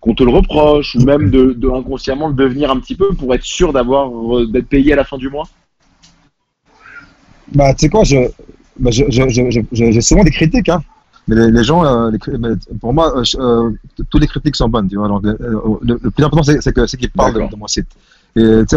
qu'on 0.00 0.14
te 0.14 0.24
le 0.24 0.30
reproche 0.30 0.96
ou 0.96 1.04
même 1.04 1.30
de, 1.30 1.52
de, 1.52 1.68
inconsciemment 1.68 2.28
le 2.28 2.34
devenir 2.34 2.70
un 2.70 2.80
petit 2.80 2.96
peu 2.96 3.14
pour 3.14 3.32
être 3.34 3.44
sûr 3.44 3.72
d'avoir 3.72 4.10
euh, 4.10 4.46
d'être 4.46 4.66
payé 4.66 4.92
à 4.92 4.96
la 4.96 5.04
fin 5.04 5.18
du 5.18 5.28
mois? 5.28 5.46
Bah 7.54 7.74
tu 7.74 7.80
sais 7.80 7.88
quoi, 7.88 8.02
je, 8.04 8.16
bah, 8.78 8.90
je, 8.90 9.04
je, 9.08 9.62
j'ai 9.72 10.00
souvent 10.00 10.24
des 10.24 10.30
critiques, 10.30 10.68
hein. 10.68 10.82
Mais 11.28 11.36
les, 11.36 11.50
les 11.52 11.62
gens, 11.62 11.84
euh, 11.84 12.10
les, 12.10 12.18
pour 12.80 12.92
moi, 12.92 13.14
euh, 13.16 13.70
toutes 14.10 14.20
les 14.20 14.26
critiques 14.26 14.56
sont 14.56 14.68
bonnes. 14.68 14.88
Tu 14.88 14.96
vois, 14.96 15.06
donc, 15.06 15.22
le, 15.22 15.36
le, 15.82 16.10
plus 16.10 16.24
important, 16.24 16.42
c'est, 16.42 16.60
c'est, 16.60 16.72
que, 16.72 16.86
c'est 16.86 16.96
qu'ils 16.96 17.10
parlent 17.10 17.34
de, 17.34 17.48
de, 17.48 17.56
mon 17.56 17.68
site. 17.68 17.86
Et 18.34 18.40
tu 18.40 18.76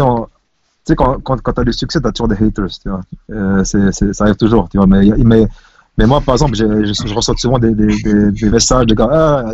tu 0.84 0.92
sais, 0.92 0.96
quand, 0.96 1.18
quand, 1.22 1.40
quand 1.40 1.52
tu 1.54 1.60
as 1.62 1.64
du 1.64 1.72
succès, 1.72 1.98
tu 1.98 2.06
as 2.06 2.12
toujours 2.12 2.28
des 2.28 2.36
haters, 2.36 2.78
tu 2.82 2.90
vois. 2.90 3.00
Euh, 3.30 3.64
c'est, 3.64 3.90
ça 4.12 4.24
arrive 4.24 4.36
toujours, 4.36 4.68
tu 4.68 4.76
vois. 4.76 4.86
Mais, 4.86 5.06
mais, 5.16 5.46
mais 5.96 6.06
moi, 6.06 6.20
par 6.20 6.34
exemple, 6.34 6.54
je, 6.54 6.64
je, 6.64 7.14
reçois 7.14 7.34
souvent 7.38 7.58
des, 7.58 7.72
des, 7.72 8.30
des, 8.32 8.50
messages 8.50 8.84
de 8.86 8.94
gars, 8.94 9.08
ah, 9.10 9.44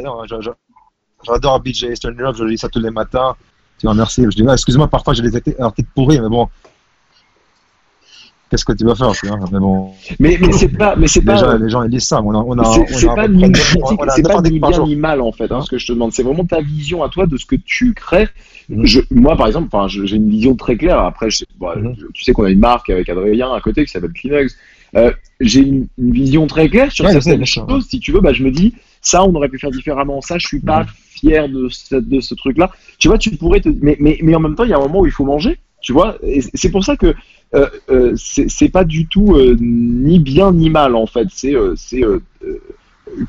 j'adore 1.24 1.60
BJ 1.60 1.84
Eastern 1.84 2.20
Europe, 2.20 2.34
je 2.36 2.44
lis 2.44 2.58
ça 2.58 2.68
tous 2.68 2.80
les 2.80 2.90
matins. 2.90 3.36
Tu 3.78 3.86
vois, 3.86 3.94
merci. 3.94 4.24
Je 4.24 4.28
dis, 4.30 4.44
ah, 4.48 4.54
excuse-moi, 4.54 4.88
parfois 4.88 5.14
j'ai 5.14 5.22
des 5.22 5.40
articles 5.60 5.88
pourris, 5.94 6.20
mais 6.20 6.28
bon, 6.28 6.48
qu'est-ce 8.50 8.64
que 8.64 8.72
tu 8.72 8.84
vas 8.84 8.94
faire, 8.94 9.12
Mais 9.52 9.58
bon. 9.58 9.92
Mais, 10.18 10.36
mais 10.40 10.52
c'est 10.52 10.68
pas, 10.68 10.96
mais 10.96 11.06
c'est 11.06 11.22
pas. 11.22 11.36
Gens, 11.36 11.56
les 11.56 11.70
gens 11.70 11.82
ils 11.84 11.90
disent 11.90 12.06
ça. 12.06 12.20
On 12.22 12.34
a, 12.34 12.38
on 12.38 12.58
a, 12.58 12.64
c'est, 12.88 13.06
pas 13.06 13.28
ni, 13.28 14.58
bien 14.58 14.84
ni 14.84 14.96
mal 14.96 15.20
en 15.20 15.32
fait. 15.32 15.50
Hein, 15.52 15.62
ce 15.62 15.70
que 15.70 15.78
je 15.78 15.86
te 15.86 15.92
demande, 15.92 16.12
c'est 16.12 16.22
vraiment 16.22 16.44
ta 16.44 16.60
vision 16.60 17.02
à 17.02 17.08
toi 17.08 17.26
de 17.26 17.36
ce 17.36 17.46
que 17.46 17.56
tu 17.56 17.94
crées. 17.94 18.28
Je, 18.68 19.00
moi, 19.10 19.36
par 19.36 19.46
exemple, 19.46 19.68
enfin, 19.72 19.88
j'ai 19.88 20.16
une 20.16 20.30
vision 20.30 20.54
très 20.56 20.76
claire. 20.76 20.98
Après, 20.98 21.30
je, 21.30 21.44
bon, 21.58 21.68
mm-hmm. 21.70 22.12
tu 22.12 22.24
sais 22.24 22.32
qu'on 22.32 22.44
a 22.44 22.50
une 22.50 22.60
marque 22.60 22.90
avec 22.90 23.08
Adrien 23.08 23.52
à 23.52 23.60
côté 23.60 23.84
qui 23.84 23.90
s'appelle 23.90 24.12
Kleenex. 24.12 24.56
Euh, 24.96 25.12
j'ai 25.40 25.60
une, 25.60 25.86
une, 25.98 26.12
vision 26.12 26.48
très 26.48 26.68
claire 26.68 26.90
sur 26.90 27.04
ouais, 27.04 27.12
certaines 27.12 27.46
choses. 27.46 27.86
Si 27.88 28.00
tu 28.00 28.10
veux, 28.10 28.20
bah, 28.20 28.32
je 28.32 28.42
me 28.42 28.50
dis, 28.50 28.74
ça, 29.00 29.24
on 29.24 29.32
aurait 29.36 29.48
pu 29.48 29.58
faire 29.58 29.70
différemment. 29.70 30.20
Ça, 30.20 30.36
je 30.38 30.46
suis 30.46 30.58
pas 30.58 30.82
mm-hmm. 30.82 30.86
fier 31.10 31.48
de 31.48 31.68
ce, 31.68 31.94
de 31.94 32.20
ce 32.20 32.34
truc-là. 32.34 32.72
Tu 32.98 33.06
vois, 33.06 33.18
tu 33.18 33.30
pourrais 33.36 33.60
te, 33.60 33.68
mais, 33.68 33.96
mais, 34.00 34.18
mais 34.22 34.34
en 34.34 34.40
même 34.40 34.56
temps, 34.56 34.64
il 34.64 34.70
y 34.70 34.72
a 34.72 34.78
un 34.78 34.80
moment 34.80 35.00
où 35.00 35.06
il 35.06 35.12
faut 35.12 35.24
manger. 35.24 35.58
Tu 35.80 35.92
vois, 35.92 36.18
c'est 36.54 36.70
pour 36.70 36.84
ça 36.84 36.96
que 36.96 37.14
c'est 38.16 38.68
pas 38.68 38.84
du 38.84 39.06
tout 39.06 39.34
euh, 39.34 39.56
ni 39.60 40.18
bien 40.18 40.52
ni 40.52 40.70
mal 40.70 40.94
en 40.94 41.06
fait. 41.06 41.26
C'est 41.30 41.54
euh, 41.54 41.74
euh, 41.94 42.22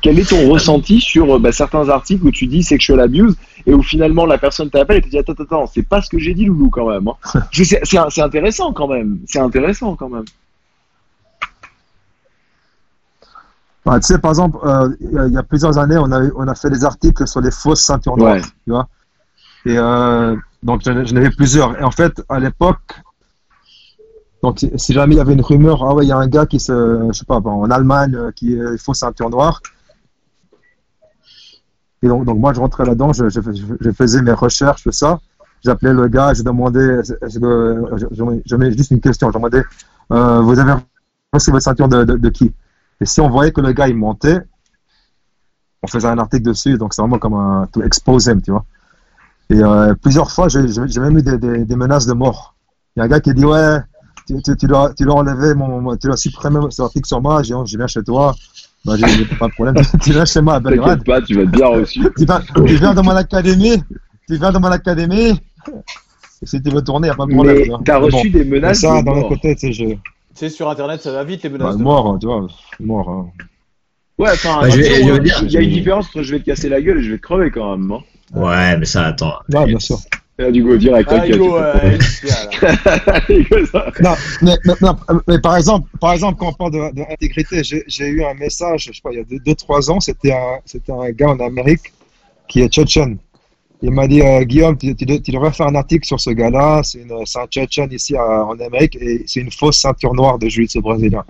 quel 0.00 0.18
est 0.18 0.28
ton 0.28 0.48
ressenti 0.48 1.00
sur 1.00 1.40
bah, 1.40 1.50
certains 1.50 1.88
articles 1.88 2.24
où 2.24 2.30
tu 2.30 2.46
dis 2.46 2.62
sexual 2.62 3.00
abuse 3.00 3.34
et 3.66 3.74
où 3.74 3.82
finalement 3.82 4.26
la 4.26 4.38
personne 4.38 4.70
t'appelle 4.70 4.98
et 4.98 5.02
te 5.02 5.08
dit 5.08 5.18
attends 5.18 5.32
attends 5.32 5.66
c'est 5.66 5.82
pas 5.82 6.00
ce 6.00 6.08
que 6.08 6.18
j'ai 6.18 6.34
dit 6.34 6.44
Loulou 6.44 6.70
quand 6.70 6.88
même. 6.88 7.08
Hein. 7.08 7.40
c'est 7.52 8.20
intéressant 8.20 8.72
quand 8.72 8.88
même. 8.88 9.18
C'est 9.26 9.40
intéressant 9.40 9.96
quand 9.96 10.08
même. 10.08 10.24
Bah, 13.84 13.98
tu 13.98 14.06
sais, 14.06 14.18
par 14.18 14.30
exemple, 14.30 14.58
euh, 14.64 14.94
il 15.00 15.32
y 15.32 15.36
a 15.36 15.42
plusieurs 15.42 15.76
années, 15.78 15.96
on 15.98 16.12
a, 16.12 16.22
on 16.36 16.46
a 16.46 16.54
fait 16.54 16.70
des 16.70 16.84
articles 16.84 17.26
sur 17.26 17.40
les 17.40 17.50
fausses 17.50 17.82
ceintures 17.82 18.16
noires, 18.16 18.34
ouais. 18.34 18.40
tu 18.40 18.70
vois. 18.70 18.88
Et 19.66 19.76
euh, 19.76 20.36
donc, 20.62 20.82
j'en 20.84 21.16
avais 21.16 21.30
plusieurs. 21.30 21.78
Et 21.80 21.82
en 21.82 21.90
fait, 21.90 22.22
à 22.28 22.38
l'époque, 22.38 23.00
donc, 24.42 24.66
si 24.74 24.92
jamais 24.92 25.14
il 25.14 25.18
y 25.18 25.20
avait 25.20 25.34
une 25.34 25.40
rumeur, 25.40 25.84
ah 25.84 25.94
ouais, 25.94 26.04
il 26.04 26.08
y 26.08 26.12
a 26.12 26.16
un 26.16 26.26
gars 26.26 26.46
qui 26.46 26.58
se, 26.58 27.06
je 27.12 27.16
sais 27.16 27.24
pas, 27.24 27.36
en 27.36 27.70
Allemagne, 27.70 28.14
euh, 28.16 28.32
qui 28.32 28.54
est 28.54 28.76
faux 28.76 28.92
ceinture 28.92 29.30
noire. 29.30 29.62
Et 32.02 32.08
donc, 32.08 32.26
moi, 32.26 32.52
je 32.52 32.58
rentrais 32.58 32.84
là-dedans, 32.84 33.12
je, 33.12 33.28
faisais 33.92 34.20
mes 34.20 34.32
recherches, 34.32 34.82
tout 34.82 34.90
ça. 34.90 35.20
J'appelais 35.64 35.92
le 35.92 36.08
gars, 36.08 36.34
je 36.34 36.42
demandais, 36.42 37.02
je, 37.04 38.40
je, 38.44 38.56
mets 38.56 38.72
juste 38.72 38.90
une 38.90 39.00
question, 39.00 39.28
je 39.28 39.34
demandais, 39.34 39.62
euh, 40.10 40.40
vous 40.40 40.58
avez 40.58 40.72
reçu 41.32 41.52
votre 41.52 41.62
ceinture 41.62 41.88
de, 41.88 42.28
qui? 42.30 42.52
Et 43.00 43.06
si 43.06 43.20
on 43.20 43.30
voyait 43.30 43.52
que 43.52 43.60
le 43.60 43.70
gars, 43.70 43.86
il 43.86 43.94
montait, 43.94 44.40
on 45.84 45.86
faisait 45.86 46.08
un 46.08 46.18
article 46.18 46.42
dessus, 46.42 46.78
donc 46.78 46.94
c'est 46.94 47.02
vraiment 47.02 47.20
comme 47.20 47.34
un, 47.34 47.68
to 47.72 47.84
expose 47.84 48.28
tu 48.44 48.50
vois. 48.50 48.64
Et 49.50 49.62
euh, 49.62 49.94
plusieurs 49.94 50.32
fois, 50.32 50.48
j'ai 50.48 51.00
même 51.00 51.18
eu 51.18 51.22
des, 51.22 51.38
des, 51.38 51.64
des 51.64 51.76
menaces 51.76 52.06
de 52.06 52.12
mort. 52.12 52.56
Il 52.96 52.98
y 52.98 53.02
a 53.02 53.04
un 53.04 53.08
gars 53.08 53.20
qui 53.20 53.32
dit, 53.32 53.44
ouais, 53.44 53.78
tu, 54.26 54.42
tu, 54.42 54.56
tu, 54.56 54.66
dois, 54.66 54.92
tu 54.94 55.04
dois 55.04 55.16
enlever 55.16 55.54
mon, 55.54 55.96
tu 55.96 56.06
dois 56.06 56.16
supprimer 56.16 56.60
cet 56.70 56.80
article 56.80 57.06
sur 57.06 57.20
moi, 57.20 57.42
je, 57.42 57.54
je 57.66 57.76
viens 57.76 57.86
chez 57.86 58.02
toi. 58.02 58.34
Bah, 58.84 58.94
j'ai 58.96 59.24
pas 59.24 59.46
de 59.46 59.52
problème. 59.52 59.76
tu 60.02 60.12
viens 60.12 60.24
chez 60.24 60.40
moi 60.40 60.54
à 60.54 60.60
Belgrade. 60.60 61.04
pas, 61.04 61.22
tu 61.22 61.34
vas 61.34 61.42
être 61.42 61.50
bien 61.50 61.66
reçu. 61.66 62.00
tu, 62.16 62.24
viens, 62.24 62.40
tu 62.40 62.74
viens 62.76 62.94
dans 62.94 63.04
mon 63.04 63.16
académie, 63.16 63.82
tu 64.28 64.36
viens 64.36 64.50
dans 64.50 64.60
mon 64.60 64.70
académie. 64.72 65.40
Si 66.42 66.60
tu 66.60 66.70
veux 66.70 66.82
tourner, 66.82 67.06
il 67.06 67.10
n'y 67.10 67.14
a 67.14 67.16
pas 67.16 67.26
de 67.26 67.32
problème. 67.32 67.56
Mais 67.58 67.84
t'as 67.84 67.98
reçu 67.98 68.30
bon. 68.30 68.38
des 68.38 68.44
menaces. 68.44 68.80
Ça, 68.80 69.00
de 69.00 69.06
dans 69.06 69.14
le 69.14 69.22
côté, 69.22 69.54
tu 69.54 69.68
sais, 69.68 69.72
je. 69.72 69.84
Tu 69.84 69.98
sais, 70.34 70.48
sur 70.48 70.68
internet, 70.68 71.00
ça 71.00 71.12
va 71.12 71.22
vite 71.22 71.42
les 71.44 71.50
menaces. 71.50 71.74
Bah, 71.74 71.78
de 71.78 71.82
mort, 71.82 72.18
tu 72.20 72.26
vois, 72.26 72.46
mort. 72.80 73.08
Hein. 73.08 73.30
Ouais, 74.18 74.30
enfin, 74.32 74.60
bah, 74.62 74.68
il 74.68 75.50
y 75.50 75.56
a 75.56 75.60
une 75.60 75.70
différence 75.70 76.06
entre 76.06 76.22
je 76.22 76.32
vais 76.32 76.40
te 76.40 76.44
casser 76.44 76.68
la 76.68 76.80
gueule 76.80 76.98
et 76.98 77.02
je 77.02 77.12
vais 77.12 77.18
te 77.18 77.22
crever 77.22 77.50
quand 77.50 77.76
même. 77.76 77.90
Hein. 77.92 78.00
Ouais, 78.34 78.76
mais 78.76 78.84
ça, 78.84 79.06
attends. 79.06 79.34
Ouais, 79.52 79.66
bien 79.66 79.78
sûr. 79.78 79.98
Du 80.50 80.62
go 80.62 80.76
direct. 80.76 81.08
Ah, 81.12 81.26
Hugo, 81.26 81.56
euh, 81.56 81.98
non, 84.00 84.14
mais, 84.40 84.56
mais, 84.64 84.74
non, 84.80 84.96
mais, 85.28 85.38
par 85.40 85.56
exemple, 85.56 85.88
par 86.00 86.12
exemple, 86.12 86.38
quand 86.38 86.48
on 86.48 86.52
parle 86.70 86.92
d'intégrité, 86.92 87.62
j'ai 87.62 88.06
eu 88.06 88.24
un 88.24 88.34
message, 88.34 88.86
je 88.88 88.92
sais 88.92 89.00
pas, 89.02 89.10
il 89.12 89.18
y 89.18 89.20
a 89.20 89.54
2-3 89.54 89.90
ans, 89.90 90.00
c'était 90.00 90.32
un, 90.32 90.58
c'était 90.64 90.92
un 90.92 91.10
gars 91.10 91.30
en 91.30 91.40
Amérique 91.40 91.92
qui 92.48 92.60
est 92.60 92.68
tchétchène. 92.68 93.18
Il 93.82 93.90
m'a 93.90 94.06
dit, 94.06 94.22
euh, 94.22 94.44
Guillaume, 94.44 94.78
tu, 94.78 94.94
tu, 94.94 95.04
tu, 95.06 95.32
devrais 95.32 95.52
faire 95.52 95.66
un 95.66 95.74
article 95.74 96.06
sur 96.06 96.20
ce 96.20 96.30
gars-là. 96.30 96.82
C'est 96.84 97.04
un 97.10 97.46
tchétchène 97.46 97.92
ici 97.92 98.16
à, 98.16 98.44
en 98.44 98.58
Amérique 98.60 98.96
et 99.00 99.24
c'est 99.26 99.40
une 99.40 99.50
fausse 99.50 99.78
ceinture 99.78 100.14
noire 100.14 100.38
de 100.38 100.48
jiu-jitsu 100.48 100.80
brésilien. 100.80 101.24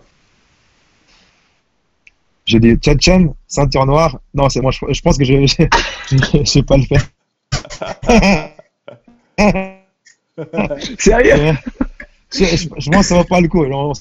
J'ai 2.44 2.60
dit, 2.60 2.74
tchétchène, 2.74 3.32
ceinture 3.48 3.86
noire? 3.86 4.18
Non, 4.34 4.50
c'est 4.50 4.60
moi, 4.60 4.70
je, 4.70 4.80
je, 4.92 5.00
pense 5.00 5.16
que 5.16 5.24
je 5.24 5.32
ne 6.38 6.44
sais 6.44 6.62
pas 6.62 6.76
le 6.76 6.84
faire. 6.84 7.08
Sérieux? 10.98 11.54
Je, 12.32 12.44
je, 12.44 12.68
je, 12.78 12.90
pense 12.90 13.00
que 13.00 13.02
ça 13.02 13.16
va 13.16 13.24
pas 13.24 13.40
le 13.40 13.48
coup. 13.48 13.64
On 13.64 13.92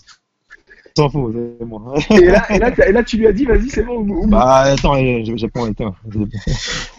s'en 0.96 1.10
fout. 1.10 1.36
Moi. 1.66 1.96
Et, 2.10 2.26
là, 2.26 2.46
et, 2.50 2.60
là, 2.60 2.88
et, 2.88 2.92
là, 2.92 3.04
tu 3.04 3.18
lui 3.18 3.28
as 3.28 3.34
dit, 3.34 3.46
vas-y, 3.46 3.70
c'est 3.70 3.84
bon. 3.84 4.00
Ou... 4.00 4.28
Bah, 4.28 4.64
attends, 4.66 4.96
j'ai 4.96 5.48
pas 5.50 5.68
le 5.68 5.74
temps. 5.74 5.96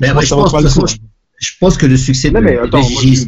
Mais 0.01 0.13
moi, 0.13 0.23
je, 0.23 0.35
pense, 0.35 0.51
façon, 0.51 0.87
je, 0.87 0.97
je, 1.39 1.51
pense 1.61 1.77
que 1.77 1.87
le 1.87 1.97
succès 1.97 2.31
non, 2.31 2.41
de 2.41 2.47
BJ. 2.47 3.27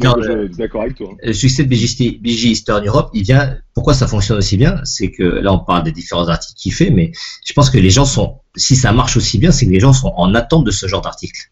Le 1.23 1.33
succès 1.33 1.63
de 1.63 1.69
BJ 1.69 2.45
Eastern 2.45 2.85
Europe, 2.85 3.09
il 3.13 3.23
vient. 3.23 3.57
Pourquoi 3.73 3.93
ça 3.93 4.07
fonctionne 4.07 4.37
aussi 4.37 4.57
bien 4.57 4.81
C'est 4.83 5.11
que 5.11 5.23
là, 5.23 5.53
on 5.53 5.59
parle 5.59 5.83
des 5.83 5.91
différents 5.91 6.27
articles 6.29 6.55
qu'il 6.57 6.73
fait, 6.73 6.89
mais 6.89 7.11
je 7.45 7.53
pense 7.53 7.69
que 7.69 7.77
les 7.77 7.89
gens 7.89 8.05
sont. 8.05 8.39
Si 8.55 8.75
ça 8.75 8.91
marche 8.91 9.17
aussi 9.17 9.37
bien, 9.37 9.51
c'est 9.51 9.65
que 9.65 9.71
les 9.71 9.79
gens 9.79 9.93
sont 9.93 10.13
en 10.15 10.33
attente 10.33 10.63
de 10.63 10.71
ce 10.71 10.87
genre 10.87 11.01
d'article. 11.01 11.51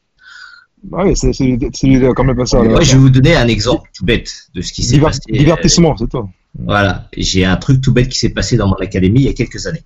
Ah 0.92 1.06
oui, 1.06 1.16
c'est 1.16 1.32
quand 2.16 2.24
même 2.24 2.36
pas 2.36 2.46
ça. 2.46 2.62
Moi, 2.62 2.82
je 2.82 2.94
vais 2.94 3.00
vous 3.00 3.10
donner 3.10 3.36
un 3.36 3.48
exemple 3.48 3.90
tout 3.96 4.06
bête 4.06 4.32
de 4.54 4.62
ce 4.62 4.74
qui 4.74 4.84
s'est 4.84 5.00
passé. 5.00 5.22
Divertissement, 5.30 5.96
c'est 5.98 6.10
toi. 6.10 6.30
Voilà, 6.60 7.08
j'ai 7.18 7.46
un 7.46 7.56
truc 7.58 7.82
tout 7.82 7.94
bête 7.94 8.10
qui 8.10 8.20
s'est 8.20 8.30
passé 8.30 8.58
dans 8.58 8.68
mon 8.68 8.76
académie 8.76 9.22
il 9.22 9.26
y 9.26 9.30
a 9.30 9.34
quelques 9.34 9.66
années. 9.66 9.84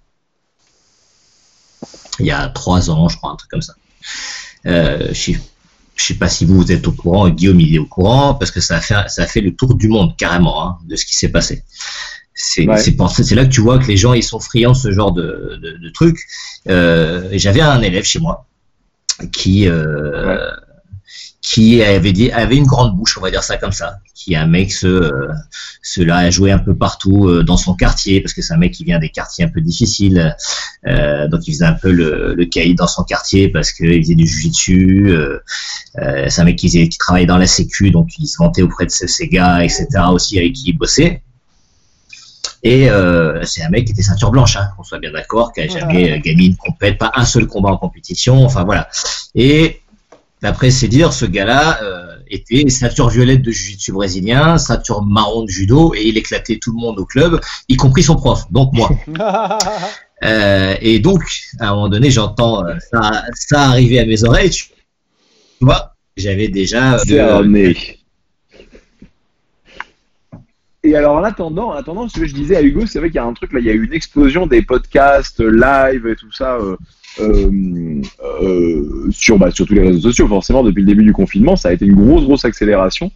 Il 2.20 2.26
y 2.26 2.32
a 2.32 2.50
trois 2.50 2.90
ans, 2.90 3.08
je 3.08 3.18
crois, 3.18 3.32
un 3.32 3.36
truc 3.36 3.52
comme 3.52 3.62
ça. 3.62 3.74
Euh, 4.66 5.14
je 5.14 5.32
ne 5.32 5.38
sais 5.96 6.16
pas 6.16 6.28
si 6.28 6.46
vous, 6.46 6.72
êtes 6.72 6.88
au 6.88 6.92
courant, 6.92 7.30
Guillaume 7.30 7.60
il 7.60 7.76
est 7.76 7.80
au 7.80 7.86
courant, 7.86 8.34
parce 8.34 8.52
que 8.52 8.60
ça 8.60 8.78
a 8.78 8.82
fait, 8.82 8.96
ça 9.08 9.24
a 9.24 9.28
fait 9.28 9.42
le 9.42 9.56
tour 9.56 9.76
du 9.76 9.88
monde 9.88 10.18
carrément 10.18 10.68
hein, 10.68 10.78
de 10.86 10.96
ce 10.96 11.06
qui 11.06 11.14
s'est 11.14 11.30
passé. 11.30 11.64
C'est 12.34 12.68
ouais. 12.68 12.76
là 12.76 13.46
que 13.46 13.50
tu 13.50 13.62
vois 13.62 13.80
que 13.80 13.88
les 13.88 13.98
gens 13.98 14.14
ils 14.14 14.24
sont 14.24 14.40
friands 14.40 14.74
de 14.74 14.78
ce 14.78 14.92
genre 14.92 15.12
de, 15.12 15.60
de, 15.62 15.78
de 15.78 15.90
trucs. 15.90 16.20
Euh, 16.68 17.30
J'avais 17.34 17.62
un 17.62 17.82
élève 17.82 18.04
chez 18.04 18.20
moi 18.20 18.46
qui 19.32 19.68
euh, 19.68 20.36
ouais 20.36 20.40
qui 21.42 21.82
avait 21.82 22.12
dit 22.12 22.32
avait 22.32 22.58
une 22.58 22.66
grande 22.66 22.96
bouche, 22.96 23.18
on 23.18 23.22
va 23.22 23.32
dire 23.32 23.44
ça 23.44 23.58
comme 23.58 23.72
ça, 23.72 24.00
qui 24.14 24.34
est 24.34 24.38
un 24.38 24.48
mec 24.48 24.72
ce 24.74 24.88
euh, 24.88 25.32
cela 25.82 26.18
a 26.18 26.30
joué 26.30 26.52
un 26.52 26.60
peu 26.60 26.76
partout 26.76 27.28
euh, 27.28 27.44
dans 27.44 27.58
son 27.58 27.74
quartier 27.76 28.20
parce 28.22 28.34
que 28.34 28.42
c'est 28.42 28.54
un 28.54 28.58
mec 28.58 28.74
qui 28.74 28.84
vient 28.84 29.00
des 29.00 29.10
quartiers 29.10 29.46
un 29.46 29.50
peu 29.50 29.62
difficiles, 29.62 30.36
euh, 30.88 31.28
donc 31.28 31.48
il 31.48 31.54
faisait 31.54 31.66
un 31.66 31.74
peu 31.74 31.92
le, 31.92 32.34
le 32.36 32.46
caïd 32.46 32.78
dans 32.78 32.88
son 32.88 33.04
quartier 33.04 33.50
parce 33.50 33.72
qu'il 33.72 34.02
faisait 34.04 34.16
du 34.16 34.28
jujitsu. 34.28 35.10
Euh, 35.12 35.40
c'est 36.30 36.42
un 36.42 36.44
mec 36.44 36.58
qui, 36.58 36.68
faisait- 36.68 36.90
qui 36.90 36.98
travaillait 36.98 37.26
dans 37.26 37.38
la 37.38 37.48
sécu, 37.48 37.90
donc 37.92 38.10
il 38.20 38.28
se 38.28 38.38
vantait 38.38 38.62
auprès 38.62 38.86
de 38.86 38.92
ces 38.92 39.28
gars, 39.28 39.64
etc. 39.64 39.88
aussi 40.12 40.38
avec 40.38 40.54
qui 40.54 40.70
il 40.70 40.78
bossait. 40.78 41.24
Et 42.64 42.90
euh, 42.90 43.44
c'est 43.46 43.64
un 43.64 43.70
mec 43.70 43.86
qui 43.86 43.92
était 43.94 44.02
ceinture 44.02 44.32
blanche, 44.32 44.58
hein, 44.58 44.70
qu'on 44.76 44.84
soit 44.84 45.00
bien 45.00 45.12
d'accord, 45.12 45.54
qui 45.54 45.62
a 45.62 45.68
jamais 45.68 46.20
gagné 46.20 46.48
une 46.48 46.56
compète, 46.58 46.98
pas 46.98 47.12
un 47.16 47.24
seul 47.26 47.48
combat 47.48 47.70
en 47.70 47.78
compétition, 47.78 48.44
enfin 48.46 48.64
voilà. 48.64 48.90
Et 49.36 49.82
d'après 50.42 50.72
ses 50.72 50.88
dires, 50.88 51.14
ce 51.14 51.26
gars-là 51.26 51.80
euh, 51.82 52.16
était 52.30 52.70
ceinture 52.70 53.10
violette 53.10 53.42
de 53.42 53.52
jiu-jitsu 53.52 53.92
brésilien, 53.92 54.58
ceinture 54.58 55.04
marron 55.04 55.44
de 55.44 55.50
judo, 55.50 55.94
et 55.96 56.08
il 56.08 56.18
éclatait 56.18 56.60
tout 56.62 56.72
le 56.72 56.80
monde 56.80 57.00
au 57.00 57.06
club, 57.06 57.40
y 57.70 57.76
compris 57.76 58.04
son 58.04 58.16
prof, 58.16 58.46
donc 58.52 58.74
moi. 58.74 58.90
Euh, 60.24 60.74
et 60.82 60.98
donc, 60.98 61.22
à 61.60 61.68
un 61.68 61.76
moment 61.76 61.90
donné, 61.90 62.10
j'entends 62.10 62.66
euh, 62.66 62.74
ça, 62.92 63.24
ça 63.36 63.62
arriver 63.66 64.00
à 64.00 64.06
mes 64.08 64.24
oreilles, 64.24 64.50
tu 64.50 64.66
vois, 65.62 65.94
j'avais 66.16 66.48
déjà... 66.48 66.96
euh. 66.96 67.74
Et 70.84 70.96
alors 70.96 71.18
en 71.18 71.24
attendant, 71.24 71.70
en 71.70 71.74
attendant, 71.74 72.08
ce 72.08 72.20
que 72.20 72.26
je 72.26 72.34
disais 72.34 72.56
à 72.56 72.62
Hugo, 72.62 72.86
c'est 72.86 73.00
vrai 73.00 73.10
qu'il 73.10 73.18
y 73.18 73.20
a 73.20 73.26
un 73.26 73.34
truc 73.34 73.52
là, 73.52 73.60
il 73.60 73.66
y 73.66 73.70
a 73.70 73.74
eu 73.74 73.84
une 73.84 73.94
explosion 73.94 74.48
des 74.48 74.62
podcasts 74.62 75.42
live 75.42 76.08
et 76.08 76.16
tout 76.16 76.32
ça 76.32 76.56
euh, 76.56 76.78
sur, 79.12 79.38
bah, 79.40 79.52
sur 79.52 79.66
tous 79.66 79.74
les 79.74 79.82
réseaux 79.82 80.02
sociaux. 80.02 80.28
Forcément, 80.28 80.64
depuis 80.64 80.82
le 80.82 80.88
début 80.88 81.04
du 81.04 81.14
confinement, 81.14 81.56
ça 81.56 81.70
a 81.70 81.74
été 81.74 81.86
une 81.86 81.96
grosse, 81.96 82.24
grosse 82.24 82.46
accélération. 82.46 83.12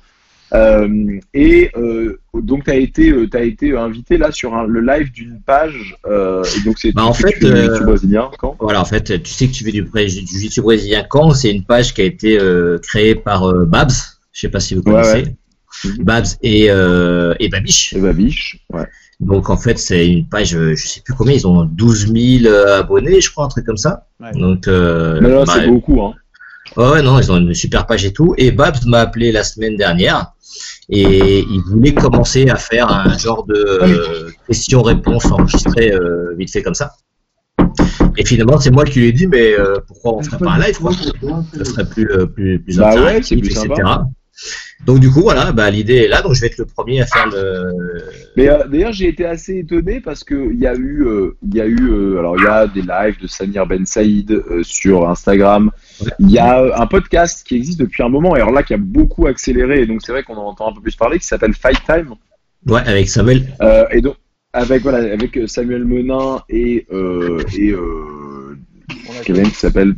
Euh, 0.54 1.18
et 1.34 1.72
euh, 1.78 2.20
donc, 2.34 2.66
tu 2.66 2.72
as 2.72 2.76
été, 2.76 3.10
euh, 3.12 3.26
été 3.42 3.74
invité 3.78 4.18
là 4.18 4.34
sur 4.34 4.54
un- 4.54 4.66
le 4.68 4.82
live 4.82 5.10
d'une 5.12 5.40
page. 5.46 5.96
euh, 6.06 6.44
et 6.44 6.66
donc, 6.66 6.78
c'est 6.78 6.92
Bah, 6.92 7.06
en 7.06 7.14
fait, 7.14 7.42
euh, 7.44 7.56
jiu-jitsu 7.56 7.86
brésilien 7.86 8.30
quand? 8.38 8.58
Voilà, 8.60 8.82
en 8.82 8.86
fait, 8.86 9.24
tu 9.24 9.32
sais 9.32 9.48
que 9.48 9.54
tu 9.54 9.64
fais 9.64 9.72
du, 9.72 9.82
du 9.84 9.90
jiu-jitsu 10.10 10.62
brésilien 10.62 11.06
quand? 11.10 11.32
C'est 11.34 11.52
une 11.52 11.64
page 11.64 11.94
qui 11.94 12.02
a 12.02 12.04
été 12.04 12.38
euh, 12.38 12.80
créée 12.80 13.16
par 13.16 13.46
euh, 13.46 13.64
Babs, 13.66 13.92
je 14.34 14.42
sais 14.42 14.50
pas 14.50 14.60
si 14.60 14.76
vous 14.76 14.84
connaissez, 14.84 15.24
ouais. 15.24 15.36
Babs 16.00 16.26
et, 16.42 16.70
euh, 16.70 17.34
et 17.40 17.48
Babiche. 17.48 17.94
Et 17.94 18.02
Babiche, 18.02 18.60
ouais. 18.74 18.88
Donc 19.22 19.50
en 19.52 19.58
fait, 19.58 19.78
c'est 19.78 20.08
une 20.08 20.28
page, 20.28 20.56
euh, 20.56 20.76
je 20.76 20.88
sais 20.88 21.02
plus 21.02 21.14
combien, 21.14 21.34
ils 21.34 21.48
ont 21.48 21.64
12 21.64 22.12
000 22.12 22.52
euh, 22.52 22.80
abonnés, 22.80 23.22
je 23.22 23.32
crois, 23.32 23.46
un 23.46 23.50
truc 23.50 23.66
comme 23.66 23.78
ça. 23.78 24.08
Ouais. 24.20 24.32
Donc, 24.34 24.68
euh, 24.68 25.20
Mais 25.22 25.30
là, 25.30 25.46
bah, 25.46 25.54
c'est 25.56 25.68
beaucoup, 25.68 26.02
hein. 26.02 26.14
Ouais, 26.76 26.90
ouais, 26.90 27.02
non, 27.02 27.20
ils 27.20 27.32
ont 27.32 27.38
une 27.38 27.54
super 27.54 27.86
page 27.86 28.06
et 28.06 28.14
tout. 28.14 28.34
Et 28.38 28.52
Babs 28.52 28.86
m'a 28.86 29.00
appelé 29.00 29.32
la 29.32 29.44
semaine 29.44 29.76
dernière 29.76 30.34
et 30.90 31.40
il 31.40 31.62
voulait 31.68 31.94
commencer 31.94 32.50
à 32.50 32.56
faire 32.56 32.90
un 32.90 33.18
genre 33.18 33.46
de 33.46 33.56
euh, 33.56 34.30
questions-réponses 34.48 35.32
enregistrées 35.32 35.92
euh, 35.92 36.34
vite 36.38 36.52
fait 36.52 36.62
comme 36.62 36.74
ça. 36.74 36.94
Et 38.18 38.26
finalement, 38.26 38.60
c'est 38.60 38.72
moi 38.72 38.86
qui 38.86 39.00
lui 39.00 39.08
ai 39.08 39.12
dit, 39.12 39.28
mais 39.28 39.54
euh, 39.54 39.76
pourquoi 39.88 40.16
on 40.16 40.24
ferait 40.24 40.38
pas 40.38 40.52
un 40.52 40.60
live, 40.60 40.78
quoi 40.80 40.92
Ce 41.54 41.64
serait 41.64 41.88
plus, 41.88 42.08
plus, 42.34 42.60
plus 42.60 42.78
Bah 42.78 42.94
ouais, 42.94 43.00
interactif, 43.00 43.38
c'est 43.38 43.42
plus 43.42 43.52
etc. 43.52 43.68
sympa. 43.68 44.06
Donc 44.86 45.00
du 45.00 45.12
coup, 45.12 45.22
voilà, 45.22 45.52
bah, 45.52 45.70
l'idée 45.70 45.98
est 45.98 46.08
là, 46.08 46.22
donc 46.24 46.34
je 46.34 46.42
vais 46.42 46.48
être 46.48 46.58
le 46.58 46.66
premier 46.66 47.02
à 47.02 47.06
faire 47.06 47.28
le... 47.28 47.72
Mais 48.36 48.50
euh, 48.50 48.66
d'ailleurs, 48.68 48.92
j'ai 48.94 49.10
été 49.10 49.26
assez 49.26 49.60
étonné 49.60 50.02
parce 50.02 50.24
que 50.24 50.52
il 50.52 50.60
y 50.60 50.66
a 50.66 50.74
eu, 50.76 51.06
euh, 51.06 51.36
il 51.48 51.56
y 51.56 51.62
a 51.62 51.68
eu, 51.68 51.90
euh, 51.92 52.18
alors 52.20 52.36
il 52.38 52.44
y 52.44 52.48
a 52.48 52.66
des 52.66 52.82
lives 52.82 53.20
de 53.22 53.28
Samir 53.28 53.68
Ben 53.68 53.86
Saïd 53.86 54.32
euh, 54.32 54.64
sur 54.64 55.08
Instagram. 55.08 55.70
Il 56.20 56.32
y 56.32 56.40
a 56.40 56.82
un 56.82 56.88
podcast 56.88 57.46
qui 57.46 57.56
existe 57.58 57.80
depuis 57.80 58.02
un 58.02 58.10
moment 58.10 58.36
et 58.36 58.40
alors 58.42 58.52
là 58.52 58.64
qui 58.64 58.74
a 58.74 58.78
beaucoup 58.78 59.28
accéléré 59.28 59.82
et 59.84 59.86
donc 59.86 60.02
c'est 60.04 60.12
vrai 60.14 60.24
qu'on 60.24 60.36
en 60.36 60.46
entend 60.48 60.72
un 60.72 60.74
peu 60.74 60.82
plus 60.82 60.96
parler 60.96 61.20
qui 61.20 61.28
s'appelle 61.28 61.54
Fight 61.54 61.78
Time 61.86 62.16
Ouais, 62.66 62.82
avec 62.86 63.08
Samuel. 63.08 63.54
Euh, 63.62 63.86
et 63.92 64.02
donc 64.02 64.16
avec 64.54 64.82
voilà 64.82 65.14
avec 65.14 65.38
Samuel 65.48 65.86
Menin 65.86 66.42
et 66.50 66.88
euh, 66.92 67.40
et 67.56 67.70
euh, 67.72 68.58
quelqu'un 69.24 69.44
qui 69.44 69.56
s'appelle 69.56 69.94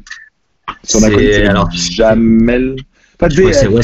son 0.84 1.00
C'est- 1.00 1.06
acronyme, 1.06 1.32
c'est 1.32 1.48
alors, 1.48 1.72
Jamel. 1.72 2.76
Pas 3.24 3.30
DF, 3.30 3.70
ouais, 3.70 3.82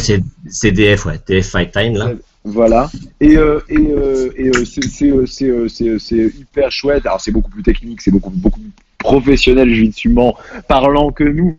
c'est 0.49 0.71
DF, 0.73 1.05
ouais, 1.05 1.17
DF 1.25 1.47
Fight 1.47 1.71
Time 1.71 1.95
là. 1.95 2.11
Voilà. 2.43 2.89
Et, 3.21 3.37
euh, 3.37 3.61
euh, 3.71 4.33
euh, 4.37 5.97
c'est 5.97 6.15
hyper 6.15 6.69
chouette. 6.71 7.05
Alors 7.05 7.21
c'est 7.21 7.31
beaucoup 7.31 7.49
plus 7.49 7.63
technique, 7.63 8.01
c'est 8.01 8.11
beaucoup 8.11 8.31
beaucoup 8.31 8.59
plus 8.59 8.71
professionnel 8.97 9.73
judiciairement 9.73 10.35
parlant 10.67 11.11
que 11.11 11.23
nous. 11.23 11.57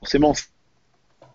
Forcément, 0.00 0.32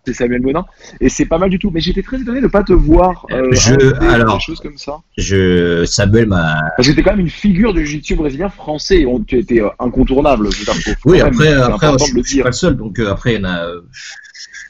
c'est 0.08 0.14
Samuel 0.14 0.42
Bonin. 0.42 0.66
Et 1.02 1.10
c'est 1.10 1.26
pas 1.26 1.38
mal 1.38 1.50
du 1.50 1.60
tout. 1.60 1.70
Mais 1.72 1.80
j'étais 1.82 2.02
très 2.02 2.20
étonné 2.22 2.40
de 2.42 2.48
pas 2.48 2.64
te 2.64 2.74
voir. 2.74 3.26
Euh, 3.32 3.50
Je- 3.52 3.96
alors- 4.06 4.36
des 4.38 4.42
choses 4.44 4.60
comme 4.60 4.78
ça. 4.78 5.00
Je 5.18 5.84
Samuel 5.86 6.28
m'a 6.28 6.62
Parce 6.78 6.88
que 6.88 6.94
t'es 6.94 7.04
quand 7.04 7.12
même 7.12 7.20
une 7.20 7.30
figure 7.30 7.74
du 7.74 7.86
jiu-jitsu 7.86 8.16
brésilien 8.16 8.50
français. 8.50 9.06
On, 9.06 9.20
tu 9.22 9.38
étais 9.38 9.62
euh, 9.62 9.70
incontournable. 9.80 10.50
je 10.52 10.60
veux 10.60 10.66
dire, 10.66 10.74
faut- 10.76 10.92
faut 11.02 11.10
Oui, 11.12 11.18
même- 11.18 11.28
après, 11.28 11.54
après 11.54 11.88
je, 12.08 12.16
le 12.16 12.24
je 12.24 12.28
suis 12.30 12.42
pas 12.42 12.48
le 12.50 12.54
seul, 12.54 12.78
donc 12.78 13.00
euh, 13.00 13.12
après, 13.12 13.34
il 13.36 13.42
y 13.42 13.46
en 13.46 13.50
a. 13.50 13.66
euh, 13.66 13.82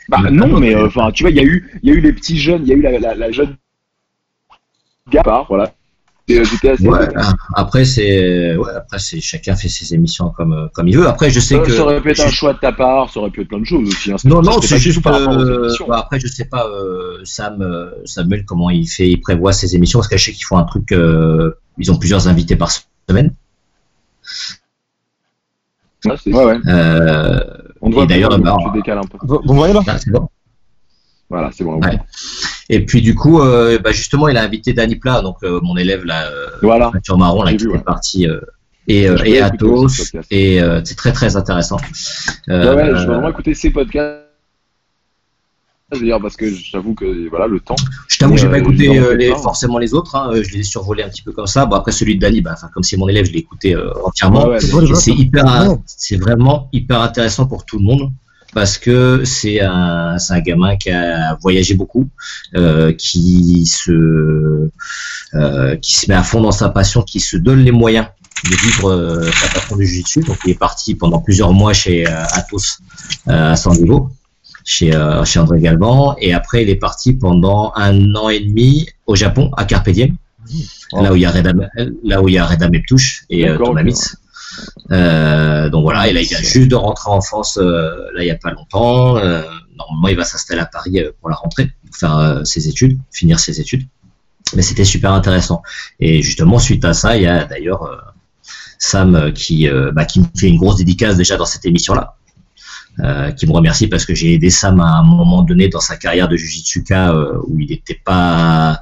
Bah 0.09 0.19
non, 0.31 0.59
mais 0.59 0.73
enfin, 0.75 1.11
tu 1.11 1.23
vois, 1.23 1.29
il 1.31 1.35
y 1.38 1.39
a 1.39 1.43
eu, 1.43 1.69
il 1.83 1.89
y 1.89 1.91
a 1.93 1.95
eu 1.95 2.01
les 2.01 2.13
petits 2.13 2.38
jeunes, 2.38 2.61
il 2.63 2.69
y 2.69 2.71
a 2.73 2.75
eu 2.75 2.81
la, 2.81 2.97
la, 2.97 3.13
la 3.15 3.31
jeune 3.31 3.55
gare, 5.11 5.45
voilà. 5.49 5.73
Euh. 6.30 6.43
Ouais, 6.82 7.07
ah, 7.15 7.34
après, 7.55 7.86
c'est. 7.86 8.55
Ouais, 8.57 8.71
après, 8.75 8.99
c'est 8.99 9.21
chacun 9.21 9.55
fait 9.55 9.69
ses 9.69 9.93
émissions 9.93 10.30
comme, 10.32 10.51
euh, 10.51 10.67
comme 10.73 10.89
il 10.89 10.97
veut. 10.97 11.07
Après, 11.07 11.30
je 11.30 11.39
sais 11.39 11.55
ça, 11.55 11.61
que. 11.61 11.71
ça 11.71 11.84
aurait 11.84 12.01
pu 12.01 12.11
être 12.11 12.19
un 12.19 12.30
choix 12.30 12.53
de 12.53 12.59
ta 12.59 12.73
part, 12.73 13.09
ça 13.09 13.21
aurait 13.21 13.30
pu 13.30 13.41
être 13.41 13.47
plein 13.47 13.59
de 13.59 13.65
choses 13.65 13.88
aussi. 13.88 14.11
hein. 14.11 14.17
Non, 14.25 14.41
non, 14.41 14.59
c'est 14.61 14.78
juste 14.78 15.05
euh, 15.07 15.69
bah, 15.88 15.99
après, 15.99 16.19
je 16.19 16.28
sais 16.28 16.43
pas, 16.45 16.67
euh, 16.67 17.19
Sam, 17.23 17.61
euh, 17.61 17.91
Samuel, 18.03 18.43
comment 18.43 18.69
il 18.69 18.88
fait, 18.89 19.07
il 19.09 19.21
prévoit 19.21 19.53
ses 19.53 19.75
émissions, 19.78 19.99
parce 19.99 20.09
que 20.09 20.17
je 20.17 20.25
sais 20.25 20.32
qu'ils 20.34 20.43
font 20.45 20.57
un 20.57 20.65
truc, 20.65 20.91
euh, 20.91 21.53
ils 21.78 21.91
ont 21.93 21.97
plusieurs 21.97 22.28
invités 22.28 22.57
par 22.57 22.71
semaine. 23.09 23.34
Ouais, 26.05 26.15
c'est- 26.21 26.34
ouais, 26.34 26.43
ouais. 26.45 26.57
Euh, 26.67 27.39
On 27.82 27.91
Et 28.03 28.07
d'ailleurs, 28.07 28.32
plus, 28.32 28.41
bah, 28.43 28.57
tu 28.65 28.71
décales 28.73 28.97
un 28.97 29.03
peu. 29.03 29.17
Vous, 29.21 29.39
vous 29.45 29.53
voyez 29.53 29.73
là? 29.73 29.82
Ah, 29.88 29.97
c'est 29.97 30.11
bon. 30.11 30.28
Voilà, 31.30 31.51
c'est 31.53 31.63
bon. 31.63 31.80
Ouais. 31.80 31.99
Et 32.70 32.86
puis 32.86 33.01
du 33.01 33.15
coup, 33.15 33.39
euh, 33.41 33.80
bah, 33.80 33.91
justement, 33.91 34.28
il 34.28 34.38
a 34.38 34.43
invité 34.43 34.74
Danny 34.74 34.95
Plat, 34.97 35.22
donc 35.22 35.38
euh, 35.43 35.59
mon 35.63 35.78
élève 35.78 36.03
là, 36.05 36.28
euh, 36.30 36.47
Voilà. 36.61 36.91
peinture 36.91 37.18
marron, 37.18 37.43
là, 37.43 37.51
J'ai 37.51 37.57
qui 37.57 37.63
vu, 37.63 37.70
était 37.70 37.78
ouais. 37.78 37.84
parti, 37.84 38.28
euh, 38.28 38.39
et, 38.89 39.07
euh, 39.09 39.18
et 39.26 39.39
Athos, 39.41 39.88
ce 39.89 40.18
et 40.32 40.61
euh, 40.61 40.82
c'est 40.84 40.95
très 40.95 41.11
très 41.13 41.36
intéressant. 41.36 41.78
Ouais, 41.78 42.53
Euh, 42.53 42.76
ouais, 42.76 42.86
je 42.95 43.01
vais 43.01 43.05
vraiment 43.05 43.30
écouter 43.30 43.53
ces 43.53 43.70
podcasts. 43.70 44.24
Je 45.93 45.99
veux 45.99 46.05
dire, 46.05 46.20
parce 46.22 46.36
que 46.36 46.49
j'avoue 46.49 46.93
que 46.93 47.30
voilà, 47.30 47.47
le 47.47 47.61
temps. 47.61 47.76
Je 48.09 48.18
t'avoue, 48.18 48.36
j'ai 48.36 48.47
Euh, 48.47 48.49
pas 48.51 48.57
écouté 48.59 48.99
euh, 48.99 49.15
les, 49.15 49.30
pas. 49.30 49.38
forcément 49.38 49.78
les 49.78 49.93
autres. 49.93 50.15
Hein, 50.18 50.32
je 50.34 50.51
les 50.51 50.59
ai 50.59 50.63
survolés 50.63 51.03
un 51.03 51.07
petit 51.09 51.22
peu 51.22 51.32
comme 51.32 51.47
ça. 51.47 51.65
Bon 51.65 51.78
après 51.78 51.93
celui 51.93 52.15
de 52.15 52.20
Dani, 52.20 52.41
bah, 52.41 52.51
enfin, 52.55 52.68
comme 52.74 52.84
c'est 52.84 52.97
mon 52.97 53.07
élève, 53.07 53.24
je 53.26 53.32
l'ai 53.32 53.39
écouté 53.39 53.74
euh, 53.74 53.89
entièrement. 54.03 54.47
Ouais, 54.47 54.57
ouais, 54.61 54.74
Ouais, 54.74 54.91
Et 54.91 54.95
c'est 54.95 55.11
hyper, 55.13 55.45
Ouais. 55.45 55.78
c'est 55.86 56.18
vraiment 56.18 56.68
hyper 56.74 57.01
intéressant 57.01 57.45
pour 57.45 57.65
tout 57.65 57.78
le 57.78 57.86
monde 57.86 58.11
parce 58.58 58.80
que 58.80 59.24
c'est 59.24 59.62
un, 59.62 60.18
gamin 60.43 60.78
qui 60.78 60.89
a 60.89 61.38
voyagé 61.43 61.76
beaucoup, 61.76 62.10
euh, 62.55 62.91
qui 62.91 63.68
se, 63.68 64.72
euh, 65.36 65.76
qui 65.76 65.93
se 65.93 66.10
met 66.10 66.16
à 66.16 66.24
fond 66.24 66.41
dans 66.41 66.51
sa 66.51 66.70
passion, 66.70 67.03
qui 67.03 67.20
se 67.20 67.38
donne 67.38 67.60
les 67.60 67.72
moyens 67.72 68.08
de 68.45 68.55
vivre 68.55 68.89
euh, 68.89 69.30
sa 69.32 69.49
passion 69.49 69.76
du 69.76 69.86
jiu-jitsu. 69.86 70.22
Donc 70.22 70.38
il 70.43 70.49
est 70.49 70.60
parti 70.60 70.95
pendant 70.95 71.20
plusieurs 71.22 71.53
mois 71.53 71.74
chez 71.74 72.08
Athos 72.08 72.80
euh, 73.27 73.52
à 73.52 73.56
San 73.56 73.73
Diego 73.73 74.10
chez, 74.65 74.91
chez 75.23 75.38
André 75.38 75.61
Galvan. 75.61 76.15
Et 76.19 76.34
après, 76.34 76.64
il 76.64 76.69
est 76.72 76.77
parti 76.77 77.14
pendant 77.14 77.73
un 77.76 78.15
an 78.15 78.30
et 78.30 78.40
demi 78.40 78.90
au 79.06 79.15
Japon, 79.15 79.52
à 79.56 79.65
Carpe 79.65 79.91
Diem, 79.91 80.15
là 80.94 81.14
où 81.14 81.15
il 81.15 81.22
y 81.22 81.26
a 81.27 81.31
Reda, 81.31 81.53
là 82.03 82.23
où 82.23 82.27
il 82.27 82.34
y 82.34 82.40
a 82.40 82.45
Reda 82.48 82.69
Meptouche 82.69 83.26
et 83.30 83.48
euh, 83.48 83.56
Euh, 84.91 85.69
donc 85.69 85.84
voilà, 85.84 86.07
et 86.07 86.13
là, 86.13 86.21
il 86.21 86.27
vient 86.27 86.39
juste 86.39 86.69
de 86.69 86.75
rentrer 86.75 87.09
en 87.09 87.21
France, 87.21 87.57
euh, 87.61 87.95
là, 88.13 88.21
il 88.21 88.25
n'y 88.25 88.31
a 88.31 88.35
pas 88.35 88.51
longtemps. 88.51 89.17
Euh, 89.17 89.41
normalement, 89.77 90.07
il 90.07 90.15
va 90.15 90.23
s'installer 90.23 90.61
à 90.61 90.65
Paris 90.65 91.01
pour 91.19 91.29
la 91.29 91.35
rentrée, 91.35 91.71
pour 91.85 91.95
faire 91.97 92.41
ses 92.45 92.67
études, 92.67 92.99
finir 93.11 93.39
ses 93.39 93.59
études. 93.61 93.88
Mais 94.55 94.61
c'était 94.61 94.85
super 94.85 95.11
intéressant. 95.11 95.61
Et 95.99 96.21
justement, 96.21 96.57
suite 96.57 96.85
à 96.85 96.93
ça, 96.93 97.17
il 97.17 97.23
y 97.23 97.27
a 97.27 97.45
d'ailleurs 97.45 98.13
Sam 98.79 99.34
qui, 99.34 99.69
bah, 99.93 100.05
qui 100.05 100.21
me 100.21 100.25
fait 100.35 100.47
une 100.47 100.57
grosse 100.57 100.77
dédicace 100.77 101.17
déjà 101.17 101.35
dans 101.38 101.45
cette 101.45 101.65
émission-là. 101.65 102.16
Euh, 102.99 103.30
qui 103.30 103.45
me 103.45 103.52
remercie 103.52 103.86
parce 103.86 104.06
que 104.06 104.15
j'ai 104.15 104.34
aidé 104.34 104.49
Sam 104.49 104.80
à 104.80 104.98
un 104.98 105.03
moment 105.03 105.44
donné 105.44 105.68
dans 105.69 105.80
sa 105.80 105.98
carrière 105.98 106.28
de 106.28 106.36
Jujitsuka 106.36 107.14
euh, 107.14 107.38
où 107.45 107.60
il 107.60 107.69
n'était 107.69 108.02
pas 108.03 108.82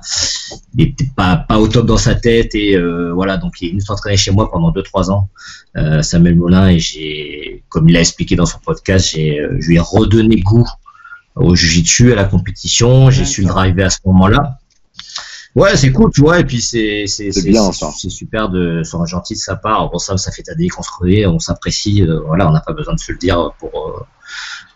il 0.74 0.86
était 0.86 1.10
pas 1.14 1.36
pas 1.36 1.60
au 1.60 1.68
top 1.68 1.86
dans 1.86 1.98
sa 1.98 2.16
tête 2.16 2.56
et 2.56 2.78
euh, 2.78 3.12
voilà. 3.14 3.36
Donc 3.36 3.62
il 3.62 3.68
est 3.68 3.70
venu 3.72 3.82
s'entraîner 3.82 4.16
chez 4.16 4.32
moi 4.32 4.50
pendant 4.50 4.72
2-3 4.72 5.12
ans 5.12 5.28
euh, 5.76 6.02
Samuel 6.02 6.36
Molin 6.36 6.70
et 6.70 6.80
j'ai 6.80 7.64
comme 7.68 7.90
il 7.90 7.94
l'a 7.94 8.00
expliqué 8.00 8.38
dans 8.38 8.46
son 8.46 8.60
podcast 8.60 9.06
j'ai 9.12 9.42
euh, 9.42 9.58
je 9.60 9.68
lui 9.68 9.76
ai 9.76 9.80
redonné 9.80 10.38
goût 10.38 10.68
au 11.36 11.54
Jujitsu 11.54 12.14
à 12.14 12.16
la 12.16 12.24
compétition. 12.24 13.10
J'ai 13.10 13.26
su 13.26 13.42
le 13.42 13.48
driver 13.48 13.88
à 13.88 13.90
ce 13.90 14.00
moment-là 14.06 14.60
Ouais, 15.56 15.78
c'est 15.78 15.92
cool, 15.94 16.12
tu 16.14 16.22
vois, 16.22 16.40
et 16.40 16.44
puis 16.44 16.62
c'est 16.62 17.06
c'est 17.08 17.32
C'est 17.98 18.10
super 18.10 18.50
de 18.50 18.82
c'est 18.84 18.98
gentil 19.08 19.36
de 19.36 19.40
sa 19.40 19.56
part. 19.56 19.90
Bon, 19.90 19.98
ça, 19.98 20.18
ça 20.18 20.32
fait 20.32 20.44
ta 20.44 20.54
qu'on 20.74 20.84
se 20.84 20.90
connaît, 20.98 21.26
on 21.26 21.40
s'apprécie, 21.40 22.04
euh, 22.04 22.20
voilà, 22.26 22.50
on 22.50 22.52
n'a 22.52 22.60
pas 22.60 22.74
besoin 22.74 22.94
de 22.94 23.00
se 23.00 23.12
le 23.14 23.18
dire 23.18 23.52
pour 23.60 23.72
euh, 23.88 24.04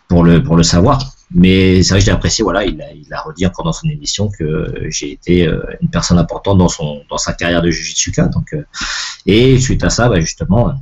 pour 0.08 0.24
le 0.24 0.42
pour 0.42 0.56
le 0.56 0.62
savoir. 0.62 0.98
Mais 1.32 1.82
c'est 1.82 1.90
vrai 1.90 2.00
que 2.00 2.06
j'ai 2.06 2.10
apprécié, 2.10 2.42
voilà, 2.42 2.64
il 2.64 2.80
a, 2.82 2.92
il 2.92 3.12
a 3.12 3.20
redit 3.20 3.46
encore 3.46 3.64
dans 3.64 3.72
son 3.72 3.88
émission 3.88 4.30
que 4.30 4.74
j'ai 4.88 5.12
été 5.12 5.46
euh, 5.46 5.62
une 5.80 5.88
personne 5.88 6.18
importante 6.18 6.58
dans 6.58 6.68
son 6.68 7.02
dans 7.10 7.18
sa 7.18 7.34
carrière 7.34 7.62
de 7.62 7.70
Jujitsuka. 7.70 8.26
Donc, 8.26 8.52
euh, 8.54 8.64
et 9.26 9.58
suite 9.60 9.84
à 9.84 9.90
ça, 9.90 10.08
bah, 10.08 10.18
justement, 10.18 10.72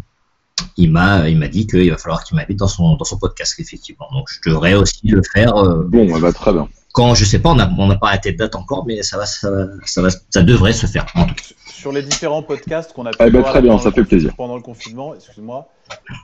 il 0.76 0.90
m'a 0.92 1.28
il 1.28 1.36
m'a 1.38 1.48
dit 1.48 1.66
qu'il 1.66 1.90
va 1.90 1.98
falloir 1.98 2.24
qu'il 2.24 2.36
m'invite 2.36 2.58
dans 2.58 2.68
son 2.68 2.94
dans 2.96 3.04
son 3.04 3.18
podcast, 3.18 3.54
effectivement. 3.58 4.06
Donc, 4.12 4.28
je 4.30 4.48
devrais 4.48 4.74
aussi 4.74 5.00
le 5.08 5.22
faire. 5.34 5.56
euh, 5.56 5.84
Bon, 5.86 6.18
bah, 6.18 6.32
très 6.32 6.52
bien. 6.52 6.68
Quand 6.98 7.14
je 7.14 7.24
sais 7.24 7.38
pas, 7.38 7.50
on 7.50 7.54
n'a 7.86 7.94
pas 7.96 8.08
arrêté 8.08 8.32
de 8.32 8.38
date 8.38 8.56
encore, 8.56 8.84
mais 8.84 9.04
ça 9.04 9.16
va, 9.18 9.24
ça, 9.24 9.48
va- 9.52 9.66
ça 9.86 10.02
va, 10.02 10.08
ça 10.30 10.42
devrait 10.42 10.72
se 10.72 10.86
faire. 10.86 11.06
en 11.14 11.26
tout 11.26 11.34
cas. 11.36 11.42
Sur 11.66 11.92
les 11.92 12.02
différents 12.02 12.42
podcasts 12.42 12.92
qu'on 12.92 13.06
a 13.06 13.10
pu 13.12 13.18
Eh 13.24 13.30
ben, 13.30 13.40
très 13.44 13.62
bien, 13.62 13.70
pendant 13.70 13.82
ça 13.84 13.90
le 13.90 13.94
fait 13.94 14.04
plaisir. 14.04 14.32
Pendant 14.36 14.56
le 14.56 14.62
confinement, 14.62 15.14
excuse-moi, 15.14 15.68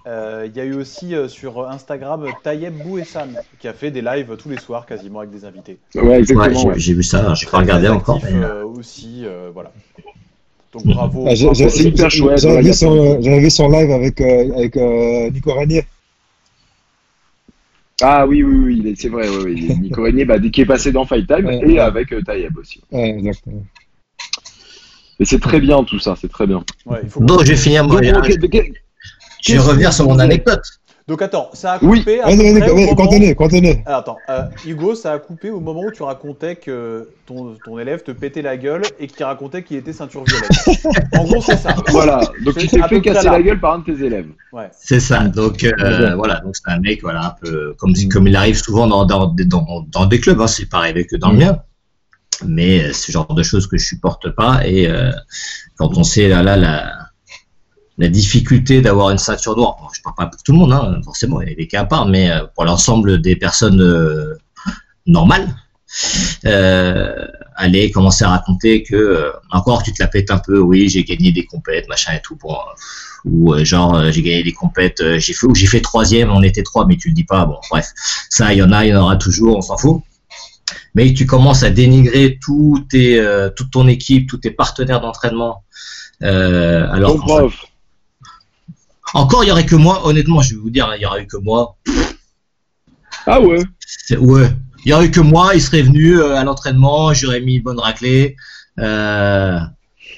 euh, 0.09 0.49
il 0.51 0.57
y 0.57 0.61
a 0.61 0.65
eu 0.65 0.75
aussi 0.75 1.15
euh, 1.15 1.29
sur 1.29 1.71
Instagram 1.71 2.27
Tayeb 2.43 2.75
Bouessan 2.83 3.29
qui 3.61 3.69
a 3.69 3.73
fait 3.73 3.93
des 3.93 4.03
lives 4.03 4.37
tous 4.37 4.49
les 4.49 4.59
soirs 4.59 4.85
quasiment 4.85 5.21
avec 5.21 5.31
des 5.31 5.45
invités. 5.45 5.79
Ouais, 5.95 6.03
Ouais, 6.03 6.19
exactement. 6.19 6.59
j'ai 6.61 6.67
ouais. 6.67 6.75
j'ai 6.79 6.95
vu 6.95 7.05
ça, 7.05 7.35
j'ai 7.35 7.47
pas 7.47 7.59
regardé 7.59 7.87
encore. 7.89 8.17
actif, 8.17 8.31
mais- 8.35 8.45
euh, 8.45 8.65
aussi, 8.65 9.23
euh, 9.25 9.51
voilà. 9.55 9.71
Donc 10.73 10.87
bravo. 10.87 11.25
Ah, 11.29 11.37
J'avais 11.37 12.73
son- 12.73 13.51
son 13.51 13.69
live 13.69 13.91
avec, 13.93 14.21
euh, 14.21 14.55
avec 14.57 14.77
euh, 14.77 15.31
Nico 15.31 15.55
Ranier. 15.55 15.87
Ah 18.03 18.27
oui, 18.27 18.43
oui, 18.43 18.57
oui, 18.57 18.77
il 18.81 18.87
est- 18.89 19.01
c'est 19.01 19.09
vrai, 19.09 19.29
oui, 19.29 19.55
oui. 19.69 19.77
Nico 19.81 20.03
Régnier, 20.03 20.25
bah, 20.25 20.39
qui 20.41 20.61
est 20.61 20.67
passé 20.67 20.91
dans 20.91 21.05
Fight 21.07 21.27
Time 21.27 21.47
Ouais, 21.47 21.61
et 21.63 21.67
ouais. 21.75 21.79
avec 21.79 22.13
euh, 22.13 22.21
Tayeb 22.23 22.57
aussi. 22.59 22.81
Ouais, 22.91 23.11
exactement. 23.11 23.65
Et 25.21 25.25
c'est 25.25 25.39
très 25.39 25.61
bien 25.61 25.85
tout 25.85 26.01
ça, 26.01 26.17
c'est 26.21 26.29
très 26.31 26.47
bien. 26.47 26.65
Ouais, 26.87 26.99
il 27.05 27.09
faut 27.09 27.21
Donc, 27.21 27.45
je 27.45 27.51
vais 27.51 27.57
finir. 27.57 27.87
Moi, 27.87 28.03
je- 28.03 28.11
ok. 28.11 28.73
je 29.47 29.53
vais 29.53 29.59
revenir 29.59 29.93
sur 29.93 30.07
mon 30.07 30.19
anecdote. 30.19 30.63
Donc 31.07 31.21
attends, 31.21 31.51
ça 31.53 31.75
a 31.75 31.79
Oui. 31.85 31.99
coupé 31.99 32.23
à 32.23 32.27
Vas-y, 32.29 32.37
peu 32.39 32.43
vas-y, 32.45 32.61
près 32.61 32.71
au 32.71 32.75
vas-y, 32.77 32.85
moment- 32.87 32.97
continue, 32.97 33.35
continue. 33.35 33.83
Ah, 33.85 33.99
attends, 33.99 34.17
euh, 34.31 34.45
Hugo, 34.67 34.95
ça 34.95 35.13
a 35.13 35.19
coupé 35.19 35.51
au 35.51 35.61
moment 35.61 35.83
où 35.83 35.91
tu 35.91 36.03
racontais 36.03 36.57
que 36.57 37.11
ton, 37.27 37.57
ton 37.63 37.79
élève 37.79 38.03
te 38.03 38.11
pétait 38.11 38.41
la 38.41 38.57
gueule 38.57 38.81
et 38.99 39.07
qu'il 39.07 39.23
racontait 39.27 39.63
qu'il 39.63 39.77
était 39.77 39.93
ceinture 39.93 40.25
violette. 40.25 40.51
en 41.19 41.25
gros, 41.25 41.43
c'est 41.43 41.57
ça. 41.59 41.77
Voilà, 41.89 42.21
donc 42.43 42.57
tu 42.57 42.69
t'es 42.69 42.81
fait 42.89 43.03
casser 43.03 43.29
la 43.29 43.43
gueule 43.43 43.61
par 43.61 43.75
un 43.75 43.79
de 43.81 43.85
tes 43.85 44.03
élèves. 44.03 44.29
Ouais. 44.53 44.71
C'est 44.73 45.01
ça. 45.01 45.25
Donc 45.29 45.63
euh, 45.63 45.73
Ouais. 45.79 46.15
voilà, 46.15 46.41
donc 46.41 46.57
c'est 46.57 46.73
un 46.73 46.81
mec 46.81 47.03
voilà 47.03 47.27
un 47.27 47.35
peu 47.39 47.75
comme 47.79 47.93
comme 48.11 48.27
il 48.27 48.35
arrive 48.37 48.57
souvent 48.57 48.87
dans 48.87 49.05
dans 49.05 49.27
dans, 49.27 49.85
dans 49.87 50.07
des 50.07 50.21
clubs. 50.21 50.41
Hein, 50.41 50.47
c'est 50.47 50.71
pas 50.71 50.79
arrivé 50.79 51.07
que 51.07 51.17
dans 51.17 51.33
le 51.33 51.37
mien, 51.37 51.59
mais 52.47 52.83
euh, 52.83 52.93
c'est 52.95 53.09
le 53.09 53.13
genre 53.13 53.35
de 53.35 53.43
choses 53.43 53.67
que 53.67 53.77
je 53.77 53.85
supporte 53.85 54.31
pas. 54.31 54.67
Et 54.67 54.89
euh, 54.89 55.11
quand 55.77 55.99
on 55.99 56.03
sait 56.03 56.29
là 56.29 56.43
là 56.43 56.57
la 56.57 57.04
la 57.99 58.09
difficulté 58.09 58.81
d'avoir 58.81 59.11
une 59.11 59.19
ceinture 59.19 59.57
noire, 59.57 59.77
bon, 59.81 59.89
je 59.93 60.03
parle 60.03 60.17
pas 60.17 60.27
pour 60.27 60.43
tout 60.43 60.53
le 60.53 60.59
monde, 60.59 60.73
hein, 60.73 61.01
forcément, 61.05 61.41
il 61.41 61.49
y 61.49 61.53
a 61.53 61.55
des 61.55 61.69
cas 61.69 61.83
à 61.83 61.85
part, 61.85 62.07
mais 62.07 62.31
euh, 62.31 62.45
pour 62.55 62.65
l'ensemble 62.65 63.21
des 63.21 63.37
personnes 63.37 63.81
euh, 63.81 64.35
normales, 65.07 65.49
euh, 66.45 67.27
aller 67.55 67.91
commencer 67.93 68.25
à 68.25 68.31
raconter 68.31 68.83
que 68.83 68.97
euh, 68.97 69.31
encore 69.51 69.83
tu 69.85 69.93
te 69.93 70.03
la 70.03 70.09
pètes 70.09 70.31
un 70.33 70.39
peu, 70.39 70.59
oui, 70.59 70.89
j'ai 70.89 71.05
gagné 71.05 71.31
des 71.31 71.45
compètes, 71.45 71.89
machin 71.89 72.15
et 72.15 72.21
tout, 72.21 72.37
bon, 72.37 72.53
euh, 72.55 72.57
ou 73.27 73.55
euh, 73.55 73.65
genre 73.65 74.11
j'ai 74.11 74.23
gagné 74.23 74.43
des 74.43 74.53
compètes, 74.53 75.01
euh, 75.01 75.19
j'ai 75.21 75.33
fait 75.33 75.47
ou 75.47 75.55
j'ai 75.55 75.67
fait 75.67 75.81
troisième, 75.81 76.31
on 76.31 76.43
était 76.43 76.65
trois, 76.65 76.87
mais 76.87 76.97
tu 76.97 77.09
le 77.09 77.15
dis 77.15 77.25
pas, 77.25 77.47
bon, 77.47 77.59
bref, 77.71 77.93
ça 78.29 78.53
il 78.53 78.59
y 78.59 78.63
en 78.63 78.73
a, 78.73 78.85
il 78.85 78.89
y 78.91 78.95
en 78.97 79.03
aura 79.03 79.17
toujours, 79.17 79.57
on 79.57 79.63
s'en 79.63 79.77
fout. 79.79 80.03
Mais 80.97 81.13
tu 81.13 81.27
commences 81.27 81.63
à 81.63 81.71
dénigrer 81.71 82.39
tout 82.41 82.85
tes, 82.91 83.19
euh, 83.21 83.51
toute 83.51 83.71
ton 83.71 83.87
équipe, 83.89 84.29
tous 84.29 84.39
tes 84.39 84.51
partenaires 84.51 85.01
d'entraînement. 85.01 85.63
Euh, 86.23 86.89
alors 86.91 87.13
Ton 87.15 87.19
qu'en 87.19 87.27
fait- 87.27 87.41
prof. 87.43 87.65
encore, 89.15 89.45
il 89.45 89.49
y 89.49 89.51
aurait 89.53 89.65
que 89.65 89.77
moi. 89.77 90.07
Honnêtement, 90.07 90.43
je 90.43 90.55
vais 90.55 90.61
vous 90.61 90.71
dire, 90.71 90.93
il 90.97 91.03
y 91.03 91.07
aurait 91.07 91.23
eu 91.23 91.27
que 91.27 91.37
moi. 91.37 91.77
Ah 93.27 93.41
ouais 93.41 93.61
Ouais. 94.19 94.49
Il 94.85 94.91
y 94.91 94.93
aurait 94.93 95.07
eu 95.07 95.11
que 95.11 95.21
moi. 95.21 95.55
Il 95.55 95.63
serait 95.63 95.83
venu 95.83 96.19
euh, 96.19 96.37
à 96.37 96.45
l'entraînement. 96.45 97.15
J'aurais 97.15 97.41
mis 97.41 97.57
une 97.57 97.63
bonne 97.63 97.79
raclée. 97.79 98.37
Euh, 98.81 99.59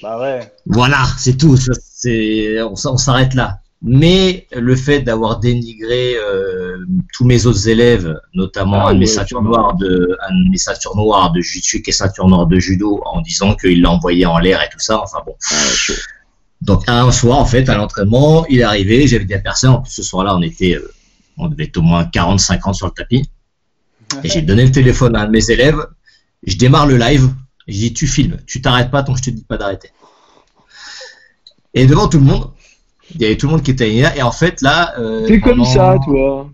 Bah 0.01 0.19
ouais. 0.19 0.51
voilà, 0.65 1.05
c'est 1.17 1.37
tout. 1.37 1.57
C'est, 1.57 2.61
on, 2.61 2.75
s'arrête 2.75 3.33
là. 3.35 3.59
Mais 3.83 4.47
le 4.51 4.75
fait 4.75 5.01
d'avoir 5.01 5.39
dénigré 5.39 6.15
euh, 6.15 6.77
tous 7.13 7.25
mes 7.25 7.45
autres 7.45 7.69
élèves, 7.69 8.19
notamment 8.33 8.87
Ah 8.87 8.89
un 8.89 8.93
de 8.95 8.99
mes 8.99 9.41
noires 9.43 9.75
de, 9.75 10.17
un 10.27 10.33
de 10.33 10.49
mes 10.49 10.57
ceintures 10.57 10.95
noires 10.95 11.31
de 11.31 11.41
jiu-jitsu 11.41 11.83
noire 12.25 12.47
de 12.47 12.59
judo, 12.59 13.01
en 13.05 13.21
disant 13.21 13.53
qu'il 13.53 13.83
l'a 13.83 13.91
envoyé 13.91 14.25
en 14.25 14.39
l'air 14.39 14.63
et 14.63 14.69
tout 14.71 14.79
ça. 14.79 14.99
Enfin 14.99 15.19
bon. 15.23 15.35
Ah. 15.51 15.93
Donc 16.61 16.83
un 16.87 17.11
soir, 17.11 17.37
en 17.37 17.45
fait, 17.45 17.69
à 17.69 17.75
l'entraînement, 17.75 18.45
il 18.47 18.59
est 18.59 18.63
arrivé, 18.63 19.07
j'avais 19.07 19.25
dit 19.25 19.33
à 19.33 19.39
personne, 19.39 19.71
en 19.71 19.81
plus 19.81 19.91
ce 19.91 20.03
soir-là, 20.03 20.35
on 20.35 20.41
était, 20.41 20.75
euh, 20.75 20.91
on 21.37 21.47
devait 21.47 21.65
être 21.65 21.77
au 21.77 21.81
moins 21.81 22.03
40-50 22.05 22.73
sur 22.73 22.87
le 22.87 22.91
tapis. 22.93 23.29
Et 24.23 24.29
j'ai 24.29 24.41
donné 24.41 24.63
le 24.65 24.71
téléphone 24.71 25.15
à 25.15 25.21
un 25.21 25.25
de 25.27 25.31
mes 25.31 25.51
élèves, 25.51 25.85
je 26.45 26.55
démarre 26.57 26.87
le 26.87 26.97
live, 26.97 27.29
et 27.67 27.73
je 27.73 27.77
dis 27.77 27.93
tu 27.93 28.07
filmes, 28.07 28.37
tu 28.47 28.61
t'arrêtes 28.61 28.89
pas 28.89 29.03
tant 29.03 29.13
que 29.13 29.19
je 29.19 29.23
te 29.25 29.29
dis 29.29 29.43
pas 29.43 29.57
d'arrêter. 29.57 29.89
Et 31.73 31.85
devant 31.85 32.07
tout 32.07 32.17
le 32.17 32.23
monde, 32.25 32.49
il 33.13 33.21
y 33.21 33.25
avait 33.25 33.37
tout 33.37 33.45
le 33.47 33.51
monde 33.53 33.63
qui 33.63 33.71
était 33.71 33.89
là, 34.01 34.15
et 34.15 34.21
en 34.21 34.31
fait 34.31 34.61
là... 34.61 34.95
euh, 34.99 35.27
T'es 35.27 35.39
comme 35.39 35.57
pendant- 35.57 35.65
ça, 35.73 35.95
toi. 36.03 36.49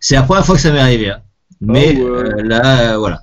C'est 0.00 0.14
la 0.14 0.22
première 0.22 0.46
fois 0.46 0.54
que 0.54 0.60
ça 0.62 0.72
m'est 0.72 0.78
arrivé. 0.78 1.10
hein. 1.10 1.20
Mais 1.60 1.94
Ah 1.96 1.98
ouais. 1.98 2.04
euh, 2.04 2.42
là, 2.42 2.92
euh, 2.92 2.98
voilà. 2.98 3.22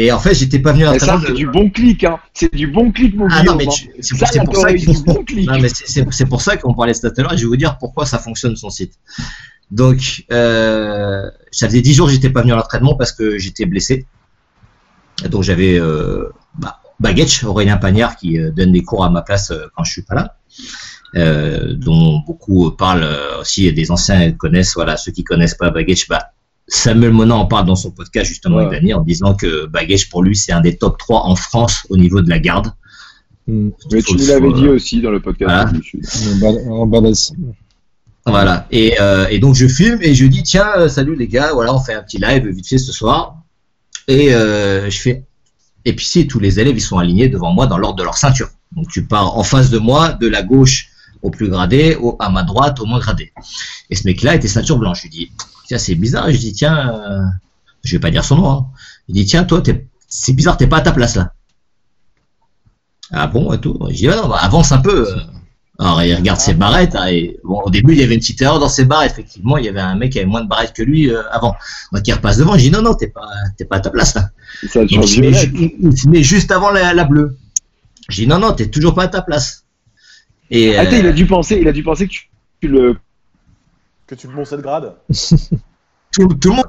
Et 0.00 0.12
en 0.12 0.20
fait, 0.20 0.32
j'étais 0.32 0.60
pas 0.60 0.72
venu 0.72 0.86
à 0.86 0.92
l'entraînement. 0.92 1.24
c'est 1.26 1.32
du 1.32 1.48
bon 1.48 1.70
clic, 1.70 2.04
hein. 2.04 2.20
C'est 2.32 2.54
du 2.54 2.68
bon 2.68 2.92
clic, 2.92 3.16
mon 3.16 3.26
Ah 3.28 3.42
non, 3.42 3.56
mais 3.56 3.64
c'est 4.00 4.14
pour, 4.14 4.20
ça 4.20 4.32
c'est- 4.32 4.38
pour 6.26 6.40
qu'on 6.62 6.74
parlait 6.74 6.92
de 6.92 6.96
ça 6.96 7.10
tout 7.10 7.20
à 7.20 7.24
l'heure. 7.24 7.32
et 7.32 7.36
Je 7.36 7.42
vais 7.42 7.48
vous 7.48 7.56
dire 7.56 7.78
pourquoi 7.78 8.06
ça 8.06 8.20
fonctionne 8.20 8.54
son 8.54 8.70
site. 8.70 8.92
Donc, 9.72 10.24
euh, 10.30 11.28
ça 11.50 11.66
faisait 11.66 11.80
10 11.80 11.94
jours 11.94 12.06
que 12.06 12.12
j'étais 12.12 12.30
pas 12.30 12.42
venu 12.42 12.52
à 12.52 12.56
l'entraînement 12.56 12.94
parce 12.94 13.10
que 13.10 13.38
j'étais 13.38 13.66
blessé. 13.66 14.06
Donc 15.28 15.42
j'avais 15.42 15.80
euh, 15.80 16.32
bah, 16.56 16.78
Baguetch, 17.00 17.42
Aurélien 17.42 17.76
Pagnard, 17.76 18.16
qui 18.16 18.38
euh, 18.38 18.52
donne 18.52 18.70
des 18.70 18.84
cours 18.84 19.04
à 19.04 19.10
ma 19.10 19.22
place 19.22 19.50
euh, 19.50 19.66
quand 19.74 19.82
je 19.82 19.90
suis 19.90 20.02
pas 20.02 20.14
là, 20.14 20.36
euh, 21.16 21.74
dont 21.74 22.20
beaucoup 22.20 22.70
parlent 22.70 23.08
aussi, 23.40 23.66
et 23.66 23.72
des 23.72 23.90
anciens 23.90 24.30
connaissent. 24.30 24.74
Voilà, 24.76 24.96
ceux 24.96 25.10
qui 25.10 25.24
connaissent 25.24 25.56
pas 25.56 25.70
Baguetch, 25.70 26.06
bah, 26.08 26.30
Samuel 26.68 27.12
Mona 27.12 27.34
en 27.34 27.46
parle 27.46 27.66
dans 27.66 27.74
son 27.76 27.90
podcast 27.90 28.28
justement 28.28 28.58
Ouais. 28.58 28.66
avec 28.66 28.80
Dany 28.80 28.92
en 28.94 29.00
disant 29.02 29.34
que 29.34 29.66
Baguetch 29.66 30.08
pour 30.10 30.22
lui 30.22 30.36
c'est 30.36 30.52
un 30.52 30.60
des 30.60 30.76
top 30.76 30.98
3 30.98 31.22
en 31.26 31.34
France 31.34 31.86
au 31.88 31.96
niveau 31.96 32.20
de 32.20 32.28
la 32.28 32.38
garde. 32.38 32.72
Hmm. 33.46 33.70
Mais 33.90 34.02
tu 34.02 34.14
nous 34.14 34.26
l'avais 34.26 34.52
dit 34.52 34.68
aussi 34.68 35.00
dans 35.00 35.10
le 35.10 35.20
podcast. 35.20 35.74
voilà. 38.26 38.60
En. 38.60 38.66
Et, 38.70 39.00
euh, 39.00 39.26
et 39.30 39.38
donc 39.38 39.54
je 39.54 39.66
filme 39.66 39.98
et 40.02 40.14
je 40.14 40.26
dis 40.26 40.42
tiens 40.42 40.68
euh, 40.76 40.88
salut 40.88 41.16
les 41.16 41.28
gars 41.28 41.52
voilà 41.54 41.74
on 41.74 41.80
fait 41.80 41.94
un 41.94 42.02
petit 42.02 42.18
live 42.18 42.46
vite 42.48 42.68
fait 42.68 42.76
ce 42.78 42.92
soir 42.92 43.36
et 44.06 44.34
euh, 44.34 44.90
je 44.90 44.98
fais 44.98 45.24
et 45.86 45.94
puis 45.94 46.04
si 46.04 46.26
tous 46.26 46.38
les 46.38 46.60
élèves 46.60 46.76
ils 46.76 46.80
sont 46.82 46.98
alignés 46.98 47.28
devant 47.28 47.52
moi 47.52 47.66
dans 47.66 47.78
l'ordre 47.78 47.96
de 47.96 48.02
leur 48.02 48.18
ceinture 48.18 48.50
donc 48.72 48.88
tu 48.88 49.06
pars 49.06 49.38
en 49.38 49.42
face 49.42 49.70
de 49.70 49.78
moi 49.78 50.12
de 50.12 50.28
la 50.28 50.42
gauche 50.42 50.88
au 51.22 51.30
plus 51.30 51.48
gradé 51.48 51.96
au, 51.98 52.16
à 52.20 52.28
ma 52.28 52.42
droite 52.42 52.80
au 52.80 52.84
moins 52.84 52.98
gradé 52.98 53.32
et 53.88 53.94
ce 53.94 54.06
mec 54.06 54.20
là 54.22 54.34
était 54.34 54.48
ceinture 54.48 54.76
blanche 54.78 54.98
je 54.98 55.02
lui 55.04 55.10
dis 55.10 55.32
tiens 55.68 55.78
c'est 55.78 55.94
bizarre 55.94 56.30
je 56.32 56.38
dis 56.38 56.52
tiens 56.52 56.94
euh, 56.94 57.22
je 57.84 57.92
vais 57.92 58.00
pas 58.00 58.10
dire 58.10 58.24
son 58.24 58.36
nom 58.36 58.50
hein. 58.50 58.66
il 59.08 59.14
dit 59.14 59.24
tiens 59.26 59.44
toi 59.44 59.62
c'est 60.08 60.32
bizarre 60.32 60.56
t'es 60.56 60.66
pas 60.66 60.78
à 60.78 60.80
ta 60.80 60.92
place 60.92 61.14
là 61.14 61.32
ah 63.12 63.26
bon 63.28 63.52
et 63.52 63.60
tout 63.60 63.78
je 63.90 63.94
dis 63.94 64.08
ah 64.08 64.16
non 64.16 64.28
bah, 64.28 64.38
avance 64.40 64.72
un 64.72 64.78
peu 64.78 65.08
euh. 65.08 65.20
Alors, 65.80 66.02
il 66.02 66.12
regarde 66.12 66.40
ses 66.40 66.54
barrettes. 66.54 66.96
hein, 66.96 67.06
et, 67.06 67.38
bon, 67.44 67.60
au 67.64 67.70
début, 67.70 67.92
il 67.92 68.00
y 68.00 68.02
avait 68.02 68.14
une 68.14 68.20
petite 68.20 68.42
erreur 68.42 68.58
dans 68.58 68.68
ses 68.68 68.84
barrettes. 68.84 69.12
Effectivement, 69.12 69.58
il 69.58 69.64
y 69.64 69.68
avait 69.68 69.80
un 69.80 69.94
mec 69.94 70.10
qui 70.10 70.18
avait 70.18 70.26
moins 70.26 70.42
de 70.42 70.48
barrettes 70.48 70.72
que 70.72 70.82
lui 70.82 71.08
euh, 71.08 71.22
avant. 71.30 71.54
Donc, 71.92 72.06
il 72.06 72.12
repasse 72.12 72.38
devant. 72.38 72.54
Je 72.54 72.62
dis 72.62 72.70
non, 72.72 72.82
non, 72.82 72.94
t'es 72.94 73.06
pas, 73.06 73.28
pas 73.70 73.76
à 73.76 73.80
ta 73.80 73.90
place 73.90 74.14
là. 74.14 74.30
Ça, 74.68 74.84
Donc, 74.84 75.04
juste 76.16 76.50
avant 76.50 76.70
la, 76.70 76.94
la 76.94 77.04
bleue. 77.04 77.36
Je 78.08 78.22
dis 78.22 78.26
non, 78.26 78.40
non, 78.40 78.54
t'es 78.54 78.66
toujours 78.66 78.94
pas 78.94 79.04
à 79.04 79.08
ta 79.08 79.22
place. 79.22 79.66
Et 80.50 80.76
Attends, 80.76 80.94
euh, 80.94 80.98
il 80.98 81.06
a 81.06 81.12
dû 81.12 81.26
penser, 81.26 81.58
il 81.60 81.68
a 81.68 81.72
dû 81.72 81.84
penser 81.84 82.06
que 82.08 82.12
tu, 82.12 82.28
tu 82.60 82.68
le. 82.68 82.96
Que 84.08 84.14
tu 84.16 84.26
le 84.28 84.32
montes 84.34 84.52
de 84.52 84.60
grade. 84.62 84.94
tout, 86.12 86.26
tout 86.40 86.50
le 86.50 86.56
monde. 86.56 86.64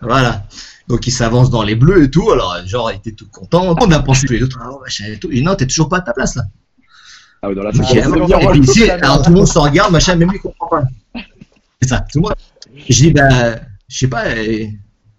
Voilà. 0.00 0.44
Donc, 0.88 1.06
il 1.06 1.12
s'avance 1.12 1.48
dans 1.50 1.62
les 1.62 1.76
bleus 1.76 2.02
et 2.04 2.10
tout. 2.10 2.30
Alors, 2.30 2.56
genre, 2.66 2.90
il 2.92 2.96
était 2.96 3.12
tout 3.12 3.26
content. 3.30 3.74
On 3.80 3.90
a 3.90 4.00
pensé 4.00 4.26
tous 4.26 4.34
les 4.34 4.42
autres. 4.42 4.58
Ah, 4.60 4.70
machin 4.82 5.04
et 5.06 5.18
tout. 5.18 5.30
Et 5.32 5.40
non, 5.40 5.54
t'es 5.54 5.66
toujours 5.66 5.88
pas 5.88 5.98
à 5.98 6.00
ta 6.02 6.12
place 6.12 6.34
là. 6.34 6.42
Ah 7.42 7.48
ouais, 7.48 7.54
dans 7.54 7.62
la 7.62 7.70
Ok, 7.70 7.76
section, 7.76 8.02
ça 8.02 8.08
veut 8.08 8.18
bon, 8.20 8.26
dire, 8.26 8.40
Et 8.40 8.46
puis 8.48 8.60
ici, 8.60 8.90
alors 8.90 9.22
tout 9.22 9.30
le 9.30 9.36
monde 9.36 9.46
se 9.48 9.58
regarde, 9.58 9.92
machin, 9.92 10.16
même 10.16 10.30
lui 10.30 10.38
comprend 10.40 10.66
pas. 10.68 10.82
C'est 11.80 11.88
ça, 11.88 12.00
tout 12.10 12.18
le 12.18 12.22
monde. 12.22 12.34
Je 12.88 12.94
dis, 12.94 13.12
bah, 13.12 13.56
je 13.88 13.98
sais 13.98 14.08
pas, 14.08 14.26
euh, 14.26 14.66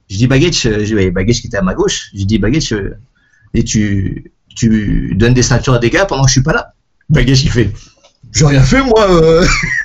je 0.10 0.18
dis 0.18 0.28
Baguette, 0.28 0.58
je 0.58 0.86
je 0.86 0.96
dis, 0.96 1.12
Baguette 1.12 1.36
qui 1.38 1.48
était 1.48 1.58
à 1.58 1.62
ma 1.62 1.74
gauche, 1.76 2.10
je 2.16 2.24
dis 2.26 2.38
Baguette, 2.40 2.66
je- 2.66 2.94
et 3.54 3.64
tu, 3.64 4.32
tu 4.56 5.14
donnes 5.16 5.34
des 5.36 5.44
ceintures 5.44 5.74
à 5.76 5.80
des 5.80 5.90
gars 5.92 6.06
pendant 6.06 6.24
que 6.24 6.30
je 6.30 6.34
suis 6.34 6.44
pas 6.44 6.54
là. 6.54 6.74
Baguette 7.10 7.38
qui 7.38 7.48
fait, 7.48 7.72
j'ai 8.34 8.46
rien 8.46 8.64
fait 8.64 8.82
moi. 8.84 9.10
euh. 9.10 9.46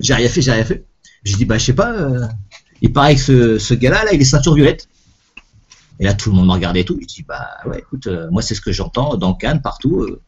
j'ai 0.00 0.14
rien 0.14 0.28
fait, 0.28 0.42
j'ai 0.42 0.52
rien 0.52 0.64
fait. 0.64 0.84
Je 1.24 1.36
dis, 1.36 1.44
bah, 1.44 1.58
je 1.58 1.64
sais 1.64 1.72
pas, 1.74 1.92
euh, 1.92 2.26
il 2.80 2.92
paraît 2.92 3.14
que 3.16 3.20
ce, 3.20 3.58
ce 3.58 3.74
gars-là, 3.74 4.04
là, 4.04 4.12
il 4.12 4.20
est 4.20 4.24
ceinture 4.24 4.54
violette. 4.54 4.88
Et 6.00 6.04
là, 6.04 6.14
tout 6.14 6.30
le 6.30 6.36
monde 6.36 6.46
m'a 6.46 6.54
regardé 6.54 6.80
et 6.80 6.84
tout. 6.84 6.98
Je 7.00 7.06
dis, 7.06 7.22
bah 7.26 7.48
ouais, 7.66 7.80
écoute, 7.80 8.06
euh, 8.06 8.28
moi, 8.30 8.40
c'est 8.40 8.54
ce 8.54 8.60
que 8.60 8.70
j'entends 8.72 9.16
dans 9.16 9.34
Cannes, 9.34 9.60
partout. 9.62 10.02
euh. 10.02 10.20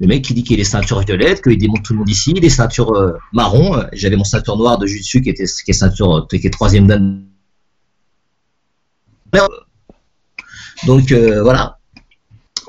Le 0.00 0.06
mec 0.06 0.24
qui 0.24 0.32
dit 0.32 0.44
qu'il 0.44 0.60
est 0.60 0.64
ceinture 0.64 1.00
violette, 1.00 1.42
qu'il 1.42 1.58
démonte 1.58 1.82
tout 1.82 1.92
le 1.92 1.98
monde 1.98 2.08
ici, 2.08 2.32
il 2.36 2.44
est 2.44 2.48
ceinture 2.50 3.18
marron. 3.32 3.84
J'avais 3.92 4.14
mon 4.14 4.22
ceinture 4.24 4.56
noire 4.56 4.78
de 4.78 4.86
jiu-jitsu 4.86 5.22
qui 5.22 5.30
était 5.30 5.44
qui 5.44 5.72
est 5.72 5.74
ceinture 5.74 6.28
qui 6.30 6.36
est 6.36 6.50
troisième 6.50 6.86
dan. 6.86 7.24
Donc 10.86 11.12
voilà. 11.12 11.78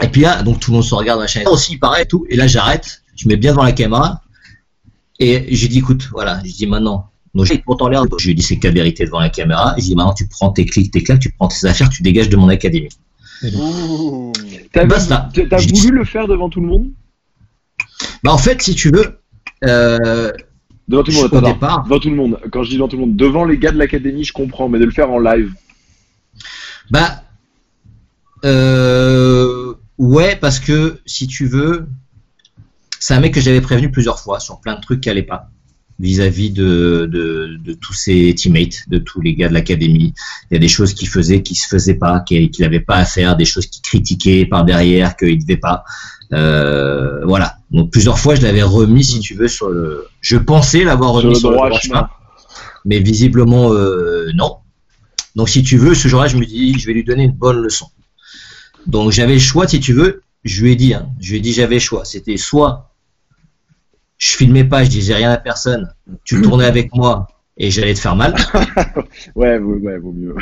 Et 0.01 0.07
puis 0.07 0.21
là, 0.21 0.41
donc 0.41 0.59
tout 0.59 0.71
le 0.71 0.77
monde 0.77 0.83
se 0.83 0.95
regarde 0.95 1.19
machin. 1.19 1.43
Aussi 1.45 1.77
pareil 1.77 2.03
et 2.03 2.07
tout. 2.07 2.25
Et 2.29 2.35
là 2.35 2.47
j'arrête, 2.47 3.03
je 3.15 3.27
mets 3.27 3.37
bien 3.37 3.51
devant 3.51 3.63
la 3.63 3.73
caméra 3.73 4.23
et 5.23 5.55
j'ai 5.55 5.67
dit 5.67 5.79
écoute, 5.79 6.09
voilà, 6.11 6.41
je 6.45 6.51
dis 6.53 6.67
maintenant. 6.67 7.09
Donc 7.35 7.45
j'ai 7.45 7.57
pourtant 7.57 7.87
l'air. 7.89 8.03
Je 8.19 8.25
lui 8.25 8.31
ai 8.31 8.35
dit 8.35 8.43
c'est 8.43 8.57
quelle 8.57 8.73
vérité 8.75 9.05
devant 9.05 9.19
la 9.19 9.29
caméra. 9.29 9.73
Je 9.77 9.83
dis 9.83 9.95
maintenant 9.95 10.13
tu 10.13 10.27
prends 10.27 10.51
tes 10.51 10.65
clics, 10.65 10.91
tes 10.91 11.01
claques, 11.03 11.19
tu 11.19 11.31
prends 11.31 11.47
tes 11.47 11.65
affaires, 11.67 11.89
tu 11.89 12.03
dégages 12.03 12.29
de 12.29 12.37
mon 12.37 12.47
académie. 12.49 12.89
Ouh. 13.55 14.31
T'as 14.71 14.85
Basta. 14.85 15.29
t'as- 15.33 15.45
t'as 15.47 15.57
Je 15.57 15.67
dis- 15.67 15.81
voulu 15.81 15.97
le 15.99 16.05
faire 16.05 16.27
devant 16.27 16.49
tout 16.49 16.61
le 16.61 16.67
monde? 16.67 16.91
Bah 18.23 18.31
en 18.31 18.37
fait 18.37 18.61
si 18.61 18.75
tu 18.75 18.91
veux. 18.91 19.17
Euh, 19.65 20.31
Devant 20.87 21.03
tout 21.03 21.11
le 21.11 21.17
monde, 21.17 21.33
au 21.33 21.41
départ, 21.41 21.83
Devant 21.85 21.99
tout 21.99 22.09
le 22.09 22.15
monde. 22.15 22.39
Quand 22.51 22.63
je 22.63 22.69
dis 22.69 22.75
devant 22.75 22.87
tout 22.89 22.97
le 22.97 23.01
monde, 23.03 23.15
devant 23.15 23.45
les 23.45 23.57
gars 23.57 23.71
de 23.71 23.77
l'académie, 23.77 24.23
je 24.25 24.33
comprends, 24.33 24.67
mais 24.69 24.79
de 24.79 24.85
le 24.85 24.91
faire 24.91 25.09
en 25.09 25.17
live. 25.19 25.53
Bah, 26.91 27.23
euh, 28.45 29.73
ouais, 29.97 30.35
parce 30.35 30.59
que 30.59 30.99
si 31.05 31.27
tu 31.27 31.47
veux, 31.47 31.87
c'est 33.03 33.13
un 33.13 33.19
mec 33.19 33.33
que 33.33 33.41
j'avais 33.41 33.59
prévenu 33.59 33.91
plusieurs 33.91 34.17
fois 34.17 34.39
sur 34.39 34.61
plein 34.61 34.75
de 34.75 34.79
trucs 34.79 35.01
qui 35.01 35.09
allaient 35.09 35.23
pas 35.23 35.49
vis-à-vis 35.99 36.51
de, 36.51 37.09
de, 37.11 37.57
de 37.61 37.73
tous 37.73 37.91
ses 37.91 38.33
teammates, 38.33 38.87
de 38.87 38.97
tous 38.97 39.19
les 39.19 39.35
gars 39.35 39.49
de 39.49 39.53
l'académie. 39.53 40.13
Il 40.49 40.53
y 40.53 40.57
a 40.57 40.59
des 40.59 40.69
choses 40.69 40.93
qu'il 40.93 41.09
faisait 41.09 41.43
qui 41.43 41.53
se 41.53 41.67
faisaient 41.67 41.95
pas, 41.95 42.21
qu'il 42.21 42.49
qu'il 42.49 42.63
avait 42.63 42.79
pas 42.79 42.95
à 42.95 43.03
faire, 43.03 43.35
des 43.35 43.43
choses 43.43 43.67
qu'il 43.67 43.81
critiquait 43.81 44.45
par 44.45 44.63
derrière, 44.63 45.17
qu'il 45.17 45.37
devait 45.37 45.57
pas. 45.57 45.83
Euh, 46.31 47.25
voilà. 47.25 47.57
Donc 47.71 47.91
plusieurs 47.91 48.19
fois, 48.19 48.35
je 48.35 48.41
l'avais 48.41 48.63
remis, 48.63 49.03
si 49.03 49.19
tu 49.19 49.33
veux, 49.33 49.49
sur 49.49 49.67
le. 49.69 50.07
Je 50.21 50.37
pensais 50.37 50.85
l'avoir 50.85 51.11
Sur 51.11 51.23
remis 51.23 51.35
sur 51.35 51.49
le 51.49 51.55
droit 51.57 51.67
droit 51.67 51.79
chemin. 51.81 51.95
chemin 51.95 52.09
mais 52.85 52.99
visiblement 52.99 53.73
euh, 53.73 54.31
non. 54.33 54.59
Donc 55.35 55.49
si 55.49 55.61
tu 55.61 55.77
veux, 55.77 55.93
ce 55.93 56.07
jour-là, 56.07 56.27
je 56.27 56.37
me 56.37 56.45
dis, 56.45 56.79
je 56.79 56.87
vais 56.87 56.93
lui 56.93 57.03
donner 57.03 57.23
une 57.23 57.31
bonne 57.31 57.57
leçon. 57.57 57.87
Donc 58.87 59.11
j'avais 59.11 59.33
le 59.33 59.39
choix, 59.39 59.67
si 59.67 59.81
tu 59.81 59.91
veux, 59.91 60.21
je 60.45 60.61
lui 60.61 60.71
ai 60.71 60.75
dit, 60.77 60.93
hein, 60.93 61.09
je 61.19 61.31
lui 61.31 61.37
ai 61.37 61.41
dit 61.41 61.51
j'avais 61.51 61.75
le 61.75 61.81
choix. 61.81 62.05
C'était 62.05 62.37
soit 62.37 62.92
je 64.23 64.37
filmais 64.37 64.63
pas, 64.63 64.83
je 64.83 64.89
disais 64.89 65.15
rien 65.15 65.31
à 65.31 65.37
personne, 65.37 65.83
tu 66.23 66.41
tournais 66.41 66.65
avec 66.65 66.93
moi 66.95 67.27
et 67.57 67.69
j'allais 67.71 67.93
te 67.93 67.99
faire 67.99 68.15
mal, 68.15 68.33
Ouais, 69.35 69.59
vaut- 69.59 69.75
ouais, 69.75 69.97
vaut 69.97 70.13
mieux. 70.13 70.35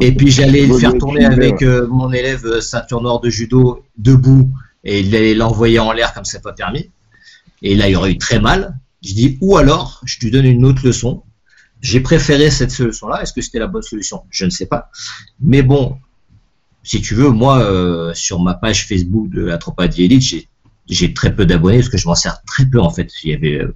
et 0.00 0.12
puis 0.12 0.30
j'allais 0.30 0.66
le 0.66 0.78
faire 0.78 0.96
tourner 0.96 1.20
filmer, 1.20 1.34
avec 1.34 1.62
euh, 1.62 1.86
mon 1.88 2.12
élève 2.12 2.44
euh, 2.46 2.60
ceinture 2.60 3.00
noire 3.02 3.20
de 3.20 3.28
judo 3.30 3.84
debout 3.98 4.50
et 4.84 5.00
il 5.00 5.14
allait 5.14 5.34
l'envoyer 5.34 5.78
en 5.78 5.92
l'air 5.92 6.14
comme 6.14 6.24
c'est 6.24 6.42
pas 6.42 6.52
permis. 6.54 6.90
Et 7.62 7.74
là, 7.74 7.88
il 7.90 7.96
aurait 7.96 8.12
eu 8.12 8.16
très 8.18 8.40
mal. 8.40 8.78
Je 9.04 9.12
dis, 9.12 9.36
ou 9.42 9.58
alors, 9.58 10.00
je 10.06 10.18
lui 10.20 10.30
donne 10.30 10.46
une 10.46 10.64
autre 10.64 10.80
leçon. 10.86 11.22
J'ai 11.82 12.00
préféré 12.00 12.50
cette 12.50 12.76
leçon-là. 12.78 13.20
Est-ce 13.22 13.34
que 13.34 13.42
c'était 13.42 13.58
la 13.58 13.66
bonne 13.66 13.82
solution? 13.82 14.22
Je 14.30 14.46
ne 14.46 14.50
sais 14.50 14.64
pas. 14.64 14.90
Mais 15.40 15.60
bon, 15.62 15.98
si 16.82 17.02
tu 17.02 17.14
veux, 17.14 17.28
moi, 17.28 17.60
euh, 17.60 18.14
sur 18.14 18.40
ma 18.40 18.54
page 18.54 18.86
Facebook 18.88 19.28
de 19.28 19.42
la 19.44 19.58
Tropadie 19.58 20.04
Elite, 20.04 20.22
j'ai, 20.22 20.48
j'ai 20.90 21.14
très 21.14 21.34
peu 21.34 21.46
d'abonnés 21.46 21.78
parce 21.78 21.88
que 21.88 21.96
je 21.96 22.06
m'en 22.06 22.14
sers 22.14 22.42
très 22.42 22.66
peu 22.66 22.80
en 22.80 22.90
fait. 22.90 23.10
Il 23.22 23.30
y 23.30 23.34
avait, 23.34 23.60
euh, 23.60 23.74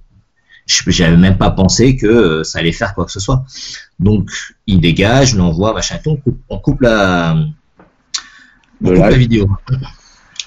je 0.67 0.83
j'avais 0.87 1.17
même 1.17 1.37
pas 1.37 1.49
pensé 1.49 1.95
que 1.95 2.05
euh, 2.05 2.43
ça 2.43 2.59
allait 2.59 2.71
faire 2.71 2.93
quoi 2.93 3.05
que 3.05 3.11
ce 3.11 3.19
soit. 3.19 3.45
Donc, 3.99 4.29
il 4.67 4.81
dégage, 4.81 5.35
l'envoie, 5.35 5.73
machin. 5.73 5.97
On 6.05 6.17
coupe, 6.17 6.39
on 6.49 6.59
coupe 6.59 6.81
la, 6.81 7.35
on 8.83 8.89
coupe 8.89 8.97
la 8.97 9.17
vidéo. 9.17 9.49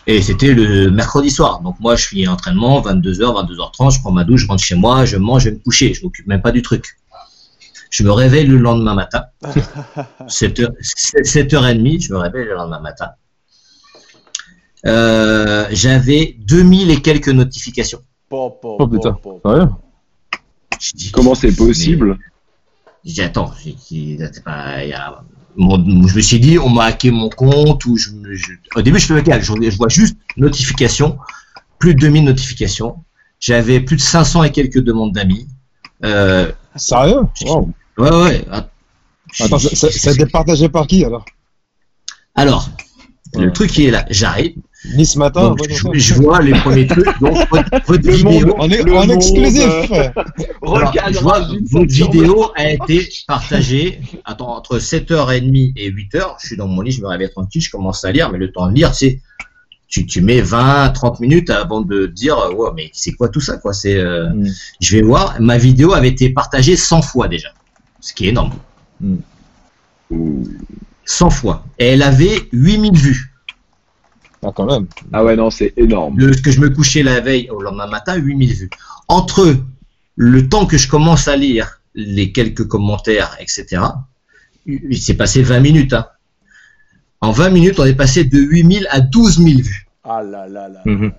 Et 0.06 0.22
c'était 0.22 0.54
le 0.54 0.90
mercredi 0.90 1.30
soir. 1.30 1.60
Donc 1.60 1.80
moi, 1.80 1.96
je 1.96 2.06
finis 2.06 2.24
l'entraînement, 2.24 2.80
22h, 2.80 3.18
22h30, 3.18 3.94
je 3.94 4.00
prends 4.00 4.12
ma 4.12 4.24
douche, 4.24 4.42
je 4.42 4.46
rentre 4.46 4.62
chez 4.62 4.74
moi, 4.74 5.04
je 5.04 5.16
mange, 5.16 5.44
je 5.44 5.50
vais 5.50 5.56
me 5.56 5.60
coucher. 5.60 5.92
Je 5.94 6.02
m'occupe 6.02 6.26
même 6.26 6.42
pas 6.42 6.52
du 6.52 6.62
truc. 6.62 6.96
Je 7.90 8.02
me 8.02 8.10
réveille 8.10 8.46
le 8.46 8.58
lendemain 8.58 8.94
matin. 8.94 9.24
7h, 10.26 10.70
7h30, 10.82 12.02
je 12.02 12.12
me 12.12 12.18
réveille 12.18 12.44
le 12.44 12.54
lendemain 12.54 12.80
matin. 12.80 13.10
Euh, 14.86 15.66
j'avais 15.70 16.36
2000 16.40 16.90
et 16.90 17.00
quelques 17.02 17.28
notifications. 17.28 18.00
Po, 18.28 18.50
po, 18.50 18.76
Oh, 18.78 18.86
putain. 18.86 19.12
po, 19.12 19.40
po. 19.42 19.50
Sérieux? 19.50 19.68
Comment 21.12 21.34
c'est 21.34 21.54
possible? 21.56 22.18
Attends, 23.18 23.52
j'ai 23.64 23.72
dit, 23.72 24.18
c'est 24.32 24.44
pas, 24.44 24.84
il 24.84 24.90
y 24.90 24.92
a- 24.92 25.22
mon- 25.56 26.06
je 26.06 26.14
me 26.16 26.20
suis 26.20 26.38
dit 26.38 26.58
on 26.58 26.68
m'a 26.68 26.84
hacké 26.84 27.10
mon 27.10 27.28
compte 27.30 27.84
ou 27.86 27.96
je, 27.96 28.10
au 28.76 28.82
début 28.82 28.98
je 29.00 29.06
fais 29.06 29.14
le 29.22 29.40
je, 29.40 29.70
je 29.70 29.76
vois 29.76 29.88
juste 29.88 30.16
notifications, 30.36 31.18
plus 31.78 31.94
de 31.94 32.00
2000 32.00 32.24
notifications. 32.24 33.02
J'avais 33.40 33.80
plus 33.80 33.96
de 33.96 34.00
500 34.00 34.42
et 34.44 34.52
quelques 34.52 34.78
demandes 34.80 35.12
d'amis. 35.12 35.48
Euh, 36.04 36.52
Sérieux? 36.76 37.22
Wow. 37.46 37.70
ouais 37.98 38.10
ouais. 38.10 38.44
Attends, 39.40 39.58
ça- 39.58 39.74
ça 39.74 39.90
ça 39.90 40.10
a 40.10 40.12
été 40.12 40.26
partagé 40.26 40.68
par 40.68 40.86
qui 40.86 41.04
alors? 41.04 41.24
Alors, 42.34 42.68
le 43.34 43.52
truc 43.52 43.70
qui 43.70 43.86
est 43.86 43.90
là, 43.90 44.04
j'arrive, 44.10 44.54
Nice 44.84 45.16
matin 45.16 45.48
donc, 45.50 45.60
ouais, 45.60 45.98
je, 45.98 46.14
vois 46.14 46.40
les 46.40 46.52
premiers 46.52 46.86
trucs, 46.86 47.04
donc 47.20 47.36
votre, 47.50 47.68
votre 47.86 48.06
Le 48.06 48.12
vidéo, 48.14 48.30
monde- 48.46 48.54
On 48.58 48.70
est 48.70 48.82
Le 48.84 48.92
en 48.96 49.06
monde, 49.06 49.10
exclusif 49.16 49.64
euh, 49.90 50.08
Alors, 50.62 50.90
Regarde, 50.90 51.14
je 51.14 51.18
vois, 51.18 51.40
votre 51.70 51.92
vidéo 51.92 52.52
a 52.56 52.70
été 52.70 53.08
partagée 53.26 54.00
attends, 54.24 54.56
entre 54.56 54.78
7h30 54.78 55.72
et 55.76 55.90
8h. 55.90 56.36
Je 56.40 56.46
suis 56.46 56.56
dans 56.56 56.68
mon 56.68 56.80
lit, 56.82 56.92
je 56.92 57.02
me 57.02 57.08
réveille 57.08 57.30
tranquille, 57.30 57.60
je 57.60 57.70
commence 57.70 58.04
à 58.04 58.12
lire, 58.12 58.30
mais 58.30 58.38
le 58.38 58.52
temps 58.52 58.68
de 58.70 58.74
lire, 58.74 58.94
c'est 58.94 59.20
tu, 59.88 60.06
tu 60.06 60.20
mets 60.20 60.42
20, 60.42 60.90
30 60.90 61.18
minutes 61.20 61.50
avant 61.50 61.80
de 61.80 62.06
dire 62.06 62.38
euh, 62.38 62.52
ouais, 62.52 62.68
mais 62.76 62.90
c'est 62.92 63.12
quoi 63.14 63.28
tout 63.30 63.40
ça 63.40 63.56
quoi? 63.56 63.72
C'est 63.72 63.96
euh, 63.96 64.28
Mm. 64.28 64.46
je 64.80 64.96
vais 64.96 65.02
voir, 65.02 65.40
ma 65.40 65.58
vidéo 65.58 65.92
avait 65.94 66.08
été 66.10 66.28
partagée 66.30 66.76
100 66.76 67.02
fois 67.02 67.26
déjà. 67.26 67.48
Ce 68.00 68.12
qui 68.12 68.26
est 68.26 68.28
énorme. 68.28 68.52
Mm. 69.00 69.16
100 71.04 71.30
fois. 71.30 71.64
Et 71.78 71.86
elle 71.86 72.02
avait 72.02 72.42
8000 72.52 72.92
vues. 72.96 73.34
Ah, 74.44 74.52
quand 74.54 74.66
même. 74.66 74.86
Ah 75.12 75.24
ouais, 75.24 75.36
non, 75.36 75.50
c'est 75.50 75.72
énorme. 75.76 76.16
De 76.16 76.32
ce 76.32 76.40
que 76.42 76.50
je 76.52 76.60
me 76.60 76.70
couchais 76.70 77.02
la 77.02 77.20
veille 77.20 77.50
au 77.50 77.60
lendemain 77.60 77.86
matin, 77.88 78.14
8000 78.16 78.54
vues. 78.54 78.70
Entre 79.08 79.56
le 80.16 80.48
temps 80.48 80.66
que 80.66 80.78
je 80.78 80.88
commence 80.88 81.26
à 81.28 81.36
lire 81.36 81.80
les 81.94 82.30
quelques 82.32 82.66
commentaires, 82.66 83.36
etc., 83.40 83.82
il 84.66 84.98
s'est 84.98 85.14
passé 85.16 85.42
20 85.42 85.60
minutes. 85.60 85.92
hein. 85.94 86.06
En 87.20 87.32
20 87.32 87.50
minutes, 87.50 87.80
on 87.80 87.84
est 87.84 87.94
passé 87.96 88.24
de 88.24 88.38
8000 88.38 88.86
à 88.90 89.00
12 89.00 89.38
000 89.42 89.60
vues. 89.60 89.86
Ah 90.04 90.22
là 90.22 90.46
là 90.46 90.68
là. 90.68 90.80
Mhm. 90.84 91.12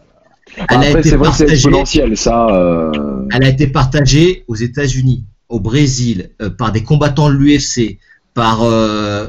Elle 0.57 0.63
a 0.69 0.73
Après, 0.73 0.91
été 0.91 1.09
c'est 1.09 1.15
vrai 1.17 1.29
que 1.29 1.35
c'est 1.35 1.43
partagée. 1.45 1.53
exponentiel, 1.53 2.17
ça. 2.17 2.47
euh, 2.49 3.27
Elle 3.31 3.43
a 3.43 3.49
été 3.49 3.67
partagée 3.67 4.45
aux 4.47 4.55
États-Unis, 4.55 5.25
au 5.49 5.59
Brésil, 5.59 6.29
euh, 6.41 6.49
par 6.49 6.71
des 6.71 6.83
combattants 6.83 7.29
de 7.29 7.35
l'UFC, 7.35 7.99
par 8.33 8.63
euh, 8.63 9.27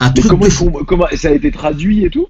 un 0.00 0.08
Mais 0.08 0.14
truc 0.14 0.30
comment, 0.30 0.44
de 0.46 0.50
fou. 0.50 0.70
comment 0.86 1.06
ça 1.16 1.28
a 1.28 1.32
été 1.32 1.50
traduit 1.52 2.04
et 2.04 2.10
tout? 2.10 2.26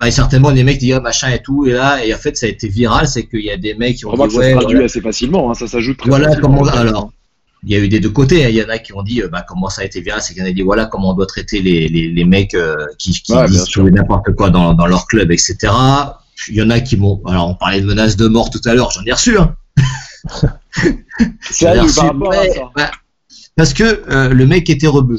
Bah, 0.00 0.10
certainement 0.10 0.52
des 0.52 0.62
mecs 0.64 0.78
disent 0.78 0.94
ah, 0.96 1.00
machin 1.00 1.30
et 1.30 1.42
tout, 1.42 1.66
et 1.66 1.72
là, 1.72 2.04
et 2.04 2.14
en 2.14 2.18
fait, 2.18 2.36
ça 2.36 2.46
a 2.46 2.48
été 2.48 2.68
viral, 2.68 3.06
c'est 3.08 3.26
qu'il 3.26 3.40
y 3.40 3.50
a 3.50 3.56
des 3.56 3.74
mecs 3.74 3.96
qui 3.96 4.06
ont 4.06 4.10
Remarque, 4.10 4.30
dit 4.30 4.36
ça 4.36 4.42
se 4.42 4.46
ouais, 4.46 4.52
traduit 4.54 4.74
voilà, 4.74 4.84
assez 4.86 5.00
facilement, 5.00 5.50
hein, 5.50 5.54
ça 5.54 5.66
s'ajoute 5.66 5.98
Voilà 6.06 6.36
comment- 6.36 6.64
alors, 6.66 7.10
il 7.64 7.70
y 7.70 7.74
a 7.76 7.78
eu 7.78 7.88
des 7.88 8.00
deux 8.00 8.10
côtés. 8.10 8.44
hein. 8.44 8.48
Il 8.48 8.56
y 8.56 8.62
en 8.64 8.68
a 8.68 8.78
qui 8.78 8.92
ont 8.92 9.02
dit 9.02 9.22
euh, 9.22 9.28
bah, 9.28 9.44
comment 9.46 9.68
ça 9.68 9.82
a 9.82 9.84
été 9.84 10.00
viral, 10.00 10.20
c'est 10.22 10.34
qu'il 10.34 10.42
y 10.42 10.46
en 10.46 10.48
a 10.48 10.52
dit 10.52 10.62
voilà 10.62 10.86
comment 10.86 11.10
on 11.10 11.14
doit 11.14 11.26
traiter 11.26 11.60
les, 11.62 11.88
les, 11.88 12.08
les 12.08 12.24
mecs 12.24 12.54
euh, 12.54 12.76
qui, 12.98 13.12
qui 13.12 13.32
Ouais, 13.32 13.46
disent 13.46 13.68
n'importe 13.76 14.34
quoi 14.36 14.50
dans, 14.50 14.72
dans 14.74 14.86
leur 14.86 15.06
club, 15.06 15.30
etc. 15.32 15.56
Il 16.48 16.54
y 16.54 16.62
en 16.62 16.70
a 16.70 16.80
qui 16.80 16.96
m'ont. 16.96 17.20
Alors, 17.26 17.48
on 17.48 17.54
parlait 17.54 17.80
de 17.80 17.86
menaces 17.86 18.16
de 18.16 18.26
mort 18.26 18.50
tout 18.50 18.60
à 18.64 18.74
l'heure, 18.74 18.90
j'en 18.90 19.02
ai 19.04 19.12
reçu. 19.12 19.36
Hein. 19.38 19.54
Reçu, 21.50 21.64
par 21.96 22.06
rapport 22.06 22.32
à 22.32 22.40
ouais, 22.40 22.50
ça. 22.50 22.60
bah, 22.76 22.90
parce 23.56 23.74
que 23.74 24.02
euh, 24.10 24.28
le 24.30 24.46
mec 24.46 24.68
était 24.70 24.86
rebeu. 24.86 25.18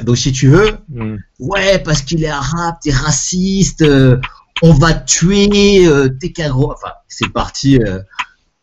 Donc, 0.00 0.16
si 0.16 0.32
tu 0.32 0.48
veux, 0.48 0.78
Mm. 0.88 1.16
ouais, 1.40 1.78
parce 1.80 2.02
qu'il 2.02 2.24
est 2.24 2.28
arabe, 2.28 2.76
t'es 2.82 2.92
raciste, 2.92 3.82
euh, 3.82 4.18
on 4.62 4.72
va 4.72 4.94
te 4.94 5.04
tuer, 5.10 5.86
euh, 5.86 6.08
t'es 6.20 6.32
qu'un 6.32 6.48
gros. 6.50 6.72
Enfin, 6.72 6.92
c'est 7.08 7.28
parti. 7.32 7.78
euh, 7.78 8.00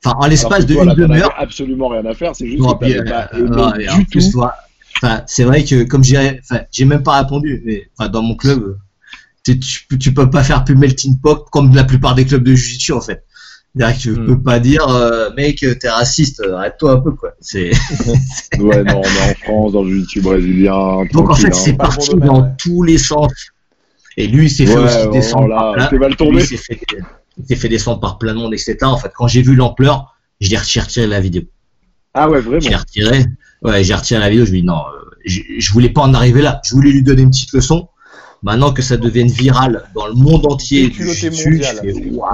Enfin, 0.03 0.15
en 0.17 0.27
l'espace 0.27 0.65
de 0.65 0.73
toi, 0.75 0.85
une 0.85 0.93
demi-heure. 0.93 1.33
absolument 1.37 1.89
rien 1.89 2.05
à 2.05 2.13
faire, 2.13 2.33
c'est 2.33 2.47
juste 2.47 2.61
Non, 2.61 2.73
que 2.75 2.85
puis, 2.85 2.93
t'avais 2.95 3.09
pas 3.09 3.29
euh, 3.33 3.87
en 3.91 3.97
du 3.97 4.05
plus, 4.05 4.27
tout. 4.27 4.31
toi, 4.31 4.53
enfin, 4.95 5.23
c'est 5.27 5.43
vrai 5.43 5.65
que 5.65 5.83
comme 5.83 6.05
j'ai, 6.05 6.39
enfin, 6.39 6.61
j'ai 6.71 6.85
même 6.85 7.03
pas 7.03 7.19
répondu. 7.21 7.61
Mais 7.65 7.89
dans 8.07 8.21
mon 8.21 8.35
club, 8.35 8.77
tu, 9.43 9.59
tu, 9.59 9.99
tu 9.99 10.13
peux 10.13 10.29
pas 10.29 10.41
faire 10.43 10.63
plus 10.63 10.75
melting 10.77 11.19
pot 11.19 11.45
comme 11.51 11.75
la 11.75 11.83
plupart 11.83 12.15
des 12.15 12.25
clubs 12.25 12.43
de 12.43 12.55
jiu-jitsu 12.55 12.93
en 12.93 13.01
fait. 13.01 13.25
C'est-à-dire 13.75 13.97
que 13.97 14.01
tu 14.01 14.11
Hmm. 14.11 14.25
peux 14.25 14.41
pas 14.41 14.59
dire, 14.59 14.87
euh, 14.89 15.29
mec, 15.37 15.63
t'es 15.79 15.89
raciste, 15.89 16.39
euh, 16.41 16.55
arrête-toi 16.57 16.93
un 16.93 16.99
peu 16.99 17.11
quoi. 17.11 17.33
C'est 17.39 17.71
Ouais, 18.59 18.83
non, 18.83 19.01
mais 19.03 19.31
en 19.31 19.35
France, 19.43 19.73
dans 19.73 19.83
le 19.83 19.89
jiu-jitsu 19.91 20.21
brésilien, 20.21 21.05
donc 21.13 21.29
en 21.29 21.35
fait 21.35 21.53
c'est 21.53 21.71
hein. 21.71 21.75
Parti 21.75 22.09
domaine, 22.09 22.27
dans 22.27 22.41
ouais. 22.41 22.49
tous 22.57 22.83
les 22.83 22.97
sens. 22.97 23.31
Et 24.17 24.27
lui, 24.27 24.45
il 24.47 24.49
s'est 24.49 24.65
fait 24.65 24.75
aussi 24.75 25.05
bon, 25.05 25.11
descendre 25.11 25.49
par 25.49 25.89
plein. 25.89 26.09
Lui, 26.31 26.39
il 26.39 26.45
s'est 26.45 26.57
fait, 26.57 26.79
il 27.37 27.45
s'est 27.45 27.55
fait 27.55 27.69
descendre 27.69 27.99
par 28.01 28.17
plein 28.17 28.33
de 28.33 28.39
monde, 28.39 28.53
etc. 28.53 28.77
En 28.81 28.97
fait, 28.97 29.11
quand 29.15 29.27
j'ai 29.27 29.41
vu 29.43 29.55
l'ampleur, 29.55 30.15
je 30.41 30.49
l'ai 30.49 30.57
retiré, 30.57 30.83
retiré 30.85 31.07
la 31.07 31.19
vidéo. 31.21 31.43
Ah 32.13 32.29
ouais, 32.29 32.41
vraiment. 32.41 32.77
retiré. 32.77 33.25
Ouais, 33.61 33.83
j'ai 33.83 33.93
retiré 33.93 34.19
la 34.19 34.29
vidéo. 34.29 34.45
Je 34.45 34.51
lui 34.51 34.57
ai 34.57 34.61
dit 34.61 34.67
non, 34.67 34.79
euh, 34.79 35.09
je, 35.25 35.41
je 35.59 35.71
voulais 35.71 35.89
pas 35.89 36.01
en 36.01 36.13
arriver 36.15 36.41
là. 36.41 36.59
Je 36.65 36.73
voulais 36.73 36.91
lui 36.91 37.03
donner 37.03 37.21
une 37.21 37.29
petite 37.29 37.53
leçon. 37.53 37.87
Maintenant 38.41 38.73
que 38.73 38.81
ça 38.81 38.97
devienne 38.97 39.27
viral 39.27 39.83
dans 39.93 40.07
le 40.07 40.13
monde 40.13 40.45
entier, 40.51 40.87
du 40.89 41.03
mondial. 41.05 41.79
je 41.83 41.91
fais, 41.91 42.09
Waouh. 42.09 42.29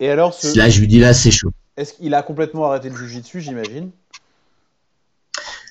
Et 0.00 0.08
alors, 0.10 0.32
ce... 0.34 0.56
Là, 0.56 0.68
je 0.70 0.80
lui 0.80 0.88
dis 0.88 0.98
là, 0.98 1.12
c'est 1.14 1.30
chaud. 1.30 1.50
est-ce 1.76 1.92
qu'il 1.94 2.14
a 2.14 2.22
complètement 2.22 2.64
arrêté 2.66 2.88
le 2.88 2.96
jujitsu, 2.96 3.40
j'imagine? 3.40 3.90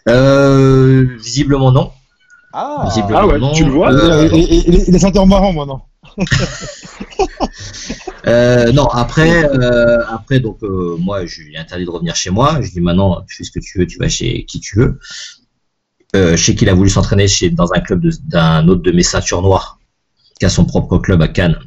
Euh, 0.07 1.05
visiblement 1.17 1.71
non. 1.71 1.91
Ah, 2.53 2.83
Visiblement 2.87 3.19
Ah 3.19 3.27
ouais, 3.27 3.37
non. 3.39 3.51
tu 3.51 3.63
le 3.65 3.71
vois 3.71 3.91
Euh, 3.91 4.27
il, 4.33 4.67
il- 4.87 4.95
est 4.95 4.99
ceinture 4.99 5.25
marron 5.27 5.53
maintenant. 5.53 5.85
Euh, 8.27 8.71
non, 8.73 8.85
après, 8.87 9.45
euh, 9.45 10.05
après 10.07 10.39
donc 10.39 10.61
euh, 10.61 10.97
moi, 10.99 11.25
je 11.25 11.41
lui 11.41 11.55
ai 11.55 11.57
interdit 11.57 11.85
de 11.85 11.89
revenir 11.89 12.15
chez 12.15 12.29
moi. 12.29 12.59
Je 12.61 12.69
dis 12.69 12.81
maintenant, 12.81 13.21
tu 13.27 13.35
fais 13.37 13.43
ce 13.43 13.49
que 13.51 13.59
tu 13.59 13.79
veux, 13.79 13.87
tu 13.87 13.97
vas 13.97 14.09
chez 14.09 14.45
qui 14.45 14.59
tu 14.59 14.77
veux. 14.77 14.99
Euh, 16.15 16.35
je 16.35 16.43
sais 16.43 16.53
qu'il 16.53 16.69
a 16.69 16.73
voulu 16.73 16.89
s'entraîner 16.89 17.27
chez 17.27 17.49
dans 17.49 17.71
un 17.73 17.79
club 17.79 18.05
d'un 18.25 18.67
autre 18.67 18.81
de 18.81 18.91
mes 18.91 19.03
ceintures 19.03 19.41
noires, 19.41 19.79
qui 20.37 20.45
a 20.45 20.49
son 20.49 20.65
propre 20.65 20.97
club 20.97 21.21
à 21.21 21.27
Cannes, 21.29 21.57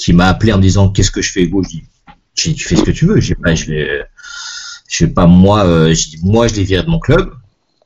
qui 0.00 0.12
m'a 0.12 0.26
appelé 0.26 0.52
en 0.52 0.56
me 0.56 0.62
disant 0.62 0.88
qu'est-ce 0.88 1.10
que 1.10 1.22
je 1.22 1.30
fais 1.30 1.42
Hugo? 1.42 1.62
Je 1.62 1.68
dis, 1.68 1.84
je 2.34 2.50
tu 2.52 2.64
fais 2.68 2.76
ce 2.76 2.82
que 2.82 2.90
tu 2.90 3.06
veux. 3.06 3.20
J'ai 3.20 3.34
pas, 3.34 3.54
je 3.54 3.66
vais, 3.66 4.02
je 4.88 5.04
vais 5.04 5.12
pas 5.12 5.26
moi, 5.26 5.64
euh, 5.64 5.94
je 5.94 6.08
dis, 6.08 6.18
moi 6.22 6.48
je 6.48 6.54
l'ai 6.54 6.64
viré 6.64 6.82
de 6.82 6.88
mon 6.88 6.98
club. 6.98 7.32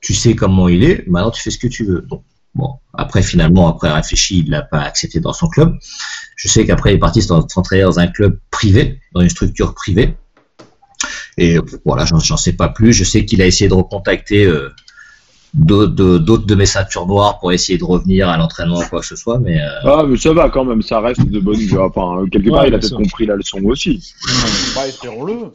Tu 0.00 0.14
sais 0.14 0.34
comment 0.34 0.68
il 0.68 0.84
est. 0.84 1.06
Maintenant, 1.08 1.30
tu 1.30 1.42
fais 1.42 1.50
ce 1.50 1.58
que 1.58 1.66
tu 1.66 1.84
veux. 1.84 2.06
Bon, 2.54 2.74
après 2.92 3.22
finalement, 3.22 3.68
après 3.68 3.90
réfléchi, 3.90 4.40
il 4.40 4.50
l'a 4.50 4.62
pas 4.62 4.82
accepté 4.82 5.18
dans 5.18 5.32
son 5.32 5.48
club. 5.48 5.76
Je 6.36 6.46
sais 6.46 6.64
qu'après, 6.66 6.92
il 6.92 6.96
est 6.96 6.98
parti 6.98 7.22
s'entraîner 7.22 7.82
dans 7.82 7.98
un 7.98 8.06
club 8.06 8.38
privé, 8.50 9.00
dans 9.12 9.22
une 9.22 9.30
structure 9.30 9.74
privée. 9.74 10.14
Et 11.36 11.58
voilà, 11.84 12.04
j'en 12.04 12.36
sais 12.36 12.52
pas 12.52 12.68
plus. 12.68 12.92
Je 12.92 13.02
sais 13.02 13.24
qu'il 13.24 13.42
a 13.42 13.46
essayé 13.46 13.68
de 13.68 13.74
recontacter 13.74 14.44
euh, 14.44 14.70
d'autres 15.54 15.94
de, 15.94 16.18
de 16.46 16.54
mes 16.56 16.66
ceintures 16.66 17.06
noires 17.06 17.38
pour 17.38 17.52
essayer 17.52 17.78
de 17.78 17.84
revenir 17.84 18.28
à 18.28 18.36
l'entraînement 18.36 18.80
ou 18.80 18.84
quoi 18.88 19.00
que 19.00 19.06
ce 19.06 19.16
soit. 19.16 19.38
Mais 19.38 19.60
euh, 19.60 19.68
Ah, 19.84 20.04
mais 20.06 20.16
ça 20.16 20.32
va 20.32 20.50
quand 20.50 20.64
même, 20.64 20.82
ça 20.82 21.00
reste 21.00 21.24
de 21.26 21.40
bonne 21.40 21.56
Enfin, 21.78 22.24
quelque 22.30 22.50
part, 22.50 22.62
Ouais, 22.62 22.68
il 22.68 22.74
a 22.74 22.78
peut-être 22.78 22.96
compris 22.96 23.26
la 23.26 23.36
leçon 23.36 23.60
aussi. 23.64 24.14
bah, 24.74 24.86
espérons-le. 24.88 25.52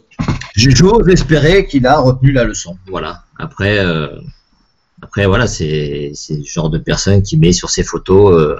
j'ose 0.56 1.08
espérer 1.10 1.68
qu'il 1.68 1.86
a 1.86 2.00
retenu 2.00 2.32
la 2.32 2.44
leçon. 2.46 2.78
Voilà. 2.90 3.24
Après, 3.38 3.80
euh, 3.80 4.08
après 5.02 5.26
voilà, 5.26 5.48
c'est 5.48 6.12
c'est 6.14 6.36
le 6.38 6.44
genre 6.44 6.70
de 6.70 6.78
personne 6.78 7.22
qui 7.22 7.38
met 7.38 7.52
sur 7.54 7.70
ses 7.70 7.84
photos 7.84 8.34
euh, 8.40 8.56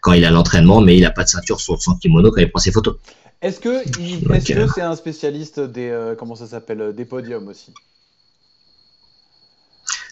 quand 0.00 0.12
il 0.12 0.24
a 0.24 0.30
l'entraînement, 0.30 0.80
mais 0.80 0.96
il 0.96 1.04
a 1.06 1.10
pas 1.10 1.24
de 1.24 1.28
ceinture 1.28 1.60
sur 1.60 1.80
son 1.80 1.94
kimono 1.96 2.30
quand 2.30 2.40
il 2.42 2.50
prend 2.50 2.60
ses 2.60 2.72
photos. 2.72 2.96
Est-ce 3.42 3.60
que 3.60 3.82
il- 4.00 4.26
Ok. 4.26 4.34
est-ce 4.36 4.52
que 4.54 4.66
c'est 4.74 4.80
un 4.82 4.96
spécialiste 4.96 5.60
des 5.60 5.88
euh, 5.90 6.14
comment 6.14 6.34
ça 6.34 6.46
s'appelle 6.46 6.94
des 6.94 7.04
podiums 7.04 7.48
aussi? 7.48 7.72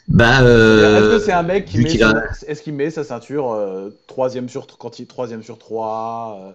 Bah, 0.08 0.38
Est-ce 0.40 0.44
euh, 0.44 1.18
que 1.18 1.24
c'est 1.24 1.32
un 1.32 1.42
mec 1.44 1.64
qui 1.66 1.78
met 1.78 1.84
qu'il 1.84 2.00
son- 2.00 2.06
a- 2.06 2.24
est-ce 2.48 2.62
qu'il 2.62 2.74
met 2.74 2.90
sa 2.90 3.04
ceinture 3.04 3.52
euh, 3.52 3.90
troisième 4.08 4.48
sur 4.48 4.66
quand 4.78 4.98
il 4.98 5.06
troisième 5.06 5.42
sur 5.42 5.58
trois 5.58 6.38
euh, 6.42 6.50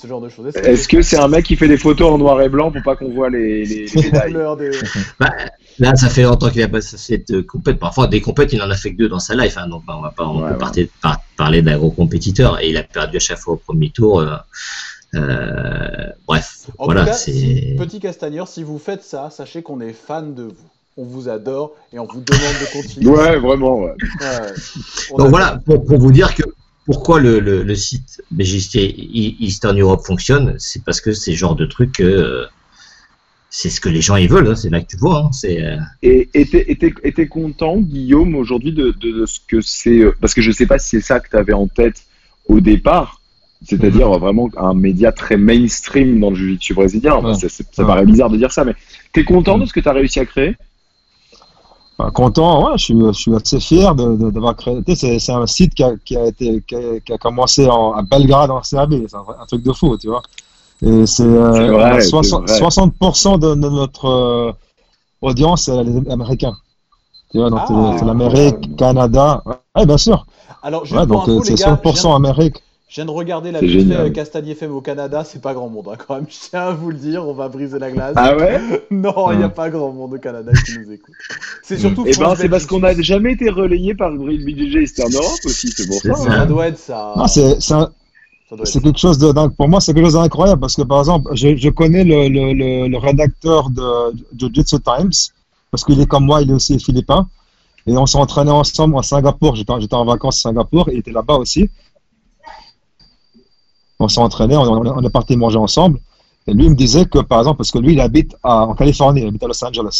ce 0.00 0.06
genre 0.06 0.20
de 0.20 0.28
choses? 0.30 0.56
Est-ce 0.56 0.88
que 0.88 1.02
c'est 1.02 1.18
un 1.18 1.28
mec 1.28 1.44
qui 1.44 1.56
fait 1.56 1.68
des 1.68 1.76
photos 1.76 2.10
en 2.10 2.18
noir 2.18 2.40
et 2.40 2.48
blanc 2.48 2.72
pour 2.72 2.82
pas 2.82 2.96
qu'on 2.96 3.10
voit 3.12 3.28
les, 3.30 3.64
les, 3.66 3.86
les 3.86 3.86
la 3.96 4.02
médailles 4.02 4.32
couleur 4.32 4.56
des 4.56 4.70
Là, 5.78 5.94
ça 5.94 6.08
fait 6.08 6.22
longtemps 6.22 6.48
qu'il 6.48 6.62
a 6.62 6.68
passé 6.68 6.96
cette 6.96 7.30
euh, 7.32 7.42
compète. 7.42 7.78
Parfois, 7.78 8.06
des 8.06 8.22
compètes, 8.22 8.54
il 8.54 8.62
en 8.62 8.70
a 8.70 8.74
fait 8.76 8.92
que 8.92 8.96
deux 8.96 9.08
dans 9.10 9.18
sa 9.18 9.34
life. 9.34 9.58
Hein, 9.58 9.68
donc, 9.68 9.82
on 9.86 10.00
va 10.00 10.10
pas 10.10 10.24
on 10.26 10.36
Ouais, 10.40 10.46
peut 10.48 10.52
ouais. 10.54 10.58
partir- 10.58 10.88
par- 11.02 11.20
parler 11.36 11.60
d'un 11.60 11.76
gros 11.76 11.90
compétiteur. 11.90 12.58
Et 12.62 12.70
il 12.70 12.78
a 12.78 12.82
perdu 12.82 13.18
à 13.18 13.20
chaque 13.20 13.36
fois 13.38 13.54
au 13.54 13.56
premier 13.58 13.90
tour. 13.90 14.20
euh, 14.20 14.36
euh, 15.14 16.06
bref, 16.26 16.66
En 16.78 16.86
voilà. 16.86 17.02
tout 17.02 17.06
cas, 17.08 17.12
c'est 17.12 17.32
si, 17.32 17.74
petit 17.78 18.00
castagneur, 18.00 18.48
si 18.48 18.62
vous 18.62 18.78
faites 18.78 19.02
ça, 19.02 19.28
sachez 19.30 19.62
qu'on 19.62 19.80
est 19.80 19.92
fan 19.92 20.34
de 20.34 20.44
vous. 20.44 20.70
On 20.98 21.04
vous 21.04 21.28
adore 21.28 21.72
et 21.92 21.98
on 21.98 22.06
vous 22.06 22.20
demande 22.22 22.40
de 22.40 22.72
continuer. 22.72 23.06
Ouais, 23.10 23.36
vraiment, 23.38 23.80
ouais. 23.80 23.92
Ouais. 24.20 24.52
On 25.10 25.18
Donc 25.18 25.26
a- 25.26 25.30
voilà, 25.30 25.60
pour, 25.66 25.84
pour 25.84 25.98
vous 25.98 26.10
dire 26.12 26.34
que 26.34 26.42
pourquoi 26.86 27.20
le, 27.20 27.38
le, 27.40 27.62
le 27.62 27.74
site 27.74 28.22
BGT 28.30 28.78
E- 28.88 29.42
Eastern 29.44 29.78
Europe 29.78 30.06
fonctionne, 30.06 30.54
c'est 30.58 30.82
parce 30.84 31.00
que 31.02 31.12
c'est 31.12 31.32
le 31.32 31.36
genre 31.36 31.54
de 31.54 31.66
truc, 31.66 32.00
euh, 32.00 32.46
c'est 33.50 33.68
ce 33.68 33.80
que 33.80 33.90
les 33.90 34.00
gens 34.00 34.16
ils 34.16 34.28
veulent. 34.28 34.48
hein, 34.48 34.56
c'est 34.56 34.70
là 34.70 34.80
que 34.80 34.86
tu 34.86 34.96
vois. 34.96 35.24
hein, 35.26 35.30
c'est 35.32 35.62
euh, 35.62 35.76
Et 36.02 36.28
t'es- 36.32 36.64
et 36.68 36.76
t'es 36.76 36.94
et 37.02 37.12
t'es 37.12 37.26
content, 37.28 37.76
Guillaume, 37.78 38.34
aujourd'hui 38.34 38.72
de, 38.72 38.92
de, 38.98 39.10
de 39.20 39.26
ce 39.26 39.40
que 39.46 39.60
c'est. 39.60 39.98
euh, 39.98 40.14
Parce 40.20 40.32
que 40.32 40.40
je 40.40 40.50
sais 40.50 40.66
pas 40.66 40.78
si 40.78 40.88
c'est 40.90 41.00
ça 41.02 41.20
que 41.20 41.28
tu 41.28 41.36
avais 41.36 41.52
en 41.52 41.66
tête 41.66 42.04
au 42.48 42.60
départ, 42.60 43.20
c'est-à-dire 43.62 44.08
vraiment 44.18 44.48
un 44.56 44.72
média 44.72 45.12
très 45.12 45.36
mainstream 45.36 46.20
dans 46.20 46.30
le 46.30 46.36
jiu-jitsu 46.36 46.72
brésilien. 46.72 47.14
Enfin, 47.16 47.28
Ouais. 47.30 47.34
ça 47.34 47.48
c'est- 47.50 47.66
ça 47.74 47.82
Ouais. 47.82 47.88
paraît 47.88 48.06
bizarre 48.06 48.30
de 48.30 48.38
dire 48.38 48.52
ça, 48.52 48.64
mais 48.64 48.74
t'es 49.12 49.24
content 49.24 49.58
de 49.58 49.66
ce 49.66 49.74
que 49.74 49.80
tu 49.80 49.88
as 49.88 49.92
réussi 49.92 50.20
à 50.20 50.24
créer? 50.24 50.56
Content, 52.12 52.64
ouais, 52.66 52.76
je 52.78 52.84
suis, 52.84 53.00
je 53.00 53.12
suis 53.12 53.34
assez 53.34 53.58
fier 53.60 53.94
d'avoir 53.94 54.54
créé. 54.56 54.82
tu 54.86 54.94
sais, 54.94 55.18
C'est 55.18 55.32
un 55.32 55.46
site 55.46 55.74
qui 55.74 55.82
a, 55.82 55.96
qui 56.04 56.16
a, 56.16 56.26
été, 56.26 56.62
qui 56.66 56.74
a, 56.74 57.00
qui 57.00 57.12
a 57.12 57.18
commencé 57.18 57.66
en, 57.68 57.92
à 57.92 58.02
Belgrade 58.02 58.50
en 58.50 58.62
Serbie, 58.62 59.06
c'est 59.08 59.16
un, 59.16 59.46
truc 59.46 59.62
de 59.62 59.72
fou, 59.72 59.96
tu 59.96 60.08
vois. 60.08 60.22
Et 60.82 61.06
c'est 61.06 61.22
euh, 61.22 61.52
C'est 61.54 61.68
vrai, 61.68 61.92
on 61.92 61.96
a 61.96 62.00
c'est 62.00 62.10
60%, 62.10 62.46
vrai. 62.46 62.58
60% 62.60 63.38
de, 63.38 63.54
de 63.54 63.68
notre 63.70 64.04
euh, 64.04 64.52
audience, 65.22 65.62
c'est 65.64 65.84
les 65.84 66.10
Américains. 66.10 66.54
Tu 67.30 67.38
vois, 67.38 67.48
donc 67.50 67.60
Ah. 67.62 67.96
c'est- 67.98 68.04
l'Amérique, 68.04 68.76
Canada. 68.76 69.42
Ouais, 69.74 69.86
bien 69.86 69.96
sûr. 69.98 70.26
Alors, 70.62 70.84
juste 70.84 70.98
Ouais, 70.98 71.06
donc 71.06 71.28
euh, 71.28 71.40
c'est 71.44 71.54
gars, 71.54 71.78
je 71.82 71.88
100% 71.90 72.02
viens, 72.02 72.16
Amérique. 72.16 72.56
Je 72.88 72.94
viens 72.96 73.04
de 73.04 73.10
regarder 73.10 73.50
la 73.50 73.58
euh, 73.60 74.10
Castagne 74.10 74.48
FM 74.48 74.72
au 74.72 74.80
Canada, 74.80 75.24
c'est 75.24 75.42
pas 75.42 75.54
grand 75.54 75.68
monde 75.68 75.88
hein, 75.92 75.96
quand 76.06 76.14
même. 76.14 76.26
Je 76.30 76.50
tiens 76.50 76.60
à 76.68 76.70
vous 76.72 76.90
le 76.90 76.96
dire, 76.96 77.26
on 77.26 77.34
va 77.34 77.48
briser 77.48 77.78
la 77.80 77.90
glace. 77.90 78.14
Ah 78.16 78.36
ouais 78.36 78.60
non, 78.92 79.32
il 79.32 79.38
n'y 79.38 79.44
a 79.44 79.48
Mm. 79.48 79.54
pas 79.54 79.70
grand 79.70 79.90
monde 79.92 80.14
au 80.14 80.18
Canada 80.18 80.52
qui 80.52 80.78
nous 80.78 80.92
écoute. 80.92 81.14
C'est 81.64 81.78
surtout 81.78 82.06
Et 82.06 82.12
ben 82.14 82.34
c'est 82.36 82.48
parce 82.48 82.64
qu'on 82.66 82.82
a 82.84 82.94
jamais 83.00 83.32
été 83.32 83.50
relayé 83.50 83.94
par 83.94 84.10
le 84.10 84.18
BJJ 84.18 84.82
Eastern 84.84 85.12
Europe 85.12 85.40
aussi, 85.44 85.68
c'est 85.70 85.86
pour 85.86 86.00
C'est 86.00 86.08
ça. 86.08 86.14
ça. 86.14 86.30
hein. 86.30 86.36
Ça 86.38 86.46
doit 86.46 86.66
être 86.68 86.78
ça. 86.78 87.14
Non, 87.16 87.26
c'est 87.26 87.60
c'est 87.60 87.74
un- 87.74 87.90
Ça 88.48 88.54
doit 88.54 88.62
être 88.64 88.72
C'est 88.72 88.80
quelque 88.80 88.98
chose 89.00 89.18
de 89.18 89.32
dingue. 89.32 89.52
Pour 89.56 89.68
moi, 89.68 89.80
c'est 89.80 89.92
quelque 89.92 90.04
chose 90.04 90.14
d'incroyable 90.14 90.60
parce 90.60 90.76
que, 90.76 90.82
par 90.82 91.00
exemple, 91.00 91.34
je, 91.34 91.56
je 91.56 91.68
connais 91.70 92.04
le, 92.04 92.28
le, 92.28 92.52
le, 92.52 92.86
le 92.86 92.98
rédacteur 92.98 93.70
de 93.70 93.82
Jiu-Jitsu 94.38 94.76
Times 94.80 95.10
parce 95.72 95.82
qu'il 95.84 96.00
est 96.00 96.06
comme 96.06 96.24
moi, 96.24 96.42
il 96.42 96.50
est 96.50 96.54
aussi 96.54 96.78
philippin. 96.78 97.26
Et 97.88 97.96
on 97.96 98.06
s'est 98.06 98.18
entraîné 98.18 98.52
ensemble 98.52 98.96
à 98.98 99.02
Singapour. 99.02 99.56
J'étais 99.56 99.72
j'étais 99.80 99.94
en 99.94 100.04
vacances 100.04 100.38
à 100.38 100.42
Singapour 100.42 100.88
et 100.88 100.92
il 100.94 100.98
était 101.00 101.10
là-bas 101.10 101.34
aussi. 101.34 101.68
On 104.06 104.08
s'est 104.14 104.20
entraîné, 104.28 104.54
on, 104.56 104.62
on- 104.62 104.96
on 104.98 105.02
est 105.08 105.10
parti 105.18 105.36
manger 105.36 105.58
ensemble. 105.68 105.98
Et 106.46 106.52
lui 106.56 106.64
il 106.66 106.70
me 106.70 106.76
disait 106.84 107.06
que, 107.12 107.18
par 107.30 107.38
exemple, 107.40 107.58
parce 107.58 107.72
que 107.74 107.78
lui, 107.84 107.92
il 107.96 108.00
habite 108.00 108.32
à- 108.42 108.62
en 108.70 108.74
Californie, 108.80 109.20
il 109.22 109.26
habite 109.28 109.42
à 109.42 109.48
Los 109.48 109.64
Angeles. 109.68 109.98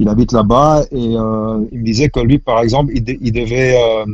Il 0.00 0.08
habite 0.08 0.30
là-bas 0.32 0.84
et 0.92 1.16
euh, 1.16 1.58
il 1.72 1.78
me 1.80 1.84
disait 1.84 2.08
que 2.08 2.20
lui, 2.20 2.38
par 2.38 2.60
exemple, 2.60 2.92
il, 2.94 3.02
de- 3.02 3.18
il 3.20 3.32
devait. 3.32 3.74
euh, 3.82 4.06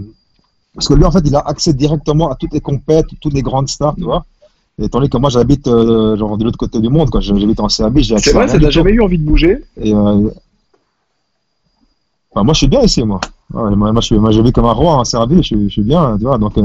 parce 0.74 0.88
que 0.88 0.94
lui, 0.94 1.04
en 1.04 1.12
fait, 1.16 1.24
il 1.30 1.34
a 1.36 1.40
accès 1.52 1.74
directement 1.74 2.30
à 2.32 2.36
toutes 2.36 2.54
les 2.54 2.60
compètes, 2.70 3.06
toutes 3.20 3.34
les 3.34 3.42
grandes 3.42 3.68
stars, 3.68 3.94
tu 3.96 4.04
vois. 4.04 4.24
Et 4.82 4.88
tandis 4.88 5.08
que 5.10 5.18
moi, 5.18 5.30
j'habite 5.30 5.68
euh, 5.68 6.16
genre 6.16 6.36
de 6.38 6.44
l'autre 6.44 6.58
côté 6.64 6.80
du 6.80 6.88
monde, 6.88 7.10
quoi. 7.10 7.20
J'habite 7.20 7.60
en 7.60 7.68
Serbie, 7.68 8.02
j'ai 8.02 8.14
accès 8.16 8.30
C'est 8.30 8.36
vrai, 8.36 8.48
ça 8.48 8.58
t'a 8.58 8.70
jamais 8.70 8.92
eu 8.92 9.02
envie 9.02 9.18
de 9.18 9.24
bouger? 9.30 9.54
Et 9.80 9.92
bah, 12.34 12.42
moi, 12.42 12.52
je 12.54 12.58
suis 12.58 12.68
bien 12.68 12.80
ici, 12.82 13.02
moi. 13.04 13.20
Ouais, 13.52 13.76
moi, 13.76 13.92
je 13.96 14.06
suis, 14.06 14.18
moi, 14.18 14.30
je 14.32 14.40
vis 14.40 14.52
comme 14.52 14.64
un 14.64 14.72
roi 14.72 14.94
en 14.96 15.04
Serbie, 15.04 15.36
je 15.36 15.42
suis, 15.42 15.64
je 15.68 15.72
suis 15.74 15.82
bien, 15.82 16.16
tu 16.18 16.24
vois. 16.24 16.38
Donc, 16.38 16.56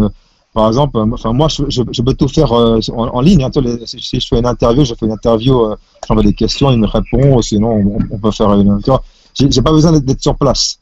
par 0.53 0.67
exemple, 0.67 0.97
euh, 0.97 1.05
enfin, 1.13 1.31
moi, 1.34 1.47
je, 1.47 1.63
je, 1.69 1.84
je 1.91 2.01
peux 2.01 2.13
tout 2.13 2.27
faire 2.27 2.51
euh, 2.51 2.80
en, 2.91 3.07
en 3.07 3.21
ligne. 3.21 3.43
hein, 3.43 3.51
les- 3.61 3.85
si, 3.85 3.99
si 3.99 4.19
je 4.19 4.27
fais 4.27 4.39
une 4.39 4.45
interview, 4.45 4.84
je 4.84 4.93
fais 4.95 5.05
une 5.05 5.11
interview, 5.11 5.61
euh, 5.65 5.76
j'envoie 6.07 6.23
des 6.23 6.34
questions, 6.34 6.71
il 6.71 6.80
me 6.80 6.88
répond, 6.88 7.41
sinon, 7.41 7.71
on, 7.71 7.99
on 8.11 8.17
peut 8.17 8.31
faire 8.31 8.51
une. 8.53 8.77
Vois, 8.80 9.03
j'ai 9.35 9.61
pas 9.61 9.71
besoin 9.71 9.91
d'être- 9.99 10.21
sur 10.21 10.35
place, 10.35 10.80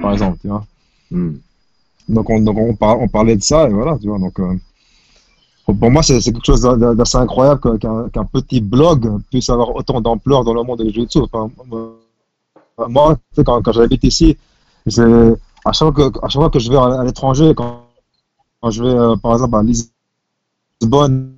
par 0.00 0.12
exemple, 0.12 0.38
tu 0.40 0.48
vois. 0.48 0.64
Hmm. 1.10 1.34
Donc, 2.08 2.30
on, 2.30 2.40
donc 2.40 2.56
on, 2.58 2.74
par- 2.74 3.00
on 3.00 3.08
parlait 3.08 3.36
de 3.36 3.42
ça, 3.42 3.68
et 3.68 3.72
voilà, 3.72 3.98
tu 4.00 4.08
vois. 4.08 4.18
Donc, 4.18 4.38
euh, 4.40 4.54
pour, 5.66 5.90
moi, 5.90 6.02
c'est 6.02 6.18
quelque 6.20 6.44
chose 6.44 6.62
d'a- 6.62 6.94
d'assez 6.94 7.18
incroyable 7.18 7.60
qu'un 7.78 8.24
petit 8.24 8.60
blog 8.60 9.20
puisse 9.30 9.48
avoir 9.50 9.74
autant 9.76 10.00
d'ampleur 10.00 10.42
dans 10.44 10.54
le 10.54 10.62
monde 10.62 10.82
du 10.82 10.90
jiu-jitsu. 10.92 11.20
Enfin, 11.20 11.50
moi, 12.88 13.18
quand, 13.44 13.62
quand 13.62 13.72
j'habite 13.72 14.04
ici, 14.04 14.36
à 15.64 15.72
chaque, 15.72 15.94
fois 15.94 16.10
que, 16.10 16.18
à 16.24 16.28
chaque 16.28 16.42
fois 16.42 16.50
que 16.50 16.58
je 16.58 16.70
vais 16.70 16.76
à, 16.76 17.00
à 17.00 17.04
l'étranger, 17.04 17.52
quand, 17.54 17.82
quand 18.62 18.70
je 18.70 18.82
vais, 18.84 18.90
euh, 18.90 19.16
par 19.16 19.32
exemple, 19.32 19.56
à 19.56 19.62
Lisbonne, 20.80 21.34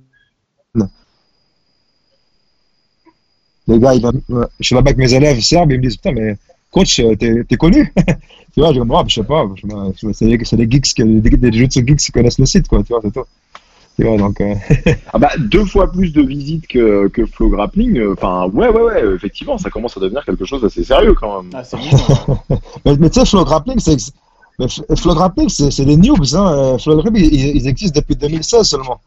les 3.67 3.79
gars, 3.79 3.95
ils 3.95 4.05
euh, 4.05 4.45
je 4.59 4.65
suis 4.65 4.75
là-bas 4.75 4.89
avec 4.91 4.97
mes 4.97 5.13
élèves 5.13 5.39
serbes, 5.41 5.71
ils 5.71 5.77
me 5.77 5.83
disent, 5.83 5.97
putain, 5.97 6.11
mais 6.11 6.37
coach, 6.71 6.99
euh, 6.99 7.15
t'es 7.15 7.57
connu? 7.57 7.91
Tu 8.53 8.61
vois, 8.61 8.71
je 8.71 8.79
dis, 8.79 8.87
Ah, 8.93 9.03
je 9.05 9.13
sais 9.15 9.23
pas, 9.23 9.45
c'est 10.13 10.55
des, 10.55 10.71
geeks, 10.71 10.83
qui- 10.93 11.03
des, 11.03 11.29
des 11.29 11.51
jiu-jitsu 11.51 11.85
geeks 11.85 11.97
qui 11.99 12.11
connaissent 12.13 12.39
le 12.39 12.45
site, 12.45 12.69
quoi, 12.69 12.81
tu 12.83 12.93
vois, 12.93 13.01
c'est 13.03 13.11
tout. 13.11 13.25
Donc, 13.97 14.41
euh, 14.41 14.53
Ah 15.13 15.17
bah 15.19 15.31
deux 15.39 15.65
fois 15.65 15.89
plus 15.91 16.11
de 16.13 16.21
visites 16.21 16.67
que, 16.67 17.07
que 17.07 17.25
Flow 17.25 17.49
Grappling. 17.49 17.97
euh, 17.97 18.13
Enfin 18.13 18.45
ouais 18.53 18.67
ouais 18.67 18.81
ouais 18.81 19.15
effectivement 19.15 19.57
ça 19.57 19.69
commence 19.69 19.95
à 19.95 20.01
devenir 20.01 20.25
quelque 20.25 20.43
chose 20.43 20.61
d'assez 20.61 20.83
sérieux 20.83 21.13
quand 21.13 21.41
même. 21.43 21.51
Ah, 21.53 21.63
hein. 21.73 22.37
mais, 22.85 22.97
mais 22.97 23.09
tu 23.09 23.19
sais, 23.21 23.25
Flow 23.25 23.45
Grappling, 23.45 23.79
c'est 23.79 23.95
mais 24.59 24.65
F- 24.67 24.95
Flow 24.95 25.13
Grappling, 25.15 25.49
c'est 25.49 25.85
des 25.85 25.97
noobs. 25.97 26.33
Hein. 26.35 26.77
Euh, 26.87 26.95
Grappling, 27.01 27.29
ils, 27.31 27.57
ils 27.57 27.67
existent 27.67 27.99
depuis 27.99 28.15
2016 28.15 28.63
seulement. 28.67 28.99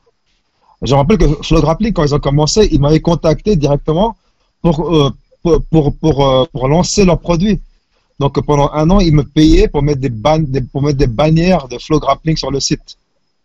Je 0.82 0.92
me 0.94 0.98
rappelle 0.98 1.18
que 1.18 1.26
Flow 1.42 1.60
Grappling, 1.60 1.92
quand 1.92 2.04
ils 2.04 2.14
ont 2.14 2.20
commencé, 2.20 2.68
ils 2.70 2.80
m'avaient 2.80 3.00
contacté 3.00 3.56
directement 3.56 4.16
pour, 4.62 4.94
euh, 4.94 5.10
pour, 5.42 5.62
pour, 5.70 5.94
pour, 5.96 6.26
euh, 6.28 6.44
pour 6.52 6.68
lancer 6.68 7.04
leur 7.04 7.18
produit. 7.18 7.60
Donc 8.20 8.40
pendant 8.44 8.70
un 8.72 8.88
an, 8.90 9.00
ils 9.00 9.14
me 9.14 9.22
payaient 9.24 9.68
pour 9.68 9.82
mettre 9.82 10.00
des, 10.00 10.08
ban 10.08 10.38
des, 10.40 10.60
pour 10.60 10.82
mettre 10.82 10.98
des 10.98 11.06
bannières 11.06 11.68
de 11.68 11.78
Flow 11.78 11.98
Grappling 12.00 12.36
sur 12.36 12.50
le 12.50 12.60
site. 12.60 12.96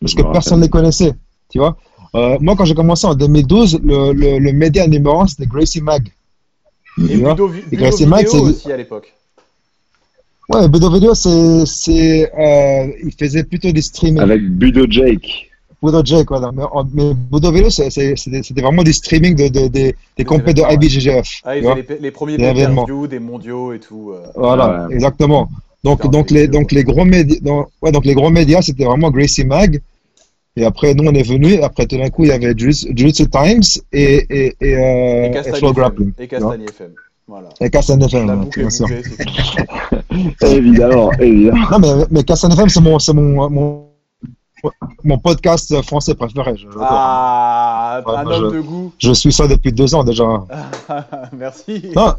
Parce 0.01 0.13
que 0.15 0.21
personne 0.33 0.59
ne 0.59 0.63
les 0.65 0.69
connaissait. 0.69 1.13
Tu 1.49 1.59
vois 1.59 1.77
Euh, 2.15 2.37
moi, 2.41 2.55
quand 2.55 2.65
j'ai 2.65 2.75
commencé 2.75 3.07
en 3.07 3.15
2012, 3.15 3.79
le, 3.83 4.13
le, 4.13 4.37
le 4.39 4.51
média 4.53 4.85
numéro 4.87 5.21
un, 5.21 5.27
c'était 5.27 5.47
Gracie 5.47 5.81
Mag. 5.81 6.11
Et 7.71 7.75
Gracie 7.77 8.05
Mag, 8.05 8.25
aussi 8.43 8.71
à 8.71 8.77
l'époque. 8.77 9.13
Ouais, 10.49 10.67
Budo 10.67 10.89
Video, 10.91 11.13
c'est, 11.13 11.65
c'est, 11.65 12.31
euh, 12.37 12.87
il 13.03 13.13
faisait 13.17 13.43
plutôt 13.43 13.71
du 13.71 13.81
streaming. 13.81 14.19
Avec 14.21 14.41
Budo 14.49 14.85
Jake. 14.89 15.49
Budo 15.81 16.01
Jake, 16.03 16.27
voilà. 16.29 16.51
Mais, 16.53 16.63
mais 16.93 17.13
Budo 17.13 17.51
Video, 17.51 17.69
c'est- 17.69 17.89
c'est- 17.89 18.15
c'était 18.17 18.43
c'était 18.43 18.61
vraiment 18.61 18.83
du 18.83 18.91
streaming 18.93 19.35
de, 19.35 19.47
de, 19.47 19.67
des 19.67 19.95
des 20.17 20.25
compés 20.25 20.53
de. 20.53 20.61
IBJJF. 20.61 21.41
Ah, 21.43 21.53
faisaient 21.55 21.85
les, 21.89 21.99
les 21.99 22.11
premiers 22.11 22.37
Des 22.37 22.43
événements. 22.45 22.83
pay-per-view, 22.85 23.07
des 23.07 23.19
mondiaux 23.19 23.73
et 23.73 23.79
tout. 23.79 24.11
euh. 24.13 24.21
Voilà, 24.35 24.87
Ouais. 24.87 24.95
exactement. 24.95 25.49
Donc, 25.83 26.09
donc, 26.09 26.27
des 26.29 26.35
les, 26.35 26.47
donc, 26.47 26.71
les 26.71 26.83
gros 26.83 27.03
médias, 27.05 27.39
donc, 27.41 27.67
ouais, 27.81 27.91
donc 27.91 28.05
les 28.05 28.13
gros 28.13 28.29
médias, 28.29 28.61
c'était 28.61 28.85
vraiment 28.85 29.11
Gracie 29.11 29.45
Mag. 29.45 29.81
Et 30.55 30.63
après, 30.65 30.93
nous, 30.93 31.05
on 31.05 31.13
est 31.13 31.27
venu. 31.27 31.61
Après, 31.61 31.85
tout 31.87 31.97
d'un 31.97 32.09
coup, 32.09 32.23
il 32.25 32.29
y 32.29 32.31
avait 32.31 32.53
Jiu-Jitsu 32.55 33.27
Times 33.29 33.63
et, 33.91 34.25
et, 34.29 34.55
et, 34.61 34.75
euh, 34.77 35.31
Et 35.33 35.49
et 35.49 35.53
Flow. 35.53 35.73
Grappling. 35.73 36.11
Et. 36.19 36.27
Castagne 36.27 36.63
FM. 36.63 36.91
Voilà. 37.27 37.49
Et 37.61 37.69
Cassan 37.69 38.01
FM, 38.01 38.27
boucle 38.43 38.59
est 38.59 38.63
bien 38.63 38.69
sûr. 38.69 38.87
évidemment, 40.41 41.11
évidemment. 41.19 41.69
Non, 41.71 41.79
mais, 41.79 42.05
mais 42.11 42.23
Cassan 42.23 42.51
FM, 42.51 42.69
c'est 42.69 42.81
mon, 42.81 42.99
c'est 42.99 43.13
mon, 43.13 43.49
mon, 43.49 43.87
mon 45.03 45.17
podcast 45.17 45.81
français 45.83 46.15
préféré. 46.15 46.55
Je, 46.57 46.67
Ah, 46.79 48.01
Ouais, 48.05 48.13
un 48.15 48.25
homme 48.27 48.51
je- 48.51 48.55
de 48.57 48.61
goût. 48.61 48.93
je 48.97 49.11
suis 49.13 49.31
ça 49.31 49.47
depuis 49.47 49.71
deux 49.71 49.93
ans 49.95 50.03
déjà. 50.03 50.23
Merci. 51.37 51.91
Non, 51.95 52.13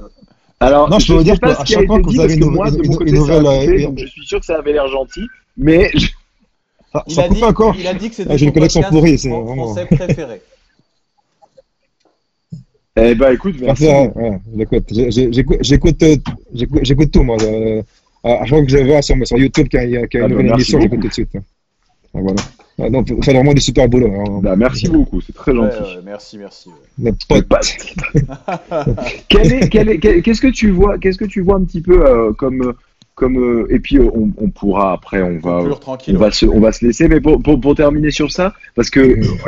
Alors, 0.60 0.88
Non, 0.88 0.98
je 0.98 1.06
peux 1.08 1.14
vous 1.18 1.22
dire 1.24 1.38
qu'à 1.38 1.64
chaque 1.64 1.86
fois 1.86 2.00
que 2.00 2.06
vous 2.06 2.20
avez 2.20 2.34
une- 2.34 2.50
moi, 2.50 2.68
une- 2.70 2.84
une 2.84 2.96
côté, 2.96 3.10
ça 3.10 3.16
a 3.16 3.40
nouvelle, 3.40 3.66
coupé, 3.66 3.86
euh, 3.86 3.90
je 3.98 4.06
suis 4.06 4.26
sûr 4.26 4.40
que 4.40 4.46
ça 4.46 4.56
avait 4.56 4.72
l'air 4.72 4.88
gentil, 4.88 5.26
mais 5.56 5.90
je- 5.94 6.08
ça, 6.92 7.02
Il 7.06 7.14
ça 7.14 7.22
a, 7.24 7.28
dit, 7.28 7.44
encore. 7.44 7.74
il 7.78 7.86
a 7.86 7.94
dit 7.94 8.08
que 8.08 8.14
c'était 8.16 8.30
Ah, 8.32 8.36
j'ai 8.36 8.46
son 9.18 9.30
une 9.30 9.56
français 9.56 9.86
préféré. 9.86 10.42
Eh 12.96 13.14
ben 13.14 13.32
écoute, 13.32 13.56
merci. 13.60 13.86
Ouais, 13.86 14.10
ouais, 14.14 14.38
j'écoute, 14.56 14.84
j'ai- 14.90 15.10
j'ai- 15.10 15.32
j'écoute, 15.32 15.56
j'écoute, 15.62 16.02
euh, 16.02 16.16
j'écoute, 16.54 16.80
j'écoute 16.84 17.10
tout, 17.10 17.22
moi. 17.24 17.36
euh, 17.42 17.82
à 18.22 18.38
chaque 18.40 18.48
fois 18.50 18.62
que 18.62 18.68
je 18.70 18.78
vois 18.78 19.02
sur, 19.02 19.16
sur 19.26 19.36
YouTube 19.36 19.68
qu'il 19.68 19.90
y 19.90 19.96
a, 19.96 20.06
qu'il 20.06 20.20
y 20.20 20.22
a 20.22 20.26
Ah 20.26 20.28
une 20.28 20.34
bah, 20.34 20.42
nouvelle 20.42 20.46
merci 20.46 20.72
émission, 20.72 20.78
beaucoup. 20.78 20.90
j'écoute 20.90 21.02
tout 21.02 21.08
de 21.08 21.12
suite. 21.12 21.44
voilà. 22.14 22.42
Ah, 22.80 22.90
Donc, 22.90 23.08
vous 23.10 23.22
faites 23.22 23.34
vraiment 23.34 23.52
du 23.54 23.60
super 23.60 23.88
boulot. 23.88 24.12
hein. 24.12 24.40
Bah, 24.42 24.56
merci 24.56 24.88
beaucoup, 24.88 25.20
c'est 25.20 25.32
très 25.34 25.52
Ouais, 25.52 25.58
gentil. 25.70 25.96
ouais, 25.96 26.02
merci, 26.04 26.38
merci. 26.38 26.68
ouais. 26.70 26.74
Les 26.98 27.10
Mais 27.10 27.42
potes. 27.42 27.48
pas- 27.48 27.60
Quel 29.28 29.52
est- 29.52 29.68
quel 29.68 29.88
est- 29.90 29.98
quel- 29.98 30.22
Qu'est-ce 30.22 30.40
que 30.40 30.48
tu 30.48 30.70
vois 30.70 30.98
Qu'est-ce 30.98 31.18
que 31.18 31.24
tu 31.24 31.40
vois 31.40 31.56
un 31.56 31.64
petit 31.64 31.80
peu 31.80 32.06
euh, 32.06 32.32
comme 32.32 32.74
comme 33.16 33.36
euh, 33.38 33.66
et 33.70 33.78
puis 33.78 33.98
euh, 33.98 34.10
on, 34.12 34.30
on 34.38 34.48
pourra 34.50 34.92
après 34.92 35.22
on 35.22 35.38
va 35.38 35.62
on 36.08 36.16
va 36.18 36.30
se 36.32 36.46
on 36.46 36.58
va 36.58 36.72
se 36.72 36.84
laisser 36.84 37.06
mais 37.06 37.20
pour, 37.20 37.40
pour, 37.40 37.60
pour 37.60 37.76
terminer 37.76 38.10
sur 38.10 38.32
ça 38.32 38.54
parce 38.74 38.90
que 38.90 39.00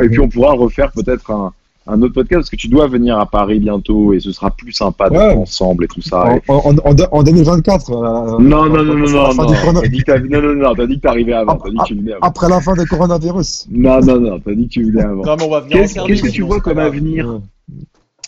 et 0.05 0.09
puis 0.09 0.20
on 0.20 0.28
pourra 0.28 0.52
refaire 0.52 0.93
peut-être 0.93 1.32
un, 1.32 1.52
un 1.88 2.02
autre 2.02 2.14
podcast 2.14 2.40
parce 2.40 2.50
que 2.50 2.56
tu 2.56 2.68
dois 2.68 2.88
venir 2.88 3.18
à 3.18 3.26
Paris 3.26 3.60
bientôt 3.60 4.12
et 4.12 4.20
ce 4.20 4.32
sera 4.32 4.50
plus 4.50 4.72
sympa 4.72 5.08
d'être 5.08 5.20
Ouais. 5.20 5.34
ensemble 5.36 5.84
et 5.84 5.88
tout 5.88 6.00
ça. 6.02 6.24
En, 6.24 6.36
Et- 6.36 6.42
en, 6.48 6.74
en, 6.90 6.94
en 7.12 7.22
2024. 7.22 7.90
euh, 7.90 8.38
Non 8.40 8.66
non 8.66 8.82
non 8.82 8.94
non 8.94 8.94
non 9.08 9.72
non. 9.72 9.80
T'as 9.80 9.88
dit 9.88 9.98
que 9.98 10.04
t'as- 10.04 10.18
non 10.18 10.42
non 10.42 10.54
non 10.54 10.74
t'as 10.74 10.86
dit 10.86 10.96
que 10.96 11.00
t'arrivais 11.02 11.32
avant. 11.34 11.56
T'as 11.56 11.70
dit 11.70 11.76
que 11.76 11.84
tu 11.84 11.94
venais 11.94 12.12
avant. 12.12 12.26
Après 12.26 12.48
la 12.48 12.60
fin 12.60 12.74
du 12.74 12.86
coronavirus. 12.86 13.66
Non 13.70 14.00
non 14.00 14.20
non 14.20 14.40
t'as 14.40 14.54
dit 14.54 14.66
que 14.66 14.72
tu 14.72 14.84
venais 14.90 15.02
avant. 15.02 15.24
Non, 15.24 15.36
mais 15.38 15.44
on 15.44 15.50
va 15.50 15.60
venir 15.60 15.76
en 15.76 16.06
Qu'est-ce 16.06 16.22
que 16.22 16.28
tu 16.28 16.42
vois 16.42 16.60
comme 16.60 16.78
avenir 16.78 17.28
Ouais. 17.28 17.40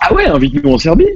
Ah 0.00 0.14
ouais 0.14 0.26
invite-nous 0.26 0.72
en 0.72 0.78
Serbie. 0.78 1.08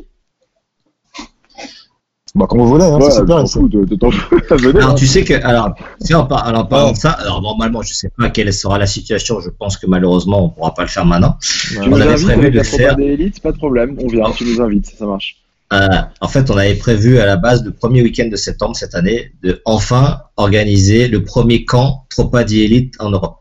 Bah, 2.34 2.46
comme 2.48 2.60
vous 2.60 2.66
voulez, 2.68 2.84
hein, 2.84 2.96
Ouais, 2.96 3.10
c'est 3.10 3.18
super. 3.18 3.46
fous, 3.46 3.68
de- 3.68 3.84
de- 3.84 3.94
t'en 3.94 4.10
fous. 4.10 4.34
Venez, 4.50 4.78
Alors 4.78 4.90
hein. 4.92 4.94
tu 4.94 5.06
sais 5.06 5.22
que, 5.22 5.34
alors, 5.44 5.74
si 6.00 6.14
en, 6.14 6.24
par- 6.24 6.48
en 6.48 6.64
parlant 6.64 6.86
Ouais. 6.86 6.92
de 6.92 6.96
ça, 6.96 7.10
alors 7.10 7.42
normalement 7.42 7.82
je 7.82 7.92
sais 7.92 8.10
pas 8.16 8.30
quelle 8.30 8.52
sera 8.54 8.78
la 8.78 8.86
situation, 8.86 9.40
je 9.40 9.50
pense 9.50 9.76
que 9.76 9.86
malheureusement 9.86 10.46
on 10.46 10.48
pourra 10.48 10.72
pas 10.72 10.82
le 10.82 10.88
faire 10.88 11.04
maintenant. 11.04 11.36
Tu 11.42 11.78
on 11.78 11.88
nous 11.88 11.96
avait 12.00 12.12
invites 12.12 12.26
prévu 12.26 12.50
de 12.50 12.56
la 12.56 12.64
faire- 12.64 12.96
des 12.96 13.04
élites, 13.04 13.40
pas 13.42 13.52
de 13.52 13.58
problème, 13.58 13.96
on 14.02 14.06
vient, 14.08 14.30
tu 14.30 14.44
nous 14.46 14.60
invites, 14.62 14.86
ça 14.98 15.04
marche. 15.04 15.36
Euh, 15.74 15.86
en 16.22 16.28
fait, 16.28 16.50
on 16.50 16.56
avait 16.56 16.74
prévu 16.74 17.18
à 17.18 17.26
la 17.26 17.36
base 17.36 17.62
le 17.64 17.70
premier 17.70 18.02
week-end 18.02 18.28
de 18.30 18.36
septembre 18.36 18.76
cette 18.76 18.94
année 18.94 19.32
de 19.42 19.60
enfin 19.66 20.20
organiser 20.38 21.08
le 21.08 21.22
premier 21.24 21.64
camp 21.66 22.04
Tropa 22.10 22.44
di 22.44 22.62
Elite 22.62 22.94
en 22.98 23.10
Europe 23.10 23.36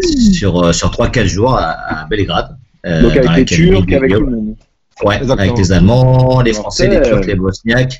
sur 0.00 0.64
euh, 0.64 0.72
sur 0.72 0.90
trois 0.90 1.08
quatre 1.08 1.26
jours 1.26 1.54
à, 1.56 2.02
à 2.02 2.06
Belgrade. 2.06 2.56
euh, 2.86 3.02
Donc 3.02 3.16
avec 3.16 3.30
les 3.36 3.44
Turcs, 3.44 3.92
avec 3.92 4.12
tout 4.14 4.20
le 4.20 4.30
monde. 4.30 4.54
Ouais, 5.04 5.16
Exactement. 5.16 5.40
avec 5.48 5.58
les 5.58 5.72
Allemands, 5.72 6.40
les 6.42 6.52
Français, 6.52 6.88
les. 6.88 7.02
Turcs, 7.02 7.26
les 7.26 7.34
Bosniaques. 7.34 7.98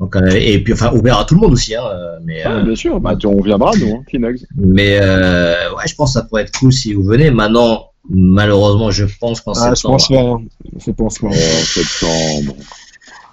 Donc, 0.00 0.16
euh, 0.16 0.30
et 0.32 0.58
puis 0.62 0.72
enfin 0.72 0.92
ouvert 0.92 1.18
à 1.20 1.24
tout 1.24 1.34
le 1.34 1.40
monde 1.40 1.52
aussi. 1.52 1.74
Hein, 1.74 1.84
euh, 1.86 2.18
mais 2.24 2.42
Ah, 2.44 2.52
euh, 2.56 2.62
bien 2.62 2.74
sûr, 2.74 3.00
bah, 3.00 3.14
on 3.24 3.40
viendra 3.40 3.70
nous, 3.78 3.94
hein, 3.96 4.02
Kleenex. 4.08 4.42
mais 4.56 4.98
euh, 5.00 5.72
ouais, 5.74 5.84
je 5.86 5.94
pense 5.94 6.10
que 6.14 6.20
ça 6.20 6.24
pourrait 6.26 6.42
être 6.42 6.58
cool 6.58 6.72
si 6.72 6.92
vous 6.94 7.04
venez. 7.04 7.30
Maintenant, 7.30 7.90
malheureusement, 8.10 8.90
je 8.90 9.04
pense 9.20 9.40
qu'en 9.40 9.52
Ah, 9.52 9.70
je 9.70 9.74
septembre, 9.76 9.96
pense 9.96 10.08
pas. 10.08 10.20
hein. 10.20 10.42
Je 10.84 10.90
pense 10.92 11.18
pas. 11.18 11.26
En 11.28 11.32
septembre. 11.32 12.56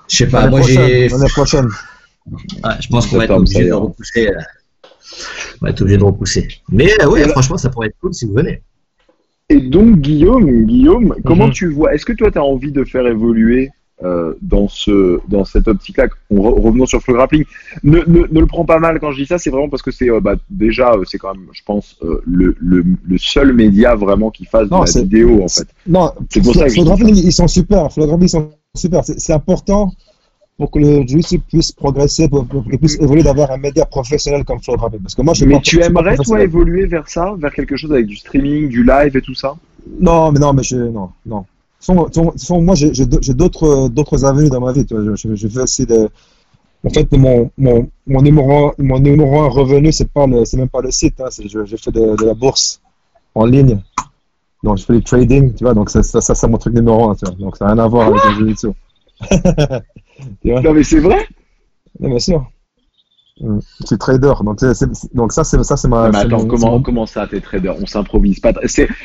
je 0.07 0.15
sais 0.15 0.27
pas, 0.27 0.47
moi 0.47 0.61
j'ai, 0.61 1.09
L'année 1.09 1.29
prochaine. 1.29 1.67
je 2.79 2.87
pense 2.89 3.07
qu'on 3.07 3.17
va 3.17 3.25
être 3.25 3.31
obligé 3.31 3.65
de 3.65 3.73
repousser. 3.73 4.27
euh, 4.27 4.33
on 5.61 5.65
va 5.65 5.71
être 5.71 5.81
obligé 5.81 5.97
de 5.97 6.03
repousser. 6.03 6.47
Mais 6.69 6.89
euh, 7.01 7.17
là- 7.17 7.27
franchement, 7.29 7.57
ça 7.57 7.69
pourrait 7.69 7.87
être 7.87 7.97
cool 7.99 8.13
si 8.13 8.25
vous 8.25 8.33
venez. 8.35 8.61
Et 9.49 9.59
donc, 9.61 9.97
Guillaume, 9.99 10.63
Guillaume, 10.65 11.15
comment 11.25 11.47
Mhm. 11.47 11.53
tu 11.53 11.69
vois, 11.69 11.93
est-ce 11.93 12.05
que 12.05 12.13
toi, 12.13 12.29
tu 12.31 12.37
as 12.37 12.43
envie 12.43 12.71
de 12.71 12.83
faire 12.83 13.07
évoluer 13.07 13.69
euh, 14.01 14.33
dans, 14.41 14.67
ce, 14.69 15.19
dans 15.27 15.43
cette 15.43 15.67
optique-là? 15.67 16.07
On 16.29 16.35
re- 16.37 16.61
Revenons 16.61 16.85
sur 16.85 17.01
Flow 17.01 17.15
Grappling. 17.15 17.43
Ne, 17.83 17.99
ne, 18.07 18.27
ne 18.31 18.39
le 18.39 18.45
prends 18.45 18.63
pas 18.63 18.79
mal 18.79 18.99
quand 18.99 19.11
je 19.11 19.21
dis 19.21 19.25
ça, 19.25 19.37
c'est 19.37 19.49
vraiment 19.49 19.67
parce 19.67 19.81
que 19.81 19.91
c'est 19.91 20.09
euh, 20.09 20.19
bah, 20.21 20.35
déjà, 20.49 20.93
euh, 20.93 21.03
c'est 21.05 21.17
quand 21.17 21.33
même, 21.33 21.47
je 21.51 21.61
pense, 21.65 21.97
euh, 22.03 22.21
le, 22.25 22.55
le, 22.59 22.85
le 23.03 23.17
seul 23.17 23.51
média 23.53 23.95
vraiment 23.95 24.29
qui 24.29 24.45
fasse 24.45 24.69
Non, 24.69 24.83
de 24.83 24.85
la 24.95 25.01
vidéo, 25.01 25.43
en 25.43 25.47
fait. 25.49 25.67
Non, 25.87 26.11
C'est 26.29 26.41
pour 26.41 26.53
ça 26.55 26.65
que 26.65 26.69
dis 26.69 26.75
Photographie, 26.77 27.11
ils 27.25 27.33
sont 27.33 27.47
super. 27.47 27.91
Photographie, 27.91 28.25
ils 28.25 28.29
sont 28.29 28.51
super. 28.75 29.03
C'est 29.03 29.19
c'est 29.19 29.33
important 29.33 29.91
pour 30.59 30.69
que 30.71 30.77
le 30.79 31.07
jiu 31.07 31.21
puisse 31.47 31.71
progresser, 31.71 32.27
pour, 32.27 32.45
pour 32.45 32.65
qu'il 32.65 32.77
puisse 32.77 32.99
évoluer 32.99 33.23
d'avoir 33.23 33.49
un 33.49 33.57
média 33.57 33.85
professionnel 33.85 34.43
comme 34.43 34.59
Photographie. 34.61 34.97
Parce 35.01 35.15
que 35.15 35.21
moi, 35.21 35.33
je 35.33 35.37
suis 35.39 35.47
Mais 35.47 35.55
pas- 35.55 35.61
tu 35.61 35.77
je 35.77 35.81
suis 35.83 35.93
pas 35.93 36.01
aimerais, 36.01 36.17
toi, 36.17 36.43
évoluer 36.43 36.85
vers 36.85 37.07
ça, 37.07 37.33
vers 37.37 37.53
quelque 37.53 37.77
chose 37.77 37.93
avec 37.93 38.05
du 38.07 38.17
streaming, 38.17 38.67
du 38.67 38.83
live 38.83 39.15
et 39.15 39.21
tout 39.21 39.33
ça? 39.33 39.55
Non, 40.01 40.33
mais 40.33 40.39
non, 40.39 40.51
mais 40.51 40.63
je, 40.63 40.75
non, 40.75 41.11
non. 41.25 41.45
Sont, 41.79 42.11
sont, 42.11 42.33
sont- 42.35 42.61
moi, 42.61 42.75
j'ai 42.75 43.05
d'autres, 43.33 44.25
avenues 44.25 44.49
dans 44.49 44.59
ma 44.59 44.73
vie. 44.73 44.85
Je, 44.91 45.15
je, 45.33 45.59
aussi 45.61 45.85
de, 45.85 46.09
en 46.85 46.89
fait, 46.89 47.09
mon, 47.13 47.49
mon, 47.57 47.87
mon 48.05 48.21
numéro, 48.21 48.67
un- 48.67 48.73
mon 48.79 48.99
numéro 48.99 49.39
un 49.39 49.47
revenu, 49.47 49.93
c'est 49.93 50.13
même 50.57 50.67
pas 50.67 50.81
le 50.81 50.91
site, 50.91 51.21
hein, 51.21 51.29
je, 51.41 51.63
je 51.65 51.75
fais 51.77 51.91
de, 51.91 52.17
de 52.17 52.25
la 52.25 52.33
bourse 52.33 52.81
en 53.33 53.45
ligne. 53.45 53.79
Donc, 54.61 54.77
je 54.77 54.83
fais 54.83 54.93
du 54.95 55.03
trading, 55.03 55.53
tu 55.53 55.63
vois, 55.63 55.73
donc 55.73 55.89
ça, 55.89 56.03
ça, 56.03 56.19
ça, 56.19 56.35
c'est 56.35 56.47
mon 56.49 56.57
truc 56.57 56.73
numéro 56.73 57.09
un, 57.09 57.15
tu 57.15 57.23
vois. 57.25 57.35
Donc, 57.35 57.55
ça 57.55 57.63
n'a 57.63 57.75
rien 57.75 57.83
à 57.85 57.87
voir 57.87 58.07
avec 58.09 58.21
le 58.25 58.31
jiu-jitsu. 58.45 58.67
tu? 60.41 60.51
Non, 60.51 60.73
mais 60.73 60.83
c'est 60.83 60.99
vrai 60.99 61.27
Non, 61.99 62.09
bien 62.09 62.19
sûr. 62.19 62.45
Mm. 63.41 63.59
Je 63.81 63.85
suis 63.87 63.97
trader, 63.97 64.33
donc, 64.43 64.59
ça, 64.59 64.73
c'est, 65.45 65.63
ça, 65.63 65.77
c'est 65.77 65.87
ma, 65.87 66.05
Non, 66.05 66.09
mais 66.11 66.17
attends, 66.19 66.39
mon- 66.39 66.47
comment, 66.47 66.71
mon- 66.71 66.81
comment 66.81 67.05
ça, 67.05 67.25
t'es 67.25 67.39
trader? 67.39 67.71
On 67.81 67.85
s'improvise 67.85 68.39
pas. 68.41 68.51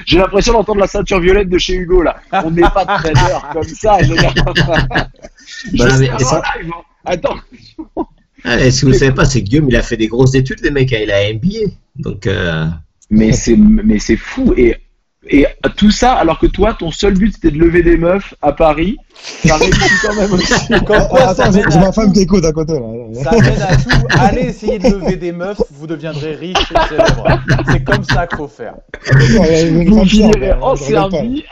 J'ai 0.07 0.19
l'impression 0.19 0.53
d'entendre 0.55 0.81
la 0.81 0.89
ceinture 0.89 1.21
violette 1.21 1.49
de 1.49 1.59
chez 1.59 1.75
Hugo 1.75 2.03
là. 2.03 2.17
On 2.45 2.51
n'est 2.51 2.63
pas 2.63 2.85
trader 2.85 3.13
comme 3.53 3.63
ça. 3.65 3.99
Je 4.03 4.15
Bah, 5.79 5.87
mais- 5.99 6.25
ça- 6.25 6.43
live, 6.59 6.71
hein. 6.75 6.83
Attends. 7.05 7.37
Ah, 8.45 8.61
et 8.61 8.71
ce 8.71 8.83
que 8.83 8.87
vous 8.91 8.99
savez 8.99 9.13
pas, 9.13 9.25
c'est 9.25 9.41
que 9.43 9.49
Guillaume, 9.49 9.69
il 9.71 9.77
a 9.77 9.83
fait 9.83 9.97
des 9.97 10.09
grosses 10.09 10.35
études, 10.35 10.61
les 10.63 10.71
mecs, 10.71 10.93
hein, 10.93 10.99
il 11.03 11.11
a 11.11 11.33
MBA. 11.33 11.71
Donc, 11.97 12.27
euh, 12.27 12.67
Mais 13.11 13.33
c'est 13.33 13.57
mais 13.57 13.99
c'est 13.99 14.17
fou 14.17 14.53
et 14.57 14.77
et 15.29 15.47
tout 15.77 15.91
ça 15.91 16.13
alors 16.15 16.39
que 16.39 16.47
toi 16.47 16.75
ton 16.79 16.91
seul 16.91 17.15
but 17.15 17.33
c'était 17.35 17.51
de 17.51 17.59
lever 17.59 17.83
des 17.83 17.97
meufs 17.97 18.35
à 18.43 18.53
Paris. 18.53 18.97
Ça 19.47 19.57
réussit 19.57 19.81
quand 20.03 20.15
même 20.17 20.33
aussi. 20.33 20.53
Comme 20.87 20.97
Ah, 21.19 21.35
ça 21.35 21.51
mène 21.51 21.73
à 21.73 21.79
ma 21.79 21.93
femme 21.93 22.13
qui 22.13 22.21
écoute 22.21 22.45
à 22.45 22.53
côté, 22.53 22.73
là. 22.75 23.23
Ça 23.23 23.31
mène 23.33 23.63
à 23.63 23.77
tout. 23.77 24.07
Allez 24.11 24.43
essayer 24.49 24.79
de 24.79 24.89
lever 24.89 25.17
des 25.17 25.33
meufs, 25.33 25.61
vous 25.71 25.87
deviendrez 25.87 26.35
riche 26.35 26.57
et 26.73 26.89
célèbre. 26.89 27.25
C'est 27.71 27.85
comme 27.85 28.03
ça 28.05 28.27
qu'il 28.27 28.39
faut 28.39 28.49
faire. 28.49 28.75
Vous 29.87 30.05
finirez 30.05 30.53
en 30.55 30.75
Serbie. 30.77 31.45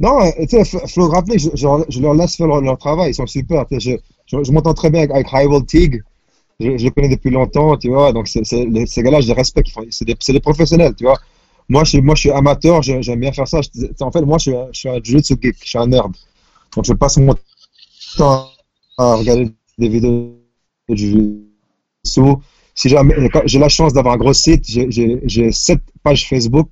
Non, 0.00 0.30
tu 0.48 0.64
sais, 0.64 0.64
Flo- 0.86 1.08
Grappling, 1.08 1.38
je, 1.38 1.48
je, 1.54 1.66
je 1.88 2.00
leur 2.00 2.14
laisse 2.14 2.36
faire 2.36 2.46
leur, 2.46 2.60
leur 2.60 2.78
travail, 2.78 3.10
ils 3.10 3.14
sont 3.14 3.26
super. 3.26 3.64
je, 3.70 3.96
je 4.26 4.52
m'entends 4.52 4.74
très 4.74 4.90
bien 4.90 5.00
avec, 5.00 5.10
avec 5.12 5.28
Rival 5.28 5.64
Tig, 5.66 6.02
je, 6.60 6.78
je 6.78 6.84
le 6.84 6.90
connais 6.90 7.08
depuis 7.08 7.30
longtemps, 7.30 7.76
tu 7.76 7.88
vois, 7.88 8.12
donc 8.12 8.28
c'est, 8.28 8.44
c'est, 8.44 8.64
les- 8.66 8.86
ces 8.86 9.02
gars-là, 9.02 9.20
je 9.20 9.28
les 9.28 9.32
respecte, 9.34 9.68
c'est 9.90 10.04
des, 10.04 10.16
c'est 10.20 10.32
des 10.32 10.40
professionnels, 10.40 10.94
tu 10.96 11.04
vois. 11.04 11.18
Moi, 11.68 11.84
je, 11.84 11.90
suis- 11.90 12.00
moi, 12.02 12.14
je 12.14 12.20
suis 12.20 12.30
amateur, 12.30 12.82
je- 12.82 13.00
j'aime 13.02 13.20
bien 13.20 13.32
faire 13.32 13.48
ça. 13.48 13.60
En 14.00 14.10
fait, 14.12 14.22
moi, 14.22 14.38
je 14.38 14.42
suis, 14.50 14.56
un- 14.56 14.68
je 14.72 14.78
suis 14.80 14.88
un 14.88 14.98
jiu-jitsu 15.02 15.34
geek, 15.40 15.56
je 15.62 15.68
suis 15.68 15.78
un 15.78 15.86
nerd. 15.86 16.12
Donc, 16.76 16.84
je 16.84 16.92
passe 16.92 17.16
mon 17.18 17.34
temps 18.16 18.48
à 18.98 19.14
regarder 19.16 19.50
des 19.78 19.88
vidéos 19.88 20.36
de 20.88 20.94
jiu-jitsu. 20.96 22.36
Si 22.74 22.88
jamais, 22.88 23.14
quand 23.30 23.42
j'ai 23.44 23.58
la 23.58 23.68
chance 23.68 23.92
d'avoir 23.92 24.14
un 24.14 24.18
gros 24.18 24.32
site, 24.32 24.64
j'ai, 24.66 24.90
j'ai, 24.90 25.20
j'ai 25.24 25.52
sept 25.52 25.80
pages 26.02 26.28
Facebook. 26.28 26.68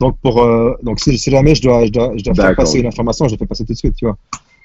Donc, 0.00 0.16
pour, 0.22 0.42
euh, 0.42 0.74
donc 0.82 1.00
si, 1.00 1.18
si 1.18 1.30
jamais 1.30 1.54
je 1.54 1.62
dois, 1.62 1.86
je 1.86 1.90
dois, 1.90 2.12
je 2.16 2.22
dois 2.22 2.34
faire 2.34 2.54
passer 2.54 2.78
une 2.78 2.86
information, 2.86 3.26
je 3.26 3.32
le 3.34 3.38
fais 3.38 3.46
passer 3.46 3.64
tout 3.64 3.72
de 3.72 3.78
suite, 3.78 3.94
tu 3.96 4.04
vois. 4.06 4.16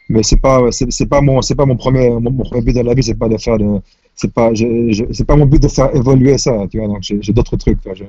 Mais 0.10 0.24
c'est 0.24 0.38
pas, 0.40 0.72
c'est, 0.72 0.92
c'est 0.92 1.08
pas 1.08 1.22
mon, 1.22 1.42
c'est 1.42 1.56
pas 1.56 1.66
mon 1.66 1.78
premier, 1.78 2.10
mon, 2.12 2.32
mon 2.32 2.44
premier 2.44 2.62
but 2.64 2.74
dans 2.74 2.84
la 2.84 2.94
vie, 2.94 3.04
c'est 3.04 3.16
pas 3.16 3.30
de 3.30 3.38
faire 3.38 3.58
de, 3.58 3.80
c'est 4.16 4.32
pas, 4.34 4.54
je, 4.54 4.66
je- 4.92 5.06
c'est 5.12 5.26
pas 5.26 5.36
mon 5.36 5.46
but 5.46 5.62
de 5.62 5.68
faire 5.68 5.96
évoluer 5.96 6.38
ça, 6.38 6.66
tu 6.70 6.78
vois. 6.80 6.88
Donc, 6.88 7.00
j'ai, 7.02 7.20
j'ai 7.22 7.34
d'autres 7.34 7.58
trucs, 7.58 7.80
tu 7.82 7.88
vois. 7.90 7.96
Je, 7.96 8.04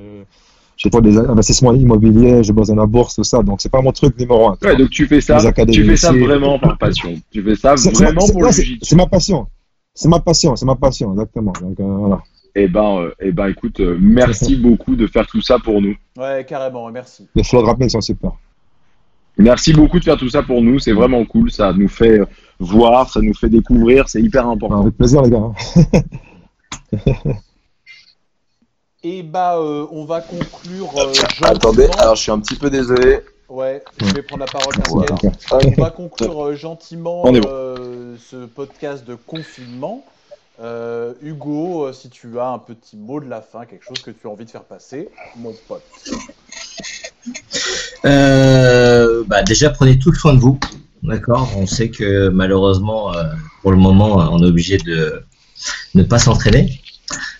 j'ai 0.77 0.89
pas 0.89 1.01
des 1.01 1.17
investissements 1.17 1.73
immobiliers, 1.73 2.43
j'ai 2.43 2.51
besoin 2.53 2.75
de 2.75 2.81
la 2.81 2.85
bourse, 2.85 3.15
tout 3.15 3.23
ça. 3.23 3.41
Donc, 3.41 3.61
c'est 3.61 3.69
pas 3.71 3.81
mon 3.81 3.91
truc 3.91 4.17
numéro 4.19 4.49
un. 4.49 4.57
Ouais, 4.61 4.75
donc 4.75 4.89
tu 4.89 5.05
fais 5.07 5.21
ça, 5.21 5.37
tu 5.71 5.83
fais 5.85 5.95
ça 5.97 6.11
vraiment 6.11 6.59
par 6.59 6.77
passion. 6.77 7.13
Tu 7.31 7.41
fais 7.41 7.55
ça 7.55 7.77
C'est- 7.77 7.91
vraiment 7.91 8.21
c'est- 8.21 8.33
pour 8.33 8.41
non, 8.41 8.47
le 8.47 8.53
c'est- 8.53 8.95
ma 8.95 9.07
passion. 9.07 9.47
C'est 9.93 10.09
ma 10.09 10.19
passion, 10.19 10.55
c'est 10.57 10.65
ma 10.65 10.75
passion, 10.75 11.11
exactement. 11.13 11.53
Donc, 11.61 11.79
euh, 11.79 11.83
voilà. 11.85 12.21
Eh 12.57 12.67
ben, 12.67 12.99
euh, 12.99 13.11
eh 13.21 13.31
ben, 13.31 13.47
écoute, 13.47 13.79
euh, 13.79 13.97
merci 13.99 14.55
beaucoup 14.57 14.95
de 14.95 15.07
faire 15.07 15.25
tout 15.27 15.41
ça 15.41 15.57
pour 15.59 15.81
nous. 15.81 15.95
Ouais, 16.17 16.45
carrément, 16.47 16.89
merci. 16.91 17.27
Les 17.35 17.43
flow 17.43 17.63
grappling 17.63 17.89
sont 17.89 18.01
super. 18.01 18.31
Merci 19.37 19.73
beaucoup 19.73 19.99
de 19.99 20.03
faire 20.03 20.17
tout 20.17 20.29
ça 20.29 20.43
pour 20.43 20.61
nous. 20.61 20.79
C'est 20.79 20.93
vraiment 20.93 21.25
cool. 21.25 21.51
Ça 21.51 21.73
nous 21.73 21.87
fait 21.89 22.19
euh, 22.19 22.25
voir, 22.59 23.09
ça 23.09 23.19
nous 23.21 23.33
fait 23.33 23.49
découvrir. 23.49 24.07
C'est 24.09 24.21
hyper 24.21 24.47
important. 24.47 24.81
Avec 24.81 24.95
plaisir, 24.97 25.21
les 25.21 25.29
gars. 25.31 25.51
Et 29.03 29.21
bah, 29.21 29.57
euh, 29.57 29.85
on 29.91 30.05
va 30.05 30.21
conclure. 30.21 30.89
euh, 30.97 31.13
Attendez, 31.43 31.87
alors 31.99 32.15
je 32.15 32.23
suis 32.23 32.31
un 32.31 32.39
petit 32.39 32.55
peu 32.55 32.69
désolé. 32.71 33.19
Ouais, 33.47 33.83
je 33.99 34.05
vais 34.15 34.23
prendre 34.23 34.43
la 34.43 34.51
parole, 34.51 34.73
Voilà. 34.89 35.15
On 35.51 35.81
va 35.81 35.91
conclure 35.91 36.47
euh, 36.47 36.55
gentiment 36.55 37.23
euh, 37.27 38.15
ce 38.17 38.47
podcast 38.47 39.05
de 39.05 39.13
confinement. 39.13 40.03
Euh, 40.59 41.13
Hugo, 41.21 41.91
si 41.93 42.09
tu 42.09 42.39
as 42.39 42.47
un 42.47 42.57
petit 42.57 42.97
mot 42.97 43.19
de 43.19 43.29
la 43.29 43.41
fin, 43.41 43.65
quelque 43.65 43.83
chose 43.85 43.99
que 44.01 44.09
tu 44.09 44.25
as 44.25 44.29
envie 44.31 44.45
de 44.45 44.49
faire 44.49 44.63
passer, 44.63 45.09
mon 45.35 45.53
pote. 45.67 45.83
Euh, 48.05 49.23
bah 49.27 49.43
déjà, 49.43 49.69
prenez 49.69 49.97
tout 49.97 50.13
soin 50.13 50.33
de 50.33 50.39
vous. 50.39 50.59
D'accord? 51.03 51.51
On 51.55 51.65
sait 51.65 51.89
que 51.89 52.29
malheureusement, 52.29 53.13
euh, 53.13 53.23
pour 53.61 53.71
le 53.71 53.77
moment, 53.77 54.17
on 54.31 54.43
est 54.43 54.47
obligé 54.47 54.77
de 54.77 55.23
ne 55.93 56.03
pas 56.03 56.19
s'entraîner. 56.19 56.81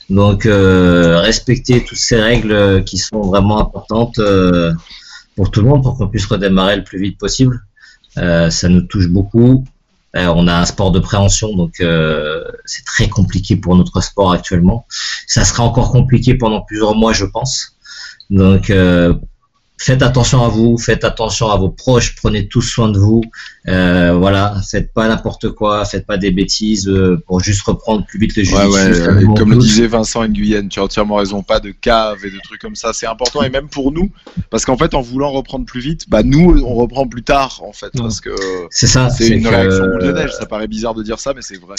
Donc, 0.10 0.46
euh, 0.46 1.20
respectez 1.20 1.84
toutes 1.84 1.98
ces 1.98 2.20
règles 2.20 2.84
qui 2.84 2.98
sont 2.98 3.22
vraiment 3.22 3.60
importantes 3.60 4.20
euh, 4.20 4.72
pour 5.36 5.50
tout 5.50 5.62
le 5.62 5.70
monde 5.70 5.84
pour 5.84 5.98
qu'on 5.98 6.08
puisse 6.08 6.28
redémarrer 6.28 6.78
le 6.78 6.84
plus 6.84 7.00
vite 7.00 7.18
possible. 7.18 7.62
Ça 8.16 8.70
nous 8.70 8.82
touche 8.82 9.10
beaucoup. 9.10 9.66
On 10.14 10.48
a 10.48 10.54
un 10.54 10.66
sport 10.66 10.92
de 10.92 11.00
préhension, 11.00 11.54
donc 11.54 11.84
c'est 12.64 12.86
très 12.86 13.10
compliqué 13.10 13.58
pour 13.58 13.76
notre 13.76 14.00
sport 14.00 14.32
actuellement. 14.32 14.88
Ça 15.28 15.44
sera 15.44 15.64
encore 15.64 15.92
compliqué 15.92 16.36
pendant 16.36 16.62
plusieurs 16.62 16.96
mois, 16.96 17.12
je 17.12 17.26
pense. 17.26 17.76
Donc, 18.30 18.72
faites 19.78 20.02
attention 20.02 20.44
à 20.44 20.48
vous, 20.48 20.78
faites 20.78 21.04
attention 21.04 21.50
à 21.52 21.58
vos 21.58 21.70
proches, 21.70 22.16
prenez 22.16 22.48
tous 22.48 22.62
soin 22.62 22.90
de 22.90 22.98
vous. 22.98 23.22
Euh, 23.68 24.14
voilà, 24.14 24.56
faites 24.70 24.94
pas 24.94 25.08
n'importe 25.08 25.50
quoi, 25.52 25.84
faites 25.86 26.06
pas 26.06 26.18
des 26.18 26.32
bêtises 26.32 26.88
euh, 26.88 27.22
pour 27.28 27.40
juste 27.40 27.62
reprendre 27.64 28.06
plus 28.06 28.20
vite 28.20 28.36
le 28.38 28.44
jeu. 28.44 28.56
Ouais, 28.56 28.66
ouais, 28.68 29.34
comme 29.36 29.52
le 29.52 29.58
disait 29.58 29.88
Vincent 29.88 30.24
Nguyen, 30.28 30.68
tu 30.70 30.80
as 30.80 30.84
entièrement 30.84 31.16
raison, 31.16 31.42
pas 31.44 31.60
de 31.60 31.72
cave 31.72 32.24
et 32.26 32.30
de 32.32 32.40
trucs 32.44 32.62
comme 32.62 32.76
ça, 32.76 32.94
c'est 32.94 33.08
important 33.08 33.42
et 33.44 33.50
même 33.50 33.68
pour 33.68 33.92
nous, 33.92 34.12
parce 34.50 34.66
qu'en 34.66 34.78
fait, 34.78 34.94
en 34.94 35.02
voulant 35.02 35.32
reprendre 35.32 35.66
plus 35.66 35.82
vite, 35.82 36.06
bah 36.10 36.24
nous, 36.24 36.62
on 36.64 36.76
reprend 36.76 37.08
plus 37.08 37.24
tard, 37.24 37.62
en 37.64 37.74
fait, 37.74 37.88
Ouais. 37.96 38.02
parce 38.02 38.22
que 38.22 38.30
C'est 38.70 38.88
ça. 38.88 39.10
c'est 39.10 39.28
une 39.28 39.44
que- 39.44 39.50
réaction 39.50 39.86
boule 39.88 40.04
de 40.04 40.12
neige. 40.12 40.32
Ça 40.40 40.46
paraît 40.46 40.68
bizarre 40.68 40.94
de 40.94 41.04
dire 41.04 41.20
ça, 41.20 41.34
mais 41.36 41.42
c'est 41.42 41.60
vrai. 41.60 41.76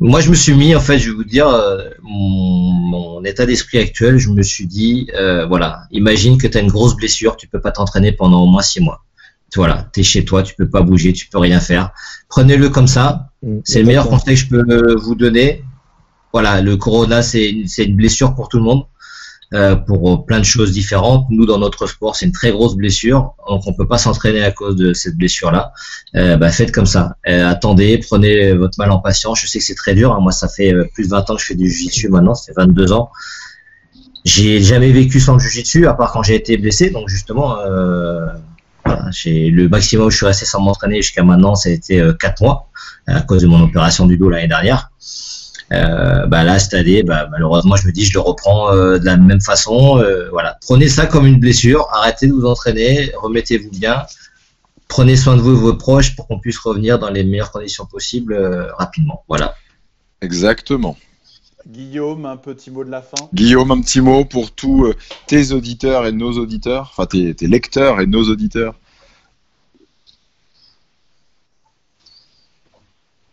Moi, 0.00 0.20
je 0.20 0.30
me 0.30 0.34
suis 0.34 0.54
mis, 0.54 0.74
en 0.74 0.80
fait, 0.80 0.98
je 0.98 1.10
vais 1.10 1.16
vous 1.16 1.24
dire, 1.24 1.48
euh, 1.48 1.88
mon, 2.02 2.72
mon 2.72 3.24
état 3.24 3.46
d'esprit 3.46 3.78
actuel, 3.78 4.18
je 4.18 4.30
me 4.30 4.42
suis 4.42 4.66
dit, 4.66 5.08
euh, 5.14 5.46
voilà, 5.46 5.84
imagine 5.90 6.38
que 6.38 6.46
tu 6.46 6.58
as 6.58 6.60
une 6.60 6.70
grosse 6.70 6.96
blessure, 6.96 7.36
tu 7.36 7.48
peux 7.48 7.60
pas 7.60 7.72
t'entraîner 7.72 8.12
pendant 8.12 8.42
au 8.42 8.46
moins 8.46 8.62
six 8.62 8.80
mois. 8.80 9.04
Voilà, 9.56 9.88
tu 9.92 10.00
es 10.00 10.02
chez 10.02 10.24
toi, 10.24 10.42
tu 10.42 10.54
peux 10.56 10.68
pas 10.68 10.82
bouger, 10.82 11.12
tu 11.12 11.28
peux 11.28 11.38
rien 11.38 11.60
faire. 11.60 11.92
Prenez-le 12.28 12.70
comme 12.70 12.88
ça, 12.88 13.30
c'est 13.64 13.80
le 13.80 13.86
meilleur 13.86 14.08
conseil 14.08 14.34
que 14.34 14.40
je 14.40 14.48
peux 14.48 14.64
euh, 14.68 14.96
vous 14.96 15.14
donner. 15.14 15.62
Voilà, 16.32 16.60
le 16.60 16.76
corona, 16.76 17.22
c'est 17.22 17.50
une, 17.50 17.68
c'est 17.68 17.84
une 17.84 17.94
blessure 17.94 18.34
pour 18.34 18.48
tout 18.48 18.56
le 18.56 18.64
monde, 18.64 18.84
euh, 19.52 19.76
pour 19.76 20.10
euh, 20.10 20.24
plein 20.24 20.38
de 20.38 20.44
choses 20.44 20.72
différentes. 20.72 21.26
Nous, 21.30 21.46
dans 21.46 21.58
notre 21.58 21.86
sport, 21.86 22.16
c'est 22.16 22.26
une 22.26 22.32
très 22.32 22.50
grosse 22.50 22.74
blessure, 22.74 23.34
donc 23.48 23.62
on 23.66 23.74
peut 23.74 23.86
pas 23.86 23.98
s'entraîner 23.98 24.42
à 24.42 24.50
cause 24.50 24.76
de 24.76 24.92
cette 24.92 25.16
blessure-là. 25.16 25.72
Euh, 26.16 26.36
bah, 26.36 26.50
faites 26.50 26.72
comme 26.72 26.86
ça. 26.86 27.16
Euh, 27.28 27.48
attendez, 27.48 27.98
prenez 27.98 28.52
votre 28.54 28.78
mal 28.78 28.90
en 28.90 28.98
patience. 28.98 29.40
Je 29.40 29.46
sais 29.46 29.58
que 29.58 29.64
c'est 29.64 29.74
très 29.74 29.94
dur. 29.94 30.12
hein. 30.12 30.18
Moi, 30.20 30.32
ça 30.32 30.48
fait 30.48 30.72
plus 30.94 31.04
de 31.04 31.10
20 31.10 31.30
ans 31.30 31.34
que 31.36 31.40
je 31.42 31.46
fais 31.46 31.54
du 31.54 31.70
jiu-jitsu 31.70 32.08
maintenant. 32.08 32.34
Fait 32.34 32.52
22 32.56 32.92
ans. 32.92 33.10
J'ai 34.24 34.62
jamais 34.62 34.90
vécu 34.90 35.20
sans 35.20 35.34
le 35.34 35.38
jiu-jitsu, 35.40 35.86
à 35.86 35.94
part 35.94 36.12
quand 36.12 36.22
j'ai 36.22 36.34
été 36.34 36.56
blessé. 36.56 36.88
Donc 36.90 37.08
justement, 37.08 37.56
le 38.86 39.68
maximum 39.68 40.06
où 40.06 40.10
je 40.10 40.16
suis 40.16 40.26
resté 40.26 40.46
sans 40.46 40.60
m'entraîner 40.60 41.02
jusqu'à 41.02 41.22
maintenant, 41.22 41.54
ça 41.54 41.68
a 41.68 41.72
été 41.72 42.00
euh, 42.00 42.12
4 42.14 42.42
mois 42.42 42.68
à 43.06 43.20
cause 43.20 43.42
de 43.42 43.46
mon 43.46 43.62
opération 43.62 44.06
du 44.06 44.16
dos 44.16 44.30
l'année 44.30 44.48
dernière. 44.48 44.90
Euh, 45.74 46.26
bah 46.26 46.44
là, 46.44 46.58
cette 46.58 46.74
année, 46.74 47.02
bah, 47.02 47.28
malheureusement, 47.30 47.76
je 47.76 47.86
me 47.86 47.92
dis, 47.92 48.04
je 48.04 48.14
le 48.14 48.20
reprends 48.20 48.72
euh, 48.72 48.98
de 48.98 49.04
la 49.04 49.16
même 49.16 49.40
façon. 49.40 49.98
Euh, 49.98 50.28
voilà, 50.30 50.58
prenez 50.60 50.88
ça 50.88 51.06
comme 51.06 51.26
une 51.26 51.38
blessure. 51.38 51.88
Arrêtez 51.92 52.26
de 52.26 52.32
vous 52.32 52.46
entraîner, 52.46 53.12
remettez-vous 53.16 53.70
bien. 53.70 54.02
Prenez 54.88 55.16
soin 55.16 55.36
de 55.36 55.40
vous 55.40 55.52
et 55.52 55.56
de 55.56 55.60
vos 55.60 55.74
proches 55.74 56.14
pour 56.14 56.26
qu'on 56.26 56.38
puisse 56.38 56.58
revenir 56.58 56.98
dans 56.98 57.10
les 57.10 57.24
meilleures 57.24 57.50
conditions 57.50 57.86
possibles 57.86 58.34
euh, 58.34 58.72
rapidement. 58.74 59.24
Voilà. 59.28 59.54
Exactement. 60.20 60.96
Guillaume, 61.66 62.26
un 62.26 62.36
petit 62.36 62.70
mot 62.70 62.84
de 62.84 62.90
la 62.90 63.00
fin? 63.00 63.28
Guillaume, 63.32 63.70
un 63.70 63.80
petit 63.80 64.00
mot 64.00 64.24
pour 64.24 64.52
tous 64.52 64.92
tes 65.26 65.52
auditeurs 65.52 66.06
et 66.06 66.12
nos 66.12 66.32
auditeurs, 66.32 66.90
enfin 66.92 67.06
tes, 67.06 67.34
tes 67.34 67.46
lecteurs 67.46 68.00
et 68.00 68.06
nos 68.06 68.24
auditeurs. 68.24 68.74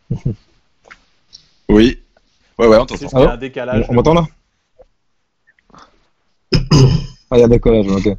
Oui. 1.72 2.01
Ouais, 2.62 2.68
ouais, 2.68 2.78
on 2.78 2.86
t'entend. 2.86 2.96
qu'il 3.08 3.10
y 3.10 3.16
a 3.16 3.18
Alors 3.24 3.34
un 3.34 3.38
décalage. 3.38 3.86
On 3.90 3.94
m'entend 3.96 4.14
là 4.14 4.28
Ah, 7.32 7.38
il 7.38 7.40
y 7.40 7.42
a 7.42 7.46
un 7.46 7.50
décollage, 7.50 7.88
ok. 7.88 8.18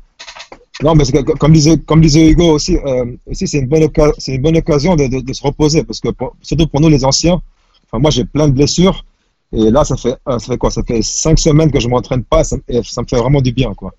Non, 0.82 0.94
mais 0.97 1.05
que- 1.05 1.36
comme 1.39 1.52
disait, 1.52 1.78
comme 1.78 2.01
disait 2.01 2.27
Hugo 2.28 2.47
aussi, 2.51 2.77
euh, 2.77 3.05
aussi 3.31 3.47
c'est 3.47 3.59
une 3.59 3.69
bonne, 3.69 3.86
c'est 4.19 4.35
une 4.35 4.43
bonne 4.43 4.56
occasion 4.56 4.97
de, 4.97 5.06
de- 5.06 5.20
de 5.20 5.32
se 5.32 5.43
reposer, 5.44 5.85
parce 5.85 6.01
que 6.01 6.09
pour- 6.09 6.35
surtout 6.43 6.66
pour 6.66 6.81
nous 6.81 6.89
les 6.89 7.05
anciens, 7.05 7.40
enfin, 7.86 8.01
moi 8.01 8.10
j'ai 8.10 8.24
plein 8.24 8.48
de 8.48 8.52
blessures, 8.55 9.05
et 9.52 9.70
là 9.70 9.85
ça 9.85 9.97
fait, 9.97 10.16
euh, 10.28 10.39
ça 10.40 10.47
fait 10.52 10.59
quoi? 10.59 10.73
Ça 10.73 10.82
fait 10.82 11.02
cinq 11.02 11.39
semaines 11.39 11.70
que 11.70 11.78
je 11.78 11.86
m'entraîne 11.89 12.24
pas, 12.24 12.43
ça, 12.43 12.56
et 12.69 12.82
ça 12.82 13.02
me 13.02 13.06
fait 13.06 13.19
vraiment 13.19 13.40
du 13.40 13.52
bien, 13.52 13.74
quoi. 13.74 13.93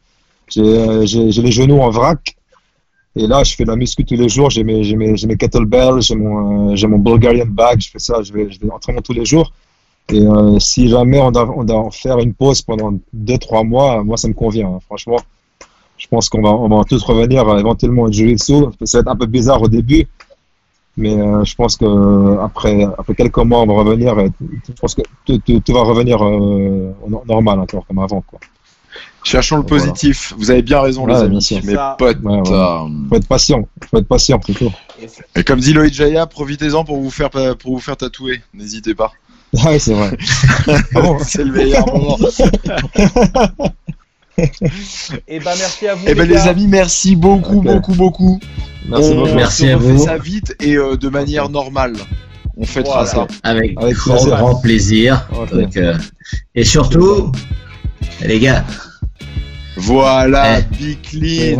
J'ai 0.49 0.61
euh, 0.61 1.05
j'ai- 1.05 1.31
les 1.41 1.51
genoux 1.53 1.79
en 1.79 1.89
vrac, 1.89 2.35
et 3.15 3.27
là 3.27 3.43
je 3.45 3.55
fais 3.55 3.63
de 3.63 3.69
la 3.69 3.77
muscu 3.77 4.03
tous 4.03 4.15
les 4.15 4.27
jours, 4.27 4.49
j'ai 4.49 4.65
mes, 4.65 4.83
j'ai 4.83 4.97
mes, 4.97 5.13
mes 5.25 5.37
kettlebells, 5.37 6.01
j'ai 6.01 6.15
mon, 6.15 6.71
euh, 6.71 6.75
j'ai 6.75 6.87
mon 6.87 6.97
Bulgarian 6.97 7.45
bag, 7.45 7.79
je 7.79 7.91
fais 7.91 7.99
ça, 7.99 8.21
je 8.23 8.33
vais, 8.33 8.51
je 8.51 8.59
vais 8.59 8.69
entraîner 8.71 9.01
tous 9.01 9.13
les 9.13 9.23
jours. 9.25 9.53
Et 10.09 10.21
euh, 10.21 10.59
si 10.59 10.89
jamais 10.89 11.19
on 11.21 11.31
doit, 11.31 11.49
on 11.55 11.63
doit 11.63 11.89
faire 11.91 12.19
une 12.19 12.33
pause 12.33 12.61
pendant 12.61 12.93
deux, 13.13 13.37
trois 13.37 13.63
mois, 13.63 14.03
moi 14.03 14.17
ça 14.17 14.27
me 14.27 14.33
convient, 14.33 14.67
hein. 14.67 14.79
franchement. 14.85 15.17
Je 15.97 16.07
pense 16.07 16.27
qu'on 16.27 16.41
va, 16.41 16.49
on 16.49 16.67
va 16.67 16.83
tous 16.83 17.01
revenir 17.03 17.47
euh, 17.47 17.59
éventuellement 17.59 18.03
au 18.03 18.11
jiu-jitsu. 18.11 18.65
Ça 18.83 18.97
va 18.97 19.01
être 19.01 19.07
un 19.07 19.15
peu 19.15 19.25
bizarre 19.27 19.61
au 19.61 19.69
début, 19.69 20.05
mais 20.97 21.13
euh, 21.17 21.43
je 21.45 21.55
pense 21.55 21.77
que 21.77 21.85
euh, 21.85 22.43
après, 22.43 22.83
après 22.97 23.15
quelques 23.15 23.37
mois, 23.37 23.61
on 23.61 23.67
va 23.67 23.73
revenir. 23.75 24.19
Et 24.19 24.29
je 24.67 24.73
pense 24.73 24.95
que 24.95 25.01
tout, 25.25 25.37
tout- 25.37 25.59
tout 25.61 25.73
va 25.73 25.81
revenir 25.83 26.21
euh, 26.21 26.91
normal 27.27 27.59
encore, 27.61 27.85
comme 27.87 27.99
avant. 27.99 28.21
Quoi. 28.21 28.39
Cherchons 29.23 29.57
le 29.57 29.63
Voilà. 29.65 29.85
positif. 29.85 30.33
Vous 30.37 30.51
avez 30.51 30.61
bien 30.61 30.81
raison, 30.81 31.05
Ouais, 31.05 31.13
les 31.13 31.19
bien 31.19 31.25
amis. 31.27 31.41
sûr. 31.41 31.59
Mes 31.63 31.73
Ça. 31.75 31.95
potes. 31.97 32.17
Ouais, 32.21 32.33
ouais. 32.41 32.51
euh, 32.51 32.79
Faut 33.07 33.15
être 33.15 33.27
patient. 33.27 33.67
Faut 33.89 33.97
être 33.97 34.07
patient, 34.07 34.39
Et 35.35 35.43
comme 35.45 35.59
dit 35.59 35.71
Loïc 35.71 35.93
Jaya, 35.93 36.25
profitez-en 36.25 36.83
pour 36.83 36.97
vous 36.97 37.09
faire 37.11 37.29
pour 37.29 37.73
vous 37.75 37.79
faire 37.79 37.95
tatouer. 37.95 38.41
N'hésitez 38.53 38.93
pas. 38.93 39.13
Ah 39.59 39.69
oui, 39.71 39.79
c'est 39.79 39.93
vrai. 39.93 40.17
Bon 40.93 41.17
C'est 41.19 41.43
le 41.43 41.51
meilleur 41.51 41.85
moment. 41.87 42.17
Eh 45.27 45.39
ben, 45.39 45.51
merci 45.59 45.87
à 45.87 45.93
vous. 45.93 46.05
Eh 46.07 46.15
ben 46.15 46.27
les 46.27 46.47
amis, 46.47 46.65
merci 46.67 47.15
beaucoup, 47.15 47.61
beaucoup, 47.61 47.93
beaucoup. 47.93 48.39
Merci 48.89 49.11
on 49.11 49.15
beaucoup. 49.21 49.35
Merci 49.35 49.61
se 49.63 49.67
à 49.67 49.75
vous. 49.77 50.03
ça 50.05 50.17
vite 50.17 50.55
et 50.59 50.75
euh, 50.75 50.97
de 50.97 51.07
manière 51.07 51.49
normale. 51.49 51.93
On 52.57 52.65
fêtera 52.65 53.03
Voilà. 53.05 53.27
ça. 53.27 53.27
Avec, 53.43 53.73
Avec 53.79 53.95
grand, 53.95 54.15
plaisir. 54.15 54.37
grand 54.37 54.55
plaisir. 54.55 55.29
Donc, 55.51 55.77
euh, 55.77 55.95
et 56.55 56.63
surtout, 56.63 57.31
les 58.21 58.39
gars, 58.39 58.65
Voilà, 59.77 60.59
Eh. 60.59 60.63
be 60.63 60.97
clean. 61.03 61.57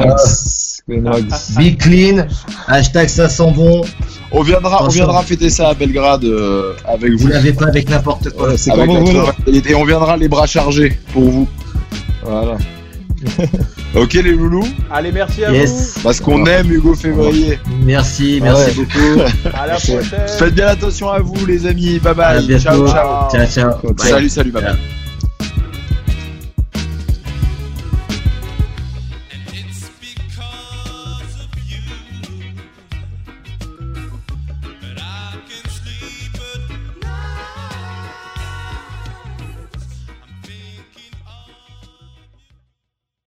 Relax. 0.88 1.51
be 1.57 1.77
clean, 1.77 2.27
hashtag 2.68 3.07
ça 3.07 3.30
sent 3.30 3.51
bon. 3.55 3.84
On 4.31 4.41
viendra, 4.41 4.84
on 4.84 4.88
viendra 4.89 5.22
fêter 5.23 5.49
ça 5.49 5.69
à 5.69 5.73
Belgrade 5.73 6.23
euh, 6.26 6.73
avec 6.85 7.11
Vous 7.14 7.19
vous. 7.19 7.27
l'avez 7.27 7.53
pas 7.53 7.68
avec 7.68 7.89
n'importe 7.89 8.30
quoi. 8.31 8.49
Avec 8.49 8.89
vous 8.89 9.22
et, 9.47 9.61
et 9.72 9.76
on 9.76 9.85
viendra 9.85 10.18
les 10.18 10.27
bras 10.27 10.45
chargés 10.47 10.99
pour 11.14 11.23
vous. 11.30 11.47
Voilà. 12.23 12.57
Ok 13.95 14.14
les 14.15 14.31
loulous 14.31 14.65
Allez, 14.91 15.11
merci 15.11 15.45
à 15.45 15.51
Yes. 15.51 15.99
Parce 16.03 16.19
qu'on 16.19 16.45
aime 16.47 16.72
Hugo 16.72 16.95
Février. 16.95 17.60
Merci, 17.84 18.39
Ah 18.41 18.45
merci 18.45 18.80
ouais. 18.80 18.85
beaucoup. 18.85 19.19
vous. 19.19 19.49
À 19.53 19.68
la 19.68 19.76
prochaine. 19.76 20.27
Faites 20.39 20.55
bien 20.55 20.68
attention 20.68 21.10
à 21.11 21.19
vous 21.19 21.45
les 21.45 21.65
amis. 21.68 21.99
Bye 21.99 22.15
bye. 22.15 22.60
Ciao 22.60 22.88
ciao. 22.88 23.30
Ciao, 23.31 23.45
ciao. 23.47 23.93
Bye. 23.93 24.10
Salut 24.10 24.30
salut 24.30 24.51
bye 24.51 24.64
bye. 24.64 24.72
Ciao. 24.73 25.02